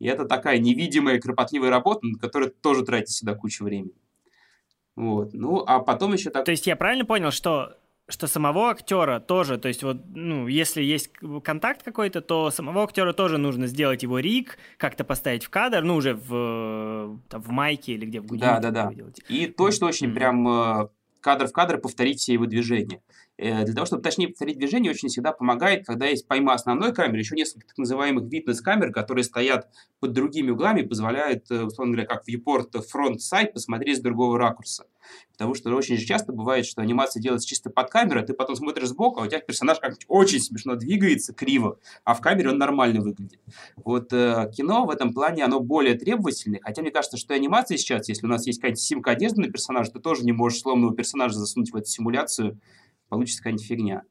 И 0.00 0.08
это 0.08 0.24
такая 0.24 0.58
невидимая, 0.58 1.20
кропотливая 1.20 1.70
работа, 1.70 2.04
на 2.04 2.18
которую 2.18 2.50
тоже 2.50 2.84
тратить 2.84 3.14
сюда 3.14 3.36
кучу 3.36 3.62
времени. 3.62 3.94
Вот. 4.96 5.32
Ну, 5.32 5.62
а 5.64 5.78
потом 5.78 6.12
еще 6.12 6.30
так... 6.30 6.44
То 6.44 6.50
есть 6.50 6.66
я 6.66 6.74
правильно 6.74 7.04
понял, 7.04 7.30
что 7.30 7.76
что 8.12 8.26
самого 8.26 8.70
актера 8.70 9.20
тоже, 9.20 9.58
то 9.58 9.68
есть 9.68 9.82
вот, 9.82 9.96
ну, 10.14 10.46
если 10.46 10.82
есть 10.82 11.10
контакт 11.42 11.82
какой-то, 11.82 12.20
то 12.20 12.50
самого 12.50 12.84
актера 12.84 13.12
тоже 13.12 13.38
нужно 13.38 13.66
сделать 13.66 14.02
его 14.02 14.18
рик, 14.18 14.58
как-то 14.76 15.02
поставить 15.02 15.44
в 15.44 15.50
кадр, 15.50 15.82
ну, 15.82 15.96
уже 15.96 16.14
в, 16.14 17.18
там, 17.28 17.42
в 17.42 17.48
майке 17.48 17.94
или 17.94 18.04
где 18.04 18.20
в 18.20 18.26
гудине. 18.26 18.60
Да, 18.60 18.70
да, 18.70 18.70
да. 18.70 18.92
И 19.28 19.46
точно 19.46 19.86
очень 19.86 20.08
mm-hmm. 20.08 20.14
прям 20.14 20.48
э, 20.48 20.88
кадр 21.20 21.46
в 21.46 21.52
кадр 21.52 21.78
повторить 21.78 22.18
все 22.20 22.34
его 22.34 22.44
движения. 22.44 23.00
Э, 23.42 23.64
для 23.64 23.74
того, 23.74 23.86
чтобы 23.86 24.02
точнее 24.02 24.28
повторить 24.28 24.56
движение, 24.56 24.92
очень 24.92 25.08
всегда 25.08 25.32
помогает, 25.32 25.84
когда 25.84 26.06
есть 26.06 26.28
пойма 26.28 26.54
основной 26.54 26.94
камеры, 26.94 27.18
еще 27.18 27.34
несколько 27.34 27.66
так 27.66 27.76
называемых 27.76 28.30
фитнес-камер, 28.30 28.92
которые 28.92 29.24
стоят 29.24 29.68
под 29.98 30.12
другими 30.12 30.50
углами, 30.50 30.82
позволяют, 30.82 31.50
э, 31.50 31.64
условно 31.64 31.94
говоря, 31.94 32.06
как 32.06 32.24
в 32.24 32.28
viewport 32.28 32.80
фронт-сайт 32.88 33.52
посмотреть 33.52 33.98
с 33.98 34.00
другого 34.00 34.38
ракурса. 34.38 34.86
Потому 35.32 35.54
что 35.54 35.74
очень 35.74 35.98
часто 35.98 36.32
бывает, 36.32 36.66
что 36.66 36.82
анимация 36.82 37.20
делается 37.20 37.48
чисто 37.48 37.68
под 37.68 37.90
камерой, 37.90 38.24
ты 38.24 38.32
потом 38.32 38.54
смотришь 38.54 38.86
сбоку, 38.86 39.20
а 39.20 39.24
у 39.24 39.26
тебя 39.26 39.40
персонаж 39.40 39.80
как 39.80 39.94
очень 40.06 40.38
смешно 40.38 40.76
двигается, 40.76 41.34
криво, 41.34 41.80
а 42.04 42.14
в 42.14 42.20
камере 42.20 42.50
он 42.50 42.58
нормально 42.58 43.00
выглядит. 43.00 43.40
Вот 43.76 44.12
э, 44.12 44.52
кино 44.56 44.86
в 44.86 44.90
этом 44.90 45.12
плане, 45.12 45.44
оно 45.44 45.58
более 45.58 45.94
требовательное, 45.94 46.60
хотя 46.62 46.82
мне 46.82 46.92
кажется, 46.92 47.16
что 47.16 47.34
и 47.34 47.38
анимация 47.38 47.76
сейчас, 47.76 48.08
если 48.08 48.24
у 48.24 48.28
нас 48.28 48.46
есть 48.46 48.60
какая-нибудь 48.60 48.80
симка 48.80 49.10
одежды 49.10 49.40
на 49.40 49.48
персонажа, 49.50 49.90
ты 49.90 49.98
тоже 49.98 50.24
не 50.24 50.32
можешь 50.32 50.60
сломанного 50.60 50.94
персонажа 50.94 51.34
засунуть 51.34 51.72
в 51.72 51.76
эту 51.76 51.86
симуляцию, 51.86 52.60
получится 53.12 53.42
какая-нибудь 53.42 53.66
фигня. 53.66 54.02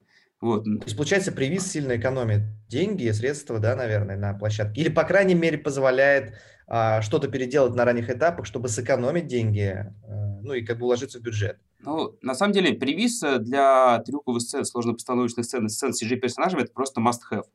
Вот. 0.41 0.63
То 0.63 0.85
есть, 0.85 0.95
получается, 0.95 1.31
привиз 1.31 1.65
сильно 1.65 1.97
экономит 1.97 2.41
деньги 2.67 3.05
и 3.05 3.11
средства, 3.13 3.57
да, 3.57 3.75
наверное, 3.75 4.15
на 4.15 4.35
площадке. 4.35 4.79
Или, 4.79 4.89
по 4.89 5.03
крайней 5.03 5.33
мере, 5.33 5.57
позволяет 5.57 6.35
а, 6.67 7.01
что-то 7.01 7.27
переделать 7.27 7.73
на 7.73 7.83
ранних 7.83 8.11
этапах, 8.11 8.45
чтобы 8.45 8.69
сэкономить 8.69 9.25
деньги, 9.25 9.87
а, 10.07 10.39
ну 10.43 10.53
и 10.53 10.63
как 10.63 10.77
бы 10.77 10.85
уложиться 10.85 11.17
в 11.17 11.23
бюджет. 11.23 11.57
Ну, 11.79 12.15
на 12.21 12.35
самом 12.35 12.53
деле, 12.53 12.73
привиз 12.73 13.21
для 13.21 14.03
трюковых 14.05 14.43
сцен, 14.43 14.65
сложно-постановочных 14.65 15.45
сцен, 15.45 15.67
сцен 15.67 15.91
CG-персонажей, 15.91 16.61
это 16.61 16.71
просто 16.71 17.01
must-have. 17.01 17.45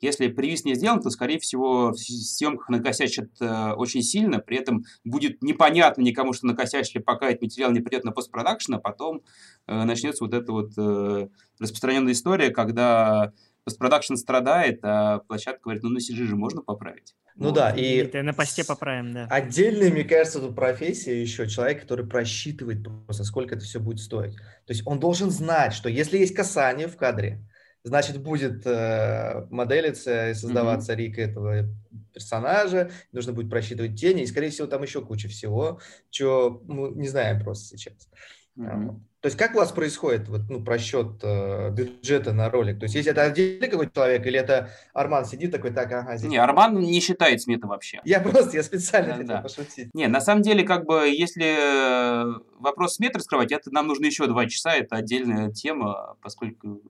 Если 0.00 0.28
привиз 0.28 0.64
не 0.64 0.74
сделан, 0.74 1.00
то, 1.00 1.10
скорее 1.10 1.38
всего, 1.38 1.90
в 1.90 1.96
съемках 1.96 2.68
накосячат 2.68 3.30
э, 3.40 3.72
очень 3.72 4.02
сильно, 4.02 4.38
при 4.38 4.58
этом 4.58 4.84
будет 5.04 5.42
непонятно 5.42 6.02
никому, 6.02 6.32
что 6.32 6.46
накосячили, 6.46 7.00
пока 7.00 7.30
этот 7.30 7.42
материал 7.42 7.72
не 7.72 7.80
придет 7.80 8.04
на 8.04 8.12
постпродакшн, 8.12 8.74
а 8.74 8.78
потом 8.78 9.22
э, 9.66 9.84
начнется 9.84 10.24
вот 10.24 10.34
эта 10.34 10.52
вот 10.52 10.70
э, 10.78 11.28
распространенная 11.58 12.12
история, 12.12 12.50
когда 12.50 13.32
постпродакшн 13.64 14.14
страдает, 14.14 14.80
а 14.82 15.18
площадка 15.18 15.62
говорит, 15.64 15.82
ну 15.82 15.90
на 15.90 15.98
CG 15.98 16.24
же 16.24 16.36
можно 16.36 16.62
поправить. 16.62 17.14
Ну 17.34 17.46
вот. 17.46 17.54
да, 17.54 17.70
и... 17.70 17.96
Это 17.96 18.22
на 18.22 18.32
посте 18.32 18.64
поправим, 18.64 19.12
да. 19.12 19.26
Отдельная, 19.30 19.90
мне 19.90 20.04
кажется, 20.04 20.40
тут 20.40 20.56
профессия 20.56 21.20
еще 21.20 21.48
человек, 21.48 21.82
который 21.82 22.06
просчитывает 22.06 22.84
просто, 23.06 23.24
сколько 23.24 23.54
это 23.54 23.64
все 23.64 23.78
будет 23.78 24.00
стоить. 24.00 24.36
То 24.36 24.72
есть 24.72 24.82
он 24.86 24.98
должен 24.98 25.30
знать, 25.30 25.72
что 25.72 25.88
если 25.88 26.18
есть 26.18 26.34
касание 26.34 26.88
в 26.88 26.96
кадре, 26.96 27.44
значит, 27.88 28.22
будет 28.22 28.66
э, 28.66 29.46
моделиться 29.50 30.30
и 30.30 30.34
создаваться 30.34 30.92
mm-hmm. 30.92 30.96
рик 30.96 31.18
этого 31.18 31.68
персонажа, 32.12 32.90
нужно 33.12 33.32
будет 33.32 33.50
просчитывать 33.50 33.98
тени, 33.98 34.22
и, 34.22 34.26
скорее 34.26 34.50
всего, 34.50 34.66
там 34.66 34.82
еще 34.82 35.04
куча 35.04 35.28
всего, 35.28 35.80
чего 36.10 36.62
мы 36.66 36.90
не 36.90 37.08
знаем 37.08 37.42
просто 37.42 37.76
сейчас. 37.76 38.08
Mm-hmm. 38.58 39.00
То 39.20 39.26
есть 39.26 39.36
как 39.36 39.56
у 39.56 39.58
вас 39.58 39.72
происходит 39.72 40.28
вот, 40.28 40.42
ну, 40.48 40.62
просчет 40.62 41.18
э, 41.24 41.70
бюджета 41.70 42.32
на 42.32 42.48
ролик? 42.50 42.78
То 42.78 42.84
есть 42.84 42.94
если 42.94 43.10
это 43.10 43.22
отдельный 43.22 43.66
какой-то 43.66 43.92
человек, 43.92 44.24
или 44.24 44.38
это 44.38 44.70
Арман 44.92 45.24
сидит 45.24 45.50
такой, 45.50 45.72
так, 45.72 45.90
ага, 45.90 46.16
здесь... 46.16 46.30
Не, 46.30 46.36
Арман 46.36 46.78
не 46.78 47.00
считает 47.00 47.42
сметы 47.42 47.66
вообще. 47.66 48.00
Я 48.04 48.20
просто, 48.20 48.56
я 48.56 48.62
специально 48.62 49.08
да, 49.08 49.14
хотел 49.14 49.36
да. 49.36 49.42
пошутить. 49.42 49.92
Не, 49.92 50.06
на 50.06 50.20
самом 50.20 50.42
деле, 50.42 50.62
как 50.62 50.86
бы, 50.86 51.08
если 51.08 51.46
э, 51.46 52.38
вопрос 52.60 52.94
сметы 52.94 53.18
раскрывать, 53.18 53.50
это 53.50 53.72
нам 53.72 53.88
нужно 53.88 54.06
еще 54.06 54.28
два 54.28 54.46
часа, 54.46 54.74
это 54.74 54.94
отдельная 54.94 55.50
тема, 55.50 56.16
поскольку... 56.22 56.80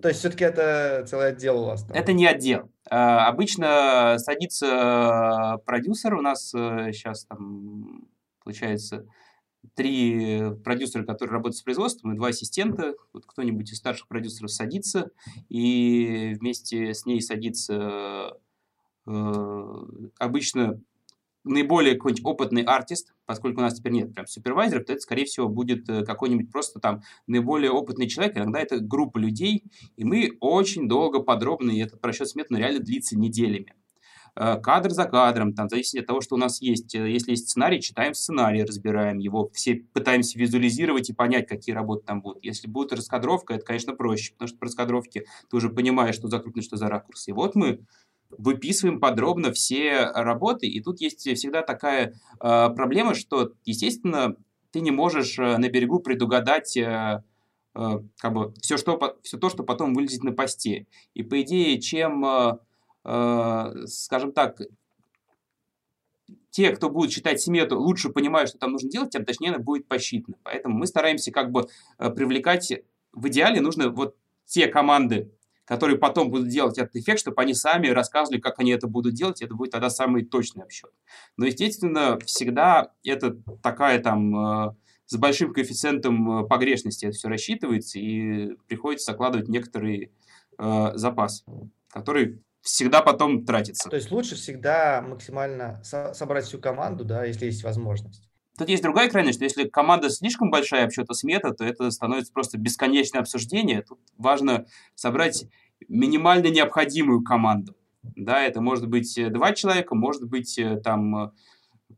То 0.00 0.08
есть 0.08 0.20
все-таки 0.20 0.44
это 0.44 1.06
целый 1.08 1.28
отдел 1.28 1.58
у 1.58 1.64
вас? 1.64 1.84
Там? 1.84 1.96
Это 1.96 2.12
не 2.12 2.26
отдел. 2.26 2.70
А, 2.90 3.28
обычно 3.28 4.16
садится 4.18 5.58
продюсер, 5.64 6.14
у 6.14 6.20
нас 6.20 6.50
сейчас 6.50 7.24
э, 7.24 7.28
там, 7.30 8.08
получается 8.44 9.06
три 9.74 10.54
продюсера, 10.64 11.04
которые 11.04 11.32
работают 11.32 11.56
с 11.56 11.62
производством, 11.62 12.12
и 12.12 12.16
два 12.16 12.28
ассистента. 12.28 12.94
Вот 13.12 13.24
кто-нибудь 13.26 13.70
из 13.72 13.78
старших 13.78 14.08
продюсеров 14.08 14.50
садится, 14.50 15.10
и 15.48 16.34
вместе 16.38 16.94
с 16.94 17.06
ней 17.06 17.20
садится 17.20 18.36
э, 19.06 19.76
обычно 20.18 20.80
наиболее 21.44 21.94
какой-нибудь 21.94 22.24
опытный 22.24 22.62
артист, 22.62 23.14
поскольку 23.26 23.60
у 23.60 23.62
нас 23.62 23.74
теперь 23.74 23.92
нет 23.92 24.14
прям 24.14 24.26
супервайзеров, 24.26 24.84
то 24.84 24.92
это, 24.92 25.02
скорее 25.02 25.24
всего, 25.24 25.48
будет 25.48 25.88
э, 25.88 26.04
какой-нибудь 26.04 26.50
просто 26.50 26.80
там 26.80 27.02
наиболее 27.26 27.70
опытный 27.70 28.08
человек. 28.08 28.36
Иногда 28.36 28.60
это 28.60 28.78
группа 28.78 29.18
людей, 29.18 29.64
и 29.96 30.04
мы 30.04 30.36
очень 30.40 30.88
долго, 30.88 31.20
подробно, 31.20 31.70
и 31.70 31.80
этот 31.80 32.00
просчет 32.00 32.28
сметно 32.28 32.56
реально 32.56 32.80
длится 32.80 33.18
неделями. 33.18 33.74
Э, 34.34 34.56
кадр 34.58 34.90
за 34.90 35.04
кадром, 35.04 35.52
там, 35.52 35.68
зависит 35.68 36.00
от 36.00 36.06
того, 36.06 36.22
что 36.22 36.36
у 36.36 36.38
нас 36.38 36.62
есть. 36.62 36.94
Э, 36.94 37.10
если 37.10 37.32
есть 37.32 37.50
сценарий, 37.50 37.82
читаем 37.82 38.14
сценарий, 38.14 38.64
разбираем 38.64 39.18
его, 39.18 39.50
все 39.52 39.74
пытаемся 39.92 40.38
визуализировать 40.38 41.10
и 41.10 41.12
понять, 41.12 41.46
какие 41.46 41.74
работы 41.74 42.04
там 42.06 42.22
будут. 42.22 42.42
Если 42.42 42.66
будет 42.66 42.92
раскадровка, 42.92 43.54
это, 43.54 43.64
конечно, 43.64 43.94
проще, 43.94 44.32
потому 44.32 44.48
что 44.48 44.58
по 44.58 44.66
раскадровке 44.66 45.26
ты 45.50 45.56
уже 45.56 45.68
понимаешь, 45.68 46.14
что 46.14 46.28
закрутно, 46.28 46.62
что 46.62 46.76
за 46.76 46.88
ракурс. 46.88 47.28
И 47.28 47.32
вот 47.32 47.54
мы 47.54 47.80
выписываем 48.30 49.00
подробно 49.00 49.52
все 49.52 50.06
работы, 50.06 50.66
и 50.66 50.80
тут 50.80 51.02
есть 51.02 51.20
всегда 51.20 51.60
такая 51.60 52.14
э, 52.40 52.70
проблема, 52.70 53.14
что, 53.14 53.52
естественно, 53.66 54.36
ты 54.70 54.80
не 54.80 54.90
можешь 54.90 55.38
э, 55.38 55.58
на 55.58 55.68
берегу 55.68 56.00
предугадать 56.00 56.74
э, 56.78 57.22
как 57.74 58.32
бы 58.32 58.54
все, 58.62 58.78
что, 58.78 59.18
все 59.22 59.38
то, 59.38 59.50
что 59.50 59.62
потом 59.62 59.92
вылезет 59.94 60.24
на 60.24 60.32
посте. 60.32 60.86
И, 61.14 61.22
по 61.22 61.40
идее, 61.40 61.80
чем 61.80 62.22
скажем 63.04 64.32
так, 64.32 64.60
те, 66.52 66.70
кто 66.70 66.90
будет 66.90 67.10
читать 67.10 67.40
смету, 67.40 67.80
лучше 67.80 68.10
понимают, 68.10 68.50
что 68.50 68.58
там 68.58 68.72
нужно 68.72 68.90
делать, 68.90 69.10
тем 69.10 69.24
точнее 69.24 69.58
будет 69.58 69.88
посчитана. 69.88 70.36
Поэтому 70.44 70.76
мы 70.76 70.86
стараемся 70.86 71.32
как 71.32 71.50
бы 71.50 71.66
э, 71.98 72.10
привлекать, 72.10 72.72
в 73.12 73.28
идеале 73.28 73.60
нужно 73.60 73.88
вот 73.88 74.16
те 74.44 74.66
команды, 74.66 75.32
которые 75.64 75.96
потом 75.96 76.30
будут 76.30 76.48
делать 76.48 76.76
этот 76.76 76.94
эффект, 76.96 77.20
чтобы 77.20 77.40
они 77.40 77.54
сами 77.54 77.88
рассказывали, 77.88 78.38
как 78.38 78.58
они 78.58 78.70
это 78.70 78.86
будут 78.86 79.14
делать, 79.14 79.40
это 79.40 79.54
будет 79.54 79.70
тогда 79.72 79.88
самый 79.88 80.26
точный 80.26 80.64
обсчет. 80.64 80.90
Но, 81.38 81.46
естественно, 81.46 82.18
всегда 82.20 82.92
это 83.02 83.38
такая 83.62 83.98
там 84.00 84.36
э, 84.68 84.74
с 85.06 85.16
большим 85.16 85.54
коэффициентом 85.54 86.46
погрешности 86.48 87.06
это 87.06 87.14
все 87.14 87.28
рассчитывается, 87.28 87.98
и 87.98 88.56
приходится 88.68 89.12
закладывать 89.12 89.48
некоторый 89.48 90.12
запас, 90.58 91.44
который 91.88 92.42
всегда 92.62 93.02
потом 93.02 93.44
тратится. 93.44 93.90
То 93.90 93.96
есть 93.96 94.10
лучше 94.10 94.36
всегда 94.36 95.02
максимально 95.02 95.80
со- 95.84 96.14
собрать 96.14 96.46
всю 96.46 96.58
команду, 96.58 97.04
да, 97.04 97.24
если 97.24 97.46
есть 97.46 97.64
возможность. 97.64 98.28
Тут 98.56 98.68
есть 98.68 98.82
другая 98.82 99.10
крайность, 99.10 99.38
что 99.38 99.44
если 99.44 99.68
команда 99.68 100.10
слишком 100.10 100.50
большая, 100.50 100.84
обсчета 100.84 101.14
смета, 101.14 101.52
то 101.52 101.64
это 101.64 101.90
становится 101.90 102.32
просто 102.32 102.58
бесконечное 102.58 103.20
обсуждение. 103.20 103.82
Тут 103.82 103.98
важно 104.16 104.66
собрать 104.94 105.46
минимально 105.88 106.48
необходимую 106.48 107.22
команду. 107.22 107.76
Да, 108.02 108.42
это 108.42 108.60
может 108.60 108.88
быть 108.88 109.16
э, 109.16 109.30
два 109.30 109.52
человека, 109.52 109.94
может 109.94 110.24
быть 110.24 110.58
э, 110.58 110.76
там 110.76 111.16
э, 111.16 111.30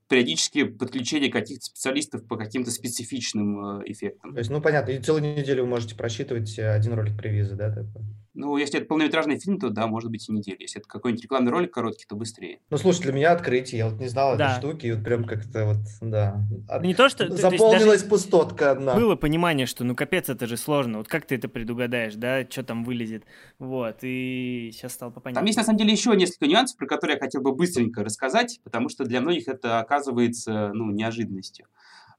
периодически 0.08 0.64
подключение 0.64 1.30
каких-то 1.30 1.64
специалистов 1.64 2.26
по 2.26 2.36
каким-то 2.36 2.70
специфичным 2.70 3.82
эффектам. 3.90 4.34
То 4.34 4.38
есть, 4.38 4.50
ну 4.50 4.60
понятно, 4.60 4.92
и 4.92 5.00
целую 5.00 5.22
неделю 5.22 5.64
вы 5.64 5.70
можете 5.70 5.96
просчитывать 5.96 6.58
один 6.58 6.92
ролик 6.92 7.16
привиза, 7.16 7.56
да? 7.56 7.70
Такой? 7.70 8.02
Ну, 8.34 8.56
если 8.56 8.80
это 8.80 8.88
полнометражный 8.88 9.38
фильм, 9.38 9.60
то 9.60 9.70
да, 9.70 9.86
может 9.86 10.10
быть 10.10 10.28
и 10.28 10.32
неделя. 10.32 10.56
Если 10.58 10.80
это 10.80 10.88
какой-нибудь 10.88 11.22
рекламный 11.22 11.52
ролик 11.52 11.72
короткий, 11.72 12.04
то 12.08 12.16
быстрее. 12.16 12.58
Ну, 12.68 12.76
слушай, 12.78 13.02
для 13.02 13.12
меня 13.12 13.30
открытие. 13.30 13.78
Я 13.78 13.88
вот 13.88 14.00
не 14.00 14.08
знал 14.08 14.36
да. 14.36 14.50
этой 14.50 14.58
штуки, 14.58 14.86
и 14.86 14.92
вот 14.92 15.04
прям 15.04 15.24
как-то 15.24 15.66
вот, 15.66 15.76
да. 16.00 16.44
От... 16.68 16.82
Не 16.82 16.94
то, 16.94 17.08
что... 17.08 17.30
Заполнилась 17.30 18.02
то 18.02 18.08
пустотка 18.08 18.72
одна. 18.72 18.94
Было 18.96 19.14
понимание, 19.14 19.66
что, 19.66 19.84
ну, 19.84 19.94
капец, 19.94 20.28
это 20.28 20.48
же 20.48 20.56
сложно. 20.56 20.98
Вот 20.98 21.08
как 21.08 21.26
ты 21.26 21.36
это 21.36 21.48
предугадаешь, 21.48 22.14
да, 22.14 22.42
что 22.48 22.64
там 22.64 22.84
вылезет. 22.84 23.24
Вот, 23.60 23.98
и 24.02 24.70
сейчас 24.72 24.94
стал 24.94 25.12
попонятно. 25.12 25.40
Там 25.40 25.46
есть, 25.46 25.58
на 25.58 25.64
самом 25.64 25.78
деле, 25.78 25.92
еще 25.92 26.14
несколько 26.16 26.48
нюансов, 26.48 26.76
про 26.76 26.86
которые 26.86 27.14
я 27.14 27.20
хотел 27.20 27.40
бы 27.40 27.54
быстренько 27.54 28.02
рассказать, 28.02 28.60
потому 28.64 28.88
что 28.88 29.04
для 29.04 29.20
многих 29.20 29.46
это 29.46 29.78
оказывается, 29.78 30.72
ну, 30.74 30.90
неожиданностью. 30.90 31.66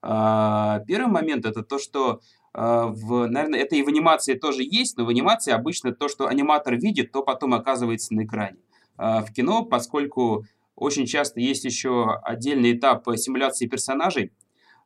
А, 0.01 0.81
первый 0.87 1.11
момент– 1.11 1.45
это 1.47 1.63
то, 1.63 1.79
что 1.79 2.21
в, 2.57 3.27
наверное, 3.27 3.59
это 3.59 3.75
и 3.75 3.83
в 3.83 3.89
анимации 3.89 4.35
тоже 4.35 4.63
есть, 4.63 4.97
но 4.97 5.03
в 5.05 5.09
анимации 5.09 5.51
обычно 5.51 5.91
то, 5.91 6.07
что 6.07 6.27
аниматор 6.27 6.75
видит, 6.75 7.11
то 7.11 7.21
потом 7.21 7.53
оказывается 7.53 8.13
на 8.13 8.23
экране. 8.23 8.57
А, 8.97 9.23
в 9.23 9.33
кино, 9.33 9.65
поскольку 9.65 10.45
очень 10.75 11.05
часто 11.05 11.39
есть 11.39 11.65
еще 11.65 12.15
отдельный 12.23 12.73
этап 12.73 13.05
симуляции 13.17 13.67
персонажей, 13.67 14.31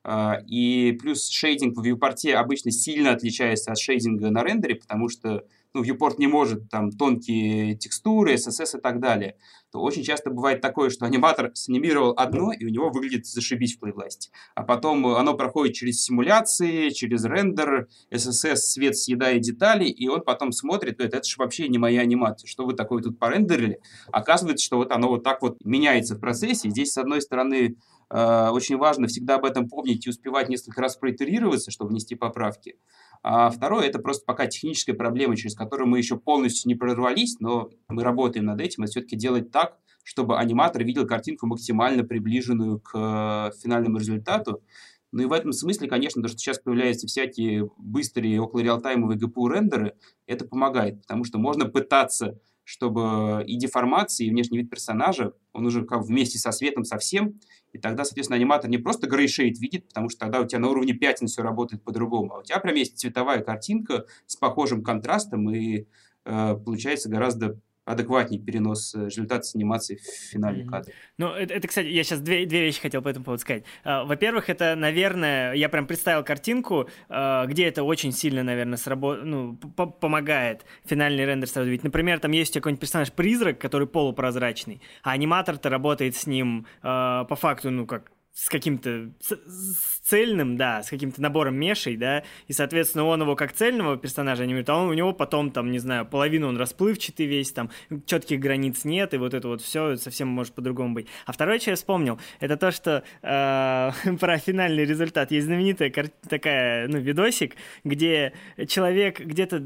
а, 0.04 0.38
и 0.48 0.98
плюс 1.00 1.28
шейдинг 1.30 1.78
в 1.78 1.84
вьюпорте 1.84 2.36
обычно 2.36 2.72
сильно 2.72 3.12
отличается 3.12 3.72
от 3.72 3.78
шейдинга 3.78 4.32
на 4.32 4.44
рендере, 4.44 4.76
потому 4.76 5.10
что 5.10 5.44
ну, 5.74 5.84
viewport 5.84 6.16
не 6.18 6.28
может 6.28 6.70
там 6.70 6.92
тонкие 6.92 7.76
текстуры, 7.76 8.34
SSS 8.34 8.80
и 8.80 8.82
так 8.82 9.00
далее, 9.00 9.36
то 9.72 9.82
очень 9.82 10.04
часто 10.04 10.30
бывает 10.32 10.62
такое, 10.62 10.90
что 10.90 11.06
аниматор 11.06 11.52
санимировал 11.54 12.14
одно, 12.18 12.52
и 12.52 12.66
у 12.66 12.70
него 12.70 12.90
выглядит 12.90 13.26
зашибись 13.26 13.76
в 13.76 13.80
плейбласте. 13.80 14.32
А 14.56 14.64
потом 14.64 15.06
оно 15.08 15.36
проходит 15.36 15.76
через 15.76 16.02
симуляции, 16.04 16.90
через 16.90 17.24
рендер, 17.26 17.88
SSS 18.12 18.56
свет 18.56 18.98
съедает 18.98 19.42
детали, 19.42 19.86
и 19.86 20.08
он 20.08 20.22
потом 20.22 20.52
смотрит, 20.52 20.98
говорит, 20.98 21.14
это 21.14 21.28
же 21.28 21.36
вообще 21.38 21.68
не 21.68 21.78
моя 21.78 22.02
анимация, 22.02 22.48
что 22.48 22.66
вы 22.66 22.74
такое 22.74 23.04
тут 23.04 23.20
порендерили? 23.20 23.80
Оказывается, 24.12 24.66
что 24.66 24.78
вот 24.78 24.92
оно 24.92 25.10
вот 25.10 25.24
так 25.24 25.42
вот 25.42 25.64
меняется 25.64 26.16
в 26.16 26.20
процессе. 26.20 26.70
Здесь, 26.70 26.92
с 26.94 26.98
одной 26.98 27.22
стороны, 27.22 27.78
э, 28.10 28.50
очень 28.50 28.78
важно 28.78 29.08
всегда 29.08 29.36
об 29.36 29.46
этом 29.46 29.70
помнить 29.70 30.06
и 30.08 30.10
успевать 30.10 30.50
несколько 30.50 30.82
раз 30.82 30.98
проитерироваться, 30.98 31.72
чтобы 31.72 31.92
внести 31.92 32.16
поправки. 32.16 32.76
А 33.22 33.50
второе, 33.50 33.88
это 33.88 34.00
просто 34.00 34.24
пока 34.26 34.48
техническая 34.48 34.96
проблема, 34.96 35.36
через 35.36 35.56
которую 35.56 35.90
мы 35.90 35.98
еще 35.98 36.18
полностью 36.18 36.70
не 36.70 36.76
прорвались, 36.76 37.40
но 37.40 37.70
мы 37.90 38.04
работаем 38.04 38.46
над 38.46 38.62
этим, 38.62 38.84
это 38.84 38.92
все-таки 38.92 39.18
делать 39.18 39.52
так, 39.52 39.78
чтобы 40.04 40.38
аниматор 40.38 40.84
видел 40.84 41.06
картинку 41.06 41.46
максимально 41.46 42.04
приближенную 42.04 42.80
к 42.80 42.92
э, 42.96 43.60
финальному 43.62 43.98
результату. 43.98 44.64
Ну 45.12 45.24
и 45.24 45.26
в 45.26 45.34
этом 45.34 45.52
смысле, 45.52 45.90
конечно, 45.90 46.22
то, 46.22 46.30
что 46.30 46.38
сейчас 46.38 46.60
появляются 46.60 47.08
всякие 47.08 47.70
быстрые 47.78 48.40
около 48.40 48.62
реалтаймовые 48.62 49.20
GPU-рендеры, 49.20 49.96
это 50.26 50.46
помогает, 50.46 51.02
потому 51.02 51.24
что 51.26 51.40
можно 51.40 51.66
пытаться 51.66 52.40
чтобы 52.70 53.44
и 53.48 53.58
деформация, 53.58 54.28
и 54.28 54.30
внешний 54.30 54.60
вид 54.60 54.70
персонажа, 54.70 55.34
он 55.54 55.66
уже 55.66 55.84
как 55.84 56.04
вместе 56.04 56.38
со 56.38 56.52
светом 56.52 56.84
совсем, 56.84 57.40
и 57.74 57.80
тогда, 57.80 58.06
соответственно, 58.06 58.38
аниматор 58.38 58.70
не 58.70 58.78
просто 58.78 59.08
грейшейд 59.08 59.58
видит, 59.58 59.88
потому 59.88 60.08
что 60.10 60.20
тогда 60.20 60.40
у 60.40 60.46
тебя 60.46 60.60
на 60.60 60.70
уровне 60.70 60.94
пятен 60.94 61.26
все 61.26 61.42
работает 61.42 61.84
по-другому, 61.84 62.36
а 62.36 62.40
у 62.42 62.44
тебя 62.44 62.60
прям 62.60 62.76
есть 62.76 63.00
цветовая 63.00 63.40
картинка 63.40 64.06
с 64.28 64.36
похожим 64.36 64.84
контрастом, 64.84 65.50
и 65.50 65.88
э, 66.26 66.56
получается 66.64 67.10
гораздо 67.10 67.60
адекватнее 67.90 68.40
перенос 68.40 68.94
э, 68.94 69.06
результата 69.06 69.44
с 69.44 69.56
анимации 69.56 69.96
в 69.96 70.02
финальный 70.02 70.64
mm-hmm. 70.64 70.70
кадр. 70.70 70.92
Ну, 71.18 71.30
это, 71.30 71.56
это, 71.56 71.68
кстати, 71.68 71.88
я 71.88 72.04
сейчас 72.04 72.20
две, 72.22 72.46
две 72.46 72.62
вещи 72.62 72.80
хотел 72.80 73.02
по 73.02 73.10
этому 73.10 73.26
поводу 73.26 73.42
сказать. 73.42 73.64
Uh, 73.84 74.06
во-первых, 74.06 74.50
это, 74.50 74.76
наверное, 74.76 75.54
я 75.54 75.70
прям 75.70 75.88
представил 75.88 76.24
картинку, 76.24 76.88
uh, 77.10 77.48
где 77.48 77.66
это 77.66 77.84
очень 77.84 78.12
сильно, 78.12 78.44
наверное, 78.44 78.78
сработ... 78.78 79.24
ну, 79.24 79.58
помогает 79.58 80.66
финальный 80.86 81.26
рендер 81.26 81.50
сразу 81.50 81.68
видеть. 81.68 81.84
Например, 81.84 82.20
там 82.20 82.32
есть 82.32 82.54
какой-нибудь 82.54 82.82
персонаж-призрак, 82.82 83.58
который 83.58 83.88
полупрозрачный, 83.88 84.82
а 85.02 85.12
аниматор-то 85.12 85.70
работает 85.70 86.16
с 86.16 86.28
ним 86.28 86.68
uh, 86.84 87.26
по 87.26 87.36
факту, 87.36 87.72
ну, 87.72 87.88
как 87.88 88.12
с 88.34 88.48
каким-то 88.48 89.12
с, 89.20 89.32
с 89.32 89.99
цельным, 90.10 90.58
да, 90.58 90.82
с 90.82 90.90
каким-то 90.90 91.22
набором 91.22 91.56
мешей, 91.56 91.96
да, 91.96 92.24
и, 92.48 92.54
соответственно, 92.54 93.06
он 93.06 93.22
его 93.22 93.36
как 93.36 93.54
цельного 93.54 93.96
персонажа 93.96 94.44
анимирует, 94.44 94.70
а 94.70 94.76
он, 94.76 94.90
у 94.90 94.94
него 94.94 95.14
потом, 95.14 95.52
там, 95.52 95.72
не 95.72 95.78
знаю, 95.78 96.06
половину 96.06 96.48
он 96.48 96.58
расплывчатый 96.58 97.28
весь, 97.28 97.52
там, 97.52 97.70
четких 98.08 98.40
границ 98.40 98.86
нет, 98.86 99.14
и 99.14 99.18
вот 99.18 99.36
это 99.36 99.48
вот 99.48 99.62
все 99.62 99.98
совсем 99.98 100.28
может 100.28 100.54
по-другому 100.54 100.96
быть. 100.96 101.08
А 101.28 101.32
второе, 101.32 101.60
что 101.60 101.72
я 101.72 101.76
вспомнил, 101.76 102.20
это 102.40 102.58
то, 102.58 102.72
что 102.72 103.04
э, 103.22 104.16
про 104.20 104.38
финальный 104.40 104.84
результат. 104.84 105.32
Есть 105.32 105.46
знаменитая 105.46 105.94
такая, 106.28 106.88
ну, 106.88 106.98
видосик, 106.98 107.56
где 107.84 108.34
человек 108.68 109.20
где-то 109.20 109.62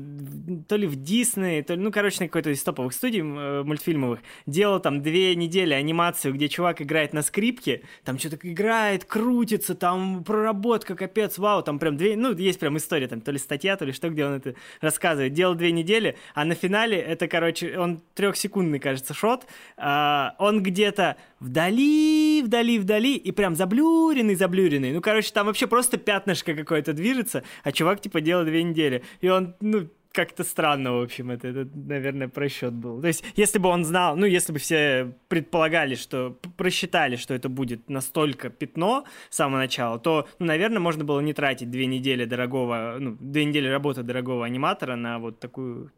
то 0.67 0.75
ли 0.75 0.87
в 0.87 1.01
Дисней, 1.01 1.63
то 1.63 1.75
ли, 1.75 1.79
ну, 1.79 1.91
короче, 1.91 2.17
на 2.19 2.27
какой-то 2.27 2.49
из 2.49 2.61
топовых 2.63 2.93
студий 2.93 3.21
э, 3.21 3.63
мультфильмовых 3.63 4.19
делал 4.45 4.81
там 4.81 5.01
две 5.01 5.35
недели 5.35 5.73
анимацию, 5.73 6.33
где 6.33 6.49
чувак 6.49 6.81
играет 6.81 7.13
на 7.13 7.21
скрипке, 7.21 7.83
там 8.03 8.19
что-то 8.19 8.37
играет, 8.43 9.05
крутится, 9.05 9.73
там 9.73 10.23
проработка, 10.33 10.95
капец, 10.95 11.37
вау, 11.37 11.61
там 11.61 11.77
прям 11.77 11.95
две, 11.95 12.15
ну, 12.15 12.33
есть 12.33 12.59
прям 12.59 12.75
история, 12.77 13.07
там, 13.07 13.21
то 13.21 13.31
ли 13.31 13.37
статья, 13.37 13.77
то 13.77 13.85
ли 13.85 13.91
что, 13.91 14.09
где 14.09 14.25
он 14.25 14.33
это 14.33 14.55
рассказывает. 14.81 15.33
Делал 15.33 15.53
две 15.53 15.71
недели, 15.71 16.17
а 16.33 16.43
на 16.43 16.55
финале 16.55 16.97
это, 16.97 17.27
короче, 17.27 17.77
он 17.77 18.01
трехсекундный, 18.15 18.79
кажется, 18.79 19.13
шот, 19.13 19.45
а, 19.77 20.33
он 20.39 20.63
где-то 20.63 21.17
вдали, 21.39 22.41
вдали, 22.43 22.79
вдали, 22.79 23.15
и 23.15 23.31
прям 23.31 23.55
заблюренный, 23.55 24.33
заблюренный. 24.33 24.91
Ну, 24.91 25.01
короче, 25.01 25.31
там 25.31 25.45
вообще 25.45 25.67
просто 25.67 25.97
пятнышко 25.97 26.55
какое-то 26.55 26.93
движется, 26.93 27.43
а 27.63 27.71
чувак, 27.71 28.01
типа, 28.01 28.19
делал 28.19 28.43
две 28.43 28.63
недели. 28.63 29.03
И 29.21 29.29
он, 29.29 29.53
ну, 29.61 29.87
как-то 30.13 30.43
странно, 30.43 30.93
в 30.93 31.01
общем, 31.01 31.31
это, 31.31 31.47
это, 31.47 31.69
наверное, 31.75 32.27
просчет 32.27 32.73
был. 32.73 33.01
То 33.01 33.07
есть, 33.07 33.23
если 33.35 33.57
бы 33.57 33.67
он 33.67 33.83
знал, 33.83 34.15
ну, 34.15 34.25
если 34.25 34.53
бы 34.53 34.59
все 34.59 35.11
предполагали, 35.27 35.95
что 35.95 36.37
просчитали, 36.55 37.15
что 37.15 37.33
это 37.33 37.49
будет 37.49 37.89
настолько 37.89 38.49
пятно 38.49 39.05
с 39.29 39.37
самого 39.37 39.57
начала, 39.57 39.99
то, 39.99 40.27
ну, 40.37 40.45
наверное, 40.45 40.79
можно 40.79 41.03
было 41.03 41.19
не 41.19 41.33
тратить 41.33 41.71
две 41.71 41.87
недели 41.87 42.25
дорогого, 42.25 42.97
ну, 42.99 43.17
две 43.19 43.43
недели 43.43 43.67
работы 43.67 44.03
дорогого 44.03 44.45
аниматора 44.45 44.95
на 44.95 45.17
вот 45.17 45.39
такую 45.39 45.91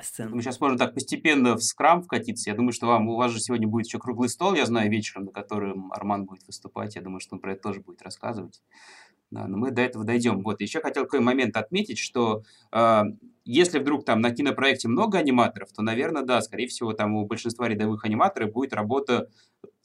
сцену. 0.00 0.36
Мы 0.36 0.42
сейчас 0.42 0.60
можем 0.60 0.78
так 0.78 0.94
постепенно 0.94 1.56
в 1.56 1.62
скрам 1.62 2.02
вкатиться. 2.02 2.50
Я 2.50 2.56
думаю, 2.56 2.72
что 2.72 2.86
вам, 2.86 3.08
у 3.08 3.16
вас 3.16 3.32
же 3.32 3.40
сегодня 3.40 3.66
будет 3.66 3.86
еще 3.86 3.98
круглый 3.98 4.28
стол, 4.28 4.54
я 4.54 4.66
знаю, 4.66 4.90
вечером, 4.90 5.24
на 5.24 5.32
котором 5.32 5.92
Арман 5.92 6.24
будет 6.24 6.46
выступать. 6.46 6.94
Я 6.94 7.02
думаю, 7.02 7.20
что 7.20 7.34
он 7.34 7.40
про 7.40 7.52
это 7.52 7.62
тоже 7.62 7.80
будет 7.80 8.02
рассказывать. 8.02 8.62
Да, 9.30 9.48
но 9.48 9.56
мы 9.56 9.72
до 9.72 9.82
этого 9.82 10.04
дойдем. 10.04 10.40
Вот, 10.42 10.60
еще 10.60 10.80
хотел 10.80 11.04
такой 11.04 11.20
момент 11.20 11.56
отметить, 11.56 11.98
что 11.98 12.44
э, 12.72 13.02
если 13.44 13.80
вдруг 13.80 14.04
там 14.04 14.20
на 14.20 14.30
кинопроекте 14.30 14.86
много 14.88 15.18
аниматоров, 15.18 15.72
то, 15.72 15.82
наверное, 15.82 16.22
да, 16.22 16.40
скорее 16.40 16.68
всего, 16.68 16.92
там 16.92 17.14
у 17.16 17.26
большинства 17.26 17.68
рядовых 17.68 18.04
аниматоров 18.04 18.52
будет 18.52 18.72
работа 18.72 19.28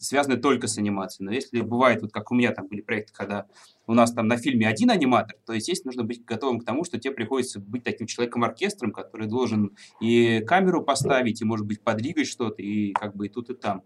связанная 0.02 0.38
только 0.38 0.68
с 0.68 0.78
анимацией. 0.78 1.28
Но 1.28 1.32
если 1.32 1.62
бывает, 1.62 2.02
вот 2.02 2.12
как 2.12 2.32
у 2.32 2.36
меня 2.36 2.52
там 2.52 2.68
были 2.68 2.82
проекты, 2.82 3.14
когда 3.14 3.46
у 3.86 3.94
нас 3.94 4.12
там 4.12 4.28
на 4.28 4.38
фильме 4.38 4.68
один 4.68 4.90
аниматор, 4.90 5.38
то, 5.46 5.54
естественно, 5.54 5.90
нужно 5.90 6.04
быть 6.04 6.26
готовым 6.26 6.60
к 6.60 6.66
тому, 6.66 6.84
что 6.84 7.00
тебе 7.00 7.14
приходится 7.14 7.60
быть 7.60 7.84
таким 7.84 8.08
человеком-оркестром, 8.08 8.92
который 8.92 9.28
должен 9.28 9.76
и 10.00 10.40
камеру 10.40 10.84
поставить, 10.84 11.42
и, 11.42 11.46
может 11.46 11.68
быть, 11.68 11.84
подвигать 11.84 12.28
что-то, 12.28 12.62
и 12.64 12.94
как 12.94 13.16
бы 13.16 13.28
и 13.28 13.30
тут, 13.30 13.52
и 13.52 13.54
там 13.54 13.84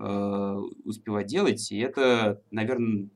э, 0.00 0.60
успевать 0.84 1.26
делать. 1.26 1.70
И 1.70 1.78
это, 1.78 2.42
наверное, 2.50 3.08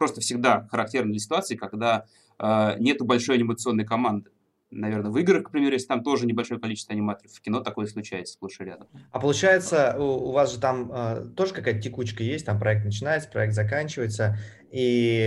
просто 0.00 0.22
всегда 0.22 0.66
характерно 0.70 1.10
для 1.10 1.20
ситуации, 1.20 1.56
когда 1.56 2.06
э, 2.38 2.76
нету 2.78 3.04
большой 3.04 3.36
анимационной 3.36 3.84
команды. 3.84 4.30
Наверное, 4.70 5.10
в 5.10 5.18
играх, 5.18 5.44
к 5.44 5.50
примеру, 5.50 5.74
если 5.74 5.88
там 5.88 6.02
тоже 6.02 6.26
небольшое 6.26 6.58
количество 6.58 6.94
аниматоров, 6.94 7.30
в 7.30 7.40
кино 7.42 7.60
такое 7.60 7.86
случается 7.86 8.32
сплошь 8.32 8.60
и 8.60 8.64
рядом. 8.64 8.88
А 9.10 9.20
получается, 9.20 9.96
у, 9.98 10.28
у 10.28 10.32
вас 10.32 10.54
же 10.54 10.58
там 10.58 10.90
э, 10.90 11.26
тоже 11.36 11.52
какая-то 11.52 11.82
текучка 11.82 12.22
есть, 12.22 12.46
там 12.46 12.58
проект 12.58 12.82
начинается, 12.82 13.28
проект 13.28 13.52
заканчивается, 13.52 14.38
и 14.70 15.24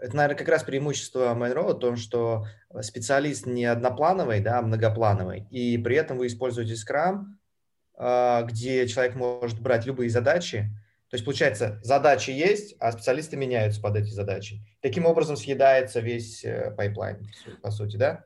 это, 0.00 0.16
наверное, 0.16 0.38
как 0.38 0.48
раз 0.48 0.62
преимущество 0.62 1.34
Mail.ro 1.34 1.74
в 1.74 1.78
том, 1.78 1.96
что 1.96 2.46
специалист 2.80 3.44
не 3.44 3.66
одноплановый, 3.66 4.40
да, 4.40 4.60
а 4.60 4.62
многоплановый, 4.62 5.46
и 5.50 5.76
при 5.76 5.96
этом 5.96 6.16
вы 6.16 6.28
используете 6.28 6.74
Scrum, 6.74 7.24
э, 7.98 8.46
где 8.46 8.88
человек 8.88 9.16
может 9.16 9.60
брать 9.60 9.84
любые 9.84 10.08
задачи, 10.08 10.70
то 11.12 11.16
есть, 11.16 11.26
получается, 11.26 11.78
задачи 11.82 12.30
есть, 12.30 12.74
а 12.80 12.90
специалисты 12.90 13.36
меняются 13.36 13.82
под 13.82 13.96
эти 13.96 14.08
задачи. 14.08 14.64
Таким 14.80 15.04
образом 15.04 15.36
съедается 15.36 16.00
весь 16.00 16.42
э, 16.42 16.70
pipeline, 16.74 17.28
по 17.60 17.70
сути, 17.70 17.98
да? 17.98 18.24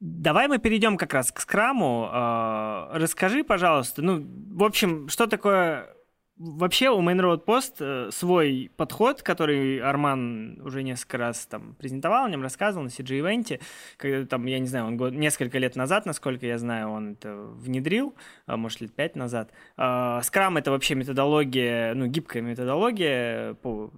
Давай 0.00 0.48
мы 0.48 0.58
перейдем 0.58 0.96
как 0.96 1.12
раз 1.12 1.30
к 1.30 1.38
скраму. 1.38 2.08
А, 2.10 2.88
расскажи, 2.94 3.44
пожалуйста, 3.44 4.00
ну, 4.00 4.26
в 4.56 4.64
общем, 4.64 5.06
что 5.10 5.26
такое 5.26 5.93
Вообще 6.36 6.90
у 6.90 7.00
Main 7.00 7.20
Road 7.20 7.44
Post 7.44 7.76
э, 7.78 8.10
свой 8.10 8.68
подход, 8.76 9.22
который 9.22 9.78
Арман 9.78 10.60
уже 10.62 10.82
несколько 10.82 11.16
раз 11.16 11.46
там 11.46 11.76
презентовал, 11.76 12.24
о 12.24 12.28
нем 12.28 12.42
рассказывал 12.42 12.82
на 12.82 12.88
CG 12.88 13.04
Event 13.04 13.44
е, 13.44 13.60
когда 13.96 14.26
там, 14.26 14.44
я 14.46 14.58
не 14.58 14.66
знаю, 14.66 14.86
он 14.86 14.96
год, 14.96 15.12
несколько 15.12 15.58
лет 15.58 15.76
назад, 15.76 16.06
насколько 16.06 16.44
я 16.44 16.58
знаю, 16.58 16.90
он 16.90 17.12
это 17.12 17.36
внедрил, 17.36 18.16
а, 18.46 18.56
может, 18.56 18.80
лет 18.80 18.92
пять 18.92 19.14
назад. 19.14 19.52
Скрам— 19.76 20.56
это 20.58 20.72
вообще 20.72 20.96
методология, 20.96 21.94
ну, 21.94 22.06
гибкая 22.06 22.42
методология 22.42 23.54
по 23.54 23.92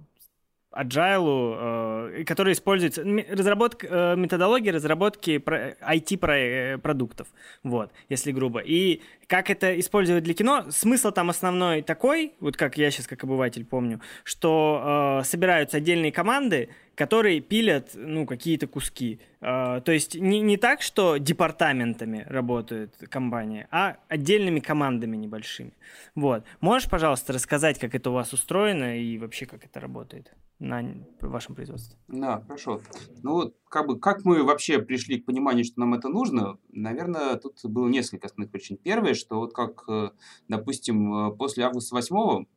agile, 0.77 2.19
э, 2.19 2.23
который 2.25 2.53
используется, 2.53 3.03
разработка, 3.03 3.87
э, 3.89 4.15
методология 4.15 4.71
разработки 4.71 5.41
IT-продуктов, 5.41 7.27
вот, 7.63 7.91
если 8.09 8.31
грубо. 8.31 8.59
И 8.59 9.01
как 9.27 9.49
это 9.49 9.79
использовать 9.79 10.23
для 10.23 10.33
кино? 10.33 10.65
Смысл 10.69 11.11
там 11.11 11.29
основной 11.29 11.81
такой, 11.81 12.33
вот 12.39 12.57
как 12.57 12.77
я 12.77 12.91
сейчас 12.91 13.07
как 13.07 13.23
обыватель 13.23 13.65
помню, 13.65 14.01
что 14.23 15.19
э, 15.21 15.25
собираются 15.25 15.77
отдельные 15.77 16.11
команды, 16.11 16.69
которые 16.97 17.41
пилят, 17.41 17.91
ну, 17.93 18.25
какие-то 18.25 18.65
куски. 18.65 19.19
Э, 19.39 19.81
то 19.85 19.91
есть 19.91 20.15
не, 20.15 20.41
не 20.41 20.57
так, 20.57 20.81
что 20.81 21.17
департаментами 21.17 22.25
работает 22.27 22.97
компания, 23.11 23.67
а 23.69 23.97
отдельными 24.07 24.59
командами 24.59 25.15
небольшими. 25.15 25.73
Вот. 26.15 26.43
Можешь, 26.59 26.89
пожалуйста, 26.89 27.33
рассказать, 27.33 27.77
как 27.77 27.93
это 27.93 28.09
у 28.09 28.13
вас 28.13 28.33
устроено 28.33 28.97
и 28.99 29.19
вообще 29.19 29.45
как 29.45 29.63
это 29.63 29.79
работает 29.79 30.33
на 30.57 30.83
вашем 31.21 31.53
производстве? 31.53 31.95
Да, 32.07 32.41
хорошо. 32.41 32.81
Ну 33.21 33.33
вот, 33.33 33.55
как 33.69 33.85
бы, 33.85 33.99
как 33.99 34.25
мы 34.25 34.43
вообще 34.43 34.79
пришли 34.79 35.19
к 35.19 35.25
пониманию, 35.25 35.65
что 35.65 35.79
нам 35.79 35.93
это 35.93 36.09
нужно? 36.09 36.57
Наверное, 36.71 37.35
тут 37.35 37.63
было 37.63 37.87
несколько 37.87 38.25
основных 38.25 38.49
причин. 38.49 38.75
Первое, 38.75 39.13
что 39.13 39.35
вот 39.35 39.53
как, 39.53 39.83
э, 39.87 40.09
допустим, 40.47 41.13
э, 41.13 41.35
после 41.35 41.63
августа 41.63 41.93
8 41.93 42.47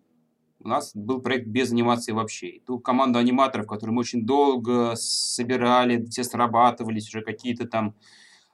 у 0.62 0.68
нас 0.68 0.92
был 0.94 1.20
проект 1.20 1.46
без 1.46 1.72
анимации 1.72 2.12
вообще. 2.12 2.48
И 2.48 2.60
ту 2.60 2.78
команду 2.78 3.18
аниматоров, 3.18 3.66
которые 3.66 3.94
мы 3.94 4.00
очень 4.00 4.26
долго 4.26 4.94
собирали, 4.94 6.04
все 6.06 6.22
срабатывались, 6.22 7.08
уже 7.08 7.22
какие-то 7.22 7.66
там, 7.66 7.94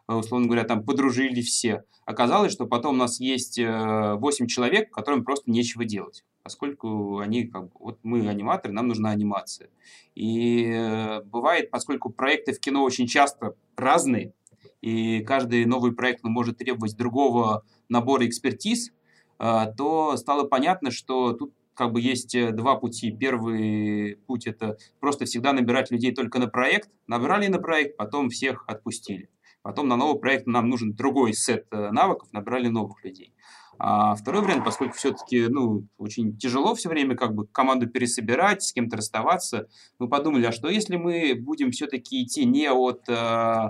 э, 0.09 0.15
условно 0.15 0.47
говоря, 0.47 0.65
там 0.65 0.85
подружились 0.85 1.49
все. 1.49 1.85
Оказалось, 2.05 2.53
что 2.53 2.67
потом 2.67 2.95
у 2.95 2.99
нас 2.99 3.19
есть 3.19 3.59
8 3.59 3.65
э, 3.67 4.49
человек, 4.49 4.91
которым 4.91 5.25
просто 5.25 5.51
нечего 5.51 5.85
делать. 5.85 6.25
Поскольку 6.45 7.19
они, 7.19 7.49
как 7.49 7.65
бы, 7.65 7.71
вот 7.81 7.99
мы 8.05 8.29
аниматоры, 8.29 8.73
нам 8.73 8.87
нужна 8.87 9.11
анимация. 9.11 9.69
И 10.15 10.71
э, 10.73 11.23
бывает, 11.23 11.71
поскольку 11.71 12.11
проекты 12.11 12.53
в 12.53 12.61
кино 12.61 12.85
очень 12.85 13.09
часто 13.09 13.57
разные, 13.77 14.33
и 14.81 15.21
каждый 15.25 15.65
новый 15.65 15.93
проект 15.93 16.23
ну, 16.23 16.31
может 16.31 16.59
требовать 16.59 16.97
другого 16.97 17.65
набора 17.89 18.27
экспертиз, 18.27 18.93
то 19.39 20.17
стало 20.17 20.45
понятно, 20.45 20.91
что 20.91 21.33
тут 21.33 21.53
как 21.77 21.93
бы 21.93 22.01
есть 22.01 22.35
э, 22.35 22.51
два 22.51 22.77
пути. 22.77 23.13
Первый 23.13 24.17
путь– 24.27 24.47
это 24.49 24.79
просто 24.99 25.27
всегда 25.27 25.53
набирать 25.53 25.91
людей 25.91 26.13
только 26.13 26.39
на 26.39 26.49
проект. 26.49 26.91
Набрали 27.07 27.47
на 27.47 27.59
проект, 27.59 27.97
потом 27.97 28.31
всех 28.31 28.65
отпустили. 28.67 29.29
Потом 29.63 29.89
на 29.89 29.97
новый 29.97 30.19
проект 30.19 30.47
нам 30.47 30.69
нужен 30.69 30.95
другой 30.95 31.35
сет 31.35 31.67
э, 31.71 31.91
навыков, 31.91 32.29
набрали 32.33 32.69
новых 32.69 33.05
людей. 33.05 33.33
А 33.79 34.15
второй 34.15 34.43
вариант, 34.43 34.65
поскольку 34.65 34.97
все-таки 34.97 35.49
ну, 35.49 35.87
очень 35.99 36.39
тяжело 36.39 36.75
все 36.75 36.89
время 36.89 37.15
как 37.15 37.35
бы 37.35 37.47
команду 37.47 37.87
пересобирать, 37.87 38.63
с 38.63 38.73
кем-то 38.73 38.97
расставаться, 38.97 39.69
мы 39.99 40.09
подумали, 40.09 40.47
а 40.47 40.53
что 40.53 40.69
если 40.69 40.97
мы 40.97 41.35
будем 41.39 41.73
все-таки 41.73 42.23
идти 42.23 42.47
не 42.47 42.71
от 42.71 43.07
э, 43.09 43.69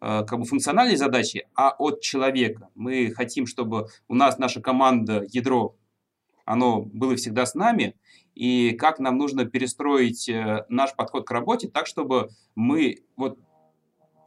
как 0.00 0.38
бы 0.38 0.44
функциональной 0.44 0.96
задачи, 0.96 1.46
а 1.54 1.70
от 1.78 2.00
человека. 2.00 2.68
Мы 2.74 3.12
хотим, 3.14 3.46
чтобы 3.46 3.86
у 4.08 4.14
нас 4.14 4.38
наша 4.38 4.60
команда, 4.60 5.24
ядро 5.28 5.76
оно 6.44 6.82
было 6.82 7.16
всегда 7.16 7.46
с 7.46 7.54
нами, 7.54 7.96
и 8.34 8.72
как 8.72 8.98
нам 8.98 9.16
нужно 9.16 9.44
перестроить 9.44 10.28
э, 10.28 10.64
наш 10.68 10.94
подход 10.94 11.26
к 11.26 11.30
работе 11.30 11.68
так, 11.68 11.86
чтобы 11.86 12.30
мы 12.54 12.98
вот 13.16 13.38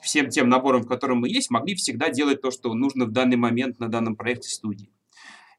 всем 0.01 0.29
тем 0.29 0.49
набором, 0.49 0.83
в 0.83 0.87
котором 0.87 1.19
мы 1.19 1.29
есть, 1.29 1.49
могли 1.49 1.75
всегда 1.75 2.09
делать 2.09 2.41
то, 2.41 2.51
что 2.51 2.73
нужно 2.73 3.05
в 3.05 3.11
данный 3.11 3.37
момент 3.37 3.79
на 3.79 3.89
данном 3.89 4.15
проекте 4.15 4.49
студии. 4.49 4.91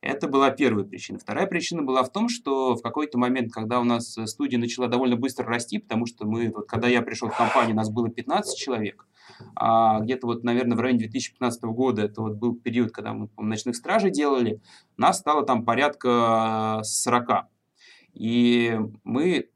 Это 0.00 0.28
была 0.28 0.50
первая 0.50 0.84
причина. 0.84 1.18
Вторая 1.18 1.46
причина 1.46 1.82
была 1.82 2.04
в 2.04 2.12
том, 2.12 2.28
что 2.28 2.76
в 2.76 2.82
какой-то 2.82 3.18
момент, 3.18 3.52
когда 3.52 3.80
у 3.80 3.84
нас 3.84 4.16
студия 4.26 4.58
начала 4.58 4.86
довольно 4.86 5.16
быстро 5.16 5.44
расти, 5.46 5.78
потому 5.78 6.06
что 6.06 6.24
мы, 6.24 6.52
вот, 6.54 6.68
когда 6.68 6.86
я 6.86 7.02
пришел 7.02 7.28
в 7.28 7.36
компанию, 7.36 7.74
нас 7.74 7.90
было 7.90 8.08
15 8.08 8.56
человек, 8.56 9.06
а 9.54 10.00
где-то 10.00 10.26
вот, 10.26 10.44
наверное, 10.44 10.76
в 10.76 10.80
районе 10.80 11.00
2015 11.00 11.62
года, 11.64 12.02
это 12.02 12.22
вот 12.22 12.34
был 12.34 12.54
период, 12.54 12.92
когда 12.92 13.12
мы 13.12 13.28
«Ночных 13.36 13.76
стражей» 13.76 14.10
делали, 14.10 14.60
нас 14.96 15.18
стало 15.18 15.44
там 15.44 15.64
порядка 15.64 16.80
40. 16.82 17.46
И 18.14 18.78
мы 19.04 19.48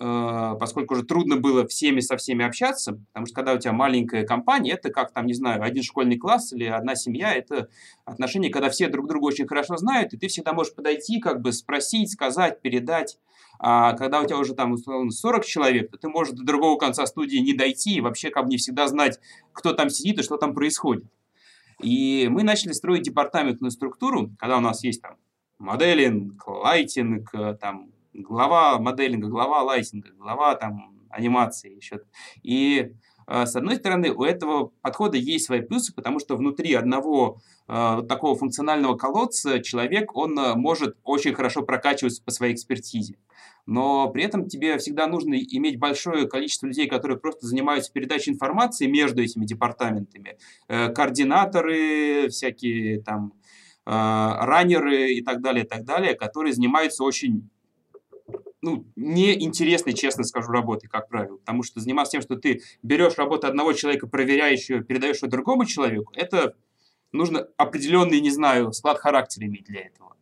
поскольку 0.00 0.94
уже 0.94 1.04
трудно 1.04 1.36
было 1.36 1.66
всеми 1.66 2.00
со 2.00 2.16
всеми 2.16 2.42
общаться, 2.42 2.98
потому 3.08 3.26
что 3.26 3.34
когда 3.34 3.52
у 3.52 3.58
тебя 3.58 3.72
маленькая 3.72 4.24
компания, 4.24 4.72
это 4.72 4.88
как 4.90 5.12
там, 5.12 5.26
не 5.26 5.34
знаю, 5.34 5.62
один 5.62 5.82
школьный 5.82 6.16
класс 6.16 6.54
или 6.54 6.64
одна 6.64 6.94
семья, 6.94 7.34
это 7.34 7.68
отношения, 8.06 8.48
когда 8.48 8.70
все 8.70 8.88
друг 8.88 9.08
друга 9.08 9.26
очень 9.26 9.46
хорошо 9.46 9.76
знают, 9.76 10.14
и 10.14 10.16
ты 10.16 10.28
всегда 10.28 10.54
можешь 10.54 10.74
подойти, 10.74 11.20
как 11.20 11.42
бы 11.42 11.52
спросить, 11.52 12.10
сказать, 12.10 12.62
передать. 12.62 13.18
А 13.58 13.92
когда 13.92 14.22
у 14.22 14.26
тебя 14.26 14.38
уже 14.38 14.54
там 14.54 14.72
условно 14.72 15.10
40 15.10 15.44
человек, 15.44 15.90
то 15.90 15.98
ты 15.98 16.08
можешь 16.08 16.32
до 16.32 16.44
другого 16.44 16.78
конца 16.78 17.04
студии 17.04 17.36
не 17.36 17.52
дойти 17.52 17.96
и 17.96 18.00
вообще 18.00 18.30
как 18.30 18.44
бы 18.44 18.50
не 18.50 18.56
всегда 18.56 18.88
знать, 18.88 19.20
кто 19.52 19.74
там 19.74 19.90
сидит 19.90 20.18
и 20.18 20.22
что 20.22 20.38
там 20.38 20.54
происходит. 20.54 21.04
И 21.82 22.26
мы 22.30 22.42
начали 22.42 22.72
строить 22.72 23.02
департаментную 23.02 23.70
структуру, 23.70 24.30
когда 24.38 24.56
у 24.56 24.60
нас 24.60 24.82
есть 24.82 25.02
там 25.02 25.16
моделинг, 25.58 26.42
лайтинг, 26.46 27.34
э, 27.34 27.54
там 27.60 27.90
глава 28.12 28.78
моделинга, 28.78 29.28
глава 29.28 29.62
лайсинга, 29.62 30.10
глава 30.18 30.54
там 30.54 31.06
анимации 31.10 31.74
еще. 31.74 32.00
И 32.42 32.92
э, 33.26 33.46
с 33.46 33.56
одной 33.56 33.76
стороны, 33.76 34.12
у 34.12 34.22
этого 34.22 34.72
подхода 34.80 35.16
есть 35.16 35.46
свои 35.46 35.60
плюсы, 35.60 35.94
потому 35.94 36.20
что 36.20 36.36
внутри 36.36 36.74
одного 36.74 37.40
э, 37.68 38.02
такого 38.08 38.36
функционального 38.36 38.96
колодца 38.96 39.60
человек, 39.60 40.16
он 40.16 40.38
э, 40.38 40.54
может 40.54 40.96
очень 41.04 41.34
хорошо 41.34 41.62
прокачиваться 41.62 42.22
по 42.22 42.30
своей 42.30 42.54
экспертизе. 42.54 43.16
Но 43.66 44.08
при 44.10 44.24
этом 44.24 44.48
тебе 44.48 44.78
всегда 44.78 45.06
нужно 45.06 45.34
иметь 45.34 45.78
большое 45.78 46.26
количество 46.28 46.66
людей, 46.66 46.88
которые 46.88 47.18
просто 47.18 47.46
занимаются 47.46 47.92
передачей 47.92 48.32
информации 48.32 48.86
между 48.86 49.22
этими 49.22 49.44
департаментами. 49.44 50.38
Координаторы, 50.66 52.28
всякие 52.30 53.02
там 53.02 53.34
раннеры 53.84 55.12
и 55.12 55.22
так 55.22 55.40
далее, 55.40 55.64
и 55.64 55.68
так 55.68 55.84
далее, 55.84 56.14
которые 56.14 56.52
занимаются 56.52 57.04
очень 57.04 57.50
ну, 58.62 58.86
неинтересной, 58.96 59.94
честно 59.94 60.24
скажу, 60.24 60.52
работой, 60.52 60.88
как 60.88 61.08
правило. 61.08 61.38
Потому 61.38 61.62
что 61.62 61.80
заниматься 61.80 62.12
тем, 62.12 62.22
что 62.22 62.36
ты 62.36 62.62
берешь 62.82 63.16
работу 63.16 63.46
одного 63.46 63.72
человека, 63.72 64.06
проверяешь 64.06 64.68
ее, 64.68 64.82
передаешь 64.82 65.22
ее 65.22 65.28
другому 65.28 65.64
человеку, 65.64 66.12
это 66.14 66.54
нужно 67.12 67.48
определенный, 67.56 68.20
не 68.20 68.30
знаю, 68.30 68.72
склад 68.72 68.98
характера 68.98 69.46
иметь 69.46 69.64
для 69.64 69.80
этого. 69.80 70.16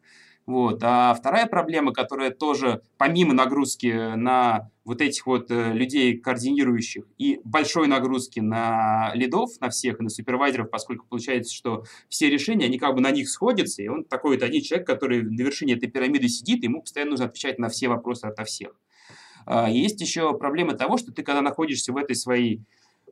Вот. 0.49 0.81
А 0.83 1.13
вторая 1.13 1.45
проблема, 1.45 1.93
которая 1.93 2.31
тоже, 2.31 2.81
помимо 2.97 3.35
нагрузки 3.35 4.15
на 4.17 4.71
вот 4.83 5.03
этих 5.03 5.27
вот 5.27 5.51
э, 5.51 5.75
людей 5.75 6.17
координирующих 6.17 7.05
и 7.19 7.39
большой 7.45 7.87
нагрузки 7.87 8.41
на 8.41 9.13
лидов, 9.15 9.51
на 9.61 9.69
всех, 9.69 10.01
на 10.01 10.09
супервайзеров, 10.09 10.71
поскольку 10.71 11.05
получается, 11.07 11.55
что 11.55 11.85
все 12.09 12.31
решения, 12.31 12.65
они 12.65 12.79
как 12.79 12.95
бы 12.95 13.03
на 13.03 13.11
них 13.11 13.29
сходятся, 13.29 13.83
и 13.83 13.89
он 13.89 14.05
такой 14.05 14.37
вот 14.37 14.43
один 14.43 14.63
человек, 14.63 14.87
который 14.87 15.23
на 15.23 15.43
вершине 15.43 15.75
этой 15.75 15.91
пирамиды 15.91 16.29
сидит, 16.29 16.65
ему 16.65 16.81
постоянно 16.81 17.11
нужно 17.11 17.27
отвечать 17.27 17.59
на 17.59 17.69
все 17.69 17.89
вопросы 17.89 18.25
ото 18.25 18.45
всех. 18.45 18.71
А, 19.45 19.69
есть 19.69 20.01
еще 20.01 20.33
проблема 20.33 20.73
того, 20.73 20.97
что 20.97 21.13
ты, 21.13 21.23
когда 21.23 21.43
находишься 21.43 21.93
в 21.93 21.99
этой 21.99 22.17
своей, 22.17 22.63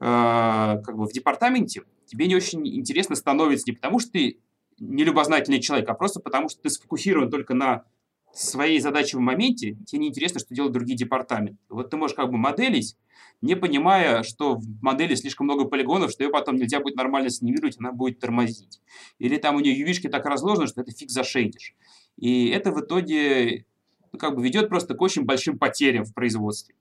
а, 0.00 0.78
как 0.78 0.96
бы 0.96 1.04
в 1.04 1.12
департаменте, 1.12 1.82
тебе 2.06 2.28
не 2.28 2.34
очень 2.34 2.66
интересно 2.66 3.14
становится 3.14 3.64
не 3.68 3.74
потому, 3.74 3.98
что 3.98 4.12
ты 4.12 4.38
нелюбознательный 4.78 5.60
человек, 5.60 5.88
а 5.88 5.94
просто 5.94 6.20
потому, 6.20 6.48
что 6.48 6.62
ты 6.62 6.70
сфокусирован 6.70 7.30
только 7.30 7.54
на 7.54 7.84
своей 8.32 8.80
задаче 8.80 9.16
в 9.16 9.20
моменте, 9.20 9.76
тебе 9.86 10.00
не 10.00 10.08
интересно, 10.08 10.40
что 10.40 10.54
делают 10.54 10.74
другие 10.74 10.96
департаменты. 10.96 11.58
Вот 11.68 11.90
ты 11.90 11.96
можешь 11.96 12.14
как 12.14 12.30
бы 12.30 12.36
моделить, 12.36 12.96
не 13.40 13.54
понимая, 13.54 14.22
что 14.22 14.56
в 14.56 14.64
модели 14.82 15.14
слишком 15.14 15.46
много 15.46 15.64
полигонов, 15.64 16.10
что 16.10 16.24
ее 16.24 16.30
потом 16.30 16.56
нельзя 16.56 16.80
будет 16.80 16.96
нормально 16.96 17.30
санимировать, 17.30 17.76
она 17.78 17.92
будет 17.92 18.18
тормозить. 18.18 18.80
Или 19.18 19.36
там 19.36 19.56
у 19.56 19.60
нее 19.60 19.78
ювишки 19.78 20.08
так 20.08 20.24
разложены, 20.26 20.66
что 20.66 20.82
это 20.82 20.92
фиг 20.92 21.10
зашейдишь. 21.10 21.74
И 22.16 22.48
это 22.48 22.72
в 22.72 22.80
итоге 22.80 23.66
ну, 24.12 24.18
как 24.18 24.36
бы 24.36 24.42
ведет 24.42 24.68
просто 24.68 24.94
к 24.94 25.02
очень 25.02 25.24
большим 25.24 25.58
потерям 25.58 26.04
в 26.04 26.14
производстве. 26.14 26.74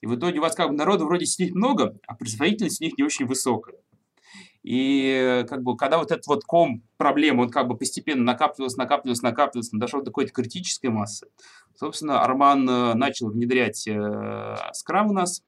И 0.00 0.06
в 0.06 0.14
итоге 0.14 0.38
у 0.38 0.42
вас 0.42 0.54
как 0.54 0.68
бы 0.68 0.76
народу 0.76 1.06
вроде 1.06 1.26
сидит 1.26 1.54
много, 1.54 1.98
а 2.06 2.14
производительность 2.14 2.80
у 2.80 2.84
них 2.84 2.96
не 2.96 3.04
очень 3.04 3.26
высокая. 3.26 3.76
И 4.70 5.46
как 5.48 5.62
бы, 5.62 5.78
когда 5.78 5.96
вот 5.96 6.10
этот 6.10 6.26
вот 6.26 6.44
ком 6.44 6.82
проблем, 6.98 7.38
он 7.38 7.48
как 7.48 7.68
бы 7.68 7.74
постепенно 7.78 8.22
накапливался, 8.22 8.76
накапливался, 8.76 9.24
накапливался, 9.24 9.70
дошел 9.78 10.00
до 10.00 10.10
какой-то 10.10 10.30
критической 10.30 10.90
массы, 10.90 11.26
собственно, 11.74 12.20
Арман 12.20 12.68
э, 12.68 12.92
начал 12.92 13.30
внедрять 13.30 13.88
э, 13.88 14.56
скрам 14.74 15.08
у 15.08 15.14
нас, 15.14 15.40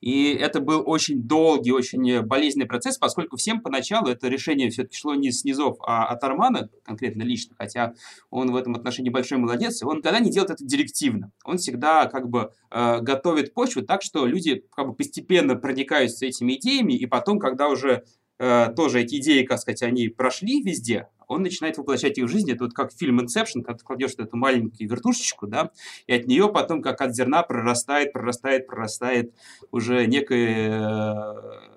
и 0.00 0.32
это 0.34 0.60
был 0.60 0.82
очень 0.86 1.22
долгий, 1.22 1.72
очень 1.72 2.22
болезненный 2.22 2.66
процесс, 2.66 2.98
поскольку 2.98 3.36
всем 3.36 3.60
поначалу 3.60 4.08
это 4.08 4.28
решение 4.28 4.70
все-таки 4.70 4.96
шло 4.96 5.14
не 5.14 5.32
с 5.32 5.44
низов, 5.44 5.78
а 5.80 6.06
от 6.06 6.22
Армана, 6.24 6.68
конкретно 6.84 7.22
лично, 7.22 7.54
хотя 7.58 7.94
он 8.30 8.50
в 8.52 8.56
этом 8.56 8.74
отношении 8.74 9.10
большой 9.10 9.38
молодец, 9.38 9.82
он 9.82 9.98
никогда 9.98 10.20
не 10.20 10.30
делает 10.30 10.50
это 10.52 10.64
директивно. 10.64 11.32
Он 11.44 11.58
всегда 11.58 12.06
как 12.06 12.28
бы 12.28 12.50
э, 12.70 13.00
готовит 13.00 13.54
почву 13.54 13.82
так, 13.82 14.02
что 14.02 14.26
люди 14.26 14.64
как 14.74 14.88
бы 14.88 14.94
постепенно 14.94 15.56
проникаются 15.56 16.26
этими 16.26 16.54
идеями, 16.54 16.94
и 16.94 17.06
потом, 17.06 17.38
когда 17.38 17.68
уже 17.68 18.04
э, 18.38 18.68
тоже 18.76 19.02
эти 19.02 19.16
идеи, 19.16 19.44
как 19.44 19.58
сказать, 19.58 19.82
они 19.82 20.08
прошли 20.08 20.62
везде, 20.62 21.08
он 21.26 21.42
начинает 21.42 21.78
воплощать 21.78 22.18
их 22.18 22.26
в 22.26 22.28
жизнь. 22.28 22.50
Это 22.50 22.64
вот 22.64 22.72
как 22.72 22.92
фильм 22.92 23.20
Inception, 23.20 23.62
когда 23.62 23.74
ты 23.74 23.84
кладешь 23.84 24.12
эту 24.18 24.36
маленькую 24.36 24.88
вертушечку, 24.88 25.46
да, 25.46 25.70
и 26.06 26.12
от 26.12 26.26
нее 26.26 26.48
потом, 26.48 26.82
как 26.82 27.00
от 27.00 27.14
зерна, 27.14 27.42
прорастает, 27.42 28.12
прорастает, 28.12 28.66
прорастает 28.66 29.34
уже 29.70 30.06
некое 30.06 30.70
э, 30.70 31.76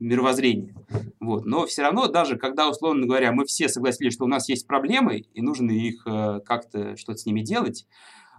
мировоззрение. 0.00 0.74
Вот. 1.20 1.44
Но 1.44 1.66
все 1.66 1.82
равно, 1.82 2.08
даже 2.08 2.36
когда, 2.36 2.68
условно 2.68 3.06
говоря, 3.06 3.32
мы 3.32 3.44
все 3.44 3.68
согласились, 3.68 4.14
что 4.14 4.24
у 4.24 4.28
нас 4.28 4.48
есть 4.48 4.66
проблемы, 4.66 5.18
и 5.18 5.42
нужно 5.42 5.70
их 5.70 6.02
э, 6.06 6.40
как-то 6.44 6.96
что-то 6.96 7.18
с 7.18 7.26
ними 7.26 7.42
делать, 7.42 7.86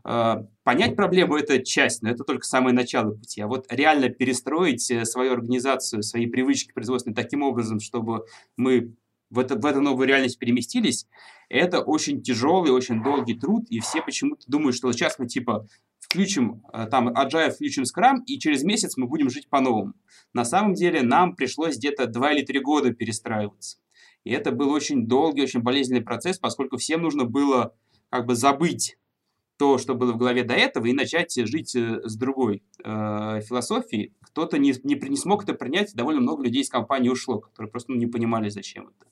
э, 0.03 0.35
понять 0.63 0.95
проблему– 0.95 1.35
это 1.37 1.63
часть, 1.63 2.01
но 2.01 2.09
это 2.09 2.23
только 2.23 2.45
самое 2.45 2.75
начало 2.75 3.11
пути. 3.11 3.41
А 3.41 3.47
вот 3.47 3.67
реально 3.69 4.09
перестроить 4.09 4.91
свою 5.07 5.33
организацию, 5.33 6.03
свои 6.03 6.25
привычки 6.25 6.73
производственные 6.73 7.15
таким 7.15 7.43
образом, 7.43 7.79
чтобы 7.79 8.25
мы 8.57 8.93
в, 9.31 9.39
это, 9.39 9.55
в 9.55 9.65
эту 9.65 9.81
новую 9.81 10.07
реальность 10.07 10.37
переместились, 10.37 11.07
это 11.49 11.81
очень 11.81 12.21
тяжелый, 12.21 12.71
очень 12.71 13.01
долгий 13.01 13.33
труд, 13.33 13.65
и 13.69 13.79
все 13.79 14.01
почему-то 14.01 14.43
думают, 14.47 14.75
что 14.75 14.91
сейчас 14.91 15.17
мы 15.17 15.27
типа 15.27 15.67
включим 15.99 16.63
э, 16.73 16.85
там 16.87 17.09
Agile, 17.09 17.51
включим 17.51 17.83
Scrum, 17.83 18.17
и 18.25 18.37
через 18.37 18.63
месяц 18.63 18.97
мы 18.97 19.07
будем 19.07 19.29
жить 19.29 19.49
по-новому. 19.49 19.93
На 20.33 20.45
самом 20.45 20.73
деле 20.73 21.01
нам 21.01 21.35
пришлось 21.35 21.77
где-то 21.77 22.07
2 22.07 22.33
или 22.33 22.45
3 22.45 22.59
года 22.59 22.93
перестраиваться. 22.93 23.77
И 24.23 24.31
это 24.31 24.51
был 24.51 24.69
очень 24.69 25.07
долгий, 25.07 25.41
очень 25.41 25.61
болезненный 25.61 26.01
процесс, 26.01 26.37
поскольку 26.37 26.77
всем 26.77 27.01
нужно 27.01 27.25
было 27.25 27.73
как 28.09 28.25
бы 28.25 28.35
забыть 28.35 28.97
то, 29.57 29.77
что 29.77 29.93
было 29.93 30.11
в 30.11 30.17
голове 30.17 30.43
до 30.43 30.53
этого, 30.53 30.87
и 30.87 30.93
начать 30.93 31.33
жить 31.35 31.75
э, 31.75 32.01
с 32.03 32.15
другой 32.15 32.63
э, 32.83 33.41
философией. 33.41 34.13
Кто-то 34.21 34.57
не, 34.57 34.73
не, 34.83 34.95
не 34.95 35.17
смог 35.17 35.43
это 35.43 35.53
принять, 35.53 35.93
довольно 35.93 36.21
много 36.21 36.43
людей 36.43 36.63
из 36.63 36.69
компании 36.69 37.09
ушло, 37.09 37.39
которые 37.39 37.69
просто 37.69 37.91
ну, 37.91 37.97
не 37.97 38.07
понимали, 38.07 38.49
зачем 38.49 38.87
это. 38.87 39.11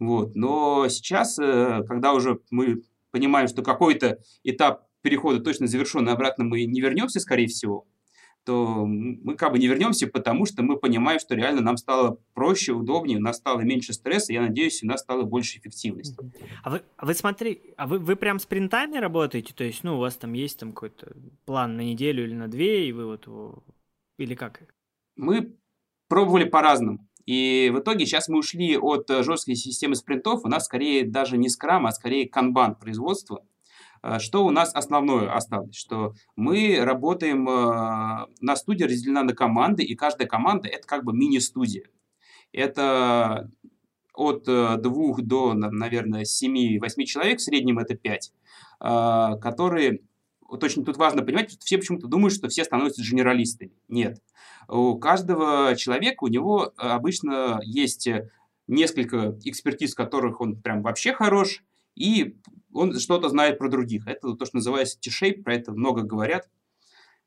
Вот. 0.00 0.34
Но 0.34 0.88
сейчас, 0.88 1.38
э, 1.38 1.82
когда 1.86 2.14
уже 2.14 2.40
мы 2.50 2.82
понимаем, 3.12 3.46
что 3.46 3.62
какой-то 3.62 4.18
этап 4.42 4.88
перехода 5.02 5.40
точно 5.40 5.66
завершен, 5.66 6.08
и 6.08 6.12
обратно 6.12 6.44
мы 6.44 6.64
не 6.64 6.80
вернемся, 6.80 7.20
скорее 7.20 7.46
всего, 7.46 7.86
то 8.44 8.86
мы 8.86 9.36
как 9.36 9.52
бы 9.52 9.58
не 9.58 9.66
вернемся, 9.66 10.06
потому 10.06 10.46
что 10.46 10.62
мы 10.62 10.78
понимаем, 10.78 11.20
что 11.20 11.34
реально 11.34 11.60
нам 11.60 11.76
стало 11.76 12.18
проще, 12.32 12.72
удобнее, 12.72 13.18
у 13.18 13.20
нас 13.20 13.36
стало 13.36 13.60
меньше 13.60 13.92
стресса, 13.92 14.32
я 14.32 14.40
надеюсь, 14.40 14.82
у 14.82 14.86
нас 14.86 15.00
стало 15.00 15.24
больше 15.24 15.58
эффективности. 15.58 16.16
А 16.62 16.70
вы, 16.70 16.82
а 16.96 17.06
вы 17.06 17.14
смотри, 17.14 17.74
а 17.76 17.86
вы, 17.86 17.98
вы 17.98 18.16
прям 18.16 18.38
спринтами 18.38 18.96
работаете? 18.96 19.52
То 19.52 19.64
есть, 19.64 19.84
ну, 19.84 19.96
у 19.96 20.00
вас 20.00 20.16
там 20.16 20.32
есть 20.32 20.58
там 20.58 20.72
какой-то 20.72 21.14
план 21.44 21.76
на 21.76 21.82
неделю 21.82 22.24
или 22.24 22.34
на 22.34 22.48
две, 22.48 22.88
и 22.88 22.92
вы 22.92 23.04
вот 23.04 23.26
его... 23.26 23.62
Или 24.16 24.34
как? 24.34 24.62
Мы 25.16 25.54
пробовали 26.08 26.44
по-разному. 26.44 27.06
И 27.30 27.70
в 27.72 27.78
итоге 27.78 28.06
сейчас 28.06 28.26
мы 28.26 28.40
ушли 28.40 28.76
от 28.76 29.08
э, 29.08 29.22
жесткой 29.22 29.54
системы 29.54 29.94
спринтов, 29.94 30.40
у 30.42 30.48
нас 30.48 30.64
скорее 30.64 31.06
даже 31.08 31.38
не 31.38 31.48
скрам, 31.48 31.86
а 31.86 31.92
скорее 31.92 32.28
канбан 32.28 32.74
производства. 32.74 33.46
Э, 34.02 34.18
что 34.18 34.44
у 34.44 34.50
нас 34.50 34.74
основное 34.74 35.32
осталось? 35.32 35.76
Что 35.76 36.14
мы 36.34 36.80
работаем, 36.80 37.48
э, 37.48 38.26
на 38.40 38.56
студии 38.56 38.82
разделена 38.82 39.22
на 39.22 39.32
команды, 39.32 39.84
и 39.84 39.94
каждая 39.94 40.26
команда– 40.26 40.66
это 40.70 40.84
как 40.88 41.04
бы 41.04 41.12
мини-студия. 41.12 41.84
Это 42.50 43.48
от 44.12 44.46
двух 44.82 45.22
до, 45.22 45.54
наверное, 45.54 46.24
7-8 46.24 47.04
человек, 47.04 47.38
в 47.38 47.42
среднем 47.42 47.78
это 47.78 47.94
5, 47.94 48.32
которые 48.80 50.00
вот 50.50 50.64
очень 50.64 50.84
тут 50.84 50.96
важно 50.96 51.22
понимать, 51.22 51.52
что 51.52 51.64
все 51.64 51.78
почему-то 51.78 52.08
думают, 52.08 52.34
что 52.34 52.48
все 52.48 52.64
становятся 52.64 53.02
генералистами. 53.02 53.70
Нет. 53.88 54.20
У 54.70 54.96
каждого 54.98 55.74
человека, 55.74 56.24
у 56.24 56.28
него 56.28 56.66
э, 56.66 56.86
обычно 56.86 57.60
есть 57.64 58.08
несколько 58.68 59.36
экспертиз, 59.44 59.94
в 59.94 59.96
которых 59.96 60.40
он 60.40 60.54
прям 60.62 60.82
вообще 60.82 61.12
хорош, 61.12 61.64
и 61.96 62.36
он 62.72 62.96
что-то 63.00 63.28
знает 63.28 63.58
про 63.58 63.68
других. 63.68 64.06
Это 64.06 64.34
то, 64.34 64.44
что 64.44 64.56
называется 64.58 64.98
T-shape, 65.00 65.42
про 65.42 65.56
это 65.56 65.72
много 65.72 66.02
говорят. 66.02 66.48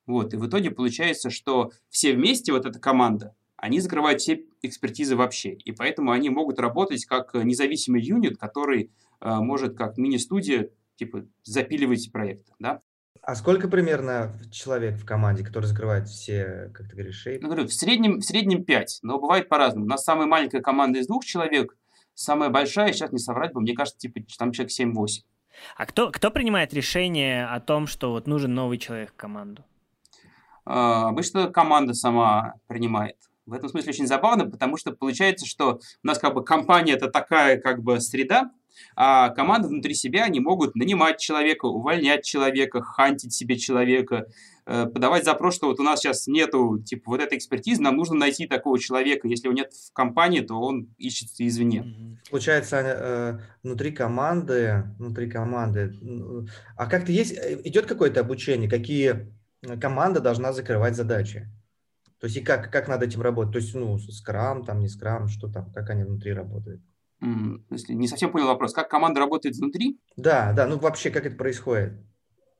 Вот, 0.05 0.33
и 0.33 0.37
в 0.37 0.47
итоге 0.47 0.71
получается, 0.71 1.29
что 1.29 1.71
все 1.89 2.13
вместе, 2.13 2.53
вот 2.53 2.65
эта 2.65 2.79
команда, 2.79 3.35
они 3.57 3.81
закрывают 3.81 4.21
все 4.21 4.45
экспертизы 4.61 5.17
вообще. 5.17 5.53
И 5.53 5.73
поэтому 5.73 6.11
они 6.11 6.29
могут 6.29 6.59
работать 6.59 7.05
как 7.05 7.33
независимый 7.33 8.01
юнит, 8.01 8.37
который 8.37 8.91
э, 9.19 9.35
может 9.35 9.77
как 9.77 9.97
мини-студия 9.97 10.69
типа 10.95 11.25
запиливать 11.43 12.09
проект. 12.11 12.47
Да? 12.59 12.81
А 13.21 13.35
сколько 13.35 13.67
примерно 13.67 14.33
человек 14.51 14.95
в 14.95 15.05
команде, 15.05 15.45
который 15.45 15.65
закрывает 15.65 16.09
все, 16.09 16.71
как 16.73 16.89
ты 16.89 16.93
говоришь, 16.93 17.15
шейп? 17.15 17.41
Ну, 17.41 17.47
говорю, 17.47 17.67
в 17.67 17.73
среднем, 17.73 18.19
в 18.19 18.23
среднем 18.23 18.65
5, 18.65 18.99
но 19.03 19.19
бывает 19.19 19.47
по-разному. 19.47 19.85
У 19.85 19.89
нас 19.89 20.03
самая 20.03 20.27
маленькая 20.27 20.61
команда 20.61 20.99
из 20.99 21.07
двух 21.07 21.23
человек, 21.23 21.75
самая 22.13 22.49
большая, 22.49 22.91
сейчас 22.91 23.11
не 23.11 23.19
соврать 23.19 23.53
бы, 23.53 23.61
мне 23.61 23.73
кажется, 23.73 23.99
типа 23.99 24.21
там 24.37 24.51
человек 24.51 24.73
7-8. 24.77 25.23
А 25.77 25.85
кто, 25.85 26.11
кто 26.11 26.31
принимает 26.31 26.73
решение 26.73 27.45
о 27.45 27.59
том, 27.59 27.87
что 27.87 28.11
вот 28.11 28.27
нужен 28.27 28.53
новый 28.53 28.77
человек 28.77 29.11
в 29.11 29.15
команду? 29.15 29.63
А, 30.65 31.09
обычно 31.09 31.49
команда 31.49 31.93
сама 31.93 32.55
принимает. 32.67 33.17
В 33.45 33.53
этом 33.53 33.69
смысле 33.69 33.91
очень 33.91 34.07
забавно, 34.07 34.49
потому 34.49 34.77
что 34.77 34.93
получается, 34.93 35.45
что 35.45 35.79
у 36.03 36.07
нас 36.07 36.17
как 36.17 36.33
бы 36.33 36.43
компания 36.43 36.93
это 36.93 37.09
такая 37.09 37.59
как 37.59 37.83
бы 37.83 37.99
среда, 37.99 38.51
а 38.95 39.29
команды 39.29 39.67
внутри 39.67 39.93
себя, 39.93 40.25
они 40.25 40.39
могут 40.39 40.75
нанимать 40.75 41.19
человека, 41.19 41.65
увольнять 41.65 42.23
человека, 42.23 42.81
хантить 42.81 43.33
себе 43.33 43.57
человека, 43.57 44.27
э, 44.65 44.85
подавать 44.85 45.25
запрос, 45.25 45.55
что 45.55 45.67
вот 45.67 45.79
у 45.79 45.83
нас 45.83 45.99
сейчас 45.99 46.27
нету, 46.27 46.79
типа, 46.79 47.11
вот 47.11 47.21
этой 47.21 47.37
экспертизы, 47.37 47.81
нам 47.81 47.97
нужно 47.97 48.15
найти 48.15 48.47
такого 48.47 48.79
человека. 48.79 49.27
Если 49.27 49.47
его 49.47 49.55
нет 49.55 49.71
в 49.73 49.93
компании, 49.93 50.41
то 50.41 50.59
он 50.59 50.93
ищется 50.97 51.47
извне. 51.47 52.19
Получается, 52.29 52.77
э, 52.77 53.39
внутри 53.63 53.91
команды, 53.91 54.83
внутри 54.97 55.29
команды, 55.29 55.93
а 56.77 56.87
как-то 56.87 57.11
есть, 57.11 57.33
э, 57.33 57.59
идет 57.63 57.85
какое-то 57.85 58.21
обучение, 58.21 58.69
какие 58.69 59.33
команда 59.79 60.19
должна 60.19 60.53
закрывать 60.53 60.95
задачи? 60.95 61.49
То 62.23 62.27
есть 62.27 62.37
и 62.37 62.41
как, 62.41 62.71
как 62.71 62.87
над 62.87 63.03
этим 63.03 63.21
работать? 63.21 63.51
То 63.51 63.59
есть, 63.59 63.75
ну, 63.75 63.97
скрам, 63.99 64.63
там, 64.63 64.79
не 64.79 64.87
скрам, 64.87 65.27
что 65.27 65.49
там, 65.51 65.69
как 65.73 65.89
они 65.89 66.03
внутри 66.05 66.31
работают? 66.31 66.81
Если 67.69 67.93
не 67.93 68.07
совсем 68.07 68.31
понял 68.31 68.47
вопрос. 68.47 68.73
Как 68.73 68.89
команда 68.89 69.19
работает 69.21 69.55
внутри? 69.55 69.99
Да, 70.17 70.53
да, 70.53 70.67
ну 70.67 70.77
вообще 70.77 71.09
как 71.09 71.25
это 71.25 71.35
происходит? 71.35 71.93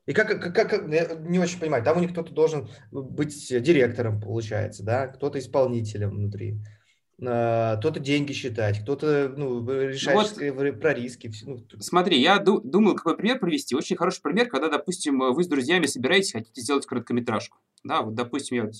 И 0.05 0.13
как, 0.13 0.27
как, 0.41 0.53
как 0.53 0.87
не 0.87 1.39
очень 1.39 1.59
понимаю, 1.59 1.83
там 1.83 1.97
у 1.97 2.01
них 2.01 2.11
кто-то 2.11 2.33
должен 2.33 2.69
быть 2.91 3.47
директором, 3.49 4.19
получается, 4.19 4.83
да, 4.83 5.07
кто-то 5.07 5.39
исполнителем 5.39 6.09
внутри. 6.11 6.59
э, 7.21 7.75
кто-то 7.79 7.99
деньги 8.01 8.33
считать, 8.33 8.81
кто-то 8.81 9.33
ну, 9.37 9.65
решать 9.69 10.15
Вот. 10.15 10.79
про 10.81 10.93
риски. 10.93 11.31
ну, 11.45 11.65
Смотри, 11.79 12.19
я 12.21 12.39
ду- 12.39 12.59
думал, 12.61 12.95
какой 12.95 13.15
пример 13.15 13.39
привести. 13.39 13.75
Очень 13.75 13.95
хороший 13.95 14.21
пример, 14.21 14.49
когда, 14.49 14.69
допустим, 14.69 15.19
вы 15.19 15.41
с 15.43 15.47
друзьями 15.47 15.85
собираетесь, 15.85 16.33
хотите 16.33 16.61
сделать 16.61 16.85
короткометражку. 16.85 17.57
Да, 17.83 18.01
вот, 18.01 18.15
допустим, 18.15 18.57
я 18.57 18.71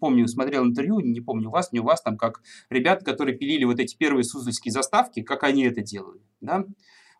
помню, 0.00 0.26
смотрел 0.26 0.64
интервью, 0.64 1.00
не 1.00 1.20
помню 1.20 1.50
вас, 1.50 1.70
не 1.72 1.80
у 1.80 1.84
вас, 1.84 2.02
там, 2.02 2.16
как 2.16 2.42
ребята, 2.68 3.04
которые 3.04 3.38
пилили 3.38 3.64
вот 3.64 3.78
эти 3.78 3.96
первые 3.96 4.24
суздальские 4.24 4.72
заставки, 4.72 5.22
как 5.22 5.44
они 5.44 5.62
это 5.64 5.82
делали, 5.82 6.20
да. 6.40 6.64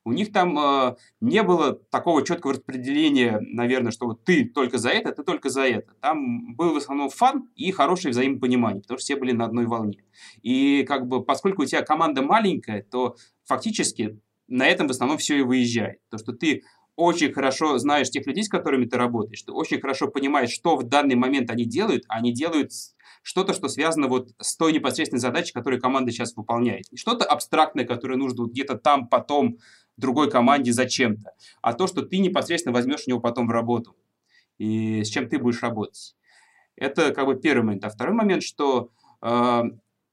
У 0.02 0.12
них 0.12 0.32
там 0.32 0.58
э, 0.58 0.96
не 1.20 1.42
было 1.42 1.74
такого 1.74 2.24
четкого 2.24 2.54
распределения, 2.54 3.38
наверное, 3.42 3.92
что 3.92 4.06
вот 4.06 4.24
ты 4.24 4.46
только 4.46 4.78
за 4.78 4.88
это, 4.88 5.12
ты 5.12 5.22
только 5.22 5.50
за 5.50 5.62
это. 5.66 5.92
Там 6.00 6.54
был 6.54 6.72
в 6.72 6.76
основном 6.78 7.10
фан 7.10 7.50
и 7.54 7.70
хорошее 7.70 8.12
взаимопонимание, 8.12 8.80
потому 8.80 8.98
что 8.98 9.04
все 9.04 9.16
были 9.16 9.32
на 9.32 9.44
одной 9.44 9.66
волне. 9.66 10.02
И 10.42 10.84
как 10.88 11.06
бы, 11.06 11.22
поскольку 11.22 11.62
у 11.62 11.66
тебя 11.66 11.82
команда 11.82 12.22
маленькая, 12.22 12.82
то 12.82 13.16
фактически 13.44 14.18
на 14.48 14.66
этом 14.66 14.88
в 14.88 14.90
основном 14.90 15.18
все 15.18 15.38
и 15.38 15.42
выезжает. 15.42 16.00
То, 16.10 16.16
что 16.16 16.32
ты 16.32 16.62
очень 16.96 17.32
хорошо 17.32 17.78
знаешь 17.78 18.10
тех 18.10 18.26
людей, 18.26 18.44
с 18.44 18.48
которыми 18.48 18.84
ты 18.84 18.96
работаешь, 18.96 19.42
ты 19.42 19.52
очень 19.52 19.80
хорошо 19.80 20.08
понимаешь, 20.08 20.50
что 20.50 20.76
в 20.76 20.84
данный 20.84 21.14
момент 21.14 21.50
они 21.50 21.64
делают, 21.64 22.04
а 22.08 22.16
они 22.16 22.32
делают 22.32 22.72
что-то, 23.22 23.52
что 23.54 23.68
связано 23.68 24.08
вот 24.08 24.30
с 24.38 24.56
той 24.56 24.72
непосредственной 24.72 25.20
задачей, 25.20 25.52
которую 25.52 25.80
команда 25.80 26.10
сейчас 26.10 26.36
выполняет. 26.36 26.90
Не 26.90 26.98
что-то 26.98 27.24
абстрактное, 27.24 27.84
которое 27.84 28.16
нужно 28.16 28.46
где-то 28.46 28.76
там 28.76 29.08
потом 29.08 29.58
другой 29.96 30.30
команде 30.30 30.72
зачем-то, 30.72 31.32
а 31.60 31.74
то, 31.74 31.86
что 31.86 32.02
ты 32.02 32.18
непосредственно 32.18 32.74
возьмешь 32.74 33.02
у 33.06 33.10
него 33.10 33.20
потом 33.20 33.46
в 33.46 33.50
работу 33.50 33.96
и 34.58 35.02
с 35.04 35.08
чем 35.08 35.28
ты 35.28 35.38
будешь 35.38 35.62
работать. 35.62 36.16
Это 36.76 37.12
как 37.12 37.26
бы 37.26 37.36
первый 37.36 37.64
момент. 37.64 37.84
А 37.84 37.90
второй 37.90 38.14
момент, 38.14 38.42
что 38.42 38.90
э, 39.22 39.62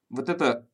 вот 0.09 0.29
это 0.29 0.67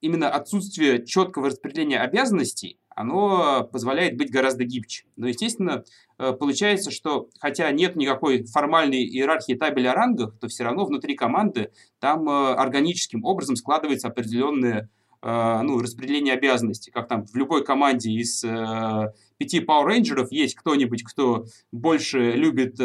именно 0.00 0.30
отсутствие 0.30 1.04
четкого 1.04 1.46
распределения 1.48 2.00
обязанностей, 2.00 2.78
оно 2.98 3.62
позволяет 3.62 4.16
быть 4.16 4.32
гораздо 4.32 4.64
гибче. 4.64 5.04
Но, 5.14 5.28
естественно, 5.28 5.84
э, 6.18 6.32
получается, 6.32 6.90
что 6.90 7.28
хотя 7.38 7.70
нет 7.70 7.94
никакой 7.94 8.42
формальной 8.42 9.04
иерархии 9.04 9.52
табеля 9.52 9.92
о 9.92 9.94
рангах, 9.94 10.36
то 10.40 10.48
все 10.48 10.64
равно 10.64 10.84
внутри 10.84 11.14
команды 11.14 11.70
там 12.00 12.28
э, 12.28 12.54
органическим 12.54 13.24
образом 13.24 13.54
складывается 13.54 14.08
определенное 14.08 14.90
э, 15.22 15.60
ну, 15.62 15.78
распределение 15.78 16.34
обязанностей. 16.34 16.90
Как 16.90 17.06
там 17.06 17.24
в 17.24 17.36
любой 17.36 17.64
команде 17.64 18.10
из 18.10 18.40
пяти 18.40 19.60
Power 19.60 19.86
Rangers 19.86 20.26
есть 20.32 20.56
кто-нибудь, 20.56 21.04
кто 21.04 21.44
больше 21.70 22.32
любит 22.32 22.80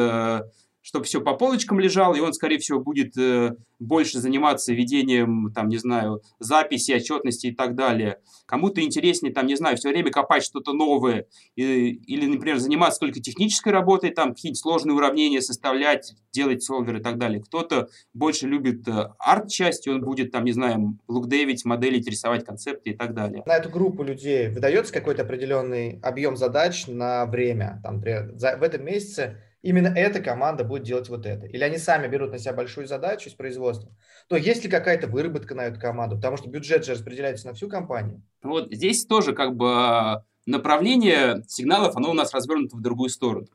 чтобы 0.84 1.06
все 1.06 1.22
по 1.22 1.34
полочкам 1.34 1.80
лежало, 1.80 2.14
и 2.14 2.20
он, 2.20 2.34
скорее 2.34 2.60
всего, 2.60 2.80
будет 2.80 3.18
э, 3.18 3.56
больше 3.80 4.20
заниматься 4.20 4.74
ведением, 4.74 5.52
там, 5.56 5.70
не 5.70 5.78
знаю, 5.78 6.22
записи, 6.40 6.92
отчетности 6.92 7.48
и 7.48 7.56
так 7.56 7.74
далее. 7.76 8.20
Кому-то 8.46 8.82
интереснее, 8.82 9.34
там, 9.34 9.48
не 9.48 9.56
знаю, 9.56 9.78
все 9.78 9.90
время 9.90 10.12
копать 10.12 10.44
что-то 10.44 10.74
новое, 10.74 11.26
и- 11.56 11.90
или, 11.92 12.26
например, 12.28 12.58
заниматься 12.58 13.00
только 13.00 13.22
технической 13.22 13.72
работой, 13.72 14.12
там, 14.12 14.34
какие-нибудь 14.34 14.60
сложные 14.60 14.94
уравнения 14.96 15.42
составлять, 15.42 16.14
делать 16.34 16.62
солвер 16.64 16.98
и 16.98 17.02
так 17.02 17.18
далее. 17.18 17.42
Кто-то 17.42 17.88
больше 18.14 18.48
любит 18.48 18.86
э, 18.88 19.08
арт-часть, 19.20 19.88
и 19.88 19.90
он 19.90 20.02
будет, 20.02 20.32
там, 20.32 20.44
не 20.44 20.52
знаю, 20.52 20.98
лукдевить, 21.08 21.64
моделить, 21.64 22.08
рисовать 22.10 22.44
концепты 22.46 22.90
и 22.90 22.94
так 22.94 23.14
далее. 23.14 23.44
На 23.46 23.56
эту 23.56 23.70
группу 23.70 24.04
людей 24.04 24.50
выдается 24.50 24.92
какой-то 24.92 25.22
определенный 25.22 26.00
объем 26.04 26.36
задач 26.36 26.88
на 26.88 27.26
время. 27.26 27.80
Там, 27.84 27.96
например, 27.96 28.32
за- 28.36 28.58
в 28.58 28.64
этом 28.64 28.84
месяце 28.84 29.38
именно 29.64 29.88
эта 29.88 30.20
команда 30.20 30.64
будет 30.64 30.84
делать 30.84 31.10
вот 31.10 31.26
это. 31.26 31.48
Или 31.48 31.64
они 31.64 31.78
сами 31.78 32.08
берут 32.08 32.32
на 32.32 32.38
себя 32.38 32.54
большую 32.54 32.86
задачу 32.86 33.30
из 33.30 33.34
производства. 33.34 33.92
То 34.28 34.36
есть 34.36 34.64
ли 34.64 34.70
какая-то 34.70 35.08
выработка 35.08 35.56
на 35.56 35.62
эту 35.62 35.80
команду? 35.80 36.18
Потому 36.18 36.38
что 36.38 36.50
бюджет 36.50 36.86
же 36.86 36.92
распределяется 36.92 37.48
на 37.48 37.54
всю 37.54 37.68
компанию. 37.68 38.22
Вот 38.44 38.72
здесь 38.72 39.06
тоже 39.06 39.34
как 39.34 39.56
бы 39.56 40.22
направление 40.46 41.42
сигналов, 41.48 41.96
оно 41.96 42.12
у 42.12 42.14
нас 42.14 42.34
развернуто 42.34 42.76
в 42.76 42.82
другую 42.82 43.10
сторону. 43.10 43.48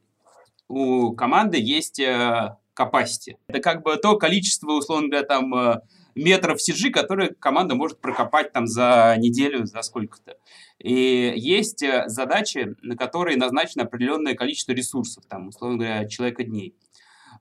У 0.66 1.12
команды 1.12 1.58
есть 1.60 2.00
э, 2.00 2.56
capacity. 2.76 3.36
Это 3.46 3.60
как 3.60 3.82
бы 3.82 3.96
то 3.96 4.16
количество, 4.16 4.72
условно 4.72 5.08
говоря, 5.08 5.26
там 5.26 5.54
э, 5.54 5.80
метров 6.18 6.58
CG, 6.58 6.90
которые 6.90 7.34
команда 7.34 7.74
может 7.74 8.00
прокопать 8.00 8.52
там 8.52 8.66
за 8.66 9.14
неделю, 9.18 9.64
за 9.64 9.82
сколько-то. 9.82 10.36
И 10.78 11.32
есть 11.36 11.82
э, 11.82 12.04
задачи, 12.06 12.76
на 12.82 12.96
которые 12.96 13.36
назначено 13.36 13.84
определенное 13.84 14.34
количество 14.34 14.72
ресурсов, 14.72 15.24
там, 15.28 15.48
условно 15.48 15.78
говоря, 15.78 16.08
человека 16.08 16.44
дней. 16.44 16.74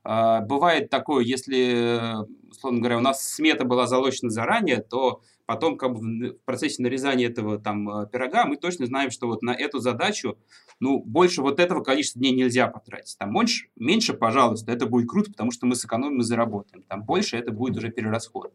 А, 0.04 0.40
Бывает 0.40 0.90
такое, 0.90 1.24
если, 1.24 2.22
э, 2.22 2.26
условно 2.50 2.80
говоря, 2.80 2.98
у 2.98 3.02
нас 3.02 3.22
смета 3.22 3.64
была 3.64 3.86
залочена 3.86 4.30
заранее, 4.30 4.78
то 4.78 5.22
потом 5.48 5.78
как 5.78 5.94
бы 5.94 6.32
в 6.32 6.44
процессе 6.44 6.82
нарезания 6.82 7.26
этого 7.26 7.58
там 7.58 7.88
э, 7.88 8.06
пирога 8.06 8.44
мы 8.44 8.58
точно 8.58 8.84
знаем, 8.84 9.10
что 9.10 9.28
вот 9.28 9.40
на 9.40 9.54
эту 9.54 9.78
задачу, 9.78 10.36
ну, 10.78 11.02
больше 11.02 11.40
вот 11.40 11.58
этого 11.58 11.82
количества 11.82 12.20
дней 12.20 12.32
нельзя 12.32 12.66
потратить. 12.66 13.16
Там 13.16 13.32
меньше, 13.32 13.68
меньше, 13.74 14.12
пожалуйста, 14.12 14.70
это 14.72 14.84
будет 14.84 15.08
круто, 15.08 15.30
потому 15.30 15.50
что 15.50 15.64
мы 15.64 15.74
сэкономим 15.74 16.20
и 16.20 16.22
заработаем. 16.22 16.82
Там 16.82 17.02
больше 17.02 17.38
это 17.38 17.50
будет 17.50 17.78
уже 17.78 17.88
перерасход. 17.88 18.52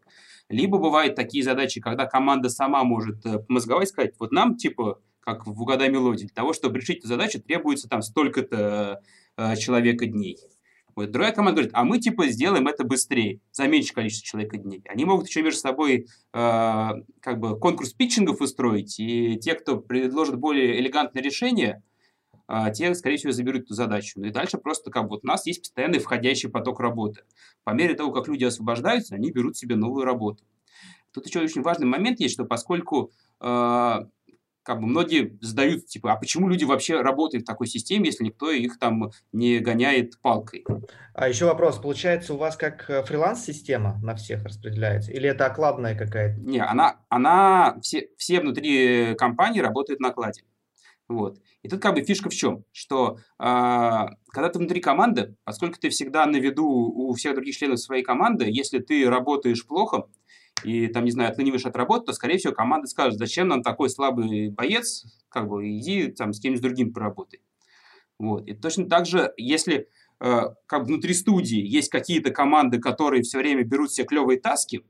Либо 0.50 0.78
бывают 0.78 1.16
такие 1.16 1.44
задачи, 1.44 1.82
когда 1.82 2.06
команда 2.06 2.50
сама 2.50 2.84
может 2.84 3.26
э, 3.26 3.40
помозговать, 3.40 3.90
сказать, 3.90 4.14
вот 4.20 4.32
нам, 4.32 4.56
типа, 4.56 5.02
как 5.20 5.48
в 5.48 5.60
«Угадай 5.60 5.90
мелодию», 5.90 6.28
для 6.28 6.36
того, 6.36 6.54
чтобы 6.54 6.78
решить 6.78 7.00
эту 7.00 7.08
задачу, 7.08 7.42
требуется 7.42 7.90
там 7.90 8.04
столько-то 8.04 9.02
э, 9.36 9.56
человека 9.56 10.06
дней. 10.06 10.38
Вот 10.96 11.12
другая 11.12 11.32
команда 11.32 11.62
говорит, 11.62 11.74
а 11.76 11.84
мы 11.84 12.00
типа 12.00 12.28
сделаем 12.28 12.68
это 12.68 12.84
быстрее, 12.84 13.40
за 13.52 13.68
меньшее 13.68 13.96
количество 13.96 14.28
человека 14.28 14.58
дней. 14.58 14.84
Они 14.88 15.06
могут 15.06 15.28
еще 15.28 15.42
между 15.42 15.60
собой 15.60 16.08
э, 16.34 16.90
как 17.20 17.40
бы 17.40 17.58
конкурс 17.60 17.94
питчингов 17.94 18.42
устроить, 18.42 19.00
и 19.00 19.38
те, 19.38 19.56
кто 19.56 19.78
предложит 19.78 20.36
более 20.36 20.80
элегантное 20.80 21.24
решение, 21.24 21.84
э, 22.48 22.72
те, 22.74 22.94
скорее 22.94 23.18
всего, 23.18 23.32
заберут 23.32 23.64
эту 23.64 23.74
задачу. 23.74 24.20
Ну 24.20 24.28
и 24.28 24.32
дальше 24.32 24.58
просто 24.58 24.92
как 24.92 25.04
бы 25.04 25.10
вот 25.10 25.24
у 25.24 25.28
нас 25.28 25.46
есть 25.48 25.62
постоянный 25.62 26.00
входящий 26.00 26.50
поток 26.50 26.80
работы. 26.80 27.22
По 27.64 27.72
мере 27.72 27.96
того, 27.96 28.12
как 28.12 28.28
люди 28.28 28.44
освобождаются, 28.44 29.16
они 29.16 29.32
берут 29.32 29.58
себе 29.58 29.76
новую 29.76 30.06
работу. 30.06 30.44
Тут 31.12 31.28
еще 31.28 31.42
очень 31.42 31.62
важный 31.62 31.88
момент 31.88 32.20
есть, 32.20 32.34
что 32.34 32.46
поскольку 32.46 33.12
э, 33.40 34.00
как 34.64 34.80
бы 34.80 34.88
многие 34.88 35.38
задают, 35.42 35.88
типа, 35.88 36.14
а 36.14 36.16
почему 36.16 36.48
люди 36.48 36.64
вообще 36.64 37.02
работают 37.02 37.44
в 37.44 37.48
такой 37.48 37.68
системе, 37.68 38.08
если 38.08 38.24
никто 38.24 38.50
их 38.50 38.80
там 38.80 39.12
не 39.32 39.60
гоняет 39.60 40.20
палкой? 40.22 40.66
А 41.14 41.30
еще 41.30 41.46
вопрос. 41.46 41.78
Получается, 41.78 42.34
у 42.34 42.38
вас 42.38 42.56
как 42.56 42.90
э, 42.90 43.04
фриланс-система 43.04 44.00
на 44.02 44.16
всех 44.16 44.44
распределяется? 44.46 45.12
Или 45.12 45.30
это 45.30 45.46
окладная 45.46 45.96
какая-то? 45.96 46.40
Не, 46.40 46.60
она, 46.60 47.02
она 47.10 47.78
все, 47.82 48.10
все 48.18 48.40
внутри 48.40 49.16
компании 49.16 49.60
работают 49.60 50.00
на 50.00 50.10
окладе. 50.10 50.44
Вот. 51.08 51.38
И 51.62 51.70
тут 51.70 51.82
как 51.82 51.96
бы 51.96 52.04
фишка 52.04 52.30
в 52.30 52.34
чем? 52.34 52.66
Что 52.72 53.20
а, 53.38 54.08
когда 54.30 54.50
ты 54.50 54.60
внутри 54.60 54.82
команды, 54.82 55.36
поскольку 55.44 55.78
ты 55.80 55.90
всегда 55.90 56.26
на 56.26 56.38
виду 56.38 56.66
у 56.66 57.14
всех 57.14 57.36
других 57.36 57.56
членов 57.56 57.80
своей 57.80 58.04
команды, 58.04 58.46
если 58.48 58.80
ты 58.80 59.10
работаешь 59.10 59.66
плохо 59.66 60.08
и 60.66 60.88
там, 60.88 61.06
не 61.06 61.12
знаю, 61.12 61.32
отлыниваешь 61.32 61.66
от 61.66 61.76
работы, 61.76 62.08
то, 62.08 62.14
скорее 62.14 62.38
всего, 62.38 62.54
команда 62.54 62.88
скажет, 62.88 63.20
зачем 63.20 63.48
нам 63.48 63.62
такой 63.62 63.90
слабый 63.90 64.50
боец, 64.50 65.06
как 65.30 65.48
бы 65.48 65.68
иди 65.70 66.08
там 66.08 66.34
с 66.34 66.40
кем-нибудь 66.40 66.64
другим 66.64 66.94
поработай. 66.94 67.42
Вот. 68.20 68.48
И 68.48 68.54
точно 68.54 68.88
так 68.88 69.06
же, 69.06 69.34
если 69.38 69.90
э, 70.20 70.42
как 70.66 70.86
внутри 70.86 71.14
студии 71.14 71.62
есть 71.62 71.90
какие-то 71.90 72.32
команды, 72.32 72.80
которые 72.80 73.24
все 73.24 73.40
время 73.40 73.64
берут 73.64 73.90
все 73.90 74.04
клевые 74.04 74.40
таски, 74.40 74.84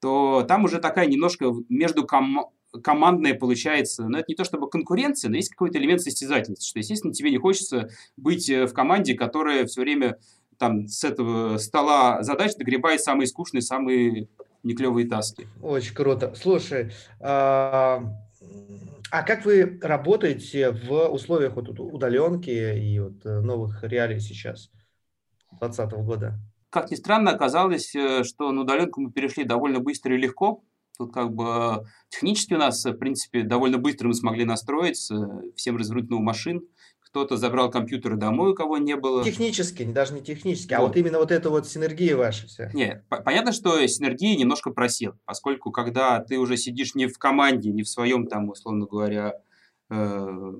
то 0.00 0.44
там 0.46 0.64
уже 0.64 0.78
такая 0.78 1.06
немножко 1.06 1.52
между 1.68 2.06
ком- 2.06 2.50
командная 2.82 3.34
получается, 3.34 4.08
но 4.08 4.18
это 4.18 4.26
не 4.28 4.34
то 4.34 4.44
чтобы 4.44 4.68
конкуренция, 4.68 5.30
но 5.30 5.36
есть 5.36 5.50
какой-то 5.50 5.78
элемент 5.78 6.00
состязательности, 6.00 6.68
что, 6.68 6.78
естественно, 6.78 7.12
тебе 7.12 7.30
не 7.30 7.38
хочется 7.38 7.88
быть 8.16 8.48
э, 8.50 8.66
в 8.66 8.72
команде, 8.72 9.14
которая 9.14 9.66
все 9.66 9.82
время 9.82 10.18
там 10.58 10.86
с 10.86 11.04
этого 11.04 11.58
стола 11.58 12.22
задач 12.22 12.54
догребает 12.56 13.00
самые 13.00 13.26
скучные, 13.26 13.62
самые 13.62 14.28
неклевые 14.64 15.06
таски. 15.06 15.46
Очень 15.62 15.94
круто. 15.94 16.34
Слушай, 16.34 16.92
а 17.20 18.02
а 19.10 19.22
как 19.22 19.44
вы 19.44 19.78
работаете 19.80 20.72
в 20.72 21.08
условиях 21.08 21.54
вот 21.54 21.68
удаленки 21.78 22.50
и 22.50 22.98
вот 22.98 23.24
э, 23.24 23.40
новых 23.42 23.84
реалий 23.84 24.18
сейчас, 24.18 24.70
2020 25.60 25.92
года? 26.04 26.34
Как 26.68 26.90
ни 26.90 26.96
странно, 26.96 27.30
оказалось, 27.30 27.94
э, 27.94 28.24
что 28.24 28.50
на 28.50 28.62
удаленку 28.62 29.00
мы 29.00 29.12
перешли 29.12 29.44
довольно 29.44 29.78
быстро 29.78 30.16
и 30.16 30.18
легко. 30.18 30.64
Тут 30.98 31.12
как 31.12 31.32
бы 31.32 31.86
технически 32.08 32.54
у 32.54 32.58
нас, 32.58 32.84
в 32.84 32.94
принципе, 32.94 33.42
довольно 33.42 33.78
быстро 33.78 34.08
мы 34.08 34.14
смогли 34.14 34.44
настроиться, 34.44 35.42
всем 35.54 35.76
развернуть 35.76 36.10
новую 36.10 36.24
машин. 36.24 36.62
Кто-то 37.14 37.36
забрал 37.36 37.70
компьютеры 37.70 38.16
домой, 38.16 38.50
у 38.50 38.54
кого 38.56 38.76
не 38.76 38.96
было. 38.96 39.22
Технически, 39.22 39.84
даже 39.84 40.14
не 40.14 40.20
технически, 40.20 40.74
а 40.74 40.80
Вот. 40.80 40.96
именно 40.96 41.18
вот 41.20 41.30
эта 41.30 41.48
вот 41.48 41.64
синергия 41.64 42.16
ваша 42.16 42.48
вся. 42.48 42.72
Не, 42.74 43.04
по- 43.08 43.18
понятно, 43.22 43.52
что 43.52 43.86
синергия 43.86 44.36
немножко 44.36 44.70
просела, 44.72 45.16
поскольку 45.24 45.70
когда 45.70 46.18
ты 46.18 46.38
уже 46.40 46.56
сидишь 46.56 46.96
не 46.96 47.06
в 47.06 47.16
команде, 47.16 47.70
не 47.70 47.84
в 47.84 47.88
своем 47.88 48.26
там, 48.26 48.48
условно 48.48 48.86
говоря, 48.86 49.34
э, 49.90 50.52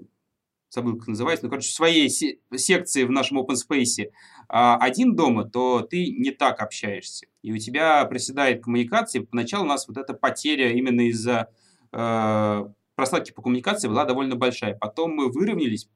забыл, 0.70 0.96
как 0.96 1.08
называется, 1.08 1.44
ну, 1.46 1.50
короче, 1.50 1.70
в 1.70 1.74
своей 1.74 2.08
се- 2.08 2.38
секции 2.54 3.02
в 3.02 3.10
нашем 3.10 3.40
open 3.40 3.56
space 3.56 4.10
а, 4.48 4.76
один 4.76 5.16
дома, 5.16 5.50
то 5.50 5.80
ты 5.80 6.06
не 6.12 6.30
так 6.30 6.62
общаешься. 6.62 7.26
И 7.42 7.52
у 7.52 7.58
тебя 7.58 8.04
проседает 8.04 8.62
коммуникация. 8.62 9.22
Поначалу 9.24 9.64
у 9.64 9.68
нас 9.68 9.88
вот 9.88 9.96
эта 9.96 10.14
потеря 10.14 10.70
именно 10.70 11.08
из-за 11.08 11.48
э, 11.90 12.64
просадки 12.94 13.32
по 13.32 13.42
коммуникации 13.42 13.88
была 13.88 14.04
довольно 14.04 14.36
большая. 14.36 14.76
Потом 14.76 15.16
мы 15.16 15.32
выровнялись, 15.32 15.88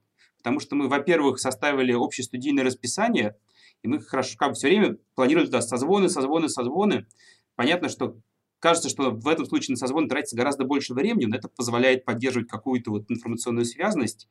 потому 0.48 0.60
что 0.60 0.76
мы, 0.76 0.88
во-первых, 0.88 1.40
составили 1.40 1.92
общее 1.92 2.24
студийное 2.24 2.64
расписание, 2.64 3.36
и 3.82 3.88
мы 3.88 4.00
хорошо, 4.00 4.34
как 4.38 4.48
бы 4.48 4.54
все 4.54 4.68
время 4.68 4.96
планировали 5.14 5.44
туда 5.44 5.60
созвоны, 5.60 6.08
созвоны, 6.08 6.48
созвоны. 6.48 7.06
Понятно, 7.54 7.90
что 7.90 8.16
кажется, 8.58 8.88
что 8.88 9.10
в 9.10 9.28
этом 9.28 9.44
случае 9.44 9.74
на 9.74 9.76
созвон 9.76 10.08
тратится 10.08 10.36
гораздо 10.36 10.64
больше 10.64 10.94
времени, 10.94 11.26
но 11.26 11.36
это 11.36 11.50
позволяет 11.50 12.06
поддерживать 12.06 12.48
какую-то 12.48 12.90
вот 12.90 13.10
информационную 13.10 13.66
связанность. 13.66 14.26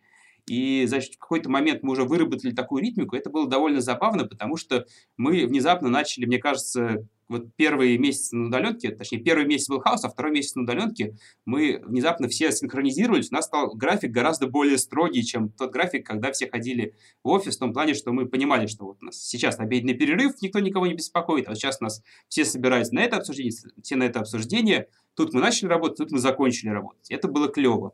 И, 0.47 0.88
значит, 0.88 1.13
в 1.13 1.20
какой-то 1.20 1.51
момент 1.51 1.84
мы 1.84 1.91
уже 1.91 2.03
выработали 2.03 2.51
такую 2.51 2.82
ритмику. 2.82 3.15
Это 3.15 3.30
было 3.30 3.47
довольно 3.47 3.80
забавно, 3.80 4.26
потому 4.26 4.57
что 4.57 4.88
мы 5.18 5.45
внезапно 5.45 5.89
начали, 5.89 6.26
мне 6.26 6.39
кажется, 6.39 7.07
вот 7.30 7.53
первые 7.55 7.97
месяцы 7.97 8.36
на 8.36 8.47
удаленке, 8.47 8.91
точнее, 8.91 9.19
первый 9.19 9.45
месяц 9.45 9.69
был 9.69 9.80
хаос, 9.80 10.03
а 10.03 10.09
второй 10.09 10.32
месяц 10.32 10.55
на 10.55 10.63
удаленке, 10.63 11.15
мы 11.45 11.82
внезапно 11.84 12.28
все 12.28 12.51
синхронизировались, 12.51 13.32
у 13.32 13.36
нас 13.36 13.45
стал 13.45 13.75
график 13.75 14.11
гораздо 14.11 14.47
более 14.47 14.78
строгий, 14.78 15.23
чем 15.23 15.49
тот 15.49 15.71
график, 15.71 16.05
когда 16.05 16.32
все 16.32 16.49
ходили 16.49 16.95
в 17.23 17.30
офис, 17.30 17.57
в 17.57 17.59
том 17.59 17.73
плане, 17.73 17.93
что 17.93 18.11
мы 18.13 18.28
понимали, 18.28 18.67
что 18.67 18.86
вот 18.86 18.97
у 19.01 19.05
нас 19.05 19.17
сейчас 19.17 19.59
обеденный 19.59 19.93
перерыв, 19.93 20.41
никто 20.41 20.59
никого 20.59 20.88
не 20.88 20.93
беспокоит, 20.93 21.47
а 21.47 21.51
вот 21.51 21.57
сейчас 21.57 21.82
нас 21.82 22.01
все 22.28 22.45
собираются 22.45 22.95
на 22.95 22.99
это 23.01 23.17
обсуждение, 23.17 23.53
все 23.84 23.95
на 23.95 24.03
это 24.03 24.19
обсуждение, 24.21 24.88
тут 25.15 25.34
мы 25.34 25.41
начали 25.41 25.67
работать, 25.67 25.97
тут 25.97 26.11
мы 26.11 26.19
закончили 26.19 26.69
работать. 26.69 27.09
Это 27.09 27.28
было 27.28 27.49
клево. 27.49 27.93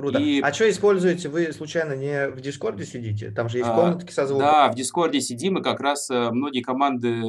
Круто. 0.00 0.18
И- 0.18 0.40
А 0.40 0.52
что 0.52 0.68
используете? 0.70 1.28
Вы 1.28 1.52
случайно 1.52 1.92
не 1.94 2.28
в 2.28 2.40
Дискорде 2.40 2.84
сидите? 2.86 3.30
Там 3.30 3.48
же 3.48 3.58
есть 3.58 3.70
А, 3.70 3.74
комнатки 3.76 4.12
со 4.12 4.26
звуком. 4.26 4.46
Да, 4.46 4.68
в 4.70 4.74
Дискорде 4.74 5.20
сидим, 5.20 5.58
и 5.58 5.62
как 5.62 5.80
раз 5.80 6.10
э, 6.10 6.30
многие 6.30 6.62
команды 6.62 7.08
э, 7.08 7.22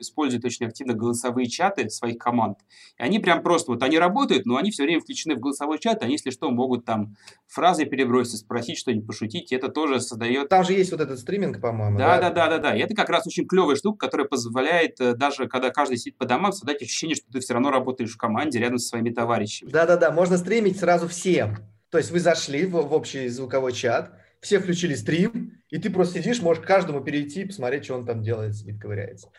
используют 0.00 0.44
очень 0.44 0.66
активно 0.66 0.92
голосовые 0.94 1.46
чаты 1.48 1.88
своих 1.90 2.18
команд. 2.18 2.58
И 2.98 3.02
они 3.02 3.18
прям 3.18 3.42
просто, 3.42 3.72
вот 3.72 3.82
они 3.82 3.98
работают, 3.98 4.46
но 4.46 4.56
они 4.56 4.70
все 4.70 4.82
время 4.84 5.00
включены 5.00 5.36
в 5.36 5.40
голосовой 5.40 5.78
чат, 5.78 6.02
они, 6.02 6.12
если 6.12 6.30
что, 6.30 6.50
могут 6.50 6.84
там 6.84 7.16
фразы 7.46 7.84
перебросить, 7.86 8.40
спросить 8.40 8.78
что-нибудь, 8.78 9.06
пошутить, 9.06 9.50
и 9.52 9.56
это 9.56 9.68
тоже 9.68 10.00
создает... 10.00 10.48
Там 10.48 10.64
же 10.64 10.74
есть 10.74 10.92
вот 10.92 11.00
этот 11.00 11.18
стриминг, 11.18 11.60
по-моему. 11.60 11.98
Да, 11.98 12.18
да, 12.20 12.30
да, 12.30 12.48
да, 12.48 12.58
да. 12.58 12.76
И 12.76 12.80
это 12.80 12.94
как 12.94 13.08
раз 13.08 13.26
очень 13.26 13.46
клевая 13.46 13.76
штука, 13.76 14.06
которая 14.06 14.26
позволяет, 14.28 15.00
э, 15.00 15.14
даже 15.14 15.48
когда 15.48 15.70
каждый 15.70 15.96
сидит 15.96 16.18
по 16.18 16.26
домам, 16.26 16.52
создать 16.52 16.82
ощущение, 16.82 17.16
что 17.16 17.26
ты 17.32 17.40
все 17.40 17.54
равно 17.54 17.70
работаешь 17.70 18.10
в 18.12 18.18
команде 18.18 18.58
рядом 18.58 18.78
со 18.78 18.88
своими 18.88 19.10
товарищами. 19.10 19.70
Да, 19.70 19.86
да, 19.86 19.96
да. 19.96 20.10
Можно 20.10 20.36
стримить 20.36 20.78
сразу 20.78 21.08
всем. 21.08 21.56
То 21.90 21.98
есть 21.98 22.10
вы 22.10 22.20
зашли 22.20 22.66
в, 22.66 22.72
в 22.72 22.92
общий 22.92 23.28
звуковой 23.28 23.72
чат, 23.72 24.12
все 24.40 24.58
включили 24.58 24.94
стрим, 24.94 25.62
и 25.70 25.78
ты 25.78 25.90
просто 25.90 26.20
сидишь, 26.20 26.42
можешь 26.42 26.64
каждому 26.64 27.00
перейти, 27.00 27.44
посмотреть, 27.44 27.84
что 27.84 27.94
он 27.94 28.06
там 28.06 28.22
делает, 28.22 28.54
сидит, 28.54 28.80
ковыряется. 28.80 29.30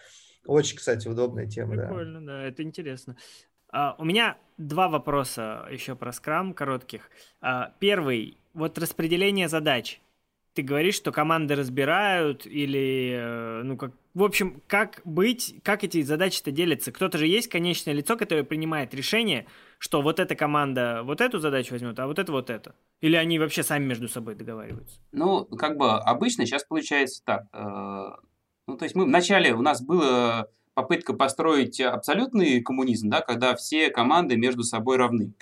Очень, 0.45 0.77
кстати, 0.77 1.07
удобная 1.07 1.45
тема, 1.45 1.75
да. 1.75 1.87
Прикольно, 1.87 2.25
да, 2.25 2.43
это 2.43 2.63
интересно. 2.63 3.15
А, 3.71 3.95
у 3.99 4.05
меня 4.05 4.37
два 4.57 4.89
вопроса 4.89 5.67
еще 5.71 5.95
про 5.95 6.11
скрам 6.11 6.53
коротких. 6.53 7.09
А, 7.41 7.73
первый, 7.79 8.37
вот 8.53 8.77
распределение 8.77 9.47
задач. 9.47 10.01
Ты 10.53 10.63
говоришь, 10.63 10.95
что 10.95 11.11
команды 11.11 11.55
разбирают 11.55 12.47
или, 12.47 13.13
э, 13.15 13.63
ну, 13.63 13.77
как, 13.77 13.91
в 14.15 14.23
общем, 14.23 14.61
как 14.67 14.99
быть, 15.05 15.55
как 15.63 15.83
эти 15.83 16.01
задачи-то 16.01 16.49
делятся? 16.51 16.91
Кто-то 16.91 17.19
же 17.19 17.27
есть 17.27 17.47
конечное 17.47 17.93
лицо, 17.93 18.17
которое 18.17 18.43
принимает 18.43 18.93
решение, 18.95 19.45
что 19.79 20.01
вот 20.01 20.19
эта 20.19 20.35
команда 20.35 21.01
вот 21.03 21.21
эту 21.21 21.39
задачу 21.39 21.73
возьмет, 21.73 21.97
а 21.99 22.05
вот 22.05 22.19
это 22.19 22.31
вот 22.31 22.49
это. 22.49 22.75
Или 23.01 23.15
они 23.15 23.39
вообще 23.39 23.63
сами 23.63 23.85
между 23.85 24.07
собой 24.07 24.35
договариваются? 24.35 24.99
Ну, 25.11 25.45
как 25.45 25.77
бы 25.77 25.91
обычно 25.91 26.45
сейчас 26.45 26.65
получается 26.65 27.23
так. 27.25 27.47
э, 27.53 28.11
Ну, 28.67 28.77
то 28.77 28.83
есть 28.83 28.93
мы 28.95 29.05
вначале 29.05 29.53
у 29.55 29.61
нас 29.61 29.81
была 29.81 30.47
попытка 30.73 31.13
построить 31.13 31.79
абсолютный 31.81 32.61
коммунизм, 32.61 33.09
да, 33.09 33.21
когда 33.21 33.55
все 33.55 33.89
команды 33.89 34.37
между 34.37 34.63
собой 34.63 34.97
равны. 34.97 35.33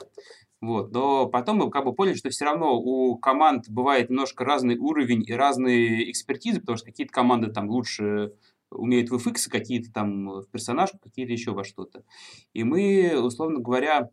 Вот. 0.61 0.91
Но 0.91 1.27
потом 1.27 1.57
мы 1.57 1.69
как 1.71 1.85
бы 1.85 1.93
поняли, 1.93 2.15
что 2.15 2.29
все 2.29 2.45
равно 2.45 2.75
у 2.75 3.17
команд 3.17 3.69
бывает 3.69 4.09
немножко 4.09 4.43
разный 4.45 4.77
уровень 4.77 5.23
и 5.25 5.33
разные 5.33 6.09
экспертизы, 6.11 6.59
потому 6.59 6.77
что 6.77 6.85
какие-то 6.88 7.13
команды 7.13 7.51
там 7.51 7.69
лучше 7.69 8.33
умеют 8.69 9.09
в 9.09 9.15
FX, 9.15 9.49
какие-то 9.49 9.91
там 9.91 10.41
в 10.41 10.47
персонажку, 10.49 10.99
какие-то 10.99 11.31
еще 11.31 11.51
во 11.51 11.63
что-то. 11.63 12.03
И 12.53 12.63
мы, 12.63 13.19
условно 13.19 13.59
говоря, 13.59 14.09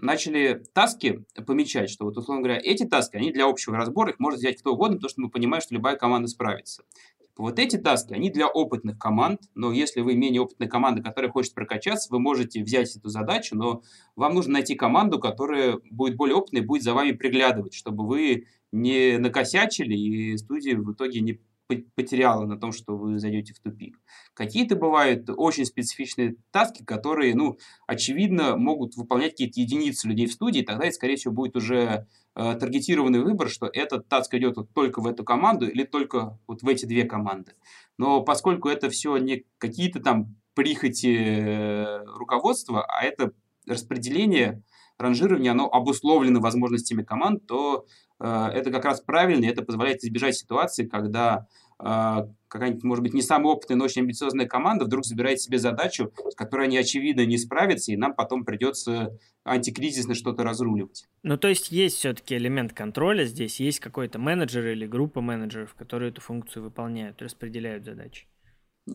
начали 0.00 0.64
таски 0.72 1.24
помечать, 1.46 1.90
что 1.90 2.04
вот, 2.04 2.16
условно 2.16 2.42
говоря, 2.42 2.60
эти 2.62 2.84
таски, 2.84 3.16
они 3.16 3.32
для 3.32 3.46
общего 3.46 3.76
разбора, 3.76 4.10
их 4.12 4.20
может 4.20 4.38
взять 4.38 4.60
кто 4.60 4.74
угодно, 4.74 4.96
потому 4.96 5.10
что 5.10 5.20
мы 5.20 5.30
понимаем, 5.30 5.60
что 5.60 5.74
любая 5.74 5.96
команда 5.96 6.28
справится. 6.28 6.84
Типа, 7.20 7.42
Вот 7.42 7.58
эти 7.58 7.76
таски, 7.76 8.14
они 8.14 8.30
для 8.30 8.46
опытных 8.46 8.98
команд, 8.98 9.42
но 9.54 9.72
если 9.72 10.00
вы 10.00 10.14
менее 10.14 10.42
опытная 10.42 10.68
команда, 10.68 11.02
которая 11.02 11.30
хочет 11.30 11.54
прокачаться, 11.54 12.08
вы 12.10 12.20
можете 12.20 12.62
взять 12.62 12.94
эту 12.96 13.08
задачу, 13.08 13.56
но 13.56 13.82
вам 14.16 14.34
нужно 14.34 14.54
найти 14.54 14.76
команду, 14.76 15.18
которая 15.18 15.78
будет 15.90 16.16
более 16.16 16.36
опытной, 16.36 16.60
будет 16.60 16.82
за 16.84 16.94
вами 16.94 17.12
приглядывать, 17.12 17.74
чтобы 17.74 18.06
вы 18.06 18.46
не 18.70 19.18
накосячили, 19.18 19.96
и 19.96 20.36
студия 20.36 20.76
в 20.76 20.92
итоге 20.92 21.20
не 21.20 21.40
потеряла 21.68 22.46
на 22.46 22.58
том, 22.58 22.72
что 22.72 22.96
вы 22.96 23.18
зайдете 23.18 23.54
в 23.54 23.60
тупик. 23.60 24.00
Какие-то 24.34 24.76
бывают 24.76 25.28
очень 25.36 25.64
специфичные 25.64 26.36
таски, 26.50 26.84
которые, 26.84 27.34
ну, 27.34 27.58
очевидно, 27.86 28.56
могут 28.56 28.96
выполнять 28.96 29.32
какие-то 29.32 29.60
единицы 29.60 30.08
людей 30.08 30.26
в 30.26 30.32
студии, 30.32 30.62
тогда 30.62 30.86
это, 30.86 30.94
скорее 30.94 31.16
всего, 31.16 31.34
будет 31.34 31.56
уже 31.56 32.06
э, 32.34 32.54
таргетированный 32.54 33.20
выбор, 33.20 33.48
что 33.48 33.68
этот 33.72 34.08
таск 34.08 34.34
идет 34.34 34.56
вот 34.56 34.72
только 34.72 35.00
в 35.00 35.06
эту 35.06 35.24
команду 35.24 35.68
или 35.68 35.84
только 35.84 36.38
вот 36.46 36.62
в 36.62 36.68
эти 36.68 36.86
две 36.86 37.04
команды. 37.04 37.52
Но 37.98 38.22
поскольку 38.22 38.68
это 38.68 38.88
все 38.90 39.16
не 39.18 39.44
какие-то 39.58 40.00
там 40.00 40.36
прихоти 40.54 41.16
э, 41.16 42.04
руководства, 42.06 42.84
а 42.84 43.04
это 43.04 43.32
распределение, 43.66 44.62
ранжирование, 44.98 45.52
оно 45.52 45.68
обусловлено 45.70 46.40
возможностями 46.40 47.02
команд, 47.02 47.46
то 47.46 47.86
это 48.24 48.70
как 48.70 48.84
раз 48.84 49.00
правильно, 49.00 49.44
и 49.44 49.48
это 49.48 49.62
позволяет 49.62 50.02
избежать 50.02 50.36
ситуации, 50.36 50.86
когда 50.86 51.46
э, 51.78 52.26
какая-нибудь, 52.48 52.84
может 52.84 53.02
быть, 53.02 53.14
не 53.14 53.22
самая 53.22 53.54
опытная, 53.54 53.76
но 53.76 53.84
очень 53.84 54.02
амбициозная 54.02 54.46
команда 54.46 54.86
вдруг 54.86 55.04
забирает 55.04 55.40
себе 55.40 55.58
задачу, 55.58 56.12
с 56.28 56.34
которой 56.34 56.66
они, 56.66 56.76
очевидно, 56.76 57.24
не 57.26 57.38
справятся, 57.38 57.92
и 57.92 57.96
нам 57.96 58.14
потом 58.14 58.44
придется 58.44 59.16
антикризисно 59.44 60.14
что-то 60.14 60.42
разруливать. 60.42 61.06
Ну, 61.22 61.36
то 61.36 61.48
есть 61.48 61.70
есть 61.70 61.96
все-таки 61.98 62.36
элемент 62.36 62.72
контроля 62.72 63.24
здесь, 63.24 63.60
есть 63.60 63.80
какой-то 63.80 64.18
менеджер 64.18 64.66
или 64.66 64.86
группа 64.86 65.20
менеджеров, 65.20 65.74
которые 65.74 66.10
эту 66.10 66.20
функцию 66.20 66.64
выполняют, 66.64 67.22
распределяют 67.22 67.84
задачи. 67.84 68.26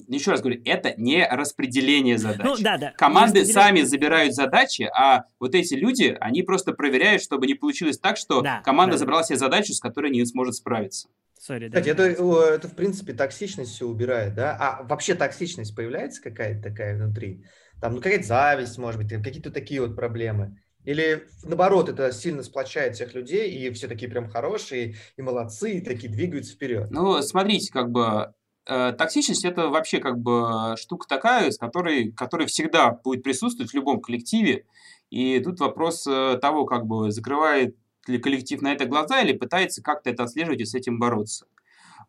Еще 0.08 0.32
раз 0.32 0.42
говорю, 0.42 0.62
это 0.66 0.94
не 0.98 1.26
распределение 1.26 2.18
задач. 2.18 2.46
Ну, 2.46 2.56
да, 2.60 2.78
да. 2.78 2.94
Команды 2.98 3.46
сами 3.46 3.82
забирают 3.82 4.34
задачи, 4.34 4.84
а 4.84 5.26
вот 5.40 5.56
эти 5.56 5.74
люди, 5.74 6.16
они 6.20 6.44
просто 6.44 6.74
проверяют, 6.74 7.22
чтобы 7.22 7.48
не 7.48 7.54
получилось 7.54 7.98
так, 7.98 8.18
что 8.18 8.42
Да, 8.42 8.62
команда 8.64 8.94
да, 8.94 9.00
забрала 9.00 9.24
себе 9.24 9.38
задачу, 9.38 9.74
с 9.74 9.80
которой 9.80 10.12
не 10.12 10.26
сможет 10.26 10.56
справиться. 10.56 11.08
Сори, 11.40 11.68
да. 11.68 11.82
Кстати, 11.82 11.90
это, 11.90 12.24
о, 12.24 12.42
это, 12.42 12.70
в 12.70 12.76
принципе, 12.76 13.14
токсичность 13.14 13.72
все 13.72 13.86
убирает, 13.86 14.34
да? 14.34 14.56
А 14.58 14.84
вообще 14.84 15.14
токсичность 15.14 15.76
появляется 15.76 16.22
какая-то 16.22 16.70
такая 16.70 16.96
внутри? 16.96 17.44
Там, 17.82 17.96
ну, 17.96 18.02
какая-то 18.02 18.26
зависть, 18.26 18.78
может 18.78 19.02
быть, 19.02 19.12
какие-то 19.12 19.52
такие 19.52 19.82
вот 19.82 19.96
проблемы? 19.96 20.58
Или, 20.86 21.28
наоборот, 21.44 21.90
это 21.90 22.12
сильно 22.12 22.44
сплочает 22.44 22.96
всех 22.96 23.14
людей, 23.14 23.52
и 23.52 23.72
все 23.72 23.88
такие 23.88 24.10
прям 24.10 24.30
хорошие, 24.30 24.96
и 25.18 25.22
молодцы, 25.22 25.74
и 25.74 25.82
такие 25.82 26.12
двигаются 26.12 26.54
вперед? 26.54 26.92
Ну, 26.92 27.22
смотрите, 27.22 27.72
как 27.72 27.90
бы 27.90 28.34
токсичность 28.66 29.46
это 29.46 29.68
вообще 29.68 30.00
как 30.00 30.20
бы 30.20 30.76
штука 30.78 31.08
такая, 31.08 31.52
с 31.52 31.58
которой, 31.58 32.12
которая 32.12 32.48
всегда 32.48 32.92
будет 32.92 33.24
присутствовать 33.24 33.72
в 33.72 33.76
любом 33.76 34.02
коллективе. 34.02 34.66
И 35.14 35.40
тут 35.42 35.60
вопрос 35.60 36.08
э, 36.08 36.40
того, 36.42 36.66
как 36.66 36.88
бы 36.88 37.12
закрывает 37.12 37.76
ли 38.08 38.18
коллектив 38.18 38.62
на 38.64 38.74
это 38.74 38.86
глаза 38.86 39.22
или 39.22 39.34
пытается 39.34 39.84
как-то 39.84 40.10
это 40.10 40.24
отслеживать 40.24 40.62
и 40.62 40.66
с 40.66 40.74
этим 40.74 40.98
бороться. 40.98 41.46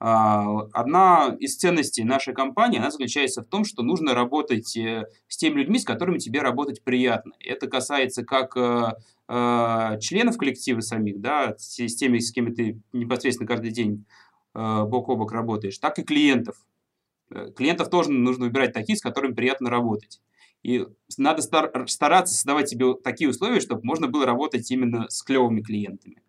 А, 0.01 0.63
Одна 0.73 1.37
из 1.39 1.57
ценностей 1.57 2.03
нашей 2.03 2.33
компании, 2.33 2.79
она 2.79 2.91
заключается 2.91 3.43
в 3.43 3.47
том, 3.47 3.65
что 3.65 3.83
нужно 3.83 4.15
работать 4.15 4.75
э, 4.77 5.05
с 5.29 5.37
теми 5.37 5.61
людьми, 5.61 5.79
с 5.79 5.85
которыми 5.85 6.17
тебе 6.17 6.41
работать 6.41 6.83
приятно. 6.83 7.33
Это 7.41 7.67
касается 7.67 8.25
как 8.25 8.57
э, 8.57 8.93
э, 9.29 9.99
членов 10.01 10.39
коллектива 10.39 10.81
самих, 10.81 11.21
да, 11.21 11.55
с 11.59 11.77
теми, 11.77 12.19
с 12.19 12.33
кем 12.33 12.55
ты 12.55 12.81
непосредственно 12.95 13.47
каждый 13.47 13.71
день 13.71 14.07
э, 14.07 14.24
бок 14.55 15.09
о 15.09 15.17
бок 15.17 15.33
работаешь, 15.33 15.79
так 15.79 15.99
и 15.99 16.03
клиентов. 16.03 16.57
Э, 17.31 17.51
Клиентов 17.55 17.91
тоже 17.91 18.11
нужно 18.11 18.47
выбирать 18.47 18.73
такие, 18.73 18.97
с 18.97 19.03
которыми 19.03 19.35
приятно 19.35 19.71
работать. 19.71 20.21
И 20.63 20.87
надо 21.19 21.43
стар- 21.43 21.89
стараться 21.89 22.35
создавать 22.35 22.69
себе 22.69 22.95
такие 22.95 23.29
условия, 23.29 23.61
чтобы 23.61 23.83
можно 23.85 24.09
было 24.09 24.25
работать 24.25 24.71
именно 24.71 25.09
с 25.11 25.23
клевыми 25.23 25.61
клиентами. 25.61 26.23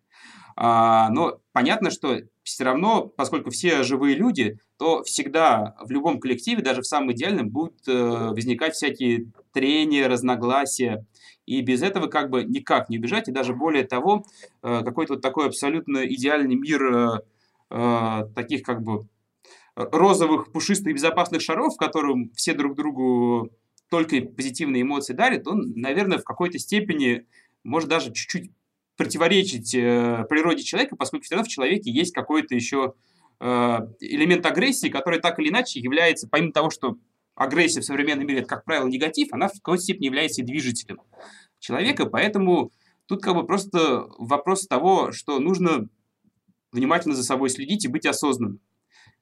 А, 0.58 1.10
но 1.10 1.40
понятно, 1.52 1.90
что 1.90 2.20
все 2.42 2.64
равно, 2.64 3.06
поскольку 3.06 3.50
все 3.50 3.82
живые 3.82 4.16
люди, 4.16 4.58
то 4.78 5.02
всегда 5.02 5.74
в 5.80 5.90
любом 5.90 6.20
коллективе, 6.20 6.62
даже 6.62 6.82
в 6.82 6.86
самом 6.86 7.12
идеальном, 7.12 7.48
будут 7.48 7.86
э, 7.88 7.92
возникать 7.92 8.74
всякие 8.74 9.26
трения, 9.52 10.08
разногласия. 10.08 11.06
И 11.46 11.60
без 11.62 11.82
этого 11.82 12.08
как 12.08 12.30
бы 12.30 12.44
никак 12.44 12.88
не 12.88 12.98
убежать. 12.98 13.28
И 13.28 13.32
даже 13.32 13.54
более 13.54 13.84
того, 13.84 14.24
э, 14.62 14.82
какой-то 14.82 15.14
вот 15.14 15.22
такой 15.22 15.46
абсолютно 15.46 16.06
идеальный 16.06 16.56
мир 16.56 17.22
э, 17.70 18.22
таких 18.34 18.62
как 18.62 18.82
бы 18.82 19.06
розовых, 19.74 20.52
пушистых, 20.52 20.94
безопасных 20.94 21.42
шаров, 21.42 21.74
в 21.74 21.78
котором 21.78 22.30
все 22.34 22.54
друг 22.54 22.76
другу 22.76 23.50
только 23.90 24.20
позитивные 24.22 24.82
эмоции 24.82 25.12
дарят, 25.12 25.46
он, 25.46 25.72
наверное, 25.76 26.18
в 26.18 26.24
какой-то 26.24 26.58
степени 26.58 27.26
может 27.62 27.88
даже 27.88 28.12
чуть-чуть 28.12 28.50
противоречить 28.96 29.74
э, 29.74 30.24
природе 30.28 30.62
человека, 30.62 30.96
поскольку 30.96 31.24
все 31.24 31.34
равно 31.34 31.46
в 31.46 31.52
человеке 31.52 31.90
есть 31.90 32.14
какой-то 32.14 32.54
еще 32.54 32.94
э, 33.40 33.78
элемент 34.00 34.46
агрессии, 34.46 34.88
который 34.88 35.20
так 35.20 35.38
или 35.38 35.50
иначе 35.50 35.80
является, 35.80 36.28
помимо 36.28 36.52
того, 36.52 36.70
что 36.70 36.96
агрессия 37.34 37.80
в 37.80 37.84
современном 37.84 38.26
мире 38.26 38.40
это, 38.40 38.48
как 38.48 38.64
правило, 38.64 38.88
негатив, 38.88 39.28
она 39.32 39.48
в 39.48 39.52
какой-то 39.52 39.82
степени 39.82 40.06
является 40.06 40.40
и 40.40 40.44
движителем 40.44 41.00
человека, 41.58 42.06
поэтому 42.06 42.72
тут 43.06 43.22
как 43.22 43.34
бы 43.34 43.44
просто 43.44 44.06
вопрос 44.18 44.66
того, 44.66 45.12
что 45.12 45.38
нужно 45.38 45.88
внимательно 46.72 47.14
за 47.14 47.24
собой 47.24 47.50
следить 47.50 47.84
и 47.84 47.88
быть 47.88 48.06
осознанным. 48.06 48.60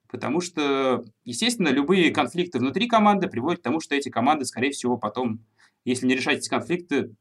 Потому 0.08 0.40
что, 0.40 1.04
естественно, 1.24 1.68
любые 1.68 2.12
конфликты 2.12 2.58
внутри 2.58 2.86
команды 2.86 3.28
приводят 3.28 3.60
к 3.60 3.64
тому, 3.64 3.80
что 3.80 3.94
эти 3.94 4.10
команды, 4.10 4.44
скорее 4.44 4.70
всего, 4.70 4.96
потом, 4.96 5.40
если 5.84 6.06
не 6.06 6.14
решать 6.14 6.38
эти 6.38 6.48
конфликты, 6.48 7.14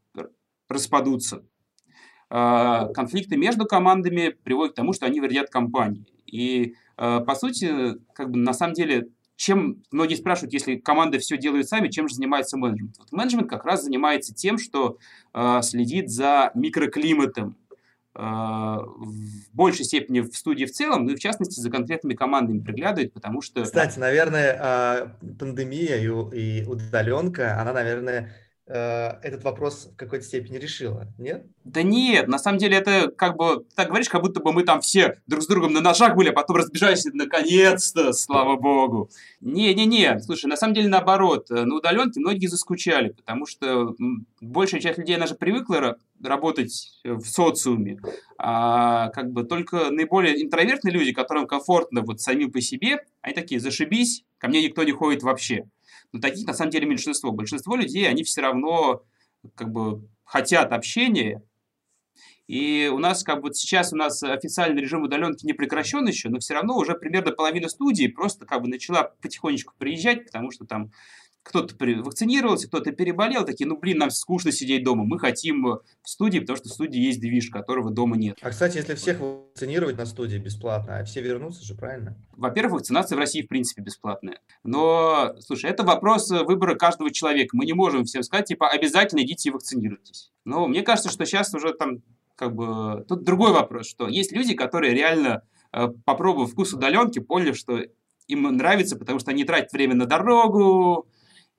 распадутся. 0.68 1.44
А, 2.30 2.88
конфликты 2.88 3.36
между 3.36 3.64
командами 3.64 4.36
приводят 4.44 4.72
к 4.72 4.76
тому, 4.76 4.92
что 4.92 5.06
они 5.06 5.20
вредят 5.20 5.50
компании. 5.50 6.06
И, 6.26 6.74
а, 6.96 7.20
по 7.20 7.34
сути, 7.34 7.98
как 8.12 8.30
бы 8.30 8.38
на 8.38 8.52
самом 8.52 8.74
деле, 8.74 9.08
чем 9.36 9.82
многие 9.90 10.14
спрашивают, 10.14 10.52
если 10.52 10.76
команды 10.76 11.18
все 11.18 11.36
делают 11.36 11.68
сами, 11.68 11.88
чем 11.88 12.08
же 12.08 12.14
занимается 12.14 12.56
менеджмент? 12.56 12.96
Вот 12.98 13.12
менеджмент 13.12 13.50
как 13.50 13.64
раз 13.64 13.82
занимается 13.82 14.32
тем, 14.32 14.58
что 14.58 14.98
э, 15.32 15.60
следит 15.62 16.08
за 16.08 16.52
микроклиматом 16.54 17.56
в 18.14 19.52
большей 19.52 19.84
степени 19.84 20.20
в 20.20 20.36
студии 20.36 20.66
в 20.66 20.70
целом, 20.72 21.06
ну 21.06 21.12
и 21.12 21.16
в 21.16 21.20
частности 21.20 21.58
за 21.60 21.70
конкретными 21.70 22.14
командами 22.14 22.60
приглядывает, 22.60 23.12
потому 23.12 23.42
что... 23.42 23.64
Кстати, 23.64 23.98
наверное, 23.98 25.16
пандемия 25.38 25.96
и 25.98 26.64
удаленка, 26.64 27.60
она, 27.60 27.72
наверное, 27.72 28.32
этот 28.66 29.44
вопрос 29.44 29.90
в 29.92 29.96
какой-то 29.96 30.24
степени 30.24 30.56
решила, 30.56 31.06
нет? 31.18 31.46
Да 31.64 31.82
нет, 31.82 32.28
на 32.28 32.38
самом 32.38 32.58
деле 32.58 32.78
это 32.78 33.10
как 33.10 33.36
бы, 33.36 33.64
так 33.74 33.88
говоришь, 33.88 34.08
как 34.08 34.22
будто 34.22 34.40
бы 34.40 34.52
мы 34.52 34.64
там 34.64 34.80
все 34.80 35.18
друг 35.26 35.42
с 35.42 35.46
другом 35.46 35.74
на 35.74 35.80
ножах 35.80 36.16
были, 36.16 36.30
а 36.30 36.32
потом 36.32 36.56
разбежались, 36.56 37.04
наконец-то, 37.04 38.12
слава 38.14 38.56
богу. 38.56 39.10
Не-не-не, 39.40 40.18
слушай, 40.20 40.46
на 40.46 40.56
самом 40.56 40.74
деле 40.74 40.88
наоборот, 40.88 41.50
э, 41.50 41.64
на 41.64 41.76
удаленке 41.76 42.20
многие 42.20 42.46
заскучали, 42.46 43.10
потому 43.10 43.46
что 43.46 43.94
большая 44.40 44.80
часть 44.80 44.98
людей, 44.98 45.16
она 45.16 45.26
же 45.26 45.34
привыкла 45.34 45.98
работать 46.22 47.00
в 47.04 47.24
социуме, 47.24 47.98
а 48.38 49.08
как 49.08 49.30
бы 49.30 49.44
только 49.44 49.90
наиболее 49.90 50.42
интровертные 50.42 50.92
люди, 50.92 51.12
которым 51.12 51.46
комфортно 51.46 52.00
вот 52.00 52.20
самим 52.20 52.50
по 52.50 52.60
себе, 52.60 53.04
они 53.20 53.34
такие, 53.34 53.60
зашибись, 53.60 54.24
ко 54.38 54.48
мне 54.48 54.62
никто 54.62 54.82
не 54.84 54.92
ходит 54.92 55.22
вообще. 55.22 55.64
Но 56.14 56.20
таких 56.20 56.46
на 56.46 56.54
самом 56.54 56.70
деле 56.70 56.86
меньшинство. 56.86 57.32
Большинство 57.32 57.74
людей, 57.74 58.08
они 58.08 58.22
все 58.22 58.40
равно 58.40 59.02
как 59.56 59.72
бы 59.72 60.08
хотят 60.22 60.72
общения. 60.72 61.42
И 62.46 62.88
у 62.92 62.98
нас 62.98 63.24
как 63.24 63.42
бы 63.42 63.52
сейчас 63.52 63.92
у 63.92 63.96
нас 63.96 64.22
официальный 64.22 64.80
режим 64.80 65.02
удаленки 65.02 65.44
не 65.44 65.54
прекращен 65.54 66.06
еще, 66.06 66.28
но 66.28 66.38
все 66.38 66.54
равно 66.54 66.76
уже 66.76 66.94
примерно 66.94 67.32
половина 67.32 67.68
студии 67.68 68.06
просто 68.06 68.46
как 68.46 68.62
бы 68.62 68.68
начала 68.68 69.12
потихонечку 69.22 69.74
приезжать, 69.76 70.26
потому 70.26 70.52
что 70.52 70.64
там 70.64 70.92
кто-то 71.44 71.74
вакцинировался, 72.02 72.66
кто-то 72.66 72.90
переболел, 72.90 73.44
такие, 73.44 73.68
ну, 73.68 73.76
блин, 73.76 73.98
нам 73.98 74.10
скучно 74.10 74.50
сидеть 74.50 74.82
дома, 74.82 75.04
мы 75.04 75.18
хотим 75.18 75.66
э, 75.66 75.78
в 76.02 76.08
студии, 76.08 76.38
потому 76.40 76.56
что 76.56 76.70
в 76.70 76.72
студии 76.72 76.98
есть 76.98 77.20
движ, 77.20 77.50
которого 77.50 77.90
дома 77.90 78.16
нет. 78.16 78.38
А, 78.40 78.50
кстати, 78.50 78.78
если 78.78 78.94
всех 78.94 79.20
вакцинировать 79.20 79.98
на 79.98 80.06
студии 80.06 80.38
бесплатно, 80.38 80.98
а 80.98 81.04
все 81.04 81.20
вернутся 81.20 81.62
же, 81.62 81.74
правильно? 81.74 82.16
Во-первых, 82.32 82.80
вакцинация 82.80 83.16
в 83.16 83.18
России, 83.18 83.42
в 83.42 83.48
принципе, 83.48 83.82
бесплатная. 83.82 84.40
Но, 84.64 85.34
слушай, 85.40 85.70
это 85.70 85.84
вопрос 85.84 86.30
э, 86.30 86.42
выбора 86.42 86.76
каждого 86.76 87.10
человека. 87.12 87.54
Мы 87.56 87.66
не 87.66 87.74
можем 87.74 88.04
всем 88.04 88.22
сказать, 88.22 88.46
типа, 88.46 88.70
обязательно 88.70 89.20
идите 89.20 89.50
и 89.50 89.52
вакцинируйтесь. 89.52 90.32
Но 90.46 90.66
мне 90.66 90.82
кажется, 90.82 91.10
что 91.10 91.26
сейчас 91.26 91.54
уже 91.54 91.74
там, 91.74 92.02
как 92.36 92.54
бы, 92.54 93.04
тут 93.06 93.22
другой 93.22 93.52
вопрос, 93.52 93.86
что 93.86 94.08
есть 94.08 94.32
люди, 94.32 94.54
которые 94.54 94.94
реально, 94.94 95.42
э, 95.72 95.88
попробовав 96.06 96.52
вкус 96.52 96.72
удаленки, 96.72 97.18
поняли, 97.18 97.52
что 97.52 97.80
им 98.28 98.42
нравится, 98.56 98.96
потому 98.96 99.18
что 99.18 99.30
они 99.30 99.44
тратят 99.44 99.72
время 99.72 99.94
на 99.94 100.06
дорогу, 100.06 101.06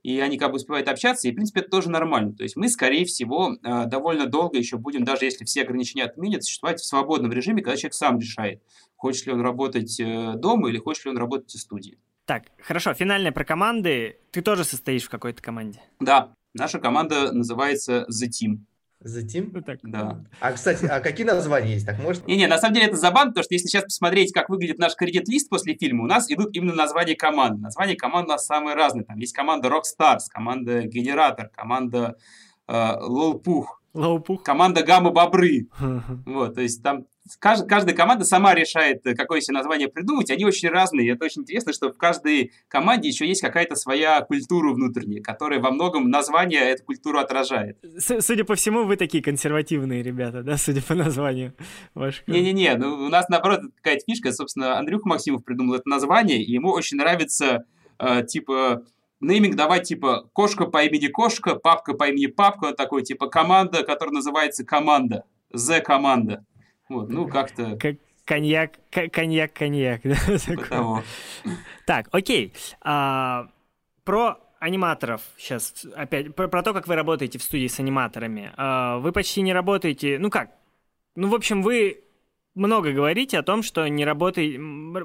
и 0.06 0.20
они 0.20 0.38
как 0.38 0.52
бы 0.52 0.58
успевают 0.58 0.88
общаться, 0.88 1.28
и, 1.28 1.32
в 1.32 1.34
принципе, 1.34 1.62
это 1.62 1.72
тоже 1.72 1.90
нормально. 1.90 2.36
То 2.36 2.44
есть 2.44 2.56
мы, 2.56 2.70
скорее 2.70 3.06
всего, 3.06 3.54
э, 3.56 3.86
довольно 3.88 4.28
долго 4.28 4.56
еще 4.56 4.78
будем, 4.78 5.04
даже 5.04 5.26
если 5.26 5.46
все 5.46 5.64
ограничения 5.64 6.04
отменят, 6.04 6.44
существовать 6.44 6.80
в 6.80 6.86
свободном 6.86 7.32
режиме, 7.32 7.64
когда 7.64 7.76
человек 7.76 7.96
сам 7.96 8.20
решает, 8.20 8.62
хочет 8.96 9.26
ли 9.26 9.34
он 9.34 9.42
работать 9.42 10.00
э, 10.00 10.34
дома 10.36 10.70
или 10.70 10.78
хочет 10.78 11.06
ли 11.06 11.12
он 11.12 11.18
работать 11.18 11.50
в 11.50 11.60
студии. 11.60 11.98
Так, 12.28 12.44
хорошо, 12.62 12.94
финальное 12.94 13.32
про 13.32 13.44
команды. 13.44 14.20
Ты 14.30 14.44
тоже 14.44 14.64
состоишь 14.64 15.06
в 15.06 15.10
какой-то 15.10 15.42
команде? 15.42 15.82
Да, 16.00 16.32
наша 16.54 16.78
команда 16.78 17.32
называется 17.32 18.06
The 18.08 18.28
Team. 18.28 18.58
Затем? 19.02 19.52
Ну, 19.54 19.62
так. 19.62 19.80
Да. 19.84 20.24
А, 20.40 20.52
кстати, 20.52 20.86
а 20.86 21.00
какие 21.00 21.26
названия 21.26 21.74
есть? 21.74 21.86
Так 21.86 22.00
может? 22.00 22.26
Не-не, 22.28 22.48
на 22.48 22.58
самом 22.58 22.76
деле 22.76 22.88
это 22.88 22.96
забавно, 22.96 23.32
потому 23.32 23.44
что 23.44 23.54
если 23.54 23.68
сейчас 23.68 23.84
посмотреть, 23.84 24.32
как 24.34 24.50
выглядит 24.50 24.80
наш 24.80 24.96
кредит-лист 24.96 25.50
после 25.50 25.76
фильма, 25.76 26.06
у 26.06 26.08
нас 26.08 26.32
идут 26.32 26.56
именно 26.56 26.74
названия 26.74 27.16
команд. 27.16 27.62
Названия 27.62 27.96
команд 27.96 28.28
у 28.28 28.32
нас 28.32 28.46
самые 28.46 28.76
разные. 28.76 29.06
Там 29.06 29.18
есть 29.18 29.34
команда 29.34 29.70
Rockstars, 29.70 30.24
команда 30.30 30.84
Генератор, 30.84 31.50
команда 31.50 32.18
э, 32.68 32.94
Лолпух, 33.02 33.82
команда 34.44 34.84
Гамма 34.84 35.12
Бобры. 35.12 35.68
Вот, 36.26 36.56
то 36.56 36.62
есть 36.62 36.82
там 36.82 37.06
каждая, 37.40 37.96
команда 37.96 38.26
сама 38.26 38.54
решает, 38.54 39.06
э, 39.06 39.16
какое 39.16 39.42
себе 39.42 39.56
название 39.56 39.88
придумать. 39.88 40.30
Они 40.30 40.46
очень 40.46 40.70
разные. 40.70 41.12
Это 41.12 41.26
очень 41.26 41.42
интересно, 41.42 41.74
что 41.74 41.92
в 41.92 41.98
каждой 41.98 42.52
команде 42.68 43.10
еще 43.10 43.28
есть 43.28 43.42
какая-то 43.42 43.76
своя 43.76 44.22
культура 44.22 44.74
внутренняя, 44.74 45.22
которая 45.22 45.60
во 45.60 45.72
многом 45.72 46.10
название 46.10 46.62
эту 46.62 46.84
культуру 46.84 47.20
отражает. 47.20 47.78
С 47.84 48.22
судя 48.22 48.44
по 48.44 48.56
всему, 48.56 48.84
вы 48.84 48.98
такие 48.98 49.24
консервативные 49.24 50.04
ребята, 50.04 50.44
да, 50.44 50.58
судя 50.58 50.82
по 50.82 50.94
названию 50.94 51.54
ваших. 51.94 52.28
Не-не-не, 52.28 52.76
ну, 52.76 53.06
у 53.06 53.10
нас, 53.10 53.28
наоборот, 53.30 53.62
какая-то 53.78 54.04
фишка. 54.06 54.32
Собственно, 54.32 54.78
Андрюха 54.78 55.08
Максимов 55.08 55.44
придумал 55.44 55.76
это 55.76 55.90
название, 55.90 56.44
и 56.44 56.52
ему 56.52 56.72
очень 56.72 56.98
нравится, 56.98 57.66
э, 58.00 58.24
типа, 58.24 58.84
нейминг 59.20 59.56
давать, 59.56 59.88
типа, 59.88 60.30
кошка 60.34 60.66
по 60.66 60.84
имени 60.84 61.08
кошка, 61.08 61.56
папка 61.56 61.94
по 61.94 62.08
имени 62.08 62.28
папка, 62.28 62.74
такой, 62.74 63.04
типа, 63.04 63.28
команда, 63.28 63.84
которая 63.84 64.14
называется 64.14 64.66
команда, 64.66 65.24
Z-команда. 65.54 66.46
Вот, 66.90 67.10
ну, 67.10 67.28
как-то... 67.28 67.78
Как 67.78 67.98
коньяк, 68.26 68.80
коньяк, 68.90 69.54
коньяк. 69.54 70.02
Да, 70.70 71.04
так, 71.86 72.08
окей. 72.12 72.54
А, 72.82 73.48
про 74.04 74.40
аниматоров 74.60 75.22
сейчас 75.38 75.86
опять 75.96 76.36
про, 76.36 76.48
про 76.48 76.64
то, 76.64 76.74
как 76.74 76.88
вы 76.88 76.96
работаете 76.96 77.38
в 77.38 77.44
студии 77.44 77.68
с 77.68 77.80
аниматорами. 77.80 78.52
А, 78.58 78.98
вы 78.98 79.12
почти 79.12 79.42
не 79.42 79.54
работаете. 79.54 80.18
Ну 80.20 80.30
как? 80.30 80.52
Ну, 81.16 81.30
в 81.30 81.36
общем, 81.36 81.62
вы 81.62 82.04
много 82.56 82.92
говорите 82.92 83.38
о 83.38 83.44
том, 83.44 83.64
что 83.64 83.88
не 83.88 84.04
работаете, 84.06 84.60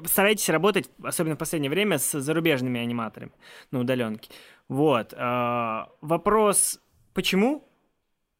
стараетесь 0.07 0.49
работать, 0.49 0.89
особенно 1.03 1.35
в 1.35 1.39
последнее 1.39 1.69
время, 1.69 1.99
с 1.99 2.19
зарубежными 2.19 2.81
аниматорами 2.81 3.31
на 3.71 3.79
удаленке. 3.79 4.29
Вот. 4.67 5.13
А, 5.15 5.89
вопрос, 6.01 6.79
почему? 7.13 7.67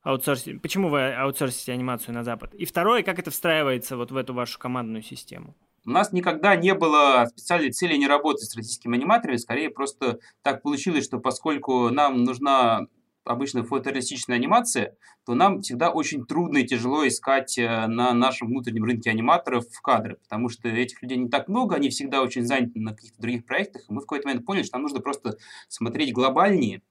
Аутсорсить, 0.03 0.61
почему 0.61 0.89
вы 0.89 1.13
аутсорсите 1.13 1.71
анимацию 1.71 2.13
на 2.13 2.23
Запад? 2.23 2.53
И 2.53 2.65
второе, 2.65 3.03
как 3.03 3.19
это 3.19 3.31
встраивается 3.31 3.97
вот 3.97 4.11
в 4.11 4.17
эту 4.17 4.33
вашу 4.33 4.59
командную 4.59 5.03
систему? 5.03 5.55
У 5.85 5.89
нас 5.89 6.11
никогда 6.11 6.55
не 6.55 6.75
было 6.75 7.25
специальной 7.29 7.71
цели 7.71 7.95
не 7.97 8.07
работать 8.07 8.49
с 8.49 8.55
российскими 8.55 8.97
аниматорами, 8.97 9.37
скорее 9.37 9.71
просто 9.71 10.19
так 10.43 10.61
получилось, 10.61 11.05
что 11.05 11.19
поскольку 11.19 11.89
нам 11.89 12.23
нужна 12.23 12.81
обычно 13.23 13.63
фотореалистичная 13.63 14.37
анимация, 14.37 14.95
то 15.25 15.35
нам 15.35 15.61
всегда 15.61 15.91
очень 15.91 16.25
трудно 16.25 16.59
и 16.59 16.65
тяжело 16.65 17.07
искать 17.07 17.57
э, 17.57 17.87
на 17.87 18.13
нашем 18.13 18.47
внутреннем 18.47 18.85
рынке 18.85 19.09
аниматоров 19.09 19.65
в 19.69 19.81
кадры, 19.81 20.17
потому 20.23 20.49
что 20.49 20.67
этих 20.67 21.01
людей 21.01 21.17
не 21.17 21.29
так 21.29 21.47
много, 21.47 21.75
они 21.75 21.89
всегда 21.89 22.21
очень 22.21 22.45
заняты 22.45 22.79
на 22.79 22.95
каких-то 22.95 23.21
других 23.21 23.45
проектах, 23.45 23.83
и 23.87 23.93
мы 23.93 23.99
в 23.99 24.05
какой-то 24.05 24.27
момент 24.27 24.45
поняли, 24.45 24.63
что 24.63 24.77
нам 24.77 24.83
нужно 24.83 24.99
просто 24.99 25.37
смотреть 25.67 26.13
глобальнее, 26.13 26.81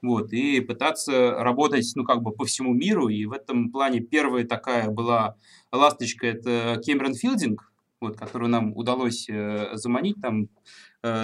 вот, 0.00 0.32
и 0.32 0.60
пытаться 0.60 1.32
работать, 1.32 1.90
ну, 1.94 2.04
как 2.04 2.22
бы 2.22 2.32
по 2.32 2.44
всему 2.44 2.72
миру, 2.72 3.08
и 3.08 3.26
в 3.26 3.32
этом 3.32 3.70
плане 3.70 4.00
первая 4.00 4.44
такая 4.44 4.88
была 4.88 5.36
ласточка, 5.72 6.26
это 6.26 6.80
Кэмерон 6.84 7.14
Филдинг, 7.14 7.70
вот, 8.00 8.16
которую 8.16 8.50
нам 8.50 8.76
удалось 8.76 9.28
э, 9.28 9.70
заманить. 9.74 10.20
Там, 10.20 10.48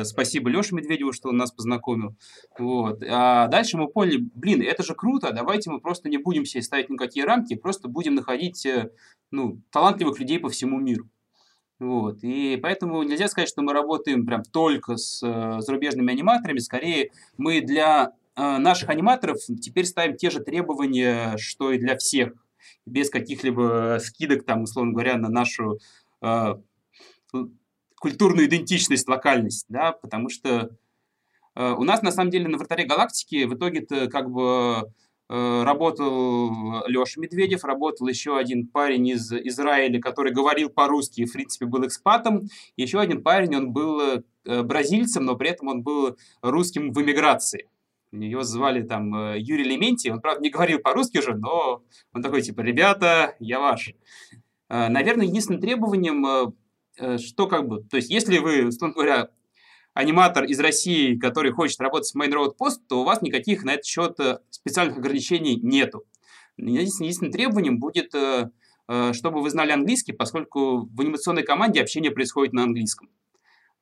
спасибо 0.05 0.51
Леше 0.51 0.75
Медведеву, 0.75 1.13
что 1.13 1.31
он 1.31 1.37
нас 1.37 1.53
познакомил. 1.53 2.15
Вот. 2.59 3.03
А 3.09 3.49
дальше 3.49 3.77
мы 3.77 3.89
поняли, 3.89 4.29
блин, 4.35 4.63
это 4.63 4.83
же 4.83 4.95
круто, 4.95 5.33
давайте 5.33 5.71
мы 5.71 5.81
просто 5.81 6.09
не 6.09 6.19
будем 6.19 6.45
себе 6.45 6.63
ставить 6.63 6.91
никакие 6.91 7.25
рамки, 7.25 7.55
просто 7.55 7.89
будем 7.89 8.15
находить 8.15 8.67
э, 8.67 8.91
ну, 9.31 9.61
талантливых 9.71 10.19
людей 10.19 10.39
по 10.39 10.49
всему 10.49 10.79
миру. 10.79 11.09
Вот. 11.81 12.23
И 12.23 12.59
поэтому 12.63 13.03
нельзя 13.03 13.29
сказать, 13.29 13.49
что 13.49 13.63
мы 13.63 13.73
работаем 13.73 14.27
прям 14.27 14.43
только 14.43 14.97
с 14.97 15.27
э, 15.27 15.61
зарубежными 15.61 16.13
аниматорами. 16.13 16.59
Скорее, 16.59 17.11
мы 17.39 17.63
для 17.63 18.13
э, 18.37 18.59
наших 18.59 18.91
аниматоров 18.91 19.39
теперь 19.63 19.87
ставим 19.87 20.17
те 20.17 20.29
же 20.29 20.41
требования, 20.41 21.37
что 21.39 21.73
и 21.73 21.79
для 21.79 21.97
всех. 21.97 22.35
Без 22.85 23.09
каких-либо 23.09 23.97
скидок, 23.99 24.45
там, 24.45 24.65
условно 24.65 24.93
говоря, 24.93 25.17
на 25.17 25.31
нашу 25.31 25.79
э, 26.21 26.55
культурную 28.01 28.49
идентичность, 28.49 29.09
локальность. 29.09 29.67
Да? 29.69 29.93
Потому 29.93 30.29
что 30.29 30.77
э, 31.55 31.73
у 31.73 31.85
нас, 31.85 32.03
на 32.03 32.11
самом 32.11 32.31
деле, 32.31 32.49
на 32.49 32.59
вратаре 32.59 32.85
галактики 32.85 33.45
в 33.45 33.55
итоге-то 33.55 34.09
как 34.09 34.29
бы 34.29 34.91
Э, 35.33 35.63
работал 35.63 36.51
Леша 36.89 37.21
Медведев, 37.21 37.63
работал 37.63 38.09
еще 38.09 38.37
один 38.37 38.67
парень 38.67 39.07
из 39.07 39.33
Израиля, 39.33 40.01
который 40.01 40.33
говорил 40.33 40.71
по-русски, 40.71 41.25
в 41.25 41.33
принципе, 41.33 41.67
был 41.67 41.87
экспатом. 41.87 42.49
Еще 42.77 42.99
один 42.99 43.23
парень, 43.23 43.55
он 43.55 43.73
был 43.73 44.01
э, 44.01 44.63
бразильцем, 44.63 45.25
но 45.25 45.37
при 45.37 45.51
этом 45.51 45.69
он 45.69 45.83
был 45.83 46.17
русским 46.43 46.93
в 46.93 47.01
эмиграции. 47.01 47.69
Его 48.11 48.43
звали 48.43 48.83
там 48.83 49.15
э, 49.15 49.39
Юрий 49.39 49.63
Лементий, 49.63 50.11
он, 50.11 50.21
правда, 50.21 50.43
не 50.43 50.51
говорил 50.51 50.81
по-русски 50.81 51.21
же, 51.21 51.37
но 51.37 51.85
он 52.13 52.23
такой, 52.23 52.43
типа, 52.43 52.63
ребята, 52.63 53.37
я 53.39 53.61
ваш. 53.61 53.95
Наверное, 54.69 55.27
единственным 55.27 55.61
требованием, 55.61 56.55
что 57.19 57.47
как 57.47 57.67
бы, 57.67 57.83
то 57.83 57.97
есть 57.97 58.11
если 58.11 58.39
вы, 58.39 58.67
условно 58.67 58.95
говоря, 58.95 59.31
аниматор 59.95 60.45
из 60.45 60.59
России, 60.61 61.17
который 61.17 61.53
хочет 61.53 61.81
работать 61.81 62.09
с 62.09 62.15
Main 62.15 62.33
Road 62.33 62.55
Post, 62.59 62.81
то 62.89 63.01
у 63.01 63.05
вас 63.05 63.23
никаких 63.23 63.65
на 63.65 63.75
этот 63.75 63.87
счет 63.87 64.19
э, 64.21 64.39
специальных 64.51 64.99
ограничений 64.99 65.57
нету. 65.57 66.05
Единственным 66.57 67.33
требованием 67.33 67.79
будет, 67.79 68.15
э, 68.15 68.51
э, 68.89 69.13
чтобы 69.13 69.43
вы 69.43 69.51
знали 69.51 69.73
английский, 69.73 70.13
поскольку 70.13 70.87
в 70.87 71.01
анимационной 71.01 71.43
команде 71.43 71.81
общение 71.81 72.11
происходит 72.11 72.53
на 72.53 72.65
английском. 72.65 73.09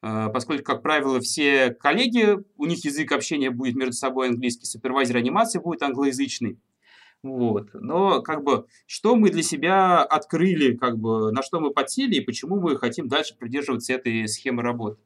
Поскольку, 0.00 0.62
как 0.62 0.82
правило, 0.82 1.18
все 1.18 1.70
коллеги, 1.70 2.36
у 2.56 2.66
них 2.66 2.84
язык 2.84 3.10
общения 3.10 3.50
будет 3.50 3.74
между 3.74 3.94
собой 3.94 4.28
английский, 4.28 4.64
супервайзер 4.64 5.16
анимации 5.16 5.58
будет 5.58 5.82
англоязычный. 5.82 6.56
Вот. 7.24 7.70
Но 7.74 8.22
как 8.22 8.44
бы 8.44 8.66
что 8.86 9.16
мы 9.16 9.30
для 9.30 9.42
себя 9.42 10.02
открыли, 10.04 10.76
как 10.76 10.98
бы 10.98 11.32
на 11.32 11.42
что 11.42 11.58
мы 11.58 11.70
подсели 11.70 12.16
и 12.16 12.20
почему 12.20 12.60
мы 12.60 12.76
хотим 12.76 13.08
дальше 13.08 13.36
придерживаться 13.36 13.92
этой 13.92 14.28
схемы 14.28 14.62
работы? 14.62 14.98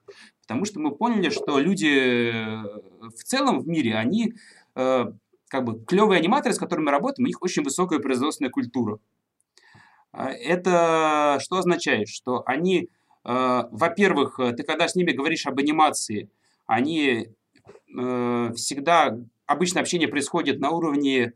Потому 0.43 0.67
что 0.67 0.79
мы 0.79 0.95
поняли, 0.95 1.31
что 1.31 1.59
люди 1.59 2.31
э, 2.31 2.63
в 3.01 3.25
целом 3.25 3.61
в 3.61 3.69
мире, 3.69 3.95
они 3.95 4.35
э, 4.75 5.05
как 5.49 5.65
бы 5.65 5.83
клевые 5.85 6.19
аниматоры, 6.19 6.55
с 6.55 6.59
которыми 6.59 6.87
мы 6.87 6.91
работаем, 6.91 7.25
у 7.25 7.29
них 7.29 7.41
очень 7.41 7.63
высокая 7.63 7.99
производственная 7.99 8.51
культура. 8.51 8.99
А 10.13 10.31
это 10.31 11.39
что 11.41 11.57
означает? 11.57 12.09
Что 12.09 12.43
они, 12.45 12.91
э, 13.25 13.63
во-первых, 13.71 14.37
ты 14.37 14.63
когда 14.65 14.87
с 14.87 14.95
ними 14.95 15.13
говоришь 15.13 15.47
об 15.47 15.59
анимации, 15.59 16.29
они 16.67 17.29
всегда, 17.87 19.19
обычно 19.45 19.83
общение 19.83 20.09
происходит 20.09 20.61
на 20.61 20.71
уровне 20.71 21.35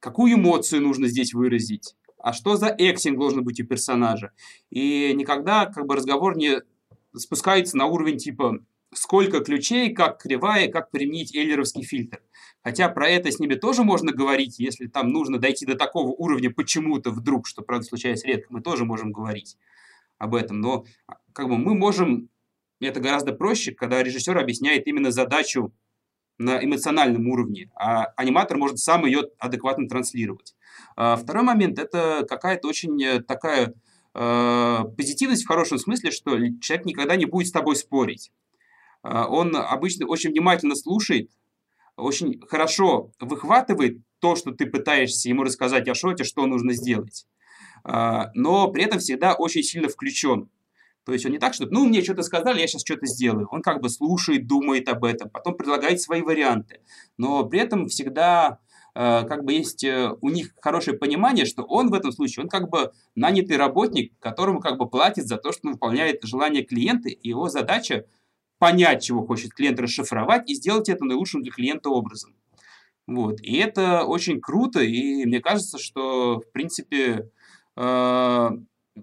какую 0.00 0.34
эмоцию 0.34 0.82
нужно 0.82 1.08
здесь 1.08 1.34
выразить, 1.34 1.94
а 2.18 2.32
что 2.32 2.56
за 2.56 2.74
эксинг 2.76 3.18
должен 3.18 3.44
быть 3.44 3.60
у 3.60 3.66
персонажа. 3.66 4.32
И 4.70 5.12
никогда 5.14 5.66
как 5.66 5.86
бы 5.86 5.96
разговор 5.96 6.36
не 6.36 6.62
спускается 7.14 7.76
на 7.76 7.86
уровень 7.86 8.18
типа 8.18 8.58
сколько 8.94 9.40
ключей, 9.40 9.92
как 9.92 10.22
кривая, 10.22 10.68
как 10.68 10.90
применить 10.90 11.34
эйлеровский 11.34 11.82
фильтр. 11.82 12.20
Хотя 12.62 12.88
про 12.88 13.08
это 13.08 13.30
с 13.30 13.38
ними 13.38 13.54
тоже 13.54 13.84
можно 13.84 14.12
говорить, 14.12 14.58
если 14.58 14.86
там 14.86 15.10
нужно 15.10 15.38
дойти 15.38 15.66
до 15.66 15.74
такого 15.74 16.08
уровня 16.08 16.50
почему-то 16.50 17.10
вдруг, 17.10 17.46
что, 17.46 17.62
правда, 17.62 17.86
случается 17.86 18.26
редко, 18.26 18.46
мы 18.50 18.60
тоже 18.60 18.84
можем 18.84 19.12
говорить 19.12 19.56
об 20.18 20.34
этом. 20.34 20.60
Но 20.60 20.84
как 21.32 21.48
бы 21.48 21.58
мы 21.58 21.74
можем, 21.74 22.28
это 22.80 23.00
гораздо 23.00 23.32
проще, 23.32 23.72
когда 23.72 24.02
режиссер 24.02 24.36
объясняет 24.36 24.86
именно 24.86 25.10
задачу 25.10 25.72
на 26.38 26.64
эмоциональном 26.64 27.28
уровне, 27.28 27.70
а 27.74 28.06
аниматор 28.16 28.56
может 28.56 28.78
сам 28.78 29.04
ее 29.04 29.24
адекватно 29.38 29.88
транслировать. 29.88 30.54
А 30.96 31.16
второй 31.16 31.42
момент– 31.42 31.78
это 31.80 32.24
какая-то 32.28 32.68
очень 32.68 33.02
э, 33.02 33.20
такая 33.20 33.74
э, 34.14 34.84
позитивность 34.96 35.44
в 35.44 35.48
хорошем 35.48 35.78
смысле, 35.78 36.10
что 36.10 36.38
человек 36.60 36.86
никогда 36.86 37.16
не 37.16 37.26
будет 37.26 37.48
с 37.48 37.52
тобой 37.52 37.76
спорить. 37.76 38.30
Э, 39.02 39.24
он 39.28 39.56
обычно 39.56 40.06
очень 40.06 40.30
внимательно 40.30 40.76
слушает, 40.76 41.30
очень 41.96 42.40
хорошо 42.48 43.10
выхватывает 43.18 43.98
то, 44.20 44.36
что 44.36 44.52
ты 44.52 44.66
пытаешься 44.66 45.28
ему 45.28 45.42
рассказать 45.42 45.88
о 45.88 45.94
шоте, 45.94 46.24
что 46.24 46.46
нужно 46.46 46.72
сделать. 46.72 47.26
Э, 47.84 48.26
но 48.34 48.70
при 48.70 48.84
этом 48.84 49.00
всегда 49.00 49.34
очень 49.34 49.62
сильно 49.62 49.88
включен. 49.88 50.48
То 51.04 51.12
есть 51.12 51.24
он 51.24 51.32
не 51.32 51.38
так, 51.38 51.54
что, 51.54 51.66
ну, 51.66 51.86
мне 51.86 52.02
что-то 52.02 52.22
сказали, 52.22 52.60
я 52.60 52.66
сейчас 52.66 52.82
что-то 52.82 53.06
сделаю. 53.06 53.48
Он 53.50 53.62
как 53.62 53.80
бы 53.80 53.88
слушает, 53.88 54.46
думает 54.46 54.88
об 54.88 55.04
этом, 55.04 55.30
потом 55.30 55.56
предлагает 55.56 56.00
свои 56.00 56.22
варианты. 56.22 56.80
Но 57.16 57.44
при 57.44 57.60
этом 57.60 57.88
всегда 57.88 58.58
э, 58.94 59.24
как 59.26 59.44
бы 59.44 59.54
есть 59.54 59.84
э, 59.84 60.10
у 60.20 60.28
них 60.28 60.52
хорошее 60.60 60.98
понимание, 60.98 61.46
что 61.46 61.62
он 61.62 61.88
в 61.88 61.94
этом 61.94 62.12
случае, 62.12 62.44
он 62.44 62.50
как 62.50 62.68
бы 62.68 62.92
нанятый 63.14 63.56
работник, 63.56 64.12
которому 64.18 64.60
как 64.60 64.76
бы 64.76 64.88
платит 64.88 65.26
за 65.26 65.38
то, 65.38 65.50
что 65.52 65.68
он 65.68 65.72
выполняет 65.74 66.22
желание 66.24 66.62
клиента, 66.62 67.08
и 67.08 67.28
его 67.28 67.48
задача 67.48 68.04
понять, 68.58 69.02
чего 69.02 69.24
хочет 69.26 69.54
клиент, 69.54 69.80
расшифровать 69.80 70.50
и 70.50 70.54
сделать 70.54 70.88
это 70.88 71.04
наилучшим 71.04 71.42
для 71.42 71.52
клиента 71.52 71.88
образом. 71.88 72.34
Вот. 73.06 73.40
И 73.40 73.56
это 73.56 74.04
очень 74.04 74.40
круто, 74.40 74.80
и 74.80 75.24
мне 75.24 75.40
кажется, 75.40 75.78
что, 75.78 76.40
в 76.40 76.52
принципе, 76.52 77.30
э, 77.76 78.50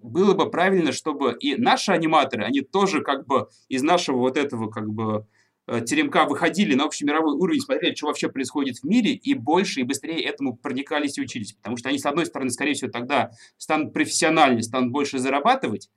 было 0.01 0.33
бы 0.33 0.49
правильно, 0.49 0.91
чтобы 0.91 1.35
и 1.39 1.55
наши 1.55 1.91
аниматоры, 1.91 2.43
они 2.43 2.61
тоже 2.61 3.01
как 3.01 3.25
бы 3.25 3.49
из 3.69 3.83
нашего 3.83 4.17
вот 4.17 4.37
этого 4.37 4.69
как 4.69 4.89
бы 4.89 5.25
э, 5.67 5.81
теремка 5.81 6.25
выходили 6.25 6.75
на 6.75 6.85
общий 6.85 7.05
мировой 7.05 7.35
уровень, 7.35 7.61
смотрели, 7.61 7.95
что 7.95 8.07
вообще 8.07 8.29
происходит 8.29 8.77
в 8.77 8.83
мире, 8.83 9.11
и 9.13 9.33
больше 9.33 9.81
и 9.81 9.83
быстрее 9.83 10.23
этому 10.23 10.55
проникались 10.55 11.17
и 11.17 11.21
учились. 11.21 11.53
Потому 11.53 11.77
что 11.77 11.89
они, 11.89 11.99
с 11.99 12.05
одной 12.05 12.25
стороны, 12.25 12.49
скорее 12.51 12.73
всего, 12.73 12.91
тогда 12.91 13.31
станут 13.57 13.93
профессиональнее, 13.93 14.63
станут 14.63 14.91
больше 14.91 15.19
зарабатывать, 15.19 15.89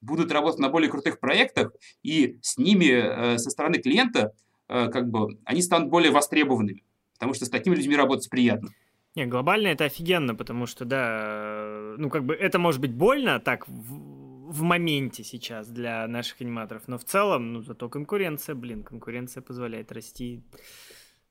будут 0.00 0.32
работать 0.32 0.60
на 0.60 0.68
более 0.68 0.90
крутых 0.90 1.20
проектах, 1.20 1.72
и 2.02 2.38
с 2.42 2.58
ними, 2.58 2.86
э, 2.86 3.38
со 3.38 3.50
стороны 3.50 3.78
клиента, 3.78 4.32
э, 4.68 4.88
как 4.88 5.08
бы, 5.08 5.38
они 5.44 5.62
станут 5.62 5.90
более 5.90 6.12
востребованными. 6.12 6.84
Потому 7.14 7.34
что 7.34 7.46
с 7.46 7.50
такими 7.50 7.74
людьми 7.74 7.96
работать 7.96 8.28
приятно. 8.28 8.70
Не, 9.16 9.24
глобально 9.24 9.68
это 9.68 9.84
офигенно, 9.84 10.34
потому 10.34 10.66
что, 10.66 10.84
да, 10.84 11.94
ну, 11.96 12.10
как 12.10 12.26
бы 12.26 12.34
это 12.34 12.58
может 12.58 12.82
быть 12.82 12.92
больно 12.92 13.40
так 13.40 13.66
в, 13.66 14.52
в 14.52 14.60
моменте 14.60 15.24
сейчас 15.24 15.68
для 15.68 16.06
наших 16.06 16.42
аниматоров, 16.42 16.82
но 16.86 16.98
в 16.98 17.04
целом, 17.04 17.54
ну, 17.54 17.62
зато 17.62 17.88
конкуренция, 17.88 18.54
блин, 18.54 18.84
конкуренция 18.84 19.42
позволяет 19.42 19.90
расти, 19.90 20.42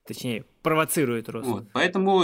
точнее, 0.03 0.45
провоцирует 0.64 1.30
рост. 1.30 1.48
Вот, 1.48 1.68
поэтому, 1.74 2.24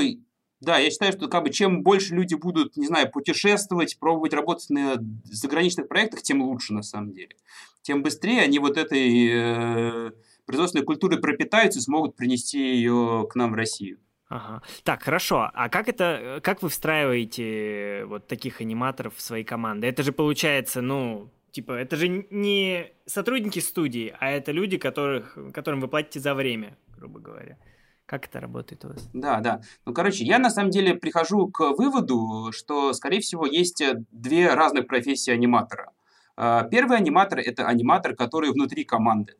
да, 0.61 0.79
я 0.79 0.89
считаю, 0.89 1.13
что 1.13 1.27
как 1.27 1.43
бы 1.43 1.51
чем 1.51 1.83
больше 1.83 2.15
люди 2.15 2.33
будут, 2.33 2.75
не 2.75 2.87
знаю, 2.87 3.11
путешествовать, 3.11 3.99
пробовать 3.99 4.33
работать 4.33 4.71
на 4.71 4.95
заграничных 5.25 5.87
проектах, 5.87 6.23
тем 6.23 6.41
лучше 6.41 6.73
на 6.73 6.81
самом 6.81 7.13
деле. 7.13 7.35
Тем 7.83 8.01
быстрее 8.01 8.41
они 8.41 8.57
вот 8.57 8.77
этой 8.77 9.29
э, 9.29 10.11
производственной 10.47 10.85
культурой 10.85 11.19
пропитаются 11.19 11.77
и 11.77 11.83
смогут 11.83 12.15
принести 12.15 12.57
ее 12.77 13.27
к 13.29 13.35
нам 13.35 13.51
в 13.51 13.55
Россию. 13.55 13.99
Ага. 14.31 14.61
Так, 14.83 15.03
хорошо. 15.03 15.51
А 15.53 15.67
как 15.67 15.89
это, 15.89 16.39
как 16.41 16.61
вы 16.61 16.69
встраиваете 16.69 18.05
вот 18.05 18.27
таких 18.27 18.61
аниматоров 18.61 19.13
в 19.17 19.21
свои 19.21 19.43
команды? 19.43 19.87
Это 19.87 20.03
же 20.03 20.13
получается, 20.13 20.81
ну, 20.81 21.29
типа, 21.51 21.73
это 21.73 21.97
же 21.97 22.07
не 22.07 22.93
сотрудники 23.05 23.59
студии, 23.59 24.15
а 24.21 24.31
это 24.31 24.53
люди, 24.53 24.77
которых, 24.77 25.37
которым 25.53 25.81
вы 25.81 25.89
платите 25.89 26.21
за 26.21 26.33
время, 26.33 26.77
грубо 26.97 27.19
говоря. 27.19 27.57
Как 28.05 28.25
это 28.25 28.39
работает 28.39 28.85
у 28.85 28.89
вас? 28.89 29.09
Да, 29.11 29.41
да. 29.41 29.61
Ну, 29.85 29.93
короче, 29.93 30.23
я 30.23 30.39
на 30.39 30.49
самом 30.49 30.69
деле 30.69 30.95
прихожу 30.95 31.47
к 31.47 31.71
выводу, 31.71 32.53
что, 32.53 32.93
скорее 32.93 33.19
всего, 33.19 33.45
есть 33.45 33.83
две 34.11 34.53
разных 34.53 34.87
профессии 34.87 35.31
аниматора. 35.31 35.91
А, 36.37 36.63
первый 36.63 36.95
аниматор– 36.95 37.39
это 37.45 37.67
аниматор, 37.67 38.15
который 38.15 38.51
внутри 38.51 38.85
команды. 38.85 39.33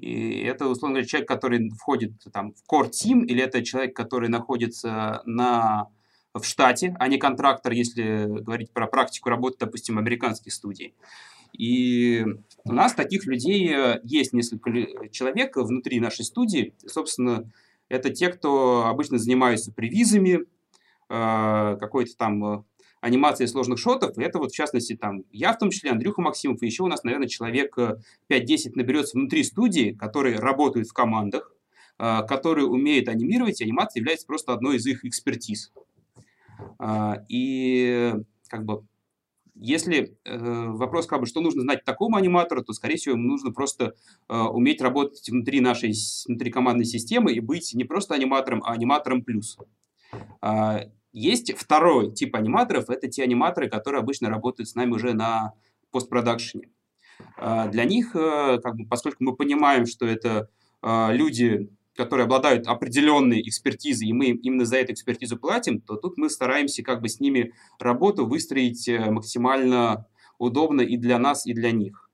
И 0.00 0.40
это, 0.40 0.66
условно 0.66 0.94
говоря, 0.94 1.06
человек, 1.06 1.28
который 1.28 1.70
входит 1.70 2.12
там, 2.32 2.54
в 2.54 2.72
core 2.72 2.90
team, 2.90 3.26
или 3.26 3.42
это 3.42 3.62
человек, 3.62 3.94
который 3.94 4.30
находится 4.30 5.20
на, 5.26 5.88
в 6.32 6.42
штате, 6.42 6.96
а 6.98 7.06
не 7.06 7.18
контрактор, 7.18 7.72
если 7.72 8.24
говорить 8.40 8.70
про 8.72 8.86
практику 8.86 9.28
работы, 9.28 9.58
допустим, 9.60 9.98
американских 9.98 10.54
студий. 10.54 10.94
И 11.52 12.24
у 12.64 12.72
нас 12.72 12.94
таких 12.94 13.26
людей 13.26 13.70
э, 13.74 14.00
есть 14.02 14.32
несколько 14.32 14.70
человек 15.10 15.56
внутри 15.56 16.00
нашей 16.00 16.24
студии. 16.24 16.72
Собственно, 16.86 17.50
это 17.90 18.08
те, 18.08 18.28
кто 18.28 18.86
обычно 18.86 19.18
занимаются 19.18 19.70
привизами, 19.70 20.46
э, 21.10 21.76
какой-то 21.78 22.16
там 22.16 22.64
анимации 23.00 23.46
сложных 23.46 23.78
шотов, 23.78 24.18
это 24.18 24.38
вот 24.38 24.52
в 24.52 24.54
частности 24.54 24.96
там 24.96 25.24
я 25.30 25.52
в 25.52 25.58
том 25.58 25.70
числе, 25.70 25.90
Андрюха 25.90 26.20
Максимов, 26.20 26.62
и 26.62 26.66
еще 26.66 26.82
у 26.82 26.88
нас, 26.88 27.04
наверное, 27.04 27.28
человек 27.28 27.76
5-10 28.28 28.72
наберется 28.74 29.16
внутри 29.16 29.42
студии, 29.44 29.92
которые 29.92 30.38
работают 30.38 30.88
в 30.88 30.92
командах, 30.92 31.54
которые 31.96 32.66
умеют 32.66 33.08
анимировать, 33.08 33.60
и 33.60 33.64
анимация 33.64 34.00
является 34.00 34.26
просто 34.26 34.52
одной 34.52 34.76
из 34.76 34.86
их 34.86 35.04
экспертиз. 35.04 35.72
И 37.28 38.14
как 38.48 38.64
бы 38.64 38.84
если 39.60 40.16
э, 40.24 40.38
вопрос, 40.68 41.06
как 41.06 41.20
бы, 41.20 41.26
что 41.26 41.40
нужно 41.40 41.60
знать 41.62 41.84
такому 41.84 42.16
аниматору, 42.16 42.64
то, 42.64 42.72
скорее 42.72 42.96
всего, 42.96 43.14
ему 43.14 43.28
нужно 43.28 43.52
просто 43.52 43.94
э, 44.28 44.34
уметь 44.34 44.80
работать 44.80 45.28
внутри 45.28 45.60
нашей, 45.60 45.92
внутри 46.26 46.50
командной 46.50 46.86
системы 46.86 47.32
и 47.32 47.40
быть 47.40 47.74
не 47.74 47.84
просто 47.84 48.14
аниматором, 48.14 48.62
а 48.64 48.72
аниматором 48.72 49.22
плюс. 49.22 49.58
Э, 50.42 50.90
есть 51.12 51.52
второй 51.56 52.12
тип 52.12 52.34
аниматоров, 52.36 52.90
это 52.90 53.08
те 53.08 53.22
аниматоры, 53.22 53.68
которые 53.68 54.00
обычно 54.00 54.28
работают 54.28 54.68
с 54.68 54.74
нами 54.74 54.92
уже 54.92 55.12
на 55.12 55.54
постпродакшене. 55.90 56.68
Э, 57.36 57.68
для 57.70 57.84
них, 57.84 58.14
э, 58.14 58.58
как 58.62 58.76
бы, 58.76 58.86
поскольку 58.86 59.24
мы 59.24 59.34
понимаем, 59.36 59.86
что 59.86 60.06
это 60.06 60.48
э, 60.82 61.08
люди 61.12 61.70
которые 61.96 62.24
обладают 62.24 62.66
определенной 62.66 63.42
экспертизой, 63.42 64.08
и 64.08 64.12
мы 64.12 64.28
именно 64.28 64.64
за 64.64 64.76
эту 64.76 64.92
экспертизу 64.92 65.36
платим, 65.36 65.80
то 65.80 65.96
тут 65.96 66.16
мы 66.16 66.30
стараемся 66.30 66.82
как 66.82 67.02
бы 67.02 67.08
с 67.08 67.20
ними 67.20 67.52
работу 67.78 68.26
выстроить 68.26 68.88
э, 68.88 69.10
максимально 69.10 70.06
удобно 70.38 70.80
и 70.80 70.96
для 70.96 71.18
нас, 71.18 71.46
и 71.46 71.52
для 71.52 71.72
них. 71.72 72.08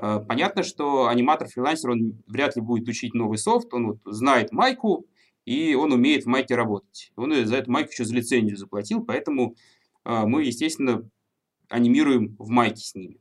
Э, 0.00 0.20
понятно, 0.26 0.62
что 0.62 1.08
аниматор-фрилансер, 1.08 1.90
он 1.90 2.22
вряд 2.26 2.56
ли 2.56 2.62
будет 2.62 2.88
учить 2.88 3.14
новый 3.14 3.38
софт, 3.38 3.74
он 3.74 3.88
вот 3.88 3.98
знает 4.04 4.52
майку, 4.52 5.06
и 5.44 5.74
он 5.74 5.92
умеет 5.92 6.24
в 6.24 6.28
майке 6.28 6.54
работать. 6.54 7.12
Он 7.16 7.32
за 7.46 7.56
эту 7.56 7.70
майку 7.70 7.90
еще 7.90 8.04
за 8.04 8.14
лицензию 8.14 8.56
заплатил, 8.56 9.04
поэтому 9.04 9.56
э, 10.04 10.22
мы, 10.24 10.44
естественно, 10.44 11.08
анимируем 11.68 12.36
в 12.38 12.48
майке 12.48 12.84
с 12.84 12.94
ними. 12.94 13.18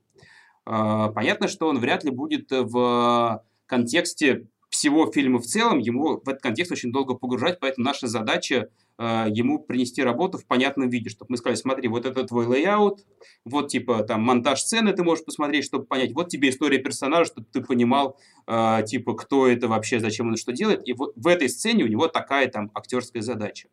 Понятно, 0.64 1.48
что 1.48 1.68
он 1.68 1.80
вряд 1.80 2.04
ли 2.04 2.12
будет 2.12 2.52
в 2.52 3.44
контексте 3.66 4.46
всего 4.82 5.12
фильма 5.12 5.38
в 5.38 5.46
целом, 5.46 5.78
ему 5.78 6.20
в 6.20 6.28
этот 6.28 6.42
контекст 6.42 6.72
очень 6.72 6.92
долго 6.92 7.14
погружать, 7.14 7.60
поэтому 7.60 7.86
наша 7.86 8.08
задача 8.08 8.70
э, 8.98 9.26
ему 9.30 9.60
принести 9.60 10.02
работу 10.02 10.40
в 10.40 10.46
понятном 10.48 10.90
виде, 10.90 11.12
чтобы 11.12 11.28
мы 11.30 11.38
сказали, 11.38 11.56
смотри, 11.56 11.88
вот 11.88 12.08
это 12.08 12.24
твой 12.24 12.48
layout, 12.48 13.06
вот 13.46 13.68
типа 13.68 14.02
там 14.02 14.24
монтаж 14.24 14.60
сцены 14.60 14.92
ты 14.94 15.04
можешь 15.04 15.24
посмотреть, 15.24 15.66
чтобы 15.66 15.86
понять, 15.86 16.14
вот 16.14 16.30
тебе 16.30 16.50
история 16.50 16.80
персонажа, 16.80 17.26
чтобы 17.26 17.46
ты 17.52 17.62
понимал, 17.62 18.18
э, 18.48 18.80
типа, 18.88 19.14
кто 19.14 19.48
это 19.48 19.68
вообще, 19.68 20.00
зачем 20.00 20.30
он 20.30 20.36
что 20.36 20.52
делает, 20.52 20.88
и 20.88 20.94
вот 20.94 21.14
в 21.16 21.28
этой 21.28 21.48
сцене 21.48 21.84
у 21.84 21.88
него 21.88 22.08
такая 22.08 22.48
там 22.48 22.72
актерская 22.74 23.22
задача. 23.22 23.70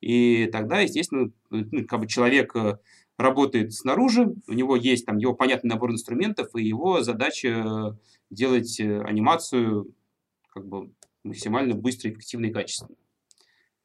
И 0.00 0.48
тогда, 0.50 0.80
естественно, 0.80 1.30
ну, 1.50 1.86
как 1.86 2.00
бы 2.00 2.08
человек 2.08 2.56
э, 2.56 2.78
работает 3.16 3.72
снаружи, 3.74 4.34
у 4.48 4.52
него 4.52 4.74
есть 4.74 5.06
там 5.06 5.18
его 5.18 5.34
понятный 5.34 5.70
набор 5.70 5.92
инструментов, 5.92 6.48
и 6.56 6.64
его 6.64 7.00
задача 7.02 7.48
э, 7.48 7.92
делать 8.30 8.80
э, 8.80 9.02
анимацию 9.02 9.94
как 10.52 10.66
бы 10.66 10.92
максимально 11.24 11.74
быстро, 11.74 12.10
эффективно 12.10 12.46
и 12.46 12.52
качественно. 12.52 12.96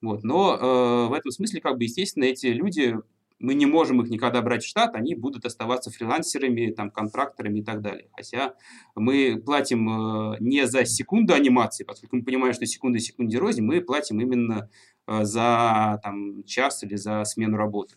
Вот. 0.02 0.23
Но 0.23 0.56
э, 0.56 1.10
в 1.10 1.14
этом 1.14 1.31
смысле, 1.31 1.61
как 1.61 1.77
бы, 1.77 1.84
естественно, 1.84 2.26
эти 2.26 2.48
люди, 2.48 2.95
мы 3.39 3.53
не 3.53 3.65
можем 3.65 4.02
их 4.02 4.10
никогда 4.10 4.41
брать 4.41 4.64
в 4.64 4.68
штат, 4.68 4.95
они 4.95 5.15
будут 5.15 5.45
оставаться 5.45 5.91
фрилансерами, 5.91 6.72
там, 6.72 6.91
контракторами 6.91 7.60
и 7.60 7.64
так 7.64 7.81
далее. 7.81 8.10
Хотя 8.14 8.56
мы 8.95 9.41
платим 9.44 10.34
э, 10.34 10.38
не 10.39 10.68
за 10.68 10.85
секунду 10.85 11.34
анимации, 11.34 11.84
поскольку 11.84 12.18
мы 12.18 12.23
понимаем, 12.23 12.53
что 12.53 12.65
секунда 12.65 12.99
секунде 12.99 13.38
рознь, 13.38 13.61
мы 13.61 13.81
платим 13.81 14.19
именно 14.19 14.69
э, 15.07 15.23
за 15.23 15.99
там, 16.03 16.44
час 16.44 16.84
или 16.84 16.95
за 16.95 17.23
смену 17.26 17.57
работы. 17.57 17.95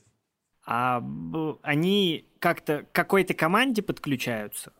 А 0.65 1.03
они 1.63 2.29
как-то 2.39 2.85
к 2.85 2.93
какой-то 2.93 3.35
команде 3.35 3.83
подключаются? 3.83 4.73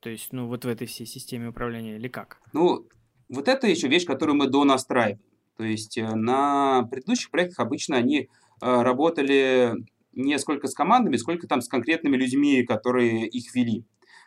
То 0.00 0.10
есть, 0.10 0.32
ну, 0.32 0.46
вот 0.46 0.64
в 0.64 0.68
этой 0.68 0.86
всей 0.86 1.06
системе 1.06 1.48
управления 1.48 1.96
или 1.96 2.08
как? 2.08 2.40
Ну, 2.52 2.88
вот 3.28 3.48
это 3.48 3.66
еще 3.66 3.88
вещь, 3.88 4.06
которую 4.06 4.36
мы 4.36 4.48
донастраиваем. 4.48 5.20
То 5.56 5.64
есть 5.64 5.96
э, 5.98 6.14
на 6.14 6.84
предыдущих 6.90 7.30
проектах 7.30 7.60
обычно 7.60 7.96
они 7.96 8.18
э, 8.18 8.26
работали 8.60 9.74
не 10.12 10.38
сколько 10.38 10.66
с 10.66 10.74
командами, 10.74 11.16
сколько 11.16 11.46
там 11.46 11.60
с 11.60 11.68
конкретными 11.68 12.16
людьми, 12.16 12.62
которые 12.62 13.26
их 13.26 13.54
вели. 13.54 13.84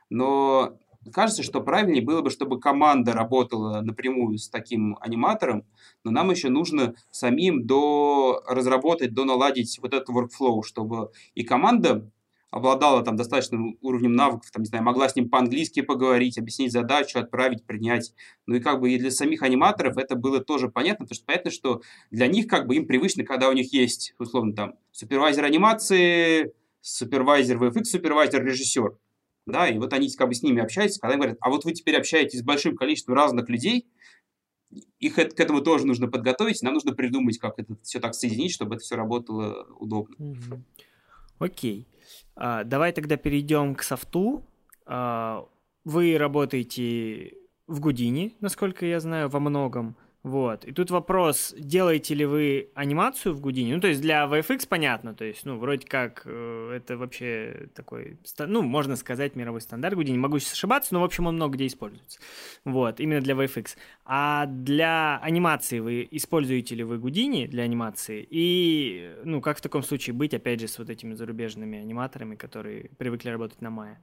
Но 0.10 0.78
кажется, 1.12 1.44
что 1.44 1.62
правильнее 1.62 2.04
было 2.04 2.22
бы, 2.22 2.30
чтобы 2.30 2.60
команда 2.60 3.14
работала 3.14 3.82
напрямую 3.82 4.38
с 4.38 4.50
таким 4.50 4.98
аниматором, 5.02 5.66
но 6.04 6.12
нам 6.12 6.30
еще 6.32 6.50
нужно 6.50 6.96
самим 7.12 7.66
до 7.66 8.44
разработать, 8.48 9.14
до 9.14 9.26
наладить 9.26 9.80
вот 9.82 9.94
этот 9.94 10.10
workflow, 10.10 10.62
чтобы 10.64 11.12
и 11.36 11.44
команда 11.44 12.10
обладала 12.52 13.04
там 13.04 13.16
достаточным 13.16 13.78
уровнем 13.82 14.14
навыков, 14.14 14.50
там, 14.52 14.64
не 14.64 14.68
знаю, 14.68 14.84
могла 14.84 15.08
с 15.08 15.16
ним 15.16 15.30
по-английски 15.30 15.82
поговорить, 15.82 16.38
объяснить 16.38 16.72
задачу, 16.72 17.20
отправить, 17.20 17.66
принять. 17.66 18.14
Ну 18.48 18.56
и 18.56 18.60
как 18.60 18.80
бы 18.80 18.92
и 18.92 18.98
для 18.98 19.12
самих 19.12 19.44
аниматоров 19.44 19.98
это 19.98 20.16
было 20.16 20.40
тоже 20.40 20.70
понятно, 20.70 21.06
потому 21.06 21.16
что 21.16 21.26
понятно, 21.26 21.52
что 21.52 21.82
для 22.10 22.28
них 22.28 22.48
как 22.48 22.68
бы 22.68 22.76
им 22.76 22.88
привычно, 22.88 23.24
когда 23.24 23.50
у 23.50 23.54
них 23.54 23.72
есть, 23.74 24.16
условно, 24.18 24.54
там, 24.54 24.74
супервайзер 24.92 25.44
анимации, 25.44 26.54
супервайзер 26.82 27.58
VFX, 27.58 27.84
супервайзер 27.86 28.44
режиссер. 28.44 28.98
Да, 29.46 29.68
и 29.68 29.78
вот 29.80 29.94
они 29.94 30.10
как 30.12 30.28
бы 30.28 30.36
с 30.36 30.44
ними 30.44 30.62
общаются, 30.62 31.00
когда 31.00 31.14
им 31.14 31.20
говорят, 31.22 31.38
а 31.42 31.50
вот 31.50 31.66
вы 31.66 31.72
теперь 31.72 31.98
общаетесь 31.98 32.40
с 32.40 32.44
большим 32.44 32.76
количеством 32.76 33.16
разных 33.16 33.50
людей, 33.50 33.88
их 35.00 35.16
к 35.16 35.40
этому 35.40 35.62
тоже 35.62 35.88
нужно 35.88 36.08
подготовить, 36.08 36.62
нам 36.62 36.76
нужно 36.76 36.94
придумать, 36.94 37.40
как 37.40 37.58
это 37.58 37.76
все 37.82 38.00
так 38.00 38.14
соединить, 38.14 38.52
чтобы 38.52 38.76
это 38.76 38.84
все 38.84 38.96
работало 38.96 39.66
удобно. 39.80 40.16
Окей. 41.40 41.88
Okay. 41.90 41.99
А, 42.36 42.64
давай 42.64 42.92
тогда 42.92 43.18
перейдем 43.18 43.76
к 43.76 43.84
софту. 43.84 44.46
А, 44.86 45.46
вы 45.84 46.18
работаете 46.18 47.34
в 47.68 47.80
Гудине, 47.80 48.34
насколько 48.40 48.86
я 48.86 49.00
знаю, 49.00 49.30
во 49.30 49.40
многом. 49.40 49.96
Вот. 50.24 50.66
И 50.66 50.74
тут 50.74 50.92
вопрос, 50.92 51.56
делаете 51.58 52.14
ли 52.14 52.26
вы 52.26 52.72
анимацию 52.76 53.34
в 53.34 53.40
Гудине? 53.40 53.76
Ну, 53.76 53.82
то 53.82 53.88
есть 53.88 54.02
для 54.02 54.26
VFX 54.26 54.68
понятно, 54.68 55.14
то 55.14 55.24
есть, 55.24 55.46
ну, 55.46 55.58
вроде 55.58 55.88
как 55.88 56.24
э, 56.26 56.74
это 56.76 56.98
вообще 56.98 57.70
такой, 57.74 58.18
ну, 58.38 58.62
можно 58.62 58.98
сказать, 58.98 59.38
мировой 59.38 59.62
стандарт 59.62 59.96
Гудини. 59.96 60.18
Могу 60.18 60.40
сейчас 60.40 60.54
ошибаться, 60.54 60.94
но, 60.94 61.00
в 61.00 61.06
общем, 61.06 61.28
он 61.28 61.36
много 61.36 61.54
где 61.54 61.68
используется. 61.68 62.20
Вот, 62.66 63.00
именно 63.00 63.22
для 63.22 63.34
VFX. 63.34 63.78
А 64.04 64.46
для 64.46 65.20
анимации 65.20 65.80
вы 65.80 66.06
используете 66.12 66.76
ли 66.76 66.84
вы 66.84 66.98
Гудини 66.98 67.48
для 67.48 67.64
анимации? 67.64 68.28
И, 68.30 69.16
ну, 69.24 69.40
как 69.40 69.60
в 69.60 69.62
таком 69.62 69.84
случае 69.84 70.14
быть, 70.14 70.34
опять 70.34 70.60
же, 70.60 70.68
с 70.68 70.78
вот 70.80 70.90
этими 70.90 71.14
зарубежными 71.14 71.80
аниматорами, 71.80 72.36
которые 72.36 72.90
привыкли 72.98 73.30
работать 73.30 73.62
на 73.62 73.68
Maya? 73.68 73.96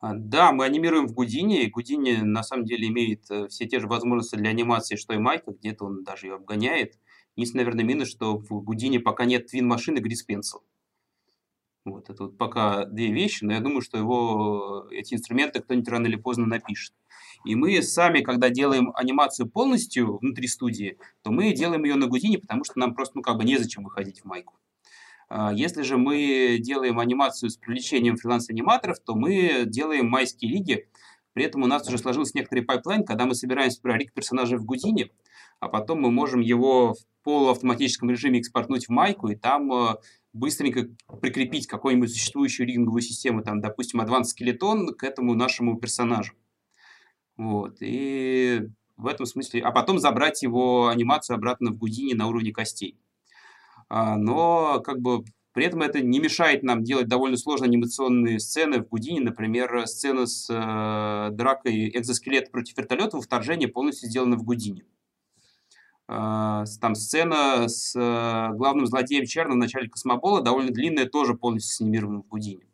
А, 0.00 0.14
да, 0.14 0.52
мы 0.52 0.64
анимируем 0.64 1.08
в 1.08 1.12
Гудине, 1.12 1.64
и 1.64 1.70
Гудини 1.70 2.18
на 2.22 2.44
самом 2.44 2.64
деле 2.64 2.86
имеет 2.86 3.28
э, 3.30 3.48
все 3.48 3.66
те 3.66 3.80
же 3.80 3.88
возможности 3.88 4.36
для 4.36 4.50
анимации, 4.50 4.94
что 4.94 5.12
и 5.12 5.18
Майка, 5.18 5.50
где-то 5.50 5.86
он 5.86 6.04
даже 6.04 6.28
ее 6.28 6.34
обгоняет. 6.34 6.98
Единственное, 7.34 7.64
наверное, 7.64 7.84
минус, 7.84 8.08
что 8.08 8.38
в 8.38 8.62
Гудине 8.62 9.00
пока 9.00 9.24
нет 9.24 9.48
твин-машины 9.48 9.98
Грис 9.98 10.24
Pencil. 10.28 10.62
Вот, 11.84 12.10
это 12.10 12.24
вот 12.24 12.38
пока 12.38 12.84
две 12.84 13.10
вещи, 13.12 13.44
но 13.44 13.52
я 13.54 13.60
думаю, 13.60 13.80
что 13.80 13.98
его, 13.98 14.86
эти 14.90 15.14
инструменты 15.14 15.60
кто-нибудь 15.60 15.88
рано 15.88 16.06
или 16.06 16.16
поздно 16.16 16.46
напишет. 16.46 16.94
И 17.44 17.56
мы 17.56 17.82
сами, 17.82 18.20
когда 18.20 18.50
делаем 18.50 18.92
анимацию 18.94 19.48
полностью 19.48 20.18
внутри 20.18 20.46
студии, 20.46 20.98
то 21.22 21.32
мы 21.32 21.52
делаем 21.52 21.84
ее 21.84 21.96
на 21.96 22.06
Гудине, 22.06 22.38
потому 22.38 22.62
что 22.64 22.78
нам 22.78 22.94
просто, 22.94 23.16
ну, 23.16 23.22
как 23.22 23.36
бы 23.36 23.44
незачем 23.44 23.84
выходить 23.84 24.20
в 24.20 24.24
майку. 24.26 24.54
А, 25.28 25.52
если 25.52 25.82
же 25.82 25.96
мы 25.96 26.58
делаем 26.60 26.98
анимацию 26.98 27.50
с 27.50 27.56
привлечением 27.56 28.16
фриланс-аниматоров, 28.16 28.98
то 29.00 29.14
мы 29.14 29.64
делаем 29.66 30.08
майские 30.08 30.50
риги. 30.50 30.88
При 31.34 31.44
этом 31.44 31.62
у 31.62 31.66
нас 31.66 31.86
уже 31.86 31.98
сложился 31.98 32.32
некоторый 32.36 32.62
pipeline, 32.62 33.04
когда 33.04 33.26
мы 33.26 33.34
собираем 33.34 33.70
rig 33.84 34.12
персонажа 34.12 34.56
в 34.56 34.64
Гудине, 34.64 35.10
а 35.60 35.68
потом 35.68 36.00
мы 36.00 36.10
можем 36.10 36.40
его 36.40 36.94
в 36.94 36.98
полуавтоматическом 37.22 38.10
режиме 38.10 38.40
экспортнуть 38.40 38.86
в 38.86 38.90
майку, 38.90 39.28
и 39.28 39.36
там 39.36 39.72
э, 39.72 39.96
быстренько 40.32 40.88
прикрепить 41.20 41.66
какую-нибудь 41.66 42.10
существующую 42.10 42.66
ригинговую 42.66 43.02
систему, 43.02 43.42
там, 43.42 43.60
допустим, 43.60 44.00
Advanced 44.00 44.30
Skeleton 44.36 44.94
к 44.94 45.04
этому 45.04 45.34
нашему 45.34 45.78
персонажу. 45.78 46.32
Вот. 47.36 47.76
И 47.80 48.62
в 48.96 49.06
этом 49.06 49.26
смысле... 49.26 49.62
А 49.62 49.70
потом 49.70 49.98
забрать 49.98 50.42
его 50.42 50.88
анимацию 50.88 51.36
обратно 51.36 51.70
в 51.70 51.76
Гудине 51.76 52.14
на 52.14 52.26
уровне 52.26 52.50
костей. 52.50 52.98
А, 53.88 54.16
но 54.16 54.80
как 54.80 55.00
бы 55.00 55.24
при 55.52 55.64
этом 55.64 55.82
это 55.82 56.00
не 56.00 56.20
мешает 56.20 56.62
нам 56.62 56.84
делать 56.84 57.08
довольно 57.08 57.36
сложные 57.36 57.68
анимационные 57.68 58.38
сцены 58.38 58.80
в 58.80 58.88
Гудине, 58.88 59.20
например, 59.20 59.86
сцена 59.86 60.26
с 60.26 60.48
э, 60.48 61.34
дракой 61.34 61.88
экзоскелета 61.88 62.50
против 62.50 62.76
вертолета 62.76 63.16
во 63.16 63.22
вторжении 63.22 63.66
полностью 63.66 64.08
сделана 64.08 64.36
в 64.36 64.44
Гудине. 64.44 64.84
Э, 66.06 66.64
там 66.80 66.94
сцена 66.94 67.66
с 67.66 67.96
э, 67.96 68.54
главным 68.56 68.86
злодеем 68.86 69.26
Черна 69.26 69.54
в 69.54 69.58
начале 69.58 69.88
Космобола 69.88 70.42
довольно 70.42 70.70
длинная, 70.70 71.06
тоже 71.06 71.34
полностью 71.34 71.74
снимирована 71.74 72.20
в 72.20 72.28
Гудине. 72.28 72.66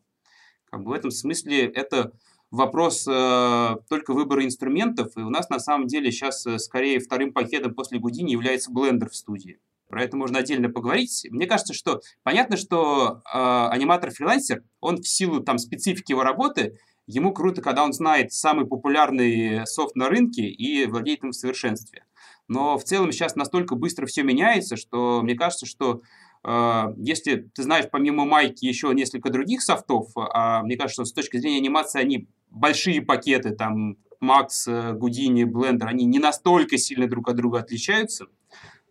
Как 0.67 0.83
бы 0.83 0.91
в 0.91 0.93
этом 0.93 1.11
смысле 1.11 1.67
это 1.67 2.13
вопрос 2.51 3.07
э, 3.09 3.77
только 3.89 4.13
выбора 4.13 4.45
инструментов, 4.45 5.17
и 5.17 5.21
у 5.21 5.31
нас 5.31 5.49
на 5.49 5.61
самом 5.61 5.87
деле 5.87 6.11
сейчас 6.11 6.45
э, 6.47 6.59
скорее 6.59 6.99
вторым 6.99 7.33
пакетом 7.33 7.73
после 7.73 7.99
Гудини 7.99 8.33
является 8.33 8.71
блендер 8.71 9.09
в 9.09 9.15
студии 9.15 9.59
про 9.89 10.03
это 10.03 10.17
можно 10.17 10.39
отдельно 10.39 10.69
поговорить. 10.69 11.27
Мне 11.31 11.47
кажется, 11.47 11.75
что 11.75 12.01
понятно, 12.23 12.57
что 12.57 13.23
э, 13.33 13.39
аниматор-фрилансер, 13.39 14.63
он 14.81 14.99
в 14.99 15.09
силу 15.09 15.41
там 15.41 15.59
специфики 15.59 16.13
его 16.13 16.23
работы, 16.23 16.79
ему 17.07 17.33
круто, 17.33 17.63
когда 17.63 17.85
он 17.85 17.93
знает 17.93 18.33
самый 18.33 18.67
популярный 18.67 19.67
софт 19.67 19.95
на 19.95 20.09
рынке 20.09 20.43
и 20.43 20.87
владеет 20.87 21.23
им 21.25 21.31
в 21.31 21.37
совершенстве. 21.37 22.05
Но 22.49 22.79
в 22.79 22.85
целом 22.85 23.13
сейчас 23.13 23.37
настолько 23.37 23.75
быстро 23.75 24.07
все 24.07 24.23
меняется, 24.23 24.77
что 24.77 25.21
мне 25.23 25.35
кажется, 25.35 25.67
что 25.67 26.03
э, 26.45 26.85
если 26.99 27.49
ты 27.55 27.63
знаешь 27.63 27.87
помимо 27.91 28.25
майки 28.25 28.65
еще 28.65 28.93
несколько 28.95 29.31
других 29.31 29.63
софтов, 29.63 30.11
а 30.17 30.63
мне 30.63 30.77
кажется, 30.77 31.05
что 31.05 31.11
с 31.11 31.13
точки 31.13 31.37
зрения 31.39 31.59
анимации 31.59 32.01
они 32.01 32.29
большие 32.51 33.03
пакеты, 33.03 33.51
там 33.51 33.97
Max, 34.23 34.67
Houdini, 34.67 35.45
Blender, 35.45 35.85
они 35.87 36.05
не 36.05 36.19
настолько 36.19 36.79
сильно 36.79 37.07
друг 37.07 37.29
от 37.29 37.37
друга 37.37 37.59
отличаются, 37.59 38.27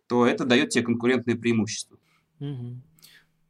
то 0.08 0.26
это 0.26 0.44
дает 0.44 0.70
тебе 0.70 0.84
конкурентные 0.84 1.36
преимущества. 1.36 1.98
Угу. 2.40 2.80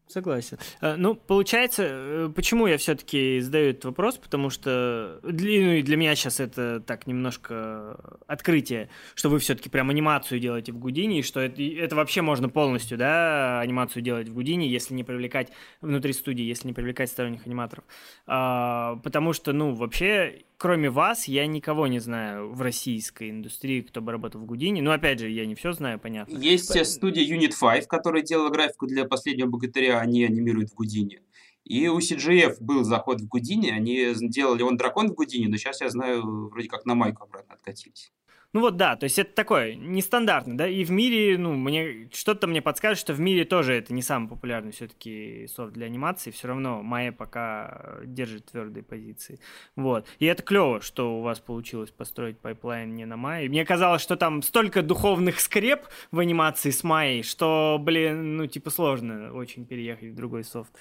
Согласен. 0.07 0.59
Э, 0.81 0.97
ну, 0.97 1.15
получается, 1.15 1.83
э, 1.83 2.33
почему 2.35 2.67
я 2.67 2.77
все-таки 2.77 3.41
задаю 3.41 3.71
этот 3.71 3.87
вопрос, 3.87 4.17
потому 4.17 4.51
что 4.51 5.19
для, 5.25 5.61
ну, 5.61 5.73
и 5.73 5.83
для 5.83 5.97
меня 5.97 6.15
сейчас 6.15 6.41
это 6.41 6.81
так 6.81 7.07
немножко 7.07 7.99
открытие, 8.27 8.91
что 9.15 9.31
вы 9.31 9.39
все-таки 9.39 9.71
прям 9.71 9.91
анимацию 9.91 10.39
делаете 10.39 10.73
в 10.73 10.79
Гудине, 10.79 11.21
и 11.21 11.23
что 11.23 11.41
это, 11.41 11.61
это 11.63 11.97
вообще 11.97 12.21
можно 12.21 12.49
полностью, 12.49 12.97
да, 12.99 13.61
анимацию 13.61 14.03
делать 14.03 14.29
в 14.29 14.35
Гудине, 14.35 14.69
если 14.69 14.95
не 14.95 15.05
привлекать 15.05 15.51
внутри 15.81 16.13
студии, 16.13 16.45
если 16.45 16.69
не 16.69 16.75
привлекать 16.75 17.11
сторонних 17.11 17.47
аниматоров. 17.47 17.85
А, 18.27 18.97
потому 19.03 19.33
что, 19.33 19.53
ну, 19.53 19.75
вообще 19.75 20.45
кроме 20.65 20.89
вас, 20.89 21.29
я 21.29 21.47
никого 21.47 21.89
не 21.89 21.99
знаю 21.99 22.51
в 22.51 22.63
российской 22.63 23.29
индустрии, 23.29 23.83
кто 23.83 24.01
бы 24.01 24.13
работал 24.13 24.41
в 24.41 24.47
Гудине. 24.47 24.81
Ну, 24.81 24.93
опять 24.93 25.19
же, 25.19 25.29
я 25.29 25.45
не 25.45 25.55
все 25.55 25.73
знаю, 25.73 26.01
понятно. 26.01 26.39
Есть 26.39 26.87
студия 26.87 27.23
Unit 27.23 27.53
5, 27.61 27.87
которая 27.87 28.23
делала 28.23 28.49
графику 28.49 28.87
для 28.87 29.05
последнего 29.05 29.47
богатыря, 29.47 30.01
они 30.01 30.25
анимируют 30.25 30.71
в 30.71 30.75
Гудине. 30.75 31.21
И 31.65 31.87
у 31.89 31.99
CGF 31.99 32.57
был 32.61 32.83
заход 32.83 33.21
в 33.21 33.29
Гудине, 33.29 33.75
они 33.75 34.15
делали 34.15 34.63
он 34.63 34.79
дракон 34.79 35.11
в 35.11 35.15
Гудине, 35.15 35.49
но 35.49 35.59
сейчас 35.59 35.83
я 35.83 35.91
знаю, 35.91 36.49
вроде 36.49 36.69
как 36.69 36.87
на 36.87 36.95
майку 36.95 37.25
обратно 37.25 37.57
откатились. 37.57 38.11
Ну 38.55 38.61
вот 38.61 38.77
да, 38.77 38.95
то 38.95 39.03
есть 39.03 39.19
это 39.19 39.35
такое 39.35 39.75
нестандартно, 39.75 40.57
да, 40.57 40.69
и 40.69 40.85
в 40.85 40.91
мире, 40.93 41.37
ну, 41.37 41.55
мне 41.55 42.09
что-то 42.13 42.47
мне 42.47 42.63
подскажет, 42.63 43.01
что 43.01 43.13
в 43.13 43.19
мире 43.19 43.45
тоже 43.45 43.75
это 43.75 43.93
не 43.93 44.01
самый 44.01 44.29
популярный 44.29 44.71
все-таки 44.71 45.49
софт 45.53 45.73
для 45.73 45.87
анимации, 45.87 46.31
все 46.31 46.47
равно 46.47 46.81
Майя 46.81 47.11
пока 47.11 47.99
держит 48.05 48.47
твердые 48.47 48.85
позиции, 48.85 49.41
вот. 49.75 50.07
И 50.21 50.27
это 50.27 50.45
клево, 50.45 50.81
что 50.81 51.19
у 51.19 51.23
вас 51.23 51.41
получилось 51.41 51.91
построить 51.91 52.39
pipeline 52.39 52.95
не 52.95 53.07
на 53.07 53.17
Майе. 53.17 53.49
Мне 53.49 53.65
казалось, 53.65 54.03
что 54.03 54.17
там 54.17 54.41
столько 54.41 54.83
духовных 54.83 55.41
скреп 55.41 55.81
в 56.13 56.21
анимации 56.21 56.71
с 56.71 56.85
Майей, 56.85 57.25
что, 57.25 57.79
блин, 57.81 58.37
ну, 58.37 58.47
типа 58.47 58.71
сложно 58.71 59.33
очень 59.33 59.67
переехать 59.67 60.13
в 60.13 60.15
другой 60.15 60.45
софт. 60.45 60.73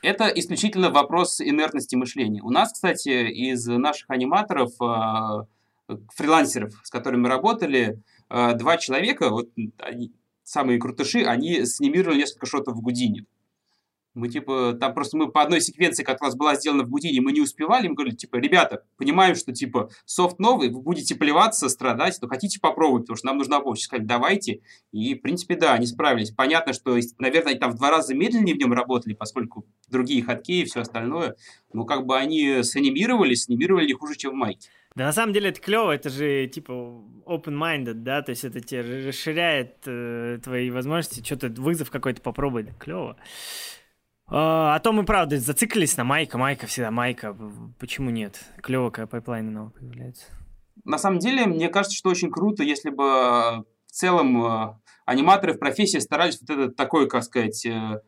Это 0.00 0.28
исключительно 0.28 0.90
вопрос 0.90 1.42
инертности 1.42 1.94
мышления. 1.94 2.40
У 2.40 2.50
нас, 2.50 2.72
кстати, 2.72 3.28
из 3.28 3.66
наших 3.66 4.08
аниматоров 4.08 4.70
а, 4.80 5.46
фрилансеров, 6.14 6.74
с 6.82 6.90
которыми 6.90 7.22
мы 7.22 7.28
работали, 7.28 8.02
э, 8.28 8.54
два 8.54 8.76
человека, 8.76 9.30
вот 9.30 9.50
они, 9.78 10.12
самые 10.42 10.78
крутыши, 10.78 11.24
они 11.24 11.64
снимировали 11.64 12.18
несколько 12.18 12.46
шотов 12.46 12.76
в 12.76 12.80
Гудине. 12.80 13.26
Мы 14.18 14.28
типа, 14.28 14.76
там 14.78 14.94
просто 14.94 15.16
мы 15.16 15.30
по 15.30 15.42
одной 15.42 15.60
секвенции, 15.60 16.02
как 16.02 16.20
у 16.20 16.24
нас 16.24 16.34
была 16.34 16.56
сделана 16.56 16.82
в 16.82 16.90
Гудине, 16.90 17.20
мы 17.20 17.32
не 17.32 17.40
успевали, 17.40 17.86
мы 17.86 17.94
говорили, 17.94 18.16
типа, 18.16 18.36
ребята, 18.36 18.82
понимаем, 18.96 19.36
что 19.36 19.52
типа 19.52 19.90
софт 20.04 20.40
новый, 20.40 20.70
вы 20.70 20.80
будете 20.80 21.14
плеваться, 21.14 21.68
страдать, 21.68 22.18
то 22.20 22.26
хотите 22.26 22.58
попробовать, 22.60 23.04
потому 23.04 23.16
что 23.16 23.26
нам 23.28 23.38
нужна 23.38 23.60
помощь. 23.60 23.82
Сказали, 23.82 24.06
давайте. 24.06 24.60
И, 24.92 25.14
в 25.14 25.22
принципе, 25.22 25.54
да, 25.54 25.74
они 25.74 25.86
справились. 25.86 26.32
Понятно, 26.32 26.72
что, 26.72 26.98
наверное, 27.18 27.52
они 27.52 27.60
там 27.60 27.70
в 27.70 27.76
два 27.76 27.90
раза 27.90 28.14
медленнее 28.14 28.56
в 28.56 28.58
нем 28.58 28.72
работали, 28.72 29.14
поскольку 29.14 29.64
другие 29.88 30.22
хоткеи 30.22 30.62
и 30.62 30.64
все 30.64 30.80
остальное. 30.80 31.36
Но 31.72 31.84
как 31.84 32.04
бы 32.04 32.16
они 32.16 32.64
санимировали, 32.64 33.34
санимировали 33.34 33.86
не 33.86 33.92
хуже, 33.92 34.16
чем 34.16 34.32
в 34.32 34.34
майке. 34.34 34.68
Да 34.94 35.04
на 35.04 35.12
самом 35.12 35.32
деле 35.32 35.50
это 35.50 35.60
клево, 35.60 35.92
это 35.92 36.10
же 36.10 36.48
типа 36.48 36.72
open-minded, 37.24 37.94
да, 37.94 38.20
то 38.22 38.30
есть 38.30 38.42
это 38.42 38.60
тебе 38.60 39.06
расширяет 39.06 39.76
э, 39.86 40.40
твои 40.42 40.70
возможности, 40.70 41.24
что-то 41.24 41.48
вызов 41.50 41.90
какой-то 41.90 42.20
попробовать, 42.20 42.76
клево. 42.78 43.16
А, 44.30 44.74
а 44.74 44.80
то 44.80 44.92
мы, 44.92 45.04
правда, 45.04 45.38
зациклились 45.38 45.96
на 45.96 46.04
майка, 46.04 46.38
майка 46.38 46.66
всегда 46.66 46.90
майка. 46.90 47.36
Почему 47.78 48.10
нет? 48.10 48.40
Клево, 48.62 48.90
когда 48.90 49.06
пайплайны 49.06 49.50
новые 49.50 49.72
появляются. 49.72 50.26
На 50.84 50.98
самом 50.98 51.18
деле, 51.18 51.46
мне 51.46 51.68
кажется, 51.68 51.96
что 51.96 52.10
очень 52.10 52.30
круто, 52.30 52.62
если 52.62 52.90
бы 52.90 53.04
в 53.04 53.90
целом 53.90 54.44
э, 54.44 54.74
аниматоры 55.06 55.54
в 55.54 55.58
профессии 55.58 55.98
старались 55.98 56.40
вот 56.40 56.50
это 56.50 56.70
такой, 56.70 57.08
как 57.08 57.24
сказать, 57.24 57.66
э, 57.66 58.00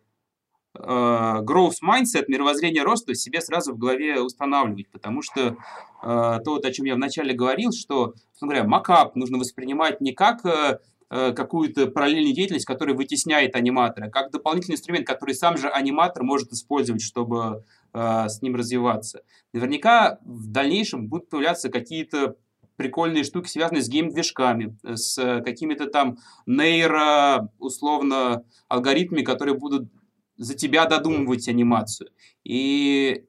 Э, 0.72 1.40
growth 1.42 1.78
mindset, 1.84 2.26
мировоззрение 2.28 2.84
роста 2.84 3.14
себе 3.14 3.40
сразу 3.40 3.74
в 3.74 3.78
голове 3.78 4.20
устанавливать, 4.20 4.88
потому 4.90 5.20
что 5.20 5.56
э, 6.02 6.38
то, 6.44 6.60
о 6.62 6.70
чем 6.70 6.86
я 6.86 6.94
вначале 6.94 7.34
говорил, 7.34 7.72
что, 7.72 8.14
говоря, 8.40 8.62
макап 8.62 9.16
нужно 9.16 9.38
воспринимать 9.38 10.01
не 10.01 10.12
как 10.12 10.47
э, 10.47 10.48
э, 10.48 10.78
какую-то 11.11 11.89
параллельную 11.89 12.35
деятельность, 12.35 12.66
которая 12.66 12.97
вытесняет 12.97 13.57
аниматора, 13.57 14.09
как 14.09 14.31
дополнительный 14.31 14.74
инструмент, 14.74 15.07
который 15.07 15.35
сам 15.35 15.57
же 15.57 15.69
аниматор 15.69 16.23
может 16.23 16.53
использовать, 16.53 17.03
чтобы 17.03 17.65
э, 17.93 18.28
с 18.28 18.41
ним 18.43 18.55
развиваться. 18.55 19.23
Наверняка 19.53 20.20
в 20.24 20.47
дальнейшем 20.47 21.09
будут 21.09 21.28
появляться 21.28 21.69
какие-то 21.69 22.37
прикольные 22.77 23.24
штуки, 23.24 23.49
связанные 23.49 23.82
с 23.82 23.91
гейм-движками, 23.91 24.77
с 24.85 25.43
какими-то 25.45 25.87
там 25.87 26.16
нейро, 26.47 27.51
условно, 27.59 28.45
алгоритмами, 28.69 29.23
которые 29.23 29.59
будут 29.59 29.91
за 30.39 30.55
тебя 30.55 30.87
додумывать 30.87 31.47
анимацию. 31.49 32.11
И 32.45 33.27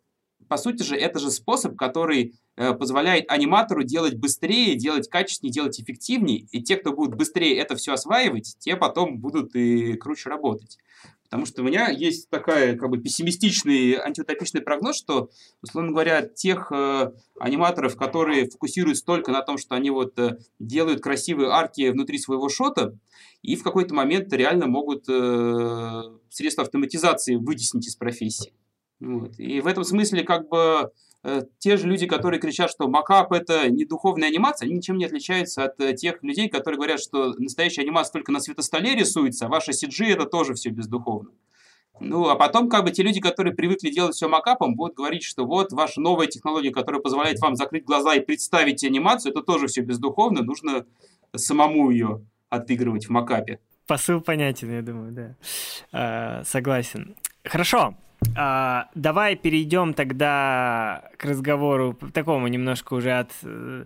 по 0.47 0.57
сути 0.57 0.83
же 0.83 0.95
это 0.95 1.19
же 1.19 1.31
способ, 1.31 1.75
который 1.75 2.23
э, 2.23 2.33
позволяет 2.77 3.29
аниматору 3.29 3.83
делать 3.83 4.15
быстрее, 4.15 4.75
делать 4.75 5.09
качественнее, 5.09 5.53
делать 5.53 5.79
эффективнее. 5.79 6.47
И 6.51 6.61
те, 6.61 6.77
кто 6.77 6.93
будут 6.93 7.15
быстрее 7.15 7.57
это 7.57 7.75
все 7.75 7.93
осваивать, 7.93 8.55
те 8.59 8.75
потом 8.75 9.19
будут 9.19 9.55
и 9.55 9.93
круче 9.93 10.29
работать. 10.29 10.77
Потому 11.31 11.45
что 11.45 11.61
у 11.61 11.65
меня 11.65 11.87
есть 11.87 12.29
такая 12.29 12.75
как 12.75 12.89
бы 12.89 12.97
пессимистичный 12.97 13.93
антиутопичный 13.93 14.59
прогноз, 14.59 14.97
что, 14.97 15.29
условно 15.61 15.91
говоря, 15.91 16.23
тех 16.23 16.73
э, 16.73 17.13
аниматоров, 17.39 17.95
которые 17.95 18.49
фокусируются 18.49 19.05
только 19.05 19.31
на 19.31 19.41
том, 19.41 19.57
что 19.57 19.75
они 19.75 19.91
вот 19.91 20.19
э, 20.19 20.39
делают 20.59 20.99
красивые 20.99 21.49
арки 21.49 21.89
внутри 21.89 22.17
своего 22.17 22.49
шота, 22.49 22.97
и 23.41 23.55
в 23.55 23.63
какой-то 23.63 23.93
момент 23.95 24.33
реально 24.33 24.67
могут 24.67 25.05
э, 25.07 26.01
средства 26.29 26.65
автоматизации 26.65 27.35
вытеснить 27.35 27.87
из 27.87 27.95
профессии. 27.95 28.51
Вот. 28.99 29.39
И 29.39 29.61
в 29.61 29.67
этом 29.67 29.85
смысле 29.85 30.23
как 30.23 30.49
бы 30.49 30.59
Э, 30.59 30.87
те 31.59 31.77
же 31.77 31.87
люди, 31.87 32.07
которые 32.07 32.39
кричат, 32.39 32.71
что 32.71 32.87
макап 32.87 33.31
это 33.31 33.69
не 33.69 33.85
духовная 33.85 34.29
анимация, 34.29 34.65
они 34.65 34.77
ничем 34.77 34.97
не 34.97 35.05
отличаются 35.05 35.65
от 35.65 35.79
э, 35.79 35.93
тех 35.93 36.23
людей, 36.23 36.49
которые 36.49 36.77
говорят, 36.77 36.99
что 36.99 37.33
настоящая 37.37 37.83
анимация 37.83 38.13
только 38.13 38.31
на 38.31 38.39
светостоле 38.39 38.95
рисуется, 38.95 39.45
а 39.45 39.49
ваша 39.49 39.71
CG 39.71 40.05
это 40.07 40.25
тоже 40.25 40.55
все 40.55 40.69
бездуховно. 40.69 41.29
Ну, 41.99 42.27
а 42.29 42.35
потом, 42.35 42.67
как 42.69 42.83
бы, 42.83 42.91
те 42.91 43.03
люди, 43.03 43.19
которые 43.19 43.53
привыкли 43.53 43.91
делать 43.91 44.15
все 44.15 44.27
мокапом, 44.27 44.75
будут 44.75 44.95
говорить, 44.95 45.21
что 45.21 45.45
вот 45.45 45.71
ваша 45.71 46.01
новая 46.01 46.25
технология, 46.25 46.71
которая 46.71 46.99
позволяет 46.99 47.39
вам 47.39 47.55
закрыть 47.55 47.85
глаза 47.85 48.15
и 48.15 48.19
представить 48.19 48.83
анимацию, 48.83 49.31
это 49.31 49.43
тоже 49.43 49.67
все 49.67 49.81
бездуховно, 49.81 50.41
нужно 50.41 50.87
самому 51.35 51.91
ее 51.91 52.25
отыгрывать 52.49 53.05
в 53.05 53.09
мокапе. 53.11 53.59
Посыл 53.85 54.21
понятен, 54.21 54.71
я 54.71 54.81
думаю, 54.81 55.11
да. 55.11 55.35
А, 55.91 56.43
согласен. 56.43 57.15
Хорошо. 57.43 57.95
А, 58.35 58.89
давай 58.93 59.35
перейдем 59.35 59.93
тогда 59.93 61.09
к 61.17 61.25
разговору 61.25 61.97
такому 62.13 62.47
немножко 62.47 62.93
уже 62.93 63.11
от 63.11 63.31
э, 63.43 63.85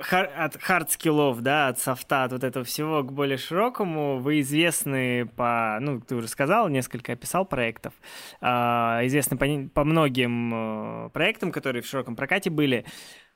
от 0.00 0.60
хардскиллов, 0.60 1.40
да, 1.40 1.68
от 1.68 1.78
софта, 1.78 2.24
от 2.24 2.32
вот 2.32 2.44
этого 2.44 2.64
всего 2.64 3.02
к 3.02 3.12
более 3.12 3.38
широкому. 3.38 4.18
Вы 4.18 4.40
известны 4.40 5.26
по, 5.26 5.78
ну, 5.80 6.00
ты 6.00 6.16
уже 6.16 6.28
сказал, 6.28 6.68
несколько 6.68 7.12
описал 7.12 7.44
проектов, 7.46 7.94
а, 8.40 9.00
известны 9.04 9.36
по, 9.36 9.46
по 9.72 9.84
многим 9.84 11.06
э, 11.06 11.10
проектам, 11.10 11.52
которые 11.52 11.82
в 11.82 11.86
широком 11.86 12.16
прокате 12.16 12.50
были. 12.50 12.84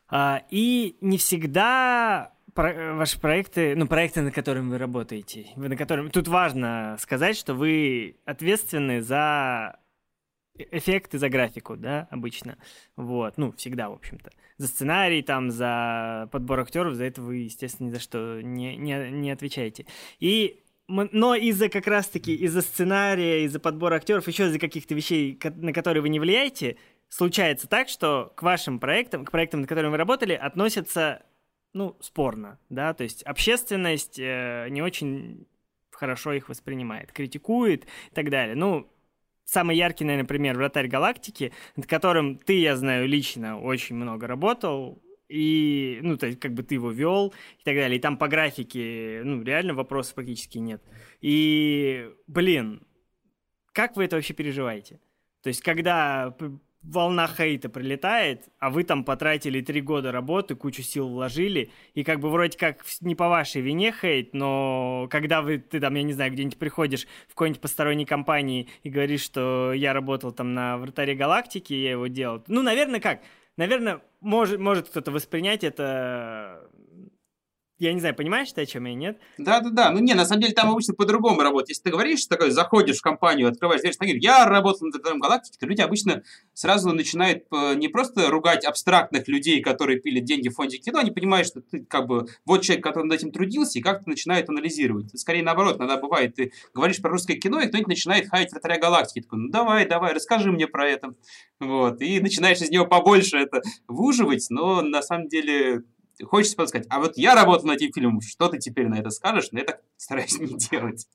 А, 0.08 0.42
и 0.50 0.96
не 1.00 1.18
всегда 1.18 2.32
про, 2.54 2.94
ваши 2.94 3.18
проекты, 3.20 3.74
ну, 3.76 3.86
проекты, 3.86 4.22
на 4.22 4.30
которых 4.30 4.64
вы 4.64 4.78
работаете, 4.78 5.46
на 5.56 5.76
котором, 5.76 6.10
тут 6.10 6.28
важно 6.28 6.96
сказать, 7.00 7.36
что 7.36 7.54
вы 7.54 8.16
ответственны 8.24 9.00
за 9.02 9.78
эффекты 10.56 11.18
за 11.18 11.28
графику, 11.28 11.76
да, 11.76 12.08
обычно. 12.10 12.58
Вот, 12.96 13.38
ну, 13.38 13.52
всегда, 13.52 13.88
в 13.88 13.94
общем-то. 13.94 14.30
За 14.58 14.66
сценарий, 14.66 15.22
там, 15.22 15.50
за 15.50 16.28
подбор 16.32 16.60
актеров, 16.60 16.94
за 16.94 17.04
это 17.04 17.22
вы, 17.22 17.36
естественно, 17.36 17.88
ни 17.88 17.92
за 17.92 18.00
что 18.00 18.40
не, 18.42 18.76
не, 18.76 19.10
не 19.10 19.30
отвечаете. 19.30 19.86
И 20.18 20.62
но 20.90 21.36
из-за 21.36 21.68
как 21.68 21.86
раз-таки, 21.86 22.34
из-за 22.34 22.62
сценария, 22.62 23.44
из-за 23.44 23.60
подбора 23.60 23.94
актеров, 23.94 24.26
еще 24.26 24.46
из-за 24.46 24.58
каких-то 24.58 24.92
вещей, 24.92 25.38
на 25.54 25.72
которые 25.72 26.02
вы 26.02 26.08
не 26.08 26.18
влияете, 26.18 26.78
случается 27.08 27.68
так, 27.68 27.88
что 27.88 28.32
к 28.34 28.42
вашим 28.42 28.80
проектам, 28.80 29.24
к 29.24 29.30
проектам, 29.30 29.60
над 29.60 29.68
которыми 29.68 29.92
вы 29.92 29.96
работали, 29.98 30.32
относятся, 30.32 31.22
ну, 31.72 31.96
спорно, 32.00 32.58
да, 32.68 32.94
то 32.94 33.04
есть 33.04 33.22
общественность 33.22 34.18
э, 34.18 34.66
не 34.70 34.82
очень 34.82 35.46
хорошо 35.90 36.32
их 36.32 36.48
воспринимает, 36.48 37.12
критикует 37.12 37.84
и 37.84 38.14
так 38.14 38.30
далее. 38.30 38.56
Ну, 38.56 38.90
самый 39.44 39.76
яркий, 39.76 40.04
наверное, 40.04 40.26
пример 40.26 40.56
«Вратарь 40.56 40.88
галактики», 40.88 41.52
над 41.76 41.86
которым 41.86 42.38
ты, 42.38 42.60
я 42.60 42.76
знаю, 42.76 43.06
лично 43.06 43.60
очень 43.60 43.96
много 43.96 44.26
работал, 44.26 45.02
и, 45.28 46.00
ну, 46.02 46.16
то 46.16 46.26
есть, 46.26 46.40
как 46.40 46.54
бы 46.54 46.62
ты 46.64 46.74
его 46.74 46.90
вел 46.90 47.32
и 47.60 47.64
так 47.64 47.76
далее. 47.76 47.98
И 47.98 48.00
там 48.00 48.18
по 48.18 48.26
графике, 48.26 49.22
ну, 49.24 49.42
реально 49.42 49.74
вопросов 49.74 50.14
практически 50.14 50.58
нет. 50.58 50.82
И, 51.20 52.10
блин, 52.26 52.84
как 53.72 53.96
вы 53.96 54.04
это 54.04 54.16
вообще 54.16 54.34
переживаете? 54.34 55.00
То 55.42 55.48
есть, 55.48 55.62
когда 55.62 56.36
волна 56.82 57.28
хейта 57.28 57.68
прилетает, 57.68 58.48
а 58.58 58.70
вы 58.70 58.84
там 58.84 59.04
потратили 59.04 59.60
три 59.60 59.80
года 59.80 60.12
работы, 60.12 60.54
кучу 60.54 60.82
сил 60.82 61.08
вложили, 61.08 61.70
и 61.94 62.04
как 62.04 62.20
бы 62.20 62.30
вроде 62.30 62.56
как 62.56 62.84
не 63.00 63.14
по 63.14 63.28
вашей 63.28 63.60
вине 63.60 63.92
хейт, 63.92 64.32
но 64.32 65.06
когда 65.10 65.42
вы, 65.42 65.58
ты 65.58 65.78
там, 65.78 65.94
я 65.94 66.02
не 66.02 66.12
знаю, 66.12 66.32
где-нибудь 66.32 66.58
приходишь 66.58 67.06
в 67.28 67.30
какой-нибудь 67.30 67.60
посторонней 67.60 68.06
компании 68.06 68.68
и 68.82 68.90
говоришь, 68.90 69.22
что 69.22 69.72
я 69.74 69.92
работал 69.92 70.32
там 70.32 70.54
на 70.54 70.78
вратаре 70.78 71.14
галактики, 71.14 71.74
я 71.74 71.92
его 71.92 72.06
делал, 72.06 72.42
ну, 72.46 72.62
наверное, 72.62 73.00
как? 73.00 73.20
Наверное, 73.56 74.00
может, 74.20 74.58
может 74.58 74.88
кто-то 74.88 75.10
воспринять 75.10 75.64
это 75.64 76.70
я 77.80 77.94
не 77.94 78.00
знаю, 78.00 78.14
понимаешь 78.14 78.52
ты, 78.52 78.60
о 78.60 78.66
чем 78.66 78.84
я, 78.84 78.94
нет? 78.94 79.18
Да-да-да. 79.38 79.90
Ну, 79.90 80.00
не, 80.00 80.12
на 80.12 80.26
самом 80.26 80.42
деле 80.42 80.52
там 80.52 80.70
обычно 80.70 80.92
по-другому 80.94 81.40
работает. 81.40 81.70
Если 81.70 81.84
ты 81.84 81.90
говоришь, 81.90 82.26
такой, 82.26 82.50
заходишь 82.50 82.98
в 82.98 83.02
компанию, 83.02 83.48
открываешь 83.48 83.80
дверь, 83.80 83.94
говоришь, 83.98 84.22
я 84.22 84.44
работал 84.44 84.86
на 84.86 84.96
этом 84.96 85.18
галактике, 85.18 85.56
то 85.58 85.66
люди 85.66 85.80
обычно 85.80 86.22
сразу 86.52 86.92
начинают 86.92 87.44
э, 87.50 87.74
не 87.76 87.88
просто 87.88 88.28
ругать 88.30 88.66
абстрактных 88.66 89.28
людей, 89.28 89.62
которые 89.62 89.98
пили 89.98 90.20
деньги 90.20 90.48
в 90.48 90.56
фонде 90.56 90.76
кино, 90.76 90.98
они 90.98 91.10
понимают, 91.10 91.46
что 91.46 91.62
ты 91.62 91.82
как 91.84 92.06
бы 92.06 92.26
вот 92.44 92.62
человек, 92.62 92.84
который 92.84 93.04
над 93.04 93.18
этим 93.18 93.32
трудился, 93.32 93.78
и 93.78 93.82
как-то 93.82 94.10
начинает 94.10 94.50
анализировать. 94.50 95.18
Скорее 95.18 95.42
наоборот, 95.42 95.78
иногда 95.78 95.96
бывает, 95.96 96.34
ты 96.34 96.52
говоришь 96.74 97.00
про 97.00 97.10
русское 97.10 97.36
кино, 97.36 97.60
и 97.60 97.68
кто-нибудь 97.68 97.88
начинает 97.88 98.28
хаять 98.28 98.52
вратаря 98.52 98.78
галактики. 98.78 99.22
Такой, 99.22 99.38
ну 99.38 99.48
давай, 99.48 99.88
давай, 99.88 100.12
расскажи 100.12 100.52
мне 100.52 100.66
про 100.66 100.86
это. 100.86 101.14
Вот. 101.60 102.02
И 102.02 102.20
начинаешь 102.20 102.60
из 102.60 102.70
него 102.70 102.84
побольше 102.84 103.38
это 103.38 103.62
выуживать, 103.88 104.46
но 104.50 104.82
на 104.82 105.00
самом 105.00 105.28
деле 105.28 105.82
хочется 106.22 106.56
просто 106.56 106.78
сказать, 106.78 106.86
а 106.90 107.00
вот 107.00 107.16
я 107.16 107.34
работал 107.34 107.66
над 107.66 107.76
этим 107.76 107.92
фильмом, 107.92 108.20
что 108.20 108.48
ты 108.48 108.58
теперь 108.58 108.88
на 108.88 108.98
это 108.98 109.10
скажешь? 109.10 109.48
Но 109.52 109.60
я 109.60 109.64
так 109.64 109.80
стараюсь 109.96 110.38
не 110.38 110.56
делать. 110.56 111.06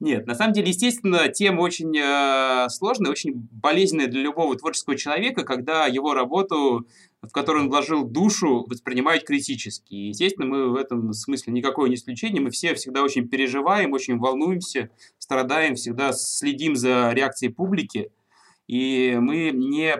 Нет, 0.00 0.26
на 0.26 0.34
самом 0.34 0.52
деле, 0.52 0.68
естественно, 0.68 1.28
тема 1.28 1.62
очень 1.62 1.96
э, 1.96 2.68
сложная, 2.68 3.10
очень 3.10 3.48
болезненная 3.50 4.08
для 4.08 4.20
любого 4.20 4.56
творческого 4.56 4.96
человека, 4.96 5.42
когда 5.44 5.86
его 5.86 6.14
работу, 6.14 6.86
в 7.22 7.30
которую 7.30 7.64
он 7.64 7.70
вложил 7.70 8.04
душу, 8.04 8.64
воспринимают 8.68 9.24
критически. 9.24 9.94
И, 9.94 10.08
естественно, 10.08 10.46
мы 10.46 10.70
в 10.70 10.76
этом 10.76 11.12
смысле 11.12 11.52
никакое 11.52 11.88
не 11.88 11.96
исключение. 11.96 12.42
Мы 12.42 12.50
все 12.50 12.74
всегда 12.74 13.02
очень 13.02 13.28
переживаем, 13.28 13.92
очень 13.92 14.18
волнуемся, 14.18 14.90
страдаем, 15.18 15.76
всегда 15.76 16.12
следим 16.12 16.76
за 16.76 17.12
реакцией 17.12 17.52
публики. 17.52 18.10
И 18.66 19.16
мы 19.18 19.50
не 19.50 19.96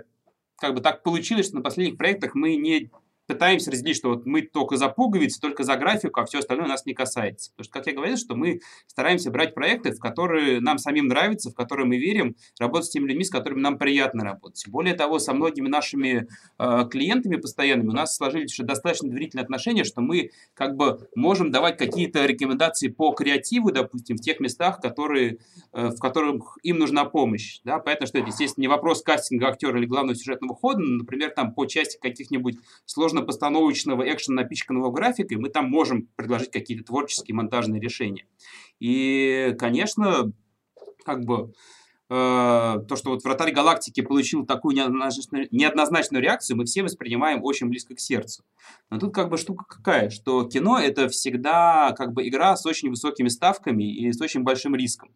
как 0.58 0.74
бы 0.74 0.80
так 0.80 1.02
получилось, 1.02 1.46
что 1.46 1.56
на 1.56 1.62
последних 1.62 1.98
проектах 1.98 2.34
мы 2.34 2.56
не 2.56 2.90
пытаемся 3.26 3.70
разделить, 3.70 3.96
что 3.96 4.10
вот 4.10 4.26
мы 4.26 4.42
только 4.42 4.76
за 4.76 4.88
пуговицы, 4.88 5.40
только 5.40 5.64
за 5.64 5.76
графику, 5.76 6.20
а 6.20 6.24
все 6.24 6.38
остальное 6.38 6.68
нас 6.68 6.86
не 6.86 6.94
касается. 6.94 7.50
Потому 7.50 7.64
что, 7.64 7.72
как 7.72 7.86
я 7.86 7.92
говорил, 7.94 8.16
что 8.16 8.34
мы 8.34 8.60
стараемся 8.86 9.30
брать 9.30 9.54
проекты, 9.54 9.92
в 9.92 9.98
которые 9.98 10.60
нам 10.60 10.78
самим 10.78 11.06
нравятся, 11.06 11.50
в 11.50 11.54
которые 11.54 11.86
мы 11.86 11.96
верим, 11.98 12.36
работать 12.58 12.86
с 12.86 12.90
теми 12.90 13.08
людьми, 13.08 13.24
с 13.24 13.30
которыми 13.30 13.60
нам 13.60 13.78
приятно 13.78 14.24
работать. 14.24 14.64
Более 14.68 14.94
того, 14.94 15.18
со 15.18 15.34
многими 15.34 15.68
нашими 15.68 16.28
э, 16.58 16.88
клиентами 16.90 17.36
постоянными 17.36 17.88
у 17.88 17.92
нас 17.92 18.16
сложились 18.16 18.52
уже 18.52 18.64
достаточно 18.64 19.08
доверительные 19.08 19.42
отношения, 19.42 19.84
что 19.84 20.00
мы 20.00 20.30
как 20.54 20.76
бы 20.76 21.08
можем 21.14 21.50
давать 21.50 21.76
какие-то 21.76 22.24
рекомендации 22.26 22.88
по 22.88 23.12
креативу, 23.12 23.72
допустим, 23.72 24.16
в 24.16 24.20
тех 24.20 24.40
местах, 24.40 24.80
которые, 24.80 25.38
э, 25.72 25.88
в 25.88 25.98
которых 25.98 26.58
им 26.62 26.78
нужна 26.78 27.04
помощь. 27.04 27.60
Да? 27.64 27.78
Понятно, 27.78 28.06
что 28.06 28.18
это, 28.18 28.28
естественно, 28.28 28.62
не 28.62 28.68
вопрос 28.68 29.02
кастинга 29.02 29.48
актера 29.48 29.78
или 29.78 29.86
главного 29.86 30.16
сюжетного 30.16 30.54
хода, 30.54 30.78
но, 30.80 30.98
например, 30.98 31.30
там 31.30 31.52
по 31.52 31.66
части 31.66 31.98
каких-нибудь 32.00 32.58
сложных 32.84 33.15
постановочного 33.22 34.02
экшена, 34.02 34.42
напичканного 34.42 34.90
графикой, 34.90 35.36
мы 35.36 35.48
там 35.48 35.68
можем 35.68 36.08
предложить 36.16 36.50
какие-то 36.50 36.84
творческие 36.84 37.34
монтажные 37.34 37.80
решения. 37.80 38.26
И, 38.80 39.54
конечно, 39.58 40.32
как 41.04 41.24
бы 41.24 41.52
э, 42.08 42.14
то, 42.88 42.96
что 42.96 43.10
вот 43.10 43.24
«Вратарь 43.24 43.52
галактики» 43.52 44.00
получил 44.00 44.44
такую 44.44 44.76
неоднозначную, 44.76 45.48
неоднозначную 45.50 46.22
реакцию, 46.22 46.56
мы 46.56 46.64
все 46.64 46.82
воспринимаем 46.82 47.42
очень 47.42 47.68
близко 47.68 47.94
к 47.94 48.00
сердцу. 48.00 48.44
Но 48.90 48.98
тут 48.98 49.14
как 49.14 49.28
бы 49.28 49.38
штука 49.38 49.64
какая, 49.68 50.10
что 50.10 50.44
кино– 50.44 50.78
это 50.80 51.08
всегда 51.08 51.92
как 51.96 52.12
бы 52.12 52.28
игра 52.28 52.56
с 52.56 52.66
очень 52.66 52.90
высокими 52.90 53.28
ставками 53.28 53.84
и 53.84 54.12
с 54.12 54.20
очень 54.20 54.42
большим 54.42 54.74
риском. 54.74 55.10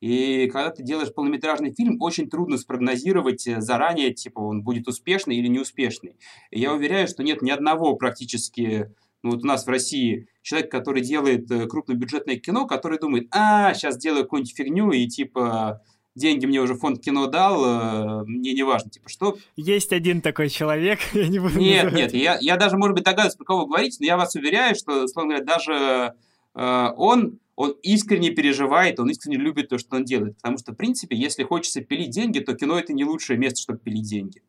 И 0.00 0.48
когда 0.48 0.70
ты 0.70 0.82
делаешь 0.82 1.12
полнометражный 1.12 1.74
фильм, 1.74 2.00
очень 2.00 2.30
трудно 2.30 2.56
спрогнозировать 2.56 3.46
э, 3.46 3.60
заранее, 3.60 4.14
типа, 4.14 4.40
он 4.40 4.62
будет 4.62 4.88
успешный 4.88 5.36
или 5.36 5.48
неуспешный. 5.48 6.16
И 6.50 6.58
я 6.58 6.72
уверяю, 6.72 7.06
что 7.06 7.22
нет 7.22 7.42
ни 7.42 7.50
одного 7.50 7.94
практически 7.96 8.90
ну, 9.22 9.32
вот 9.32 9.44
у 9.44 9.46
нас 9.46 9.66
в 9.66 9.68
России 9.68 10.26
человек, 10.42 10.70
который 10.70 11.02
делает 11.02 11.50
э, 11.50 11.66
крупнобюджетное 11.66 12.36
кино, 12.36 12.66
который 12.66 12.98
думает, 12.98 13.28
а, 13.32 13.74
сейчас 13.74 13.98
делаю 13.98 14.22
какую-нибудь 14.22 14.56
фигню, 14.56 14.90
и 14.92 15.06
типа 15.06 15.82
деньги 16.14 16.46
мне 16.46 16.60
уже 16.60 16.74
фонд 16.74 17.02
кино 17.02 17.26
дал, 17.26 17.64
э, 17.64 18.24
мне 18.24 18.54
не 18.54 18.62
важно, 18.62 18.90
типа, 18.90 19.08
что... 19.08 19.36
Есть 19.56 19.92
один 19.92 20.22
такой 20.22 20.48
человек, 20.48 21.00
я 21.12 21.28
не 21.28 21.38
буду 21.38 21.58
Нет, 21.58 21.84
называть. 21.84 22.12
нет, 22.12 22.22
я, 22.22 22.38
я 22.40 22.56
даже, 22.56 22.76
может 22.76 22.94
быть, 22.94 23.04
догадываюсь, 23.04 23.36
про 23.36 23.44
кого 23.44 23.60
вы 23.60 23.66
говорите, 23.66 23.98
но 24.00 24.06
я 24.06 24.16
вас 24.16 24.34
уверяю, 24.34 24.74
что, 24.74 25.04
условно 25.04 25.34
говоря, 25.34 25.44
даже 25.44 26.14
э, 26.54 26.88
он 26.96 27.38
он 27.60 27.76
искренне 27.82 28.30
переживает, 28.30 28.98
он 29.00 29.10
искренне 29.10 29.36
любит 29.36 29.68
то, 29.68 29.76
что 29.76 29.96
он 29.96 30.04
делает. 30.06 30.36
Потому 30.36 30.56
что, 30.56 30.72
в 30.72 30.76
принципе, 30.76 31.14
если 31.14 31.42
хочется 31.42 31.82
пилить 31.82 32.08
деньги, 32.08 32.38
то 32.38 32.54
кино 32.54 32.78
это 32.78 32.94
не 32.94 33.04
лучшее 33.04 33.38
место, 33.38 33.60
чтобы 33.60 33.80
пилить 33.80 34.08
деньги. 34.08 34.42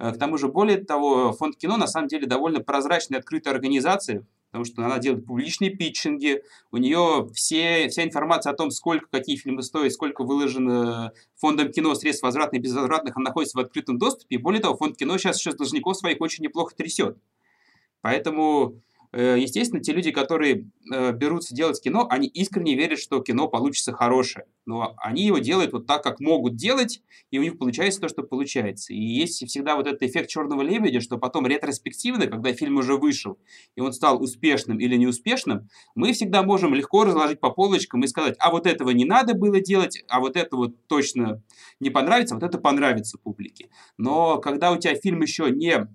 Э, 0.00 0.10
к 0.10 0.18
тому 0.18 0.36
же, 0.38 0.48
более 0.48 0.78
того, 0.78 1.32
фонд 1.32 1.56
кино 1.56 1.76
на 1.76 1.86
самом 1.86 2.08
деле 2.08 2.26
довольно 2.26 2.58
прозрачная, 2.58 3.20
открытая 3.20 3.54
организация, 3.54 4.26
потому 4.50 4.64
что 4.64 4.84
она 4.84 4.98
делает 4.98 5.24
публичные 5.24 5.70
питчинги, 5.70 6.42
у 6.72 6.78
нее 6.78 7.28
все, 7.32 7.88
вся 7.90 8.02
информация 8.02 8.52
о 8.52 8.56
том, 8.56 8.72
сколько 8.72 9.06
какие 9.08 9.36
фильмы 9.36 9.62
стоят, 9.62 9.92
сколько 9.92 10.24
выложено 10.24 11.12
фондом 11.36 11.70
кино 11.70 11.94
средств 11.94 12.24
возвратных 12.24 12.58
и 12.58 12.64
безвозвратных, 12.64 13.16
она 13.16 13.26
находится 13.26 13.56
в 13.56 13.60
открытом 13.60 13.98
доступе. 13.98 14.34
И 14.34 14.38
более 14.38 14.60
того, 14.60 14.76
фонд 14.76 14.96
кино 14.96 15.16
сейчас 15.16 15.36
сейчас 15.36 15.54
должников 15.54 15.96
своих 15.96 16.20
очень 16.20 16.42
неплохо 16.42 16.74
трясет. 16.74 17.18
Поэтому 18.00 18.80
естественно, 19.16 19.82
те 19.82 19.92
люди, 19.92 20.10
которые 20.10 20.66
э, 20.92 21.12
берутся 21.12 21.54
делать 21.54 21.80
кино, 21.80 22.06
они 22.10 22.28
искренне 22.28 22.74
верят, 22.74 22.98
что 22.98 23.20
кино 23.20 23.48
получится 23.48 23.92
хорошее. 23.92 24.46
Но 24.66 24.94
они 24.98 25.24
его 25.24 25.38
делают 25.38 25.72
вот 25.72 25.86
так, 25.86 26.02
как 26.02 26.20
могут 26.20 26.56
делать, 26.56 27.02
и 27.30 27.38
у 27.38 27.42
них 27.42 27.58
получается 27.58 28.00
то, 28.00 28.08
что 28.08 28.22
получается. 28.22 28.92
И 28.92 29.00
есть 29.00 29.46
всегда 29.46 29.76
вот 29.76 29.86
этот 29.86 30.02
эффект 30.02 30.28
черного 30.28 30.60
лебедя, 30.60 31.00
что 31.00 31.16
потом 31.16 31.46
ретроспективно, 31.46 32.26
когда 32.26 32.52
фильм 32.52 32.76
уже 32.76 32.96
вышел, 32.96 33.38
и 33.76 33.80
он 33.80 33.92
стал 33.92 34.22
успешным 34.22 34.78
или 34.78 34.96
неуспешным, 34.96 35.68
мы 35.94 36.12
всегда 36.12 36.42
можем 36.42 36.74
легко 36.74 37.04
разложить 37.04 37.40
по 37.40 37.50
полочкам 37.50 38.02
и 38.04 38.08
сказать, 38.08 38.36
а 38.38 38.50
вот 38.50 38.66
этого 38.66 38.90
не 38.90 39.06
надо 39.06 39.34
было 39.34 39.60
делать, 39.60 40.04
а 40.08 40.20
вот 40.20 40.36
это 40.36 40.56
вот 40.56 40.86
точно 40.86 41.42
не 41.80 41.88
понравится, 41.88 42.34
вот 42.34 42.44
это 42.44 42.58
понравится 42.58 43.16
публике. 43.18 43.70
Но 43.96 44.38
когда 44.38 44.70
у 44.70 44.78
тебя 44.78 44.94
фильм 44.94 45.22
еще 45.22 45.50
не 45.50 45.88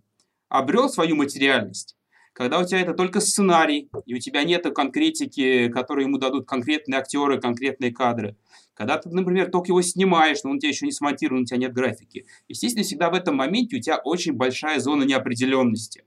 обрел 0.49 0.89
свою 0.89 1.15
материальность, 1.15 1.95
когда 2.33 2.59
у 2.59 2.65
тебя 2.65 2.81
это 2.81 2.93
только 2.93 3.19
сценарий, 3.19 3.89
и 4.05 4.15
у 4.15 4.19
тебя 4.19 4.43
нет 4.43 4.65
конкретики, 4.73 5.69
которые 5.69 6.05
ему 6.05 6.17
дадут 6.17 6.47
конкретные 6.47 6.99
актеры, 6.99 7.39
конкретные 7.39 7.91
кадры. 7.91 8.35
Когда 8.73 8.97
ты, 8.97 9.09
например, 9.09 9.51
только 9.51 9.67
его 9.67 9.81
снимаешь, 9.83 10.43
но 10.43 10.49
он 10.49 10.57
у 10.57 10.59
тебя 10.59 10.69
еще 10.69 10.87
не 10.87 10.91
смонтирован, 10.91 11.43
у 11.43 11.45
тебя 11.45 11.57
нет 11.57 11.73
графики. 11.73 12.25
Естественно, 12.47 12.83
всегда 12.83 13.11
в 13.11 13.13
этом 13.13 13.35
моменте 13.35 13.77
у 13.77 13.79
тебя 13.79 13.97
очень 13.97 14.33
большая 14.33 14.79
зона 14.79 15.03
неопределенности. 15.03 16.05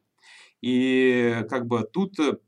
И 0.62 1.44
как 1.48 1.66
бы 1.66 1.88
тут 1.92 2.18
э, 2.18 2.38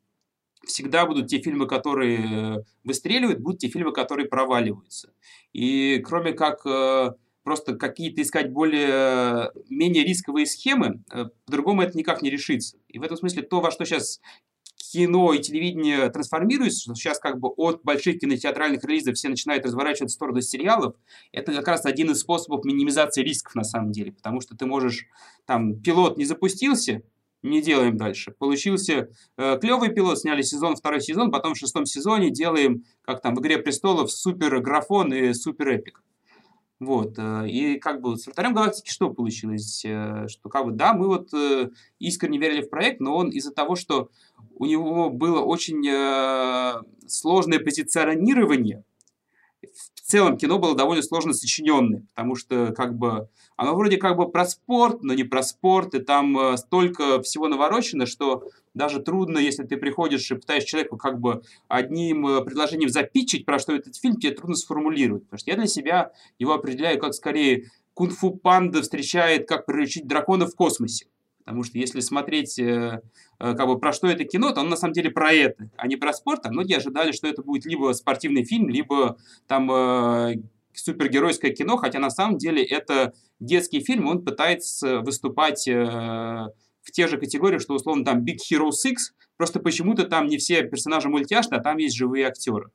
всегда 0.66 1.06
будут 1.06 1.28
те 1.28 1.38
фильмы, 1.38 1.68
которые 1.68 2.64
выстреливают, 2.82 3.40
будут 3.40 3.60
те 3.60 3.68
фильмы, 3.68 3.92
которые 3.92 4.28
проваливаются. 4.28 5.12
И 5.52 6.02
кроме 6.04 6.32
как 6.32 6.66
э, 6.66 7.12
просто 7.42 7.76
какие-то 7.76 8.22
искать 8.22 8.50
более, 8.52 9.52
менее 9.68 10.04
рисковые 10.04 10.46
схемы, 10.46 11.02
э, 11.12 11.26
по-другому 11.46 11.82
это 11.82 11.96
никак 11.96 12.22
не 12.22 12.30
решится. 12.30 12.76
И 12.88 12.98
в 12.98 13.02
этом 13.02 13.16
смысле 13.16 13.42
то, 13.42 13.60
во 13.60 13.70
что 13.70 13.84
сейчас 13.84 14.20
кино 14.92 15.32
и 15.32 15.40
телевидение 15.40 16.08
трансформируется, 16.10 16.94
сейчас 16.94 17.18
как 17.18 17.38
бы 17.38 17.48
от 17.48 17.82
больших 17.82 18.20
кинотеатральных 18.20 18.82
релизов 18.84 19.16
все 19.16 19.28
начинают 19.28 19.64
разворачиваться 19.64 20.14
в 20.14 20.16
сторону 20.16 20.40
сериалов, 20.40 20.94
это 21.32 21.52
как 21.52 21.68
раз 21.68 21.84
один 21.84 22.10
из 22.10 22.20
способов 22.20 22.64
минимизации 22.64 23.22
рисков 23.22 23.54
на 23.54 23.64
самом 23.64 23.92
деле, 23.92 24.12
потому 24.12 24.40
что 24.40 24.56
ты 24.56 24.66
можешь, 24.66 25.06
там, 25.46 25.80
пилот 25.80 26.16
не 26.16 26.24
запустился, 26.24 27.02
не 27.42 27.62
делаем 27.62 27.96
дальше. 27.96 28.32
Получился 28.32 29.10
э, 29.36 29.58
клевый 29.60 29.90
пилот, 29.90 30.18
сняли 30.18 30.42
сезон, 30.42 30.74
второй 30.74 31.00
сезон, 31.00 31.30
потом 31.30 31.54
в 31.54 31.58
шестом 31.58 31.86
сезоне 31.86 32.30
делаем, 32.30 32.84
как 33.02 33.20
там 33.22 33.34
в 33.34 33.40
«Игре 33.40 33.58
престолов», 33.58 34.10
супер 34.10 34.58
графон 34.60 35.12
и 35.12 35.32
супер 35.34 35.68
эпик. 35.68 36.02
Вот, 36.80 37.14
э, 37.18 37.48
и 37.48 37.78
как 37.78 38.00
бы 38.00 38.16
с 38.16 38.26
вратарем 38.26 38.54
галактики 38.54 38.88
что 38.88 39.10
получилось? 39.10 39.84
Э, 39.84 40.28
что 40.28 40.48
как 40.48 40.64
бы, 40.64 40.72
да, 40.72 40.94
мы 40.94 41.08
вот 41.08 41.34
э, 41.34 41.70
искренне 41.98 42.38
верили 42.38 42.62
в 42.62 42.70
проект, 42.70 43.00
но 43.00 43.16
он 43.16 43.30
из-за 43.30 43.52
того, 43.52 43.74
что 43.74 44.10
у 44.54 44.64
него 44.64 45.10
было 45.10 45.40
очень 45.40 45.84
сложное 47.08 47.58
позиционирование, 47.58 48.84
в 49.62 50.00
целом 50.00 50.36
кино 50.38 50.58
было 50.58 50.76
довольно 50.76 51.02
сложно 51.02 51.32
сочиненное, 51.32 52.02
потому 52.14 52.34
что 52.34 52.72
как 52.76 52.96
бы 52.96 53.28
оно 53.56 53.74
вроде 53.74 53.96
как 53.96 54.16
бы 54.16 54.30
про 54.30 54.46
спорт, 54.46 55.02
но 55.02 55.14
не 55.14 55.24
про 55.24 55.42
спорт, 55.42 55.94
и 55.94 55.98
там 55.98 56.56
столько 56.56 57.20
всего 57.22 57.48
наворочено, 57.48 58.06
что 58.06 58.44
даже 58.74 59.00
трудно, 59.00 59.38
если 59.38 59.64
ты 59.64 59.76
приходишь 59.76 60.30
и 60.30 60.34
пытаешься 60.34 60.68
человеку 60.68 60.96
как 60.96 61.20
бы 61.20 61.42
одним 61.68 62.26
э, 62.26 62.44
предложением 62.44 62.88
запичить, 62.90 63.44
про 63.44 63.58
что 63.58 63.74
этот 63.74 63.96
фильм, 63.96 64.16
тебе 64.16 64.32
трудно 64.32 64.56
сформулировать. 64.56 65.24
Потому 65.24 65.38
что 65.38 65.50
я 65.50 65.56
для 65.56 65.66
себя 65.66 66.12
его 66.38 66.54
определяю 66.54 66.98
как 67.00 67.14
скорее 67.14 67.70
кунг-фу 67.94 68.30
панда 68.30 68.82
встречает, 68.82 69.48
как 69.48 69.66
приручить 69.66 70.06
дракона 70.06 70.46
в 70.46 70.54
космосе. 70.54 71.06
Потому 71.48 71.64
что 71.64 71.78
если 71.78 72.00
смотреть, 72.00 72.58
э, 72.58 73.00
э, 73.40 73.54
как 73.54 73.66
бы 73.66 73.78
про 73.78 73.92
что 73.92 74.06
это 74.06 74.24
кино, 74.24 74.52
то 74.52 74.60
оно 74.60 74.70
на 74.70 74.76
самом 74.76 74.92
деле 74.92 75.10
про 75.10 75.32
это, 75.32 75.70
а 75.76 75.86
не 75.86 75.96
про 75.96 76.12
спорт. 76.12 76.44
А 76.44 76.50
многие 76.50 76.76
ожидали, 76.76 77.10
что 77.10 77.26
это 77.26 77.42
будет 77.42 77.64
либо 77.64 77.92
спортивный 77.94 78.44
фильм, 78.44 78.68
либо 78.68 79.16
там 79.46 79.70
э, 79.72 80.36
супергеройское 80.74 81.52
кино, 81.52 81.78
хотя 81.78 81.98
на 82.00 82.10
самом 82.10 82.36
деле 82.36 82.62
это 82.62 83.14
детский 83.40 83.80
фильм, 83.80 84.06
он 84.08 84.22
пытается 84.22 85.00
выступать 85.00 85.66
в 86.88 86.92
те 86.92 87.06
же 87.06 87.18
категории, 87.18 87.58
что 87.58 87.74
условно 87.74 88.04
там 88.04 88.24
Big 88.24 88.38
Hero 88.50 88.70
6, 88.72 89.14
просто 89.36 89.60
почему-то 89.60 90.04
там 90.04 90.26
не 90.26 90.38
все 90.38 90.62
персонажи 90.62 91.08
мультяшные, 91.08 91.60
а 91.60 91.62
там 91.62 91.76
есть 91.76 91.96
живые 91.96 92.26
актеры. 92.26 92.70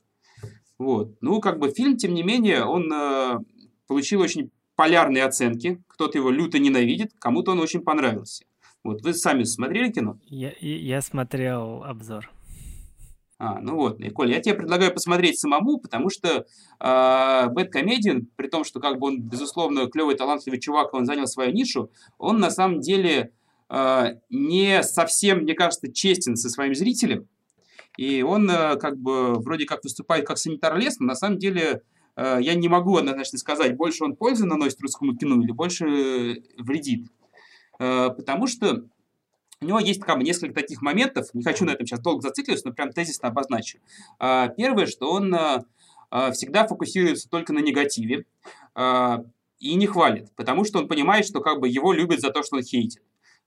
Вот. 0.78 1.16
Ну, 1.20 1.40
как 1.40 1.58
бы 1.58 1.70
фильм, 1.70 1.96
тем 1.96 2.14
не 2.14 2.22
менее, 2.22 2.64
он 2.64 2.92
получил 3.86 4.20
очень 4.20 4.50
полярные 4.76 5.24
оценки. 5.24 5.82
Кто-то 5.88 6.18
его 6.18 6.30
люто 6.30 6.58
ненавидит, 6.58 7.12
кому-то 7.18 7.52
он 7.52 7.60
очень 7.60 7.80
понравился. 7.80 8.44
Вот 8.82 9.02
вы 9.02 9.14
сами 9.14 9.44
смотрели 9.44 9.90
кино? 9.90 10.18
Я, 10.26 10.52
я 10.60 11.00
смотрел 11.00 11.84
обзор. 11.84 12.30
А, 13.38 13.58
ну 13.60 13.76
вот, 13.76 14.00
Коль, 14.14 14.30
я 14.30 14.40
тебе 14.40 14.54
предлагаю 14.54 14.92
посмотреть 14.92 15.38
самому, 15.38 15.78
потому 15.78 16.08
что 16.08 16.46
э, 16.80 17.46
Бэткомедиан, 17.48 18.28
при 18.36 18.46
том, 18.46 18.64
что 18.64 18.78
как 18.80 18.98
бы 18.98 19.08
он, 19.08 19.20
безусловно, 19.22 19.86
клевый, 19.86 20.14
талантливый 20.14 20.60
чувак, 20.60 20.94
он 20.94 21.04
занял 21.04 21.26
свою 21.26 21.52
нишу, 21.52 21.90
он 22.18 22.38
на 22.38 22.50
самом 22.50 22.80
деле 22.80 23.10
э, 23.12 23.30
не 23.68 24.82
совсем, 24.82 25.38
мне 25.40 25.54
кажется, 25.54 25.90
честен 25.92 26.36
со 26.36 26.48
своим 26.48 26.74
зрителем. 26.74 27.28
И 27.96 28.22
он 28.22 28.50
э, 28.50 28.76
как 28.76 28.96
бы 28.96 29.34
вроде 29.34 29.66
как 29.66 29.84
выступает 29.84 30.26
как 30.26 30.38
санитар 30.38 30.76
лес, 30.76 30.98
но 30.98 31.06
на 31.06 31.14
самом 31.14 31.38
деле 31.38 31.82
э, 32.16 32.38
я 32.40 32.54
не 32.54 32.68
могу 32.68 32.96
однозначно 32.96 33.38
сказать, 33.38 33.76
больше 33.76 34.04
он 34.04 34.16
пользы 34.16 34.46
наносит 34.46 34.80
русскому 34.80 35.16
кино 35.16 35.40
или 35.40 35.52
больше 35.52 36.42
вредит. 36.58 37.08
Э, 37.78 38.10
потому 38.10 38.46
что 38.46 38.84
у 39.60 39.64
него 39.64 39.78
есть 39.78 40.00
как 40.00 40.18
бы, 40.18 40.24
несколько 40.24 40.54
таких 40.54 40.82
моментов, 40.82 41.32
не 41.34 41.44
хочу 41.44 41.64
на 41.64 41.70
этом 41.70 41.86
сейчас 41.86 42.00
долго 42.00 42.22
зацикливаться, 42.22 42.68
но 42.68 42.74
прям 42.74 42.92
тезисно 42.92 43.28
обозначу. 43.28 43.78
Э, 44.18 44.48
первое, 44.56 44.86
что 44.86 45.10
он 45.10 45.34
всегда 46.32 46.64
фокусируется 46.64 47.28
только 47.28 47.52
на 47.52 47.58
негативе 47.58 48.24
и 49.58 49.74
не 49.74 49.86
хвалит, 49.88 50.30
потому 50.36 50.62
что 50.62 50.78
он 50.78 50.86
понимает, 50.86 51.26
что 51.26 51.40
как 51.40 51.58
бы 51.58 51.68
его 51.68 51.92
любят 51.92 52.20
за 52.20 52.30
то, 52.30 52.44
что 52.44 52.56
он 52.56 52.62
хейтит. 52.62 53.02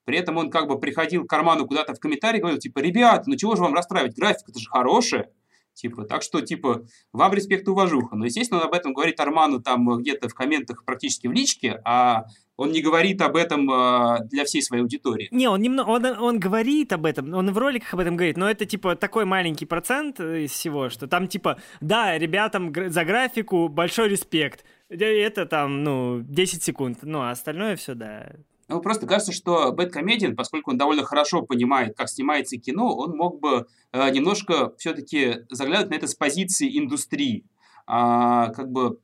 При 0.07 0.17
этом 0.17 0.37
он 0.37 0.49
как 0.49 0.69
бы 0.69 0.79
приходил 0.79 1.25
к 1.25 1.29
карману 1.29 1.67
куда-то 1.67 1.93
в 1.93 1.99
комментарии 1.99 2.39
говорил, 2.39 2.59
типа, 2.59 2.79
ребята, 2.79 3.23
ну 3.27 3.35
чего 3.35 3.57
же 3.57 3.61
вам 3.61 3.73
расстраивать, 3.73 4.15
график 4.15 4.47
это 4.47 4.57
же 4.57 4.69
хорошая. 4.69 5.29
Типа, 5.73 6.05
так 6.05 6.23
что, 6.23 6.39
типа, 6.39 6.85
вам 7.11 7.33
респект 7.33 7.67
и 7.67 7.71
уважуха. 7.71 8.15
Но, 8.15 8.23
естественно, 8.23 8.61
он 8.61 8.67
об 8.67 8.73
этом 8.73 8.93
говорит 8.93 9.19
Арману 9.19 9.61
там 9.61 9.97
где-то 9.97 10.29
в 10.29 10.33
комментах 10.33 10.85
практически 10.85 11.27
в 11.27 11.33
личке, 11.33 11.81
а 11.83 12.23
он 12.55 12.71
не 12.71 12.81
говорит 12.81 13.21
об 13.21 13.35
этом 13.35 13.69
э, 13.69 14.19
для 14.29 14.45
всей 14.45 14.63
своей 14.63 14.81
аудитории. 14.81 15.27
Не, 15.29 15.49
он 15.49 15.61
немного, 15.61 15.89
он, 15.89 16.05
он 16.05 16.39
говорит 16.39 16.93
об 16.93 17.05
этом, 17.05 17.33
он 17.33 17.51
в 17.51 17.57
роликах 17.57 17.93
об 17.93 17.99
этом 17.99 18.15
говорит, 18.15 18.37
но 18.37 18.49
это 18.49 18.65
типа 18.65 18.95
такой 18.95 19.25
маленький 19.25 19.65
процент 19.65 20.21
из 20.21 20.51
всего, 20.51 20.89
что 20.89 21.07
там 21.07 21.27
типа, 21.27 21.59
да, 21.81 22.17
ребятам 22.17 22.73
за 22.73 23.03
графику 23.03 23.67
большой 23.67 24.07
респект, 24.07 24.63
это 24.89 25.45
там, 25.45 25.83
ну, 25.83 26.21
10 26.21 26.63
секунд, 26.63 26.99
ну, 27.01 27.19
а 27.19 27.31
остальное 27.31 27.75
все, 27.75 27.93
да, 27.93 28.31
ну, 28.67 28.81
просто 28.81 29.07
кажется, 29.07 29.31
что 29.31 29.71
Бэткомедиан, 29.71 30.35
поскольку 30.35 30.71
он 30.71 30.77
довольно 30.77 31.03
хорошо 31.03 31.41
понимает, 31.41 31.95
как 31.95 32.09
снимается 32.09 32.57
кино, 32.57 32.95
он 32.95 33.15
мог 33.15 33.39
бы 33.39 33.67
э, 33.93 34.09
немножко 34.11 34.73
все-таки 34.77 35.45
заглядывать 35.49 35.91
на 35.91 35.95
это 35.95 36.07
с 36.07 36.15
позиции 36.15 36.77
индустрии. 36.77 37.45
А, 37.85 38.49
как 38.49 38.71
бы 38.71 38.99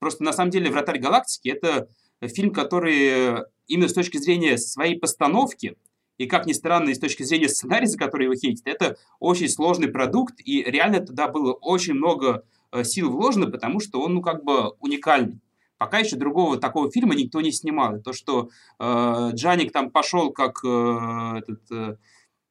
просто 0.00 0.24
на 0.24 0.32
самом 0.32 0.50
деле 0.50 0.70
«Вратарь 0.70 0.98
галактики»— 0.98 1.48
это 1.50 1.88
фильм, 2.20 2.52
который 2.52 3.44
именно 3.68 3.88
с 3.88 3.94
точки 3.94 4.16
зрения 4.18 4.58
своей 4.58 4.98
постановки 4.98 5.76
и, 6.18 6.26
как 6.26 6.46
ни 6.46 6.52
странно, 6.52 6.90
и 6.90 6.94
с 6.94 6.98
точки 6.98 7.22
зрения 7.22 7.48
сценария, 7.48 7.86
за 7.86 7.96
который 7.96 8.24
его 8.24 8.34
хейтят, 8.34 8.66
это 8.66 8.98
очень 9.20 9.48
сложный 9.48 9.88
продукт, 9.88 10.34
и 10.44 10.62
реально 10.62 11.00
туда 11.00 11.28
было 11.28 11.52
очень 11.52 11.94
много 11.94 12.44
э, 12.72 12.84
сил 12.84 13.10
вложено, 13.10 13.50
потому 13.50 13.80
что 13.80 14.02
он, 14.02 14.14
ну, 14.14 14.20
как 14.20 14.44
бы 14.44 14.70
уникальный. 14.80 15.40
Пока 15.80 16.00
еще 16.00 16.16
другого 16.16 16.58
такого 16.58 16.90
фильма 16.92 17.14
никто 17.14 17.40
не 17.40 17.52
снимал. 17.52 18.02
То, 18.02 18.12
что 18.12 18.50
э, 18.78 19.30
Джаник 19.32 19.72
там 19.72 19.90
пошел 19.90 20.30
как 20.30 20.62
э, 20.62 21.38
этот, 21.38 21.72
э, 21.72 21.96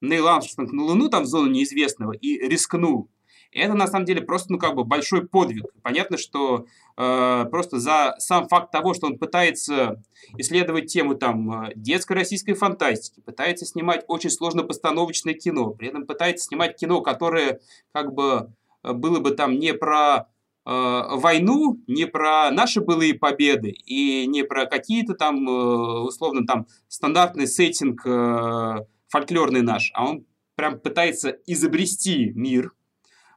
Нейл 0.01 0.27
Армстронг 0.27 0.71
на 0.71 0.83
Луну, 0.83 1.09
там 1.09 1.25
в 1.25 1.27
зону 1.27 1.47
неизвестного, 1.51 2.13
и 2.13 2.39
рискнул. 2.39 3.07
Это 3.51 3.75
на 3.75 3.85
самом 3.85 4.05
деле 4.05 4.23
просто, 4.23 4.51
ну, 4.51 4.57
как 4.57 4.73
бы 4.73 4.83
большой 4.83 5.27
подвиг. 5.27 5.65
Понятно, 5.83 6.17
что 6.17 6.65
э, 6.97 7.45
просто 7.51 7.79
за 7.79 8.15
сам 8.17 8.47
факт 8.47 8.71
того, 8.71 8.95
что 8.95 9.05
он 9.05 9.19
пытается 9.19 10.01
исследовать 10.39 10.87
тему 10.87 11.13
там 11.13 11.65
э, 11.65 11.73
детской 11.75 12.13
российской 12.13 12.53
фантастики, 12.53 13.21
пытается 13.21 13.67
снимать 13.67 14.05
очень 14.07 14.31
сложно 14.31 14.63
постановочное 14.63 15.35
кино, 15.35 15.69
при 15.69 15.89
этом 15.89 16.07
пытается 16.07 16.45
снимать 16.45 16.77
кино, 16.77 17.01
которое 17.01 17.59
как 17.91 18.11
бы 18.11 18.51
э, 18.81 18.93
было 18.93 19.19
бы 19.19 19.29
там 19.35 19.59
не 19.59 19.75
про 19.75 20.29
войну 20.65 21.81
не 21.87 22.05
про 22.05 22.51
наши 22.51 22.81
былые 22.81 23.13
победы 23.13 23.69
и 23.69 24.27
не 24.27 24.43
про 24.43 24.65
какие-то 24.65 25.13
там, 25.13 25.47
э, 25.47 25.99
условно, 26.01 26.45
там 26.45 26.67
стандартный 26.87 27.47
сеттинг 27.47 28.05
э, 28.05 28.85
фольклорный 29.07 29.61
наш, 29.61 29.91
а 29.93 30.09
он 30.09 30.25
прям 30.55 30.79
пытается 30.79 31.29
изобрести 31.47 32.31
мир, 32.35 32.71
Э, 32.71 32.78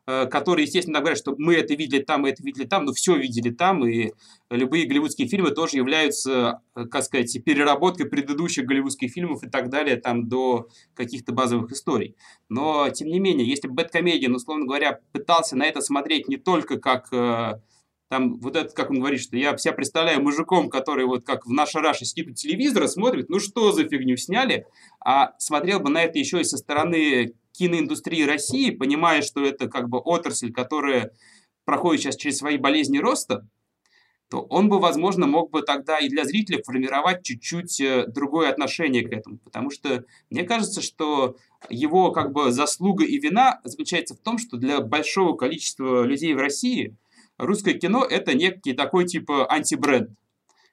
которые, 0.06 0.66
естественно, 0.66 0.98
говорят, 0.98 1.18
что 1.18 1.34
мы 1.38 1.54
это 1.54 1.74
видели 1.74 2.02
там, 2.02 2.22
мы 2.22 2.30
это 2.30 2.42
видели 2.42 2.64
там, 2.64 2.84
но 2.84 2.92
все 2.92 3.16
видели 3.16 3.50
там, 3.50 3.86
и 3.86 4.12
любые 4.50 4.86
голливудские 4.86 5.28
фильмы 5.28 5.50
тоже 5.50 5.76
являются, 5.76 6.60
э, 6.74 6.86
как 6.86 7.04
сказать, 7.04 7.36
переработкой 7.44 8.06
предыдущих 8.06 8.66
голливудских 8.66 9.12
фильмов 9.12 9.44
и 9.44 9.48
так 9.48 9.70
далее, 9.70 9.96
там, 9.96 10.28
до 10.28 10.68
каких-то 10.94 11.32
базовых 11.32 11.70
историй. 11.72 12.16
Но, 12.48 12.88
тем 12.90 13.08
не 13.08 13.20
менее, 13.20 13.48
если 13.48 13.68
бы 13.68 13.74
Бэткомедиан, 13.74 14.34
условно 14.34 14.66
говоря, 14.66 15.00
пытался 15.12 15.56
на 15.56 15.64
это 15.64 15.80
смотреть 15.80 16.28
не 16.28 16.36
только 16.36 16.78
как 16.78 17.12
э, 17.12 17.60
там 18.12 18.38
вот 18.40 18.56
это, 18.56 18.74
как 18.74 18.90
он 18.90 18.98
говорит, 18.98 19.22
что 19.22 19.38
я 19.38 19.56
себя 19.56 19.72
представляю 19.72 20.22
мужиком, 20.22 20.68
который 20.68 21.06
вот 21.06 21.24
как 21.24 21.46
в 21.46 21.50
нашей 21.50 21.80
Раше 21.80 22.04
сидит 22.04 22.28
у 22.28 22.34
телевизора, 22.34 22.86
смотрит, 22.86 23.30
ну 23.30 23.40
что 23.40 23.72
за 23.72 23.88
фигню 23.88 24.18
сняли, 24.18 24.66
а 25.02 25.32
смотрел 25.38 25.80
бы 25.80 25.88
на 25.88 26.02
это 26.02 26.18
еще 26.18 26.42
и 26.42 26.44
со 26.44 26.58
стороны 26.58 27.32
киноиндустрии 27.52 28.24
России, 28.24 28.70
понимая, 28.70 29.22
что 29.22 29.42
это 29.42 29.66
как 29.66 29.88
бы 29.88 29.96
отрасль, 29.96 30.52
которая 30.52 31.12
проходит 31.64 32.02
сейчас 32.02 32.16
через 32.16 32.36
свои 32.36 32.58
болезни 32.58 32.98
роста, 32.98 33.48
то 34.28 34.42
он 34.42 34.68
бы, 34.68 34.78
возможно, 34.78 35.26
мог 35.26 35.50
бы 35.50 35.62
тогда 35.62 35.98
и 35.98 36.10
для 36.10 36.26
зрителей 36.26 36.62
формировать 36.62 37.22
чуть-чуть 37.22 37.80
э, 37.80 38.06
другое 38.08 38.50
отношение 38.50 39.08
к 39.08 39.12
этому. 39.12 39.38
Потому 39.38 39.70
что 39.70 40.04
мне 40.28 40.42
кажется, 40.42 40.82
что 40.82 41.36
его 41.70 42.12
как 42.12 42.32
бы 42.32 42.52
заслуга 42.52 43.06
и 43.06 43.18
вина 43.18 43.62
заключается 43.64 44.14
в 44.14 44.18
том, 44.18 44.36
что 44.36 44.58
для 44.58 44.82
большого 44.82 45.34
количества 45.34 46.02
людей 46.02 46.34
в 46.34 46.38
России 46.38 46.94
русское 47.38 47.74
кино– 47.74 48.04
это 48.10 48.34
некий 48.34 48.72
такой 48.72 49.06
типа 49.06 49.46
антибренд. 49.46 50.10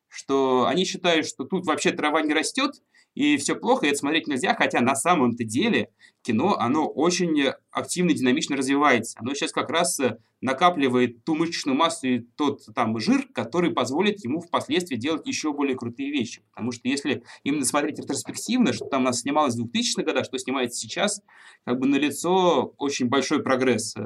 Что 0.08 0.66
они 0.68 0.86
считают, 0.86 1.28
что 1.28 1.44
тут 1.44 1.66
вообще 1.66 1.92
трава 1.92 2.22
не 2.22 2.34
растет, 2.34 2.82
и 3.16 3.38
все 3.38 3.56
плохо, 3.56 3.86
и 3.86 3.90
это 3.90 4.00
смотреть 4.00 4.28
нельзя, 4.28 4.56
хотя 4.56 4.82
на 4.82 4.96
самом-то 4.96 5.44
деле 5.44 5.90
кино, 6.22 6.56
оно 6.58 6.88
очень 6.88 7.54
активно 7.72 8.12
и 8.12 8.16
динамично 8.16 8.56
развивается. 8.56 9.18
Оно 9.20 9.34
сейчас 9.34 9.52
как 9.52 9.70
раз 9.70 10.00
э, 10.00 10.18
накапливает 10.42 11.24
ту 11.24 11.36
мышечную 11.36 11.78
массу 11.78 12.08
и 12.08 12.20
тот 12.20 12.62
там 12.74 12.98
жир, 13.00 13.28
который 13.34 13.72
позволит 13.72 14.24
ему 14.24 14.40
впоследствии 14.40 14.96
делать 14.96 15.28
еще 15.28 15.54
более 15.54 15.76
крутые 15.76 16.12
вещи. 16.12 16.42
Потому 16.52 16.72
что 16.72 16.88
если 16.88 17.24
именно 17.44 17.66
смотреть 17.66 18.00
ретроспективно, 18.00 18.74
что 18.74 18.86
там 18.86 19.02
у 19.02 19.06
нас 19.06 19.22
снималось 19.22 19.56
в 19.56 19.66
2000-х 19.66 20.04
годах, 20.04 20.26
что 20.26 20.38
снимается 20.38 20.80
сейчас, 20.80 21.22
как 21.66 21.80
бы 21.80 21.88
налицо 21.88 22.74
очень 22.78 23.08
большой 23.08 23.44
прогресс 23.44 23.96
э, 23.96 24.02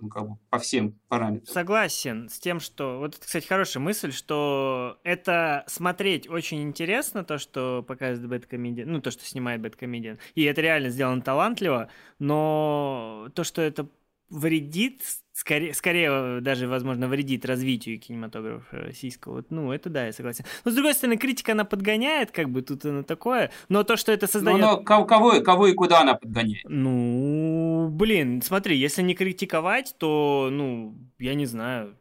ну, 0.00 0.08
как 0.08 0.28
бы 0.28 0.36
по 0.50 0.58
всем 0.58 0.98
параметрам. 1.08 1.52
Согласен 1.52 2.28
с 2.28 2.38
тем, 2.38 2.60
что... 2.60 2.98
Вот, 2.98 3.16
кстати, 3.16 3.46
хорошая 3.46 3.82
мысль, 3.82 4.12
что 4.12 4.98
это 5.04 5.64
смотреть 5.66 6.28
очень 6.28 6.62
интересно, 6.62 7.24
то, 7.24 7.38
что 7.38 7.84
показывает 7.86 8.28
Бэткомедиан, 8.28 8.90
ну, 8.90 9.00
то, 9.00 9.10
что 9.10 9.24
снимает 9.24 9.60
Бэткомедиан, 9.60 10.18
и 10.34 10.42
это 10.44 10.60
реально 10.60 10.90
сделано 10.90 11.22
талантливо, 11.22 11.88
но 12.18 12.97
то, 13.34 13.44
что 13.44 13.62
это 13.62 13.88
вредит, 14.30 15.02
скорее, 15.32 15.72
скорее 15.74 16.40
даже, 16.40 16.68
возможно, 16.68 17.08
вредит 17.08 17.46
развитию 17.46 17.98
кинематографа 17.98 18.76
российского. 18.76 19.36
Вот, 19.36 19.50
ну, 19.50 19.72
это 19.72 19.88
да, 19.88 20.06
я 20.06 20.12
согласен. 20.12 20.44
Но, 20.64 20.70
с 20.70 20.74
другой 20.74 20.94
стороны, 20.94 21.16
критика, 21.16 21.52
она 21.52 21.64
подгоняет, 21.64 22.30
как 22.30 22.50
бы, 22.50 22.62
тут 22.62 22.84
она 22.84 23.02
такое, 23.02 23.50
но 23.68 23.84
то, 23.84 23.96
что 23.96 24.12
это 24.12 24.26
создает... 24.26 24.60
Ну, 24.60 24.66
но 24.66 24.76
кого, 24.82 25.06
кого 25.40 25.66
и 25.66 25.72
куда 25.72 26.00
она 26.00 26.14
подгоняет? 26.14 26.64
Ну, 26.68 27.88
блин, 27.90 28.42
смотри, 28.42 28.76
если 28.76 29.02
не 29.02 29.14
критиковать, 29.14 29.94
то, 29.98 30.48
ну, 30.50 30.94
я 31.18 31.34
не 31.34 31.46
знаю, 31.46 31.96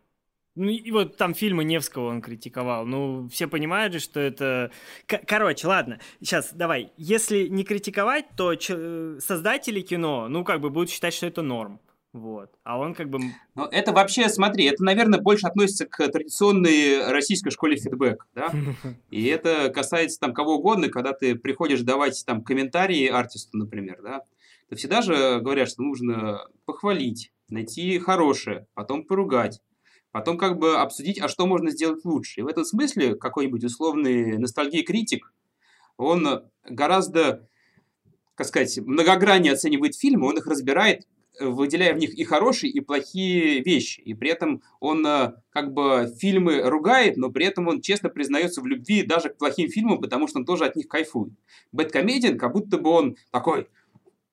Ну, 0.58 0.70
и 0.70 0.92
вот 0.92 1.18
там 1.18 1.34
фильмы 1.34 1.64
Невского 1.64 2.10
он 2.10 2.22
критиковал. 2.22 2.86
Ну, 2.86 3.30
все 3.30 3.48
понимают 3.48 3.94
же, 3.94 4.00
что 4.00 4.20
это... 4.20 4.72
Короче, 5.06 5.68
ладно, 5.68 6.00
сейчас 6.20 6.52
давай. 6.52 6.92
Если 6.98 7.48
не 7.48 7.64
критиковать, 7.64 8.26
то 8.36 8.56
ч- 8.56 9.20
создатели 9.20 9.82
кино, 9.82 10.28
ну, 10.28 10.44
как 10.44 10.60
бы 10.62 10.70
будут 10.72 10.90
считать, 10.90 11.14
что 11.14 11.28
это 11.28 11.44
норм. 11.44 11.80
Вот. 12.14 12.50
А 12.64 12.80
он 12.80 12.96
как 12.96 13.10
бы... 13.10 13.20
Но 13.54 13.68
это 13.72 13.92
вообще, 13.92 14.28
смотри, 14.30 14.66
это, 14.66 14.84
наверное, 14.84 15.22
больше 15.22 15.46
относится 15.46 15.86
к 15.86 16.08
традиционной 16.08 17.12
российской 17.12 17.52
школе 17.52 17.78
фидбэк, 17.78 18.26
да? 18.34 18.52
И 19.12 19.26
это 19.28 19.70
касается 19.70 20.20
там 20.20 20.34
кого 20.34 20.56
угодно, 20.56 20.90
когда 20.90 21.14
ты 21.14 21.36
приходишь 21.36 21.82
давать 21.82 22.24
там 22.26 22.42
комментарии 22.44 23.06
артисту, 23.08 23.58
например, 23.58 24.00
да? 24.02 24.22
То 24.70 24.76
всегда 24.76 25.02
же 25.02 25.40
говорят, 25.40 25.70
что 25.70 25.84
нужно 25.84 26.42
похвалить, 26.66 27.32
найти 27.50 28.00
хорошее, 28.00 28.66
потом 28.74 29.04
поругать, 29.04 29.62
потом 30.18 30.38
как 30.38 30.58
бы 30.58 30.78
обсудить, 30.78 31.20
а 31.20 31.28
что 31.28 31.46
можно 31.46 31.70
сделать 31.70 32.04
лучше. 32.06 32.40
И 32.40 32.44
в 32.44 32.48
этом 32.48 32.66
смысле 32.66 33.16
какой-нибудь 33.16 33.64
условный 33.64 34.38
ностальгий-критик, 34.38 35.32
он 35.98 36.44
гораздо, 36.68 37.48
как 38.36 38.48
сказать, 38.48 38.78
многограннее 38.80 39.54
оценивает 39.54 39.96
фильмы, 39.96 40.28
он 40.28 40.38
их 40.38 40.48
разбирает 40.48 41.06
выделяя 41.40 41.94
в 41.94 41.98
них 41.98 42.14
и 42.14 42.24
хорошие, 42.24 42.72
и 42.72 42.80
плохие 42.80 43.62
вещи. 43.62 44.02
И 44.02 44.14
при 44.14 44.30
этом 44.30 44.62
он 44.80 45.06
э, 45.06 45.34
как 45.50 45.74
бы 45.74 46.12
фильмы 46.20 46.62
ругает, 46.62 47.18
но 47.18 47.30
при 47.30 47.46
этом 47.46 47.68
он 47.68 47.82
честно 47.82 48.10
признается 48.10 48.62
в 48.62 48.66
любви 48.66 49.04
даже 49.04 49.30
к 49.30 49.38
плохим 49.38 49.70
фильмам, 49.70 50.00
потому 50.00 50.28
что 50.28 50.40
он 50.40 50.46
тоже 50.46 50.66
от 50.66 50.76
них 50.76 50.88
кайфует. 50.88 51.34
Бэткомедиан, 51.72 52.38
как 52.38 52.54
будто 52.54 52.78
бы 52.78 52.90
он 52.90 53.18
такой, 53.32 53.68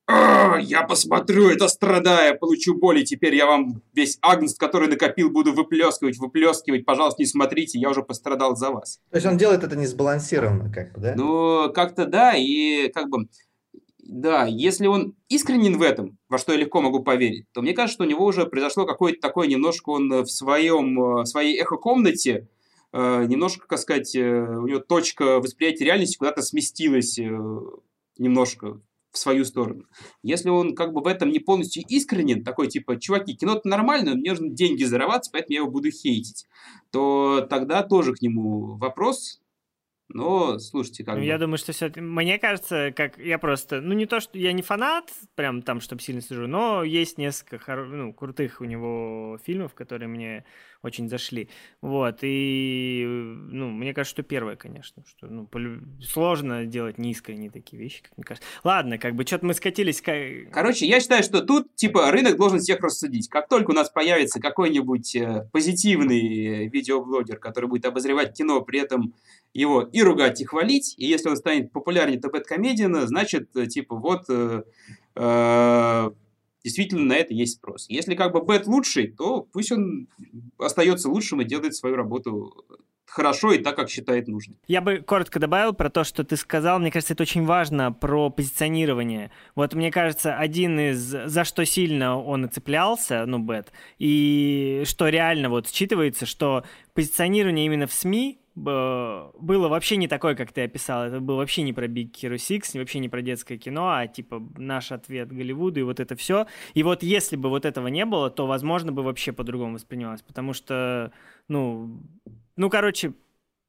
«А, 0.07 0.57
я 0.59 0.83
посмотрю 0.83 1.49
это 1.49 1.67
страдая, 1.67 2.35
получу 2.35 2.75
боль, 2.77 2.99
и 2.99 3.03
теперь 3.03 3.35
я 3.35 3.47
вам 3.47 3.81
весь 3.93 4.17
агнст, 4.21 4.59
который 4.59 4.87
накопил, 4.87 5.31
буду 5.31 5.51
выплескивать, 5.53 6.17
выплескивать. 6.17 6.85
Пожалуйста, 6.85 7.21
не 7.21 7.25
смотрите, 7.25 7.79
я 7.79 7.89
уже 7.89 8.03
пострадал 8.03 8.55
за 8.55 8.69
вас. 8.69 8.99
То 9.09 9.15
есть 9.17 9.25
он 9.25 9.37
делает 9.37 9.63
это 9.63 9.75
не 9.75 9.87
сбалансированно, 9.87 10.71
как 10.71 10.93
бы, 10.93 11.01
да? 11.01 11.15
Ну, 11.15 11.71
как-то 11.73 12.05
да, 12.05 12.33
и 12.35 12.89
как 12.89 13.09
бы 13.09 13.27
да, 14.05 14.45
если 14.45 14.85
он 14.85 15.15
искренен 15.29 15.77
в 15.77 15.81
этом, 15.81 16.17
во 16.29 16.37
что 16.37 16.51
я 16.53 16.59
легко 16.59 16.79
могу 16.81 17.01
поверить, 17.01 17.47
то 17.51 17.61
мне 17.61 17.73
кажется, 17.73 17.95
что 17.95 18.03
у 18.03 18.07
него 18.07 18.25
уже 18.25 18.45
произошло 18.45 18.85
какое-то 18.85 19.19
такое 19.19 19.47
немножко 19.47 19.89
он 19.89 20.09
в 20.23 20.27
своем, 20.27 21.01
э, 21.01 21.21
в 21.23 21.25
своей 21.25 21.59
эхо-комнате, 21.59 22.47
э, 22.93 23.25
немножко, 23.25 23.65
как 23.67 23.79
сказать, 23.79 24.15
э, 24.15 24.21
у 24.21 24.67
него 24.67 24.79
точка 24.79 25.39
восприятия 25.39 25.85
реальности 25.85 26.17
куда-то 26.17 26.43
сместилась 26.43 27.17
немножко 28.17 28.79
в 29.15 29.19
свою 29.19 29.45
сторону. 29.45 29.85
Если 30.23 30.49
он 30.49 30.75
как 30.75 30.93
бы 30.93 31.01
в 31.01 31.07
этом 31.07 31.29
не 31.29 31.39
полностью 31.39 31.83
искренен, 31.87 32.43
такой 32.43 32.67
типа, 32.67 32.99
чуваки, 32.99 33.35
кино-то 33.35 33.67
нормально, 33.67 34.15
мне 34.15 34.31
нужно 34.31 34.49
деньги 34.49 34.83
зарабатывать, 34.83 35.31
поэтому 35.31 35.53
я 35.53 35.59
его 35.61 35.71
буду 35.71 35.89
хейтить, 35.89 36.45
то 36.91 37.45
тогда 37.49 37.83
тоже 37.83 38.13
к 38.13 38.21
нему 38.21 38.77
вопрос, 38.77 39.41
но, 40.07 40.59
слушайте, 40.59 41.03
как 41.03 41.15
ну, 41.15 41.21
бы... 41.21 41.25
Я 41.25 41.37
думаю, 41.39 41.57
что 41.57 41.71
все... 41.71 41.91
Мне 41.95 42.37
кажется, 42.37 42.93
как 42.95 43.17
я 43.17 43.39
просто... 43.39 43.81
Ну, 43.81 43.93
не 43.93 44.05
то, 44.05 44.19
что 44.19 44.37
я 44.37 44.53
не 44.53 44.61
фанат, 44.61 45.11
прям 45.33 45.63
там, 45.63 45.81
чтобы 45.81 46.01
сильно 46.01 46.21
слежу, 46.21 46.47
но 46.47 46.83
есть 46.83 47.17
несколько 47.17 47.57
хор... 47.57 47.87
ну, 47.87 48.13
крутых 48.13 48.61
у 48.61 48.65
него 48.65 49.39
фильмов, 49.43 49.73
которые 49.73 50.07
мне 50.07 50.45
очень 50.83 51.09
зашли. 51.09 51.49
Вот, 51.81 52.19
и, 52.21 53.03
ну, 53.07 53.71
мне 53.71 53.95
кажется, 53.95 54.13
что 54.13 54.23
первое, 54.23 54.55
конечно, 54.55 55.03
что, 55.07 55.25
ну, 55.25 55.47
полю... 55.47 55.81
сложно 56.01 56.65
делать 56.65 56.99
неискренние 56.99 57.49
такие 57.49 57.81
вещи, 57.81 58.03
как 58.03 58.15
мне 58.15 58.23
кажется. 58.23 58.47
Ладно, 58.63 58.99
как 58.99 59.15
бы, 59.15 59.25
что-то 59.25 59.47
мы 59.47 59.55
скатились... 59.55 60.03
Короче, 60.51 60.85
я 60.85 60.99
считаю, 60.99 61.23
что 61.23 61.41
тут, 61.41 61.75
типа, 61.75 62.11
рынок 62.11 62.37
должен 62.37 62.59
всех 62.59 62.79
рассудить. 62.81 63.27
Как 63.27 63.49
только 63.49 63.71
у 63.71 63.73
нас 63.73 63.89
появится 63.89 64.39
какой-нибудь 64.39 65.15
э, 65.15 65.49
позитивный 65.51 66.67
видеоблогер, 66.67 67.37
который 67.39 67.67
будет 67.67 67.85
обозревать 67.85 68.37
кино, 68.37 68.61
при 68.61 68.79
этом 68.79 69.15
его 69.55 69.81
и 69.81 70.01
ругать, 70.01 70.41
и 70.41 70.45
хвалить, 70.45 70.95
и 70.97 71.05
если 71.05 71.29
он 71.29 71.37
станет 71.37 71.71
популярнее 71.71 72.19
Бэткомедиана, 72.19 73.07
значит, 73.07 73.55
э, 73.55 73.65
типа, 73.67 73.95
вот... 73.95 74.25
Э, 74.29 74.63
э, 75.15 76.11
действительно 76.63 77.03
на 77.03 77.13
это 77.13 77.31
есть 77.33 77.57
спрос. 77.57 77.85
Если 77.89 78.15
как 78.15 78.33
бы 78.33 78.41
Bad 78.41 78.65
лучший, 78.65 79.11
то 79.11 79.47
пусть 79.53 79.71
он 79.71 80.07
остается 80.57 81.09
лучшим 81.09 81.41
и 81.41 81.45
делает 81.45 81.75
свою 81.75 81.95
работу 81.95 82.65
хорошо 83.05 83.53
и 83.53 83.59
так, 83.59 83.75
как 83.75 83.89
считает 83.89 84.27
нужным. 84.27 84.57
Я 84.67 84.81
бы 84.81 84.97
коротко 84.97 85.39
добавил 85.39 85.73
про 85.73 85.91
то, 85.91 86.03
что 86.03 86.23
ты 86.23 86.35
сказал. 86.35 86.79
Мне 86.79 86.91
кажется, 86.91 87.13
это 87.13 87.21
очень 87.21 87.45
важно 87.45 87.91
про 87.91 88.31
позиционирование. 88.31 89.31
Вот 89.53 89.75
мне 89.75 89.91
кажется, 89.91 90.35
один 90.35 90.79
из 90.79 90.99
за 90.99 91.43
что 91.43 91.65
сильно 91.65 92.19
он 92.19 92.45
и 92.45 92.49
цеплялся, 92.49 93.25
ну, 93.27 93.37
Bad, 93.37 93.71
и 93.99 94.83
что 94.85 95.07
реально 95.07 95.49
вот 95.49 95.67
считывается, 95.67 96.25
что 96.25 96.63
позиционирование 96.95 97.67
именно 97.67 97.85
в 97.85 97.93
СМИ 97.93 98.39
было 98.55 99.67
вообще 99.67 99.97
не 99.97 100.07
такое, 100.07 100.33
как 100.35 100.51
ты 100.53 100.63
описал. 100.63 101.03
Это 101.05 101.19
было 101.19 101.37
вообще 101.37 101.61
не 101.61 101.73
про 101.73 101.87
Big 101.87 102.11
Hero 102.11 102.37
6, 102.37 102.75
вообще 102.75 102.99
не 102.99 103.09
про 103.09 103.21
детское 103.21 103.57
кино, 103.57 103.89
а 103.89 104.07
типа 104.07 104.41
наш 104.57 104.91
ответ 104.91 105.31
Голливуду 105.31 105.81
и 105.81 105.83
вот 105.83 105.99
это 105.99 106.15
все. 106.15 106.47
И 106.73 106.83
вот 106.83 107.03
если 107.03 107.35
бы 107.35 107.49
вот 107.49 107.65
этого 107.65 107.87
не 107.87 108.05
было, 108.05 108.29
то, 108.29 108.47
возможно, 108.47 108.91
бы 108.91 109.03
вообще 109.03 109.33
по-другому 109.33 109.73
воспринималось. 109.73 110.21
Потому 110.21 110.53
что, 110.53 111.11
ну, 111.49 112.01
ну, 112.55 112.69
короче, 112.69 113.13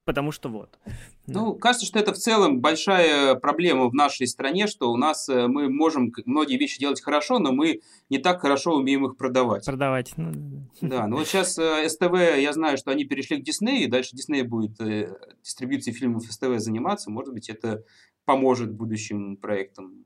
потому 0.06 0.32
что 0.32 0.48
вот. 0.48 0.78
Ну, 1.28 1.54
кажется, 1.56 1.84
что 1.84 1.98
это 1.98 2.12
в 2.14 2.18
целом 2.18 2.60
большая 2.60 3.34
проблема 3.34 3.88
в 3.88 3.94
нашей 3.94 4.28
стране, 4.28 4.68
что 4.68 4.92
у 4.92 4.96
нас 4.96 5.28
э, 5.28 5.48
мы 5.48 5.68
можем 5.68 6.12
многие 6.24 6.56
вещи 6.56 6.78
делать 6.78 7.02
хорошо, 7.02 7.40
но 7.40 7.52
мы 7.52 7.80
не 8.08 8.18
так 8.18 8.40
хорошо 8.40 8.76
умеем 8.76 9.06
их 9.06 9.16
продавать. 9.16 9.66
Продавать. 9.66 10.12
Ну, 10.16 10.32
да, 10.80 11.08
ну 11.08 11.16
вот 11.16 11.26
сейчас 11.26 11.58
э, 11.58 11.88
СТВ, 11.88 12.14
я 12.38 12.52
знаю, 12.52 12.78
что 12.78 12.92
они 12.92 13.04
перешли 13.04 13.38
к 13.38 13.42
Дисней, 13.42 13.82
и 13.82 13.86
дальше 13.88 14.14
Дисней 14.14 14.42
будет 14.42 14.80
э, 14.80 15.18
дистрибьюцией 15.42 15.96
фильмов 15.96 16.22
СТВ 16.30 16.58
заниматься. 16.58 17.10
Может 17.10 17.34
быть, 17.34 17.50
это 17.50 17.82
поможет 18.24 18.72
будущим 18.72 19.36
проектам 19.36 20.04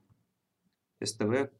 СТВ 1.05 1.51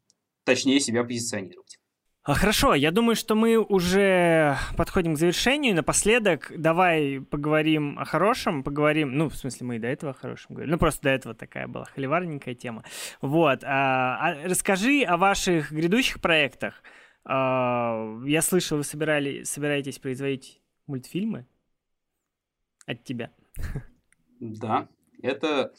точнее 0.43 0.79
себя 0.79 1.03
позиционировать. 1.03 1.80
А, 2.23 2.35
хорошо, 2.35 2.75
я 2.75 2.91
думаю, 2.91 3.15
что 3.15 3.33
мы 3.33 3.57
уже 3.57 4.55
подходим 4.77 5.15
к 5.15 5.17
завершению. 5.17 5.73
Напоследок 5.73 6.51
давай 6.55 7.19
поговорим 7.19 7.97
о 7.97 8.05
хорошем, 8.05 8.63
поговорим, 8.63 9.17
ну, 9.17 9.27
в 9.27 9.35
смысле, 9.35 9.65
мы 9.65 9.75
и 9.77 9.79
до 9.79 9.87
этого 9.87 10.11
о 10.11 10.13
хорошем 10.13 10.53
говорили, 10.53 10.71
ну, 10.71 10.77
просто 10.77 11.01
до 11.01 11.09
этого 11.09 11.33
такая 11.33 11.67
была 11.67 11.85
холиварненькая 11.85 12.53
тема. 12.53 12.83
Вот, 13.21 13.63
а, 13.63 14.17
а, 14.21 14.47
расскажи 14.47 15.01
о 15.01 15.17
ваших 15.17 15.71
грядущих 15.71 16.21
проектах. 16.21 16.83
А, 17.25 18.19
я 18.23 18.43
слышал, 18.43 18.77
вы 18.77 18.83
собирали, 18.83 19.41
собираетесь 19.41 19.97
производить 19.97 20.61
мультфильмы 20.85 21.47
от 22.85 23.03
тебя. 23.03 23.31
Да, 24.39 24.87
это, 25.21 25.73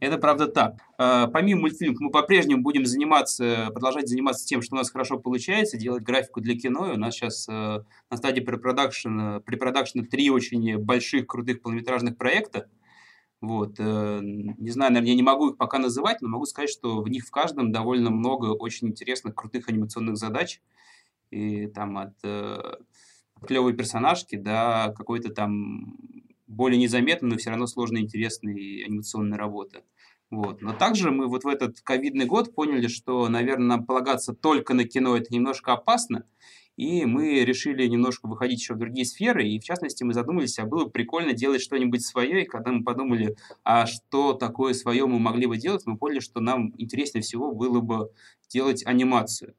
это 0.00 0.18
правда 0.18 0.46
так. 0.48 0.76
А, 0.98 1.26
помимо 1.28 1.62
мультфильмов 1.62 2.00
мы 2.00 2.10
по-прежнему 2.10 2.62
будем 2.62 2.86
заниматься, 2.86 3.68
продолжать 3.72 4.08
заниматься 4.08 4.46
тем, 4.46 4.62
что 4.62 4.74
у 4.74 4.78
нас 4.78 4.90
хорошо 4.90 5.18
получается, 5.18 5.76
делать 5.76 6.02
графику 6.02 6.40
для 6.40 6.56
кино. 6.58 6.88
И 6.90 6.94
у 6.94 6.98
нас 6.98 7.14
сейчас 7.14 7.48
э, 7.48 7.52
на 7.52 8.16
стадии 8.16 8.40
препродакшена, 8.40 9.40
препродакшена 9.40 10.04
три 10.04 10.30
очень 10.30 10.78
больших, 10.78 11.26
крутых 11.26 11.62
полнометражных 11.62 12.16
проекта. 12.16 12.68
Вот. 13.40 13.76
Э, 13.78 14.20
не 14.22 14.70
знаю, 14.70 14.92
наверное, 14.92 15.10
я 15.10 15.16
не 15.16 15.22
могу 15.22 15.50
их 15.50 15.56
пока 15.56 15.78
называть, 15.78 16.20
но 16.20 16.28
могу 16.28 16.46
сказать, 16.46 16.70
что 16.70 17.00
в 17.00 17.08
них 17.08 17.24
в 17.24 17.30
каждом 17.30 17.72
довольно 17.72 18.10
много 18.10 18.46
очень 18.46 18.88
интересных, 18.88 19.34
крутых 19.34 19.68
анимационных 19.68 20.16
задач. 20.16 20.60
И 21.30 21.66
там 21.68 21.98
от 21.98 22.14
э, 22.24 22.76
клевой 23.46 23.74
персонажки 23.74 24.36
до 24.36 24.92
какой-то 24.96 25.32
там 25.32 25.96
более 26.48 26.80
незаметной, 26.80 27.30
но 27.30 27.36
все 27.36 27.50
равно 27.50 27.66
сложной, 27.66 28.00
интересной 28.00 28.82
анимационной 28.84 29.36
работы. 29.36 29.82
Вот. 30.30 30.60
Но 30.60 30.72
также 30.72 31.10
мы 31.10 31.26
вот 31.26 31.44
в 31.44 31.48
этот 31.48 31.80
ковидный 31.80 32.26
год 32.26 32.54
поняли, 32.54 32.88
что, 32.88 33.28
наверное, 33.28 33.68
нам 33.68 33.86
полагаться 33.86 34.34
только 34.34 34.74
на 34.74 34.84
кино 34.84 35.16
это 35.16 35.32
немножко 35.32 35.72
опасно, 35.72 36.24
и 36.76 37.06
мы 37.06 37.44
решили 37.44 37.86
немножко 37.86 38.28
выходить 38.28 38.60
еще 38.60 38.74
в 38.74 38.78
другие 38.78 39.06
сферы, 39.06 39.48
и 39.48 39.58
в 39.58 39.64
частности 39.64 40.04
мы 40.04 40.12
задумались, 40.12 40.58
а 40.58 40.66
было 40.66 40.84
бы 40.84 40.90
прикольно 40.90 41.32
делать 41.32 41.62
что-нибудь 41.62 42.04
свое, 42.04 42.42
и 42.42 42.46
когда 42.46 42.72
мы 42.72 42.84
подумали, 42.84 43.36
а 43.64 43.86
что 43.86 44.34
такое 44.34 44.74
свое 44.74 45.06
мы 45.06 45.18
могли 45.18 45.46
бы 45.46 45.56
делать, 45.56 45.86
мы 45.86 45.96
поняли, 45.96 46.20
что 46.20 46.40
нам 46.40 46.72
интереснее 46.78 47.22
всего 47.22 47.52
было 47.52 47.80
бы 47.80 48.12
делать 48.48 48.84
анимацию. 48.86 49.54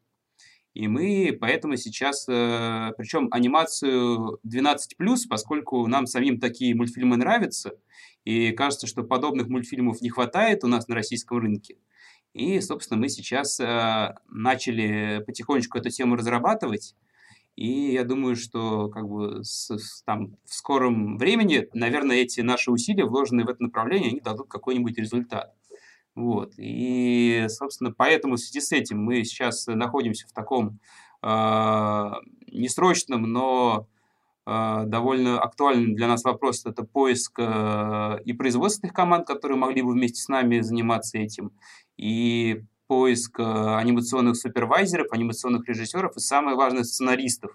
И 0.73 0.87
мы 0.87 1.37
поэтому 1.39 1.77
сейчас, 1.77 2.25
э, 2.27 2.91
причем 2.97 3.27
анимацию 3.31 4.39
12+, 4.43 5.27
поскольку 5.27 5.87
нам 5.87 6.05
самим 6.05 6.39
такие 6.39 6.75
мультфильмы 6.75 7.17
нравятся, 7.17 7.73
и 8.23 8.51
кажется, 8.51 8.85
что 8.85 9.03
подобных 9.03 9.47
мультфильмов 9.47 10.01
не 10.01 10.09
хватает 10.09 10.63
у 10.63 10.67
нас 10.67 10.87
на 10.87 10.95
российском 10.95 11.39
рынке. 11.39 11.77
И, 12.33 12.61
собственно, 12.61 12.99
мы 12.99 13.09
сейчас 13.09 13.59
э, 13.59 14.15
начали 14.29 15.23
потихонечку 15.25 15.77
эту 15.77 15.89
тему 15.89 16.15
разрабатывать. 16.15 16.95
И 17.55 17.91
я 17.91 18.03
думаю, 18.03 18.35
что 18.35 18.87
как 18.89 19.09
бы 19.09 19.43
с, 19.43 19.69
с, 19.69 20.03
там, 20.03 20.37
в 20.45 20.53
скором 20.53 21.17
времени, 21.17 21.67
наверное, 21.73 22.17
эти 22.17 22.41
наши 22.41 22.71
усилия, 22.71 23.05
вложенные 23.05 23.45
в 23.45 23.49
это 23.49 23.63
направление, 23.63 24.11
они 24.11 24.21
дадут 24.21 24.47
какой-нибудь 24.47 24.97
результат. 24.97 25.53
Вот. 26.19 26.55
И, 26.57 27.45
собственно, 27.47 27.93
поэтому 27.93 28.35
в 28.35 28.39
связи 28.39 28.59
с 28.59 28.73
этим 28.73 29.01
мы 29.01 29.23
сейчас 29.23 29.67
находимся 29.67 30.27
в 30.27 30.33
таком 30.33 30.81
э, 31.23 32.11
несрочном, 32.51 33.21
но 33.21 33.87
э, 34.45 34.83
довольно 34.85 35.39
актуальный 35.39 35.95
для 35.95 36.09
нас 36.09 36.25
вопрос– 36.25 36.65
это 36.65 36.83
поиск 36.83 37.39
э, 37.39 38.19
и 38.25 38.33
производственных 38.33 38.93
команд, 38.93 39.27
которые 39.27 39.57
могли 39.57 39.81
бы 39.81 39.93
вместе 39.93 40.19
с 40.19 40.27
нами 40.27 40.59
заниматься 40.59 41.17
этим, 41.17 41.53
и 41.95 42.63
поиск 42.87 43.39
анимационных 43.39 44.35
супервайзеров, 44.35 45.13
анимационных 45.13 45.69
режиссеров 45.69 46.17
и, 46.17 46.19
самое 46.19 46.57
важное, 46.57 46.83
сценаристов. 46.83 47.51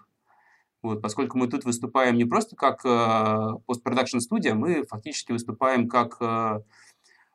Вот, 0.80 1.02
поскольку 1.02 1.36
мы 1.36 1.48
тут 1.48 1.66
выступаем 1.66 2.16
не 2.16 2.24
просто 2.24 2.56
как 2.56 2.80
э, 2.86 3.58
постпродакшн 3.66 4.20
студия, 4.20 4.54
мы 4.54 4.86
фактически 4.86 5.32
выступаем 5.32 5.86
как 5.86 6.16
э, 6.20 6.60
Э, 6.60 6.60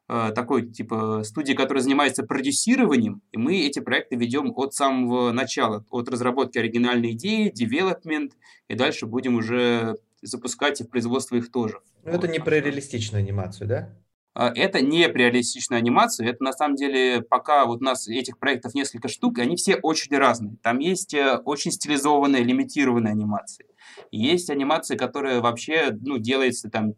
такой 0.09 0.67
типа 0.67 1.21
студии, 1.23 1.53
которая 1.53 1.83
занимается 1.83 2.23
продюсированием, 2.23 3.21
и 3.31 3.37
мы 3.37 3.59
эти 3.59 3.79
проекты 3.79 4.15
ведем 4.15 4.51
от 4.55 4.73
самого 4.73 5.31
начала, 5.31 5.85
от 5.91 6.09
разработки 6.09 6.57
оригинальной 6.57 7.11
идеи, 7.11 7.53
development, 7.53 8.31
и 8.67 8.73
дальше 8.73 9.05
будем 9.05 9.35
уже 9.35 9.97
запускать 10.21 10.81
и 10.81 10.83
в 10.83 10.89
производство 10.89 11.35
их 11.35 11.51
тоже. 11.51 11.79
Ну, 12.03 12.11
это 12.11 12.27
не 12.27 12.39
про 12.39 12.59
реалистичную 12.59 13.21
анимацию, 13.21 13.67
да? 13.67 13.95
А, 14.33 14.51
это 14.55 14.81
не 14.81 15.07
про 15.09 15.17
реалистичную 15.17 15.79
анимацию, 15.79 16.29
это 16.29 16.43
на 16.43 16.53
самом 16.53 16.75
деле 16.75 17.21
пока 17.21 17.65
вот 17.65 17.81
у 17.81 17.83
нас 17.83 18.07
этих 18.07 18.37
проектов 18.37 18.73
несколько 18.73 19.07
штук, 19.07 19.37
и 19.37 19.41
они 19.41 19.55
все 19.55 19.75
очень 19.75 20.15
разные. 20.15 20.57
Там 20.61 20.79
есть 20.79 21.13
э, 21.13 21.37
очень 21.45 21.71
стилизованные, 21.71 22.43
лимитированные 22.43 23.11
анимации. 23.11 23.65
Есть 24.11 24.49
анимация, 24.49 24.97
которая 24.97 25.41
вообще 25.41 25.91
ну, 26.01 26.17
делается 26.17 26.69
там 26.69 26.93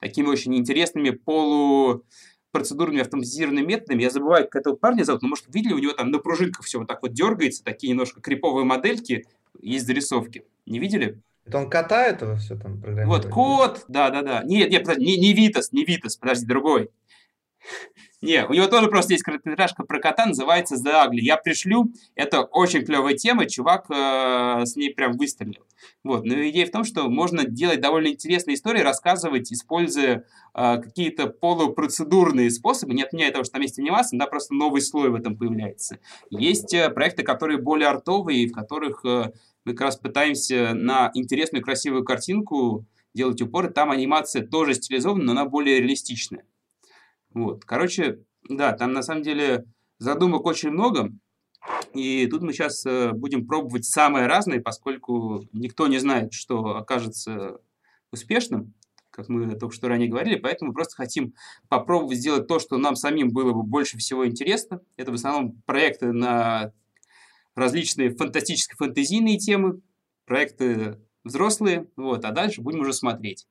такими 0.00 0.26
очень 0.26 0.54
интересными 0.56 1.10
полу 1.10 2.04
процедурными 2.52 3.00
автоматизированными 3.00 3.66
методами. 3.66 4.02
Я 4.02 4.10
забываю, 4.10 4.44
как 4.44 4.60
этого 4.60 4.76
парня 4.76 5.02
зовут, 5.04 5.22
но, 5.22 5.28
может, 5.28 5.46
видели, 5.48 5.72
у 5.72 5.78
него 5.78 5.92
там 5.92 6.10
на 6.10 6.18
пружинках 6.18 6.64
все 6.64 6.78
вот 6.78 6.88
так 6.88 7.02
вот 7.02 7.12
дергается, 7.12 7.64
такие 7.64 7.90
немножко 7.90 8.20
криповые 8.20 8.64
модельки, 8.64 9.26
есть 9.60 9.86
зарисовки. 9.86 10.44
Не 10.66 10.78
видели? 10.78 11.20
Это 11.44 11.58
он 11.58 11.68
кота 11.68 12.06
этого 12.06 12.36
все 12.36 12.56
там 12.56 12.80
программирует? 12.80 13.24
Вот, 13.24 13.32
кот, 13.32 13.84
да-да-да. 13.88 14.42
Нет, 14.44 14.70
нет, 14.70 14.84
подожди, 14.84 15.04
не, 15.04 15.16
не 15.16 15.32
Витас, 15.32 15.72
не 15.72 15.84
Витас, 15.84 16.16
подожди, 16.16 16.46
другой. 16.46 16.90
Не, 18.20 18.46
у 18.46 18.52
него 18.52 18.68
тоже 18.68 18.88
просто 18.88 19.14
есть 19.14 19.24
короткометражка 19.24 19.82
про 19.82 19.98
кота, 19.98 20.26
называется 20.26 20.76
The 20.76 21.06
Ugly. 21.06 21.20
Я 21.20 21.36
пришлю, 21.36 21.92
это 22.14 22.42
очень 22.42 22.84
клевая 22.84 23.14
тема, 23.14 23.46
чувак 23.46 23.86
э, 23.90 24.64
с 24.64 24.76
ней 24.76 24.94
прям 24.94 25.12
выстрелил. 25.12 25.66
Вот, 26.04 26.24
но 26.24 26.34
идея 26.48 26.66
в 26.66 26.70
том, 26.70 26.84
что 26.84 27.08
можно 27.08 27.44
делать 27.44 27.80
довольно 27.80 28.08
интересные 28.08 28.54
истории, 28.54 28.80
рассказывать, 28.80 29.52
используя 29.52 30.24
э, 30.54 30.78
какие-то 30.78 31.28
полупроцедурные 31.28 32.50
способы, 32.50 32.94
не 32.94 33.02
отменяя 33.02 33.32
того, 33.32 33.44
что 33.44 33.54
там 33.54 33.62
есть 33.62 33.78
анимация, 33.78 34.18
да, 34.18 34.26
просто 34.26 34.54
новый 34.54 34.82
слой 34.82 35.10
в 35.10 35.14
этом 35.14 35.36
появляется. 35.36 35.98
Есть 36.30 36.74
э, 36.74 36.90
проекты, 36.90 37.22
которые 37.22 37.58
более 37.58 37.88
артовые, 37.88 38.48
в 38.48 38.52
которых 38.52 39.04
э, 39.04 39.32
мы 39.64 39.72
как 39.72 39.82
раз 39.82 39.96
пытаемся 39.96 40.72
на 40.74 41.10
интересную, 41.14 41.62
красивую 41.62 42.04
картинку 42.04 42.86
делать 43.14 43.40
упор, 43.42 43.72
там 43.72 43.90
анимация 43.90 44.46
тоже 44.46 44.74
стилизована, 44.74 45.24
но 45.24 45.32
она 45.32 45.44
более 45.44 45.80
реалистичная. 45.80 46.44
Вот. 47.34 47.64
Короче, 47.64 48.20
да, 48.48 48.72
там 48.72 48.92
на 48.92 49.02
самом 49.02 49.22
деле 49.22 49.64
задумок 49.98 50.46
очень 50.46 50.70
много. 50.70 51.10
И 51.94 52.26
тут 52.26 52.42
мы 52.42 52.52
сейчас 52.52 52.84
э, 52.86 53.12
будем 53.12 53.46
пробовать 53.46 53.84
самое 53.84 54.26
разное, 54.26 54.60
поскольку 54.60 55.44
никто 55.52 55.86
не 55.86 55.98
знает, 55.98 56.32
что 56.32 56.76
окажется 56.76 57.60
успешным, 58.10 58.74
как 59.10 59.28
мы 59.28 59.54
только 59.56 59.74
что 59.74 59.88
ранее 59.88 60.08
говорили, 60.08 60.36
поэтому 60.36 60.70
мы 60.70 60.74
просто 60.74 60.96
хотим 60.96 61.34
попробовать 61.68 62.18
сделать 62.18 62.48
то, 62.48 62.58
что 62.58 62.78
нам 62.78 62.96
самим 62.96 63.30
было 63.30 63.52
бы 63.52 63.62
больше 63.62 63.98
всего 63.98 64.26
интересно. 64.26 64.80
Это 64.96 65.12
в 65.12 65.14
основном 65.14 65.62
проекты 65.66 66.12
на 66.12 66.72
различные 67.54 68.10
фантастические 68.10 68.76
фэнтезийные 68.76 69.38
темы, 69.38 69.82
проекты 70.24 70.98
взрослые, 71.24 71.86
вот, 71.96 72.24
а 72.24 72.32
дальше 72.32 72.62
будем 72.62 72.80
уже 72.80 72.94
смотреть. 72.94 73.46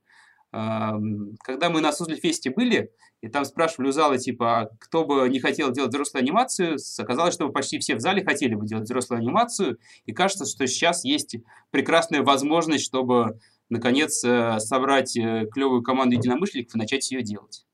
Когда 0.52 1.70
мы 1.70 1.80
на 1.80 1.94
Сузлифесте 1.94 2.50
были, 2.50 2.92
и 3.22 3.30
там 3.30 3.46
спрашивали 3.46 3.90
у 3.90 3.92
зала, 3.92 4.18
типа, 4.18 4.60
а 4.60 4.70
кто 4.80 5.06
бы 5.06 5.30
не 5.30 5.40
хотел 5.40 5.72
делать 5.72 5.92
взрослую 5.92 6.24
анимацию, 6.24 6.78
оказалось, 6.98 7.34
что 7.34 7.50
почти 7.50 7.80
все 7.80 7.96
в 7.96 8.00
зале 8.00 8.24
хотели 8.26 8.56
бы 8.56 8.66
делать 8.66 8.86
взрослую 8.86 9.20
анимацию, 9.20 9.78
и 10.06 10.12
кажется, 10.12 10.46
что 10.46 10.68
сейчас 10.68 11.06
есть 11.06 11.38
прекрасная 11.70 12.24
возможность, 12.24 12.84
чтобы, 12.84 13.40
наконец, 13.70 14.24
э, 14.26 14.60
собрать 14.60 15.16
э, 15.16 15.48
клевую 15.54 15.84
команду 15.84 16.16
единомышленников 16.16 16.76
и 16.76 16.80
начать 16.80 17.10
ее 17.12 17.22
делать. 17.22 17.66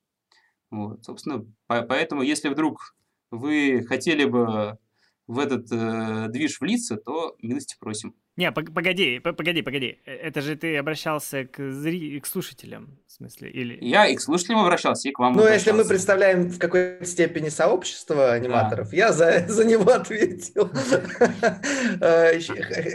Вот, 0.70 1.04
собственно, 1.06 1.46
поэтому, 1.66 2.22
если 2.22 2.50
вдруг 2.50 2.94
вы 3.32 3.86
хотели 3.88 4.26
бы 4.26 4.78
в 5.28 5.40
этот 5.40 5.72
э, 5.72 6.28
движ 6.30 6.60
влиться, 6.60 6.98
то 6.98 7.36
милости 7.42 7.78
просим. 7.80 8.16
Не, 8.38 8.52
погоди, 8.52 9.18
погоди, 9.20 9.64
погоди. 9.64 10.00
Э, 10.06 10.14
это 10.14 10.42
же 10.42 10.56
ты 10.56 10.78
обращался 10.78 11.46
к, 11.46 11.72
зри... 11.72 12.20
к 12.20 12.28
слушателям, 12.28 13.00
в 13.08 13.12
смысле, 13.12 13.50
или... 13.50 13.80
Я 13.82 14.06
и 14.06 14.16
к 14.16 14.22
слушателям 14.22 14.60
обращался, 14.60 15.10
и 15.10 15.12
к 15.12 15.18
вам 15.18 15.34
Ну, 15.34 15.48
если 15.48 15.72
мы 15.72 15.84
представляем 15.84 16.44
в 16.44 16.60
какой-то 16.60 17.04
степени 17.04 17.50
сообщество 17.50 18.34
аниматоров, 18.34 18.92
да. 18.92 18.98
я 18.98 19.12
за, 19.12 19.48
за 19.48 19.66
него 19.66 19.92
ответил. 19.92 20.70
Э, 22.00 22.40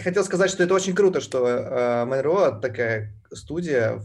хотел 0.05 0.23
сказать, 0.23 0.49
что 0.49 0.63
это 0.63 0.75
очень 0.75 0.95
круто, 0.95 1.21
что 1.21 1.45
э, 1.49 2.05
МНРО 2.05 2.61
такая 2.63 3.13
студия 3.33 3.99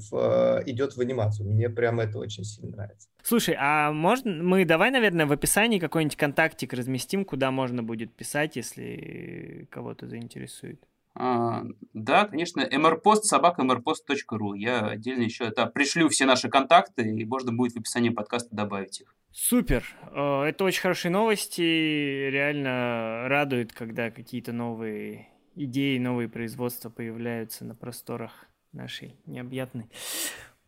идет 0.65 0.97
в 0.97 1.01
анимацию. 1.01 1.47
Мне 1.47 1.69
прям 1.69 1.99
это 1.99 2.17
очень 2.17 2.45
сильно 2.45 2.77
нравится. 2.77 3.09
Слушай, 3.21 3.55
а 3.59 3.91
можно 3.91 4.41
мы 4.41 4.65
давай, 4.65 4.89
наверное, 4.89 5.27
в 5.27 5.31
описании 5.31 5.77
какой-нибудь 5.77 6.17
контактик 6.17 6.73
разместим, 6.73 7.25
куда 7.25 7.51
можно 7.51 7.83
будет 7.83 8.11
писать, 8.15 8.55
если 8.55 9.67
кого-то 9.69 10.07
заинтересует? 10.07 10.81
А, 11.19 11.63
да, 11.93 12.25
конечно, 12.25 12.61
mrpost, 12.61 13.23
собака 13.23 13.63
mrpost.ru. 13.63 14.55
Я 14.55 14.85
отдельно 14.85 15.23
еще 15.23 15.45
это 15.45 15.65
пришлю 15.65 16.09
все 16.09 16.25
наши 16.25 16.49
контакты, 16.49 17.03
и 17.03 17.25
можно 17.25 17.51
будет 17.51 17.73
в 17.73 17.79
описании 17.79 18.09
подкаста 18.09 18.55
добавить 18.55 19.01
их. 19.01 19.15
Супер! 19.31 19.83
Это 20.11 20.63
очень 20.63 20.81
хорошие 20.81 21.11
новости. 21.11 21.61
Реально 21.61 23.27
радует, 23.27 23.73
когда 23.73 24.11
какие-то 24.11 24.51
новые 24.51 25.27
идеи, 25.55 25.97
новые 25.97 26.29
производства 26.29 26.89
появляются 26.89 27.65
на 27.65 27.75
просторах 27.75 28.47
нашей 28.71 29.15
необъятной. 29.25 29.89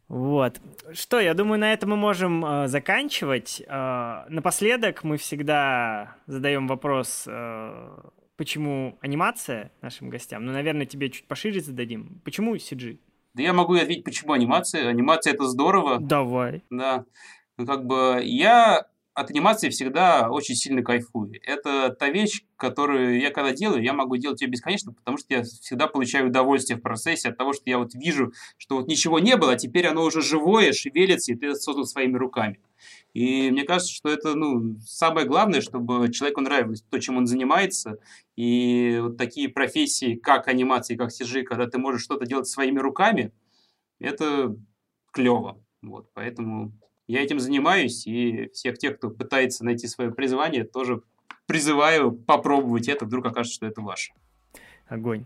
Вот. 0.07 0.59
Что, 0.91 1.19
я 1.19 1.35
думаю, 1.35 1.59
на 1.59 1.71
этом 1.71 1.91
мы 1.91 1.95
можем 1.95 2.43
э, 2.43 2.67
заканчивать. 2.67 3.61
Э, 3.67 4.26
напоследок 4.27 5.03
мы 5.03 5.17
всегда 5.17 6.15
задаем 6.26 6.67
вопрос 6.67 7.26
э, 7.27 7.99
почему 8.40 8.98
анимация 9.02 9.70
нашим 9.82 10.10
гостям, 10.10 10.45
но, 10.45 10.53
наверное, 10.53 10.86
тебе 10.86 11.10
чуть 11.10 11.28
пошире 11.28 11.60
зададим. 11.60 12.22
Почему 12.24 12.56
CG? 12.56 12.98
Да 13.34 13.44
я 13.44 13.52
могу 13.52 13.76
ответить, 13.76 14.06
почему 14.06 14.32
анимация. 14.32 14.88
Анимация 14.88 15.34
это 15.34 15.45
здорово. 15.45 15.99
Давай. 15.99 16.64
Да. 16.70 17.03
Ну, 17.57 17.66
как 17.66 17.86
бы 17.86 18.22
я 18.24 18.86
от 19.14 19.30
анимации 19.30 19.68
всегда 19.68 20.30
очень 20.30 20.56
сильно 20.56 20.82
кайфую. 20.82 21.34
Это 21.44 21.90
та 21.90 22.07
вещь, 22.07 22.45
которую 22.56 23.20
я 23.20 23.32
когда 23.32 23.52
делаю, 23.52 23.84
я 23.84 23.91
могу 23.91 24.16
делать 24.16 24.41
ее 24.41 24.48
бесконечно, 24.48 24.94
потому 24.94 25.18
что 25.18 25.34
я 25.34 25.44
всегда 25.44 25.88
получаю 25.88 26.30
удовольствие 26.30 26.80
в 26.80 26.82
процессе 26.82 27.30
от 27.30 27.38
того, 27.38 27.52
что 27.52 27.64
я 27.66 27.78
вот 27.78 27.94
вижу, 27.94 28.32
что 28.57 28.78
вот 28.78 28.88
ничего 28.88 29.20
не 29.20 29.36
было, 29.36 29.52
а 29.52 29.57
теперь 29.57 29.86
оно 29.86 30.06
уже 30.06 30.22
живое, 30.22 30.72
шевелится, 30.72 31.34
и 31.34 31.36
ты 31.36 31.48
это 31.48 31.56
создал 31.56 31.84
своими 31.84 32.16
руками. 32.16 32.61
И 33.14 33.49
мне 33.52 33.64
кажется, 33.64 33.94
что 33.94 34.10
это 34.10 34.36
ну, 34.36 34.77
самое 34.86 35.26
главное, 35.26 35.61
чтобы 35.61 36.11
человеку 36.11 36.41
нравилось 36.41 36.84
то, 36.90 36.99
чем 36.99 37.18
он 37.18 37.27
занимается. 37.27 37.98
И 38.36 38.99
вот 39.02 39.18
такие 39.18 39.49
профессии, 39.49 40.15
как 40.15 40.48
анимация, 40.48 40.98
как 40.98 41.10
CG, 41.10 41.44
когда 41.44 41.68
ты 41.68 41.77
можешь 41.77 42.03
что-то 42.03 42.26
делать 42.26 42.48
своими 42.48 42.80
руками, 42.80 43.31
это 43.99 44.56
клево. 45.11 45.60
Вот, 45.81 46.11
поэтому 46.14 46.73
я 47.07 47.23
этим 47.23 47.40
занимаюсь, 47.40 48.06
и 48.06 48.49
всех 48.53 48.77
тех, 48.77 48.98
кто 48.98 49.10
пытается 49.10 49.65
найти 49.65 49.88
свое 49.88 50.11
призвание, 50.11 50.64
тоже 50.64 51.02
призываю 51.48 52.11
попробовать 52.11 52.88
это, 52.88 53.06
вдруг 53.06 53.26
окажется, 53.26 53.56
что 53.56 53.65
это 53.65 53.81
ваше. 53.81 54.14
Огонь. 54.88 55.26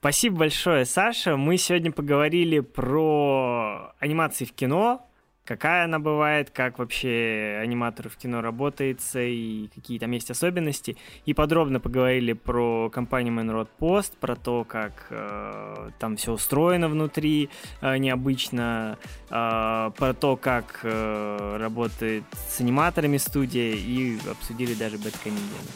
Спасибо 0.00 0.38
большое, 0.38 0.84
Саша. 0.84 1.36
Мы 1.36 1.56
сегодня 1.56 1.92
поговорили 1.92 2.60
про 2.60 3.94
анимации 3.98 4.44
в 4.44 4.52
кино, 4.52 5.07
какая 5.48 5.86
она 5.86 5.98
бывает, 5.98 6.50
как 6.50 6.78
вообще 6.78 7.58
аниматору 7.62 8.10
в 8.10 8.16
кино 8.16 8.42
работается 8.42 9.20
и 9.22 9.68
какие 9.68 9.98
там 9.98 10.10
есть 10.10 10.30
особенности. 10.30 10.98
И 11.24 11.32
подробно 11.32 11.80
поговорили 11.80 12.34
про 12.34 12.90
компанию 12.90 13.32
Manroad 13.32 13.68
Post, 13.80 14.18
про 14.20 14.36
то, 14.36 14.64
как 14.64 15.06
э, 15.08 15.90
там 15.98 16.16
все 16.16 16.32
устроено 16.32 16.88
внутри 16.88 17.48
э, 17.80 17.96
необычно, 17.96 18.98
э, 19.30 19.90
про 19.96 20.14
то, 20.20 20.36
как 20.36 20.80
э, 20.82 21.56
работает 21.58 22.24
с 22.46 22.60
аниматорами 22.60 23.16
студия 23.16 23.74
и 23.74 24.18
обсудили 24.30 24.74
даже 24.74 24.98
бэткомедианы. 24.98 25.72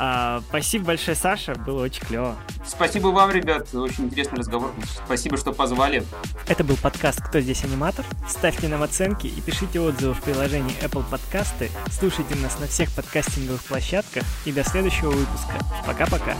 А, 0.00 0.40
спасибо 0.48 0.86
большое, 0.86 1.16
Саша, 1.16 1.54
было 1.54 1.82
очень 1.82 2.06
клево. 2.06 2.36
Спасибо 2.64 3.08
вам, 3.08 3.32
ребят, 3.32 3.74
очень 3.74 4.04
интересный 4.04 4.38
разговор. 4.38 4.72
Спасибо, 5.04 5.36
что 5.36 5.52
позвали. 5.52 6.04
Это 6.46 6.62
был 6.62 6.76
подкаст 6.76 7.20
«Кто 7.20 7.40
здесь 7.40 7.64
аниматор?». 7.64 8.04
Ставьте 8.28 8.68
нам 8.68 8.84
оценки 8.84 9.26
и 9.26 9.40
пишите 9.40 9.80
отзывы 9.80 10.14
в 10.14 10.22
приложении 10.22 10.76
Apple 10.82 11.04
Подкасты. 11.10 11.70
Слушайте 11.90 12.36
нас 12.36 12.60
на 12.60 12.68
всех 12.68 12.92
подкастинговых 12.92 13.64
площадках 13.64 14.22
и 14.44 14.52
до 14.52 14.62
следующего 14.62 15.10
выпуска. 15.10 15.54
Пока-пока. 15.84 16.36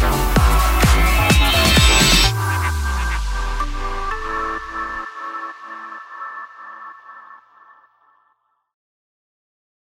Thank 0.00 0.39